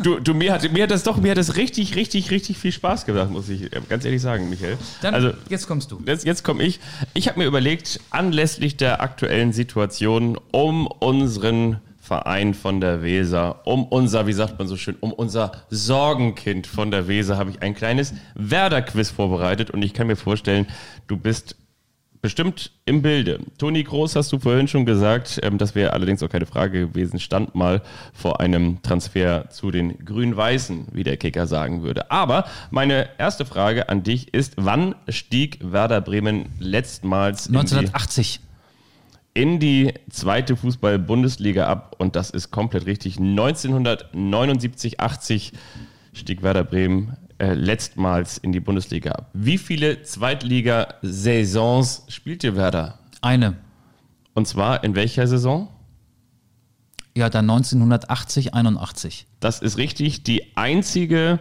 Du, 0.03 0.19
du 0.19 0.35
mir, 0.35 0.53
hat, 0.53 0.71
mir 0.71 0.83
hat 0.83 0.91
das 0.91 1.01
doch, 1.01 1.17
mir 1.17 1.31
hat 1.31 1.39
das 1.39 1.55
richtig, 1.55 1.95
richtig, 1.95 2.29
richtig 2.29 2.59
viel 2.59 2.71
Spaß 2.71 3.07
gemacht, 3.07 3.31
muss 3.31 3.49
ich 3.49 3.73
äh, 3.73 3.81
ganz 3.89 4.05
ehrlich 4.05 4.21
sagen, 4.21 4.47
Michael. 4.47 4.77
Dann, 5.01 5.15
also, 5.15 5.31
jetzt 5.49 5.67
kommst 5.67 5.89
du. 5.91 5.99
Jetzt, 6.05 6.23
jetzt 6.23 6.43
komme 6.43 6.61
ich. 6.61 6.79
Ich 7.15 7.27
habe 7.27 7.39
mir 7.39 7.45
überlegt, 7.47 7.99
anlässlich 8.11 8.77
der 8.77 9.01
aktuellen 9.01 9.53
Situation 9.53 10.37
um 10.51 10.85
unseren 10.85 11.81
Verein 12.13 12.53
von 12.53 12.79
der 12.79 13.01
Weser, 13.01 13.65
um 13.65 13.85
unser, 13.85 14.27
wie 14.27 14.33
sagt 14.33 14.59
man 14.59 14.67
so 14.67 14.77
schön, 14.77 14.95
um 14.99 15.11
unser 15.11 15.51
Sorgenkind 15.71 16.67
von 16.67 16.91
der 16.91 17.07
Weser 17.07 17.37
habe 17.37 17.49
ich 17.49 17.63
ein 17.63 17.73
kleines 17.73 18.13
Werder-Quiz 18.35 19.09
vorbereitet 19.09 19.71
und 19.71 19.81
ich 19.81 19.95
kann 19.95 20.05
mir 20.05 20.15
vorstellen, 20.15 20.67
du 21.07 21.17
bist 21.17 21.55
bestimmt 22.21 22.71
im 22.85 23.01
Bilde. 23.01 23.39
Toni 23.57 23.83
Groß 23.83 24.15
hast 24.15 24.31
du 24.31 24.37
vorhin 24.37 24.67
schon 24.67 24.85
gesagt, 24.85 25.39
ähm, 25.41 25.57
das 25.57 25.73
wäre 25.73 25.93
allerdings 25.93 26.21
auch 26.21 26.29
keine 26.29 26.45
Frage 26.45 26.89
gewesen, 26.89 27.19
stand 27.19 27.55
mal 27.55 27.81
vor 28.13 28.39
einem 28.39 28.83
Transfer 28.83 29.49
zu 29.49 29.71
den 29.71 30.05
Grün-Weißen, 30.05 30.89
wie 30.91 31.03
der 31.03 31.17
Kicker 31.17 31.47
sagen 31.47 31.81
würde. 31.81 32.11
Aber 32.11 32.45
meine 32.69 33.09
erste 33.17 33.43
Frage 33.43 33.89
an 33.89 34.03
dich 34.03 34.35
ist, 34.35 34.53
wann 34.57 34.93
stieg 35.09 35.57
Werder 35.63 35.99
Bremen 35.99 36.49
letztmals 36.59 37.47
in 37.47 37.53
die, 37.53 37.59
1980. 37.59 38.39
in 39.33 39.59
die 39.59 39.93
zweite 40.09 40.55
Fußball-Bundesliga 40.55 41.67
ab? 41.67 41.95
Und 41.99 42.15
das 42.15 42.29
ist 42.29 42.51
komplett 42.51 42.85
richtig. 42.85 43.17
1979, 43.17 44.99
80 44.99 45.53
stieg 46.13 46.43
Werder 46.43 46.63
Bremen 46.63 47.17
äh, 47.39 47.53
letztmals 47.53 48.37
in 48.37 48.51
die 48.51 48.59
Bundesliga 48.59 49.11
ab. 49.11 49.31
Wie 49.33 49.57
viele 49.57 50.03
Zweitliga-Saisons 50.03 52.05
spielte 52.07 52.55
Werder? 52.55 52.99
Eine. 53.21 53.57
Und 54.33 54.47
zwar 54.47 54.83
in 54.83 54.95
welcher 54.95 55.27
Saison? 55.27 55.69
Ja, 57.15 57.29
dann 57.29 57.49
1980, 57.49 58.53
81. 58.53 59.27
Das 59.39 59.61
ist 59.61 59.77
richtig. 59.77 60.23
Die 60.23 60.55
einzige 60.55 61.39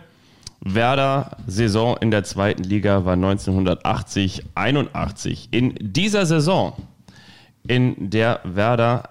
Werder-Saison 0.61 1.97
in 1.99 2.11
der 2.11 2.24
zweiten 2.24 2.62
Liga 2.62 3.05
war 3.05 3.14
1980, 3.14 4.45
81. 4.55 5.49
In 5.51 5.74
dieser 5.80 6.26
Saison, 6.26 6.74
in 7.67 8.11
der 8.11 8.41
Werder 8.45 9.11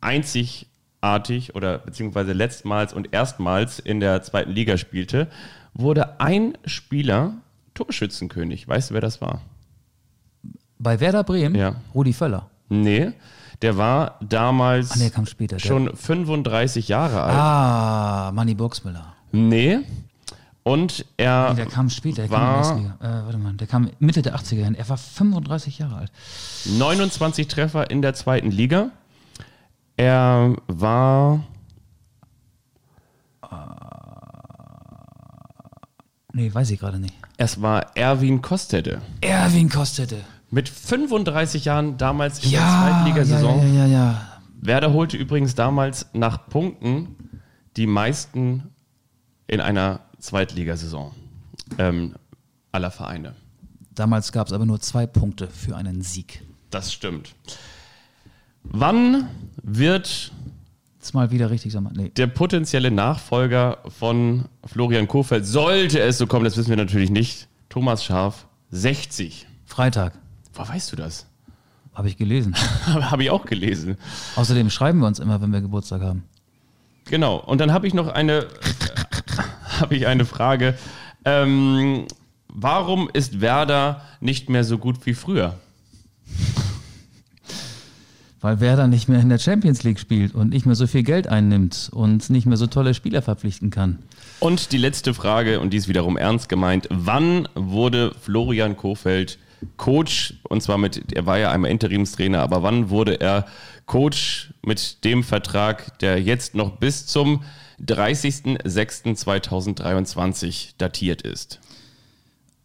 einzigartig 0.00 1.54
oder 1.54 1.78
beziehungsweise 1.78 2.32
letztmals 2.32 2.92
und 2.92 3.12
erstmals 3.12 3.78
in 3.78 4.00
der 4.00 4.22
zweiten 4.22 4.50
Liga 4.52 4.76
spielte, 4.76 5.28
wurde 5.74 6.20
ein 6.20 6.56
Spieler 6.64 7.34
Torschützenkönig. 7.74 8.66
Weißt 8.66 8.90
du, 8.90 8.94
wer 8.94 9.00
das 9.00 9.20
war? 9.20 9.42
Bei 10.78 11.00
Werder 11.00 11.24
Bremen, 11.24 11.54
Ja. 11.54 11.76
Rudi 11.94 12.12
Völler. 12.12 12.50
Nee, 12.68 13.12
der 13.62 13.76
war 13.76 14.18
damals 14.20 14.92
Ah, 14.92 14.96
nee, 14.98 15.26
später. 15.26 15.58
Schon 15.58 15.94
35 15.94 16.88
Jahre 16.88 17.22
alt. 17.22 17.36
Ah, 17.36 18.32
Manni 18.34 18.54
Burgsmüller. 18.54 19.14
Nee. 19.32 19.80
Und 20.66 21.06
er 21.16 21.50
Nee, 21.50 21.56
der 21.58 21.66
kam 21.66 21.88
später. 21.90 22.22
Der 22.22 22.30
war 22.32 22.40
kam, 22.40 22.78
in 22.78 22.86
Erstliga. 22.86 23.20
äh, 23.20 23.24
warte 23.24 23.38
mal, 23.38 23.52
der 23.52 23.66
kam 23.68 23.88
Mitte 24.00 24.20
der 24.22 24.34
80er 24.34 24.64
hin. 24.64 24.74
Er 24.74 24.88
war 24.88 24.96
35 24.96 25.78
Jahre 25.78 25.94
alt. 25.98 26.12
29 26.64 27.46
Treffer 27.46 27.88
in 27.88 28.02
der 28.02 28.14
zweiten 28.14 28.50
Liga. 28.50 28.90
Er 29.96 30.56
war 30.66 31.44
Nee, 36.32 36.52
weiß 36.52 36.70
ich 36.70 36.80
gerade 36.80 36.98
nicht. 36.98 37.14
es 37.38 37.62
war 37.62 37.96
Erwin 37.96 38.42
Kostede. 38.42 39.00
Erwin 39.22 39.68
Kostete. 39.70 40.18
Mit 40.50 40.68
35 40.68 41.64
Jahren 41.64 41.96
damals 41.96 42.44
in 42.44 42.50
Ja, 42.50 42.58
der 42.60 42.68
ja, 42.68 42.90
Zweitligasaison. 43.04 43.58
ja, 43.74 43.84
ja, 43.84 43.86
ja. 43.86 44.20
Werder 44.60 44.92
holte 44.92 45.16
übrigens 45.16 45.54
damals 45.54 46.06
nach 46.12 46.48
Punkten 46.48 47.40
die 47.76 47.86
meisten 47.86 48.64
in 49.46 49.60
einer 49.60 50.00
Zweitligasaison 50.26 51.12
ähm, 51.78 52.14
aller 52.72 52.90
Vereine. 52.90 53.34
Damals 53.94 54.32
gab 54.32 54.48
es 54.48 54.52
aber 54.52 54.66
nur 54.66 54.80
zwei 54.80 55.06
Punkte 55.06 55.48
für 55.48 55.76
einen 55.76 56.02
Sieg. 56.02 56.42
Das 56.70 56.92
stimmt. 56.92 57.34
Wann 58.64 59.28
wird 59.62 60.32
mal 61.14 61.30
wieder 61.30 61.50
richtig, 61.50 61.72
sag 61.72 61.82
mal. 61.82 61.92
Nee. 61.94 62.10
der 62.10 62.26
potenzielle 62.26 62.90
Nachfolger 62.90 63.78
von 63.86 64.46
Florian 64.64 65.06
Kohfeldt, 65.06 65.46
sollte 65.46 66.00
es 66.00 66.18
so 66.18 66.26
kommen, 66.26 66.44
das 66.44 66.56
wissen 66.56 66.70
wir 66.70 66.76
natürlich 66.76 67.10
nicht, 67.10 67.46
Thomas 67.68 68.04
Scharf, 68.04 68.48
60? 68.70 69.46
Freitag. 69.64 70.18
Woher 70.52 70.74
weißt 70.74 70.90
du 70.90 70.96
das? 70.96 71.26
Habe 71.94 72.08
ich 72.08 72.16
gelesen. 72.16 72.54
Habe 72.86 73.22
ich 73.22 73.30
auch 73.30 73.44
gelesen. 73.44 73.96
Außerdem 74.34 74.68
schreiben 74.68 74.98
wir 74.98 75.06
uns 75.06 75.20
immer, 75.20 75.40
wenn 75.40 75.52
wir 75.52 75.60
Geburtstag 75.60 76.02
haben. 76.02 76.24
Genau. 77.06 77.36
Und 77.36 77.60
dann 77.60 77.72
habe 77.72 77.86
ich 77.86 77.94
noch 77.94 78.08
eine, 78.08 78.46
habe 79.80 79.94
ich 79.96 80.06
eine 80.06 80.24
Frage. 80.24 80.74
Ähm, 81.24 82.06
warum 82.48 83.08
ist 83.12 83.40
Werder 83.40 84.02
nicht 84.20 84.48
mehr 84.48 84.64
so 84.64 84.78
gut 84.78 85.06
wie 85.06 85.14
früher? 85.14 85.54
Weil 88.40 88.60
Werder 88.60 88.86
nicht 88.86 89.08
mehr 89.08 89.20
in 89.20 89.28
der 89.28 89.38
Champions 89.38 89.82
League 89.82 89.98
spielt 89.98 90.34
und 90.34 90.50
nicht 90.50 90.66
mehr 90.66 90.74
so 90.74 90.86
viel 90.86 91.02
Geld 91.02 91.26
einnimmt 91.26 91.90
und 91.92 92.30
nicht 92.30 92.46
mehr 92.46 92.56
so 92.56 92.66
tolle 92.66 92.94
Spieler 92.94 93.22
verpflichten 93.22 93.70
kann. 93.70 93.98
Und 94.38 94.72
die 94.72 94.78
letzte 94.78 95.14
Frage, 95.14 95.60
und 95.60 95.70
die 95.70 95.78
ist 95.78 95.88
wiederum 95.88 96.16
ernst 96.16 96.48
gemeint. 96.48 96.86
Wann 96.90 97.48
wurde 97.54 98.14
Florian 98.20 98.76
Kohfeldt 98.76 99.38
Coach? 99.78 100.34
Und 100.44 100.62
zwar 100.62 100.78
mit, 100.78 101.12
er 101.12 101.26
war 101.26 101.38
ja 101.38 101.50
einmal 101.50 101.70
Interimstrainer, 101.70 102.40
aber 102.40 102.62
wann 102.62 102.90
wurde 102.90 103.20
er 103.20 103.46
Coach 103.86 104.52
mit 104.62 105.02
dem 105.04 105.24
Vertrag, 105.24 105.98
der 106.00 106.20
jetzt 106.20 106.54
noch 106.54 106.76
bis 106.76 107.06
zum 107.06 107.42
30.06.2023 107.84 110.74
datiert 110.78 111.22
ist? 111.22 111.60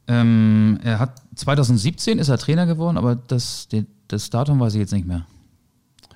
Ähm, 0.08 0.80
er 0.84 1.00
hat 1.00 1.22
2017 1.36 2.18
ist 2.20 2.30
er 2.30 2.38
Trainer 2.38 2.66
geworden, 2.66 2.98
aber 2.98 3.16
das, 3.16 3.68
das 4.08 4.30
Datum 4.30 4.60
weiß 4.60 4.74
ich 4.74 4.80
jetzt 4.80 4.94
nicht 4.94 5.08
mehr. 5.08 5.26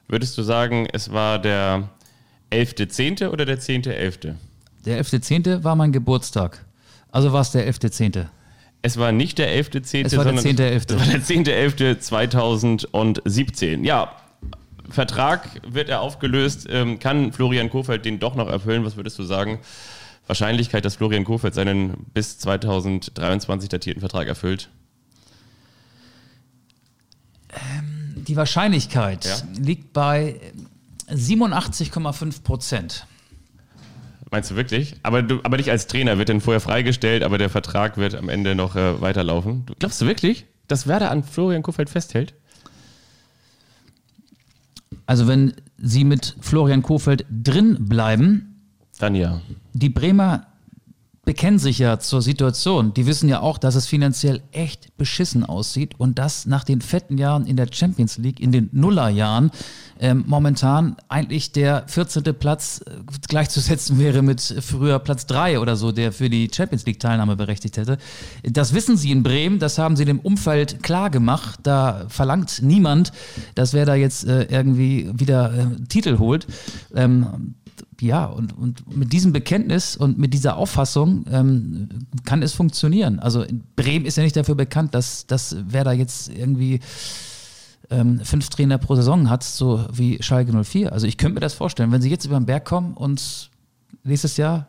Würdest 0.07 0.37
du 0.37 0.43
sagen, 0.43 0.87
es 0.91 1.11
war 1.11 1.39
der 1.39 1.89
11.10. 2.51 3.29
oder 3.29 3.45
der 3.45 3.59
10.11.? 3.59 4.35
Der 4.85 5.03
11.10. 5.03 5.63
war 5.63 5.75
mein 5.75 5.91
Geburtstag. 5.91 6.63
Also 7.11 7.33
war 7.33 7.41
es 7.41 7.49
der 7.51 7.67
11.10. 7.71 8.25
Es 8.81 8.97
war 8.97 9.11
nicht 9.11 9.37
der 9.39 9.49
11.10., 9.49 10.05
Es 10.05 10.17
war 10.17 10.23
der 10.25 10.37
sondern 10.37 10.57
10.11.. 10.57 10.93
es 10.93 10.99
war 10.99 11.07
der 11.07 11.21
10.11.2017. 11.21 13.83
Ja, 13.83 14.11
Vertrag 14.89 15.49
wird 15.67 15.89
er 15.89 16.01
aufgelöst. 16.01 16.67
Ähm, 16.69 16.99
kann 16.99 17.31
Florian 17.33 17.69
Kofeld 17.69 18.05
den 18.05 18.19
doch 18.19 18.35
noch 18.35 18.47
erfüllen? 18.47 18.85
Was 18.85 18.95
würdest 18.95 19.17
du 19.19 19.23
sagen? 19.23 19.59
Wahrscheinlichkeit, 20.27 20.85
dass 20.85 20.95
Florian 20.95 21.23
Kofeld 21.23 21.53
seinen 21.53 22.05
bis 22.13 22.39
2023 22.39 23.69
datierten 23.69 23.99
Vertrag 23.99 24.27
erfüllt? 24.27 24.69
Die 28.27 28.35
Wahrscheinlichkeit 28.35 29.25
Ja. 29.25 29.37
liegt 29.61 29.93
bei 29.93 30.39
87,5 31.09 32.43
Prozent. 32.43 33.05
Meinst 34.31 34.51
du 34.51 34.55
wirklich? 34.55 34.95
Aber, 35.03 35.21
du, 35.21 35.39
aber 35.43 35.57
nicht 35.57 35.69
als 35.69 35.87
Trainer, 35.87 36.17
wird 36.17 36.29
dann 36.29 36.41
vorher 36.41 36.59
freigestellt, 36.59 37.23
aber 37.23 37.37
der 37.37 37.49
Vertrag 37.49 37.97
wird 37.97 38.15
am 38.15 38.27
Ende 38.27 38.55
noch 38.55 38.75
äh, 38.75 38.99
weiterlaufen. 38.99 39.65
Du, 39.67 39.73
glaubst 39.77 40.01
du 40.01 40.07
wirklich, 40.07 40.45
dass 40.67 40.87
Werder 40.87 41.11
an 41.11 41.23
Florian 41.23 41.61
Kofeld 41.61 41.89
festhält? 41.89 42.33
Also 45.05 45.27
wenn 45.27 45.53
sie 45.77 46.03
mit 46.03 46.35
Florian 46.39 46.81
Kofeld 46.81 47.25
drin 47.29 47.77
bleiben, 47.87 48.55
Dann 48.99 49.15
ja. 49.15 49.41
die 49.73 49.89
Bremer 49.89 50.47
bekennen 51.25 51.59
sich 51.59 51.79
ja 51.79 51.99
zur 51.99 52.21
Situation. 52.21 52.93
Die 52.93 53.07
wissen 53.07 53.27
ja 53.27 53.41
auch, 53.41 53.57
dass 53.57 53.75
es 53.75 53.87
finanziell 53.87 54.43
echt 54.51 54.95
beschissen 54.97 55.43
aussieht 55.43 55.95
und 55.97 56.19
dass 56.19 56.45
nach 56.45 56.63
den 56.63 56.81
fetten 56.81 57.17
Jahren 57.17 57.47
in 57.47 57.57
der 57.57 57.67
Champions 57.71 58.17
League, 58.17 58.39
in 58.39 58.51
den 58.51 58.69
Nullerjahren, 58.71 59.51
ähm, 59.99 60.23
momentan 60.27 60.95
eigentlich 61.09 61.51
der 61.51 61.85
14. 61.87 62.23
Platz 62.39 62.81
äh, 62.85 62.91
gleichzusetzen 63.27 63.97
wäre 63.97 64.21
mit 64.21 64.41
früher 64.41 64.99
Platz 64.99 65.25
3 65.25 65.59
oder 65.59 65.75
so, 65.75 65.91
der 65.91 66.11
für 66.11 66.29
die 66.29 66.49
Champions 66.53 66.85
League 66.85 66.99
Teilnahme 66.99 67.35
berechtigt 67.35 67.77
hätte. 67.77 67.97
Das 68.43 68.73
wissen 68.73 68.95
sie 68.95 69.11
in 69.11 69.23
Bremen, 69.23 69.57
das 69.57 69.77
haben 69.77 69.95
sie 69.95 70.05
dem 70.05 70.19
Umfeld 70.19 70.83
klar 70.83 71.09
gemacht. 71.09 71.59
Da 71.63 72.05
verlangt 72.07 72.61
niemand, 72.61 73.11
dass 73.55 73.73
wer 73.73 73.85
da 73.85 73.95
jetzt 73.95 74.25
äh, 74.25 74.43
irgendwie 74.43 75.09
wieder 75.13 75.53
äh, 75.53 75.85
Titel 75.87 76.19
holt. 76.19 76.45
Ähm, 76.93 77.55
ja, 77.99 78.25
und, 78.25 78.57
und 78.57 78.95
mit 78.95 79.13
diesem 79.13 79.33
Bekenntnis 79.33 79.95
und 79.95 80.17
mit 80.17 80.33
dieser 80.33 80.57
Auffassung 80.57 81.25
ähm, 81.31 81.89
kann 82.23 82.41
es 82.41 82.53
funktionieren. 82.53 83.19
Also 83.19 83.45
Bremen 83.75 84.05
ist 84.05 84.17
ja 84.17 84.23
nicht 84.23 84.35
dafür 84.35 84.55
bekannt, 84.55 84.93
dass, 84.93 85.27
dass 85.27 85.55
wer 85.67 85.83
da 85.83 85.91
jetzt 85.91 86.29
irgendwie 86.29 86.79
ähm, 87.89 88.19
fünf 88.19 88.49
Trainer 88.49 88.77
pro 88.77 88.95
Saison 88.95 89.29
hat, 89.29 89.43
so 89.43 89.85
wie 89.91 90.21
Schalke 90.21 90.51
04. 90.63 90.91
Also 90.91 91.07
ich 91.07 91.17
könnte 91.17 91.35
mir 91.35 91.41
das 91.41 91.53
vorstellen, 91.53 91.91
wenn 91.91 92.01
sie 92.01 92.09
jetzt 92.09 92.25
über 92.25 92.39
den 92.39 92.45
Berg 92.45 92.65
kommen 92.65 92.93
und 92.93 93.49
nächstes 94.03 94.37
Jahr 94.37 94.67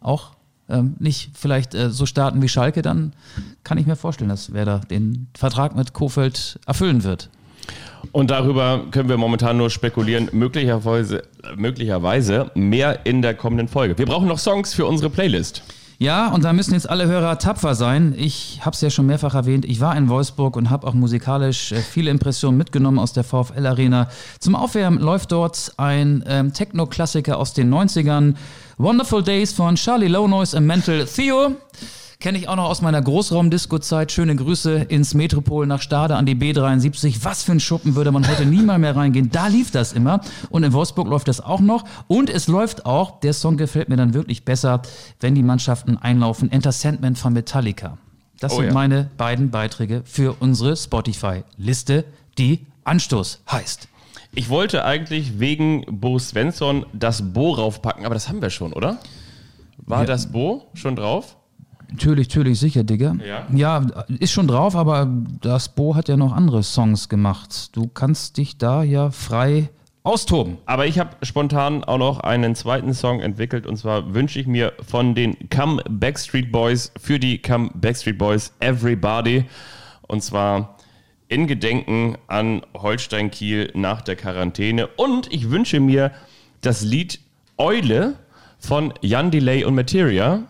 auch 0.00 0.32
ähm, 0.68 0.96
nicht 0.98 1.30
vielleicht 1.34 1.74
äh, 1.74 1.90
so 1.90 2.06
starten 2.06 2.40
wie 2.42 2.48
Schalke, 2.48 2.82
dann 2.82 3.12
kann 3.64 3.78
ich 3.78 3.86
mir 3.86 3.96
vorstellen, 3.96 4.30
dass 4.30 4.52
Werder 4.52 4.80
den 4.80 5.28
Vertrag 5.34 5.76
mit 5.76 5.92
Kofeld 5.92 6.58
erfüllen 6.66 7.04
wird. 7.04 7.30
Und 8.12 8.30
darüber 8.30 8.84
können 8.90 9.08
wir 9.08 9.16
momentan 9.16 9.56
nur 9.56 9.70
spekulieren, 9.70 10.28
möglicherweise, 10.32 11.22
möglicherweise 11.56 12.50
mehr 12.54 13.06
in 13.06 13.22
der 13.22 13.34
kommenden 13.34 13.68
Folge. 13.68 13.98
Wir 13.98 14.06
brauchen 14.06 14.28
noch 14.28 14.38
Songs 14.38 14.74
für 14.74 14.86
unsere 14.86 15.10
Playlist. 15.10 15.62
Ja, 16.02 16.28
und 16.28 16.44
da 16.44 16.54
müssen 16.54 16.72
jetzt 16.72 16.88
alle 16.88 17.06
Hörer 17.06 17.38
tapfer 17.38 17.74
sein. 17.74 18.14
Ich 18.16 18.60
habe 18.62 18.74
es 18.74 18.80
ja 18.80 18.88
schon 18.88 19.04
mehrfach 19.04 19.34
erwähnt. 19.34 19.66
Ich 19.66 19.80
war 19.80 19.94
in 19.98 20.08
Wolfsburg 20.08 20.56
und 20.56 20.70
habe 20.70 20.86
auch 20.86 20.94
musikalisch 20.94 21.72
äh, 21.72 21.76
viele 21.82 22.10
Impressionen 22.10 22.56
mitgenommen 22.56 22.98
aus 22.98 23.12
der 23.12 23.22
VfL 23.22 23.66
Arena. 23.66 24.08
Zum 24.38 24.54
Aufwärmen 24.54 24.98
läuft 24.98 25.30
dort 25.30 25.74
ein 25.76 26.24
ähm, 26.26 26.54
Techno-Klassiker 26.54 27.36
aus 27.36 27.52
den 27.52 27.70
90ern. 27.70 28.34
Wonderful 28.78 29.22
Days 29.22 29.52
von 29.52 29.74
Charlie 29.74 30.08
Low 30.08 30.26
Noise 30.26 30.56
und 30.56 30.64
Mental 30.64 31.04
Theo. 31.04 31.56
Kenne 32.20 32.36
ich 32.36 32.48
auch 32.48 32.56
noch 32.56 32.68
aus 32.68 32.82
meiner 32.82 33.00
Großraumdisco-Zeit. 33.00 34.12
Schöne 34.12 34.36
Grüße 34.36 34.74
ins 34.74 35.14
Metropol 35.14 35.66
nach 35.66 35.80
Stade 35.80 36.16
an 36.16 36.26
die 36.26 36.34
B73. 36.34 37.20
Was 37.22 37.42
für 37.42 37.52
ein 37.52 37.60
Schuppen 37.60 37.94
würde 37.94 38.12
man 38.12 38.28
heute 38.28 38.44
nie 38.46 38.60
mal 38.60 38.78
mehr 38.78 38.94
reingehen. 38.94 39.30
Da 39.30 39.46
lief 39.46 39.70
das 39.70 39.94
immer. 39.94 40.20
Und 40.50 40.62
in 40.62 40.74
Wolfsburg 40.74 41.08
läuft 41.08 41.28
das 41.28 41.40
auch 41.40 41.60
noch. 41.60 41.84
Und 42.08 42.28
es 42.28 42.46
läuft 42.46 42.84
auch, 42.84 43.20
der 43.20 43.32
Song 43.32 43.56
gefällt 43.56 43.88
mir 43.88 43.96
dann 43.96 44.12
wirklich 44.12 44.44
besser, 44.44 44.82
wenn 45.20 45.34
die 45.34 45.42
Mannschaften 45.42 45.96
einlaufen. 45.96 46.52
Enter 46.52 46.72
Sandman 46.72 47.16
von 47.16 47.32
Metallica. 47.32 47.96
Das 48.38 48.52
Oh 48.52 48.56
sind 48.56 48.66
ja. 48.66 48.72
meine 48.74 49.08
beiden 49.16 49.50
Beiträge 49.50 50.02
für 50.04 50.36
unsere 50.40 50.76
Spotify-Liste, 50.76 52.04
die 52.36 52.66
Anstoß 52.84 53.40
heißt. 53.50 53.88
Ich 54.34 54.50
wollte 54.50 54.84
eigentlich 54.84 55.38
wegen 55.40 55.86
Bo 55.88 56.18
Svensson 56.18 56.84
das 56.92 57.32
Bo 57.32 57.52
raufpacken, 57.52 58.04
aber 58.04 58.14
das 58.14 58.28
haben 58.28 58.42
wir 58.42 58.50
schon, 58.50 58.74
oder? 58.74 58.98
War 59.78 60.00
Ja. 60.00 60.06
das 60.06 60.30
Bo 60.30 60.66
schon 60.74 60.96
drauf? 60.96 61.36
Natürlich, 61.90 62.28
natürlich, 62.28 62.60
sicher, 62.60 62.84
Digga. 62.84 63.16
Ja? 63.26 63.46
Ja, 63.52 63.86
ist 64.18 64.32
schon 64.32 64.46
drauf, 64.46 64.76
aber 64.76 65.08
das 65.40 65.68
Bo 65.68 65.94
hat 65.94 66.08
ja 66.08 66.16
noch 66.16 66.32
andere 66.32 66.62
Songs 66.62 67.08
gemacht. 67.08 67.76
Du 67.76 67.88
kannst 67.88 68.36
dich 68.36 68.58
da 68.58 68.82
ja 68.82 69.10
frei 69.10 69.70
austoben. 70.02 70.58
Aber 70.66 70.86
ich 70.86 70.98
habe 70.98 71.10
spontan 71.22 71.84
auch 71.84 71.98
noch 71.98 72.20
einen 72.20 72.54
zweiten 72.54 72.94
Song 72.94 73.20
entwickelt 73.20 73.66
und 73.66 73.76
zwar 73.76 74.14
wünsche 74.14 74.40
ich 74.40 74.46
mir 74.46 74.72
von 74.86 75.14
den 75.14 75.36
Come 75.50 75.82
Backstreet 75.88 76.50
Boys 76.50 76.92
für 76.98 77.18
die 77.18 77.40
Come 77.40 77.70
Backstreet 77.74 78.16
Boys 78.16 78.52
Everybody 78.60 79.44
und 80.08 80.22
zwar 80.22 80.76
in 81.28 81.46
Gedenken 81.46 82.16
an 82.28 82.62
Holstein 82.74 83.30
Kiel 83.30 83.70
nach 83.74 84.00
der 84.00 84.16
Quarantäne 84.16 84.86
und 84.86 85.32
ich 85.32 85.50
wünsche 85.50 85.80
mir 85.80 86.12
das 86.62 86.82
Lied 86.82 87.20
Eule 87.58 88.14
von 88.58 88.94
Jan 89.02 89.30
Delay 89.30 89.64
und 89.64 89.74
Materia 89.74 90.44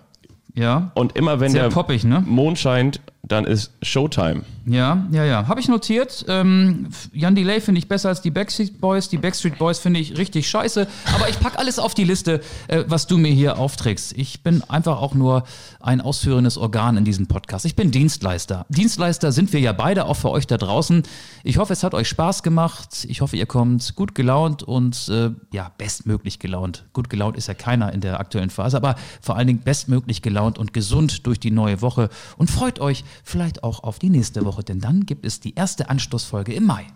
Ja. 0.54 0.90
und 0.94 1.16
immer 1.16 1.40
wenn 1.40 1.50
Sehr 1.50 1.64
der 1.64 1.70
poppig, 1.70 2.04
ne? 2.04 2.22
Mond 2.26 2.58
scheint, 2.58 3.00
dann 3.22 3.44
ist 3.44 3.72
Showtime. 3.82 4.42
Ja, 4.66 5.06
ja, 5.10 5.24
ja. 5.24 5.46
Habe 5.46 5.60
ich 5.60 5.68
notiert. 5.68 6.24
Ähm, 6.28 6.88
Jan 7.12 7.34
Delay 7.34 7.60
finde 7.60 7.78
ich 7.78 7.88
besser 7.88 8.08
als 8.08 8.22
die 8.22 8.30
Backstreet 8.30 8.80
Boys. 8.80 9.08
Die 9.08 9.18
Backstreet 9.18 9.58
Boys 9.58 9.78
finde 9.78 10.00
ich 10.00 10.16
richtig 10.18 10.48
scheiße. 10.48 10.86
Aber 11.14 11.28
ich 11.28 11.38
packe 11.38 11.58
alles 11.58 11.78
auf 11.78 11.94
die 11.94 12.04
Liste, 12.04 12.40
äh, 12.68 12.84
was 12.86 13.06
du 13.06 13.18
mir 13.18 13.32
hier 13.32 13.58
aufträgst. 13.58 14.16
Ich 14.16 14.42
bin 14.42 14.62
einfach 14.68 15.00
auch 15.00 15.14
nur 15.14 15.44
ein 15.80 16.00
ausführendes 16.00 16.56
Organ 16.58 16.96
in 16.96 17.04
diesem 17.04 17.26
Podcast. 17.26 17.64
Ich 17.64 17.76
bin 17.76 17.90
Dienstleister. 17.90 18.66
Dienstleister 18.68 19.32
sind 19.32 19.52
wir 19.52 19.60
ja 19.60 19.72
beide, 19.72 20.06
auch 20.06 20.14
für 20.14 20.30
euch 20.30 20.46
da 20.46 20.56
draußen. 20.56 21.02
Ich 21.44 21.58
hoffe, 21.58 21.72
es 21.72 21.82
hat 21.82 21.94
euch 21.94 22.08
Spaß 22.08 22.42
gemacht. 22.42 23.06
Ich 23.08 23.20
hoffe, 23.20 23.36
ihr 23.36 23.46
kommt 23.46 23.96
gut 23.96 24.14
gelaunt 24.14 24.62
und 24.62 25.08
äh, 25.08 25.30
ja, 25.52 25.72
bestmöglich 25.78 26.38
gelaunt. 26.38 26.84
Gut 26.92 27.10
gelaunt 27.10 27.36
ist 27.36 27.48
ja 27.48 27.54
keiner 27.54 27.92
in 27.92 28.00
der 28.00 28.20
aktuellen 28.20 28.50
Phase, 28.50 28.76
aber 28.76 28.96
vor 29.20 29.36
allen 29.36 29.46
Dingen 29.46 29.60
bestmöglich 29.60 30.22
gelaunt 30.22 30.58
und 30.58 30.72
gesund 30.72 31.26
durch 31.26 31.40
die 31.40 31.50
neue 31.50 31.80
Woche. 31.80 32.08
Und 32.36 32.50
freut 32.50 32.80
euch 32.80 33.04
vielleicht 33.24 33.62
auch 33.62 33.82
auf 33.82 33.98
die 33.98 34.10
nächste 34.10 34.44
Woche, 34.44 34.62
denn 34.62 34.80
dann 34.80 35.06
gibt 35.06 35.24
es 35.24 35.40
die 35.40 35.54
erste 35.54 35.88
Anstoßfolge 35.90 36.52
im 36.52 36.64
Mai. 36.64 36.86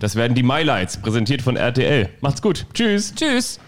Das 0.00 0.16
werden 0.16 0.34
die 0.34 0.42
Mylights, 0.42 1.00
präsentiert 1.00 1.42
von 1.42 1.56
RTL. 1.56 2.08
Macht's 2.20 2.42
gut. 2.42 2.66
Tschüss. 2.74 3.14
Tschüss! 3.14 3.60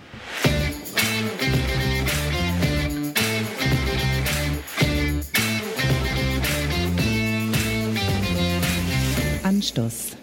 Anstoß, 9.42 10.16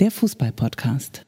der 0.00 0.10
Fußball-Podcast. 0.10 1.26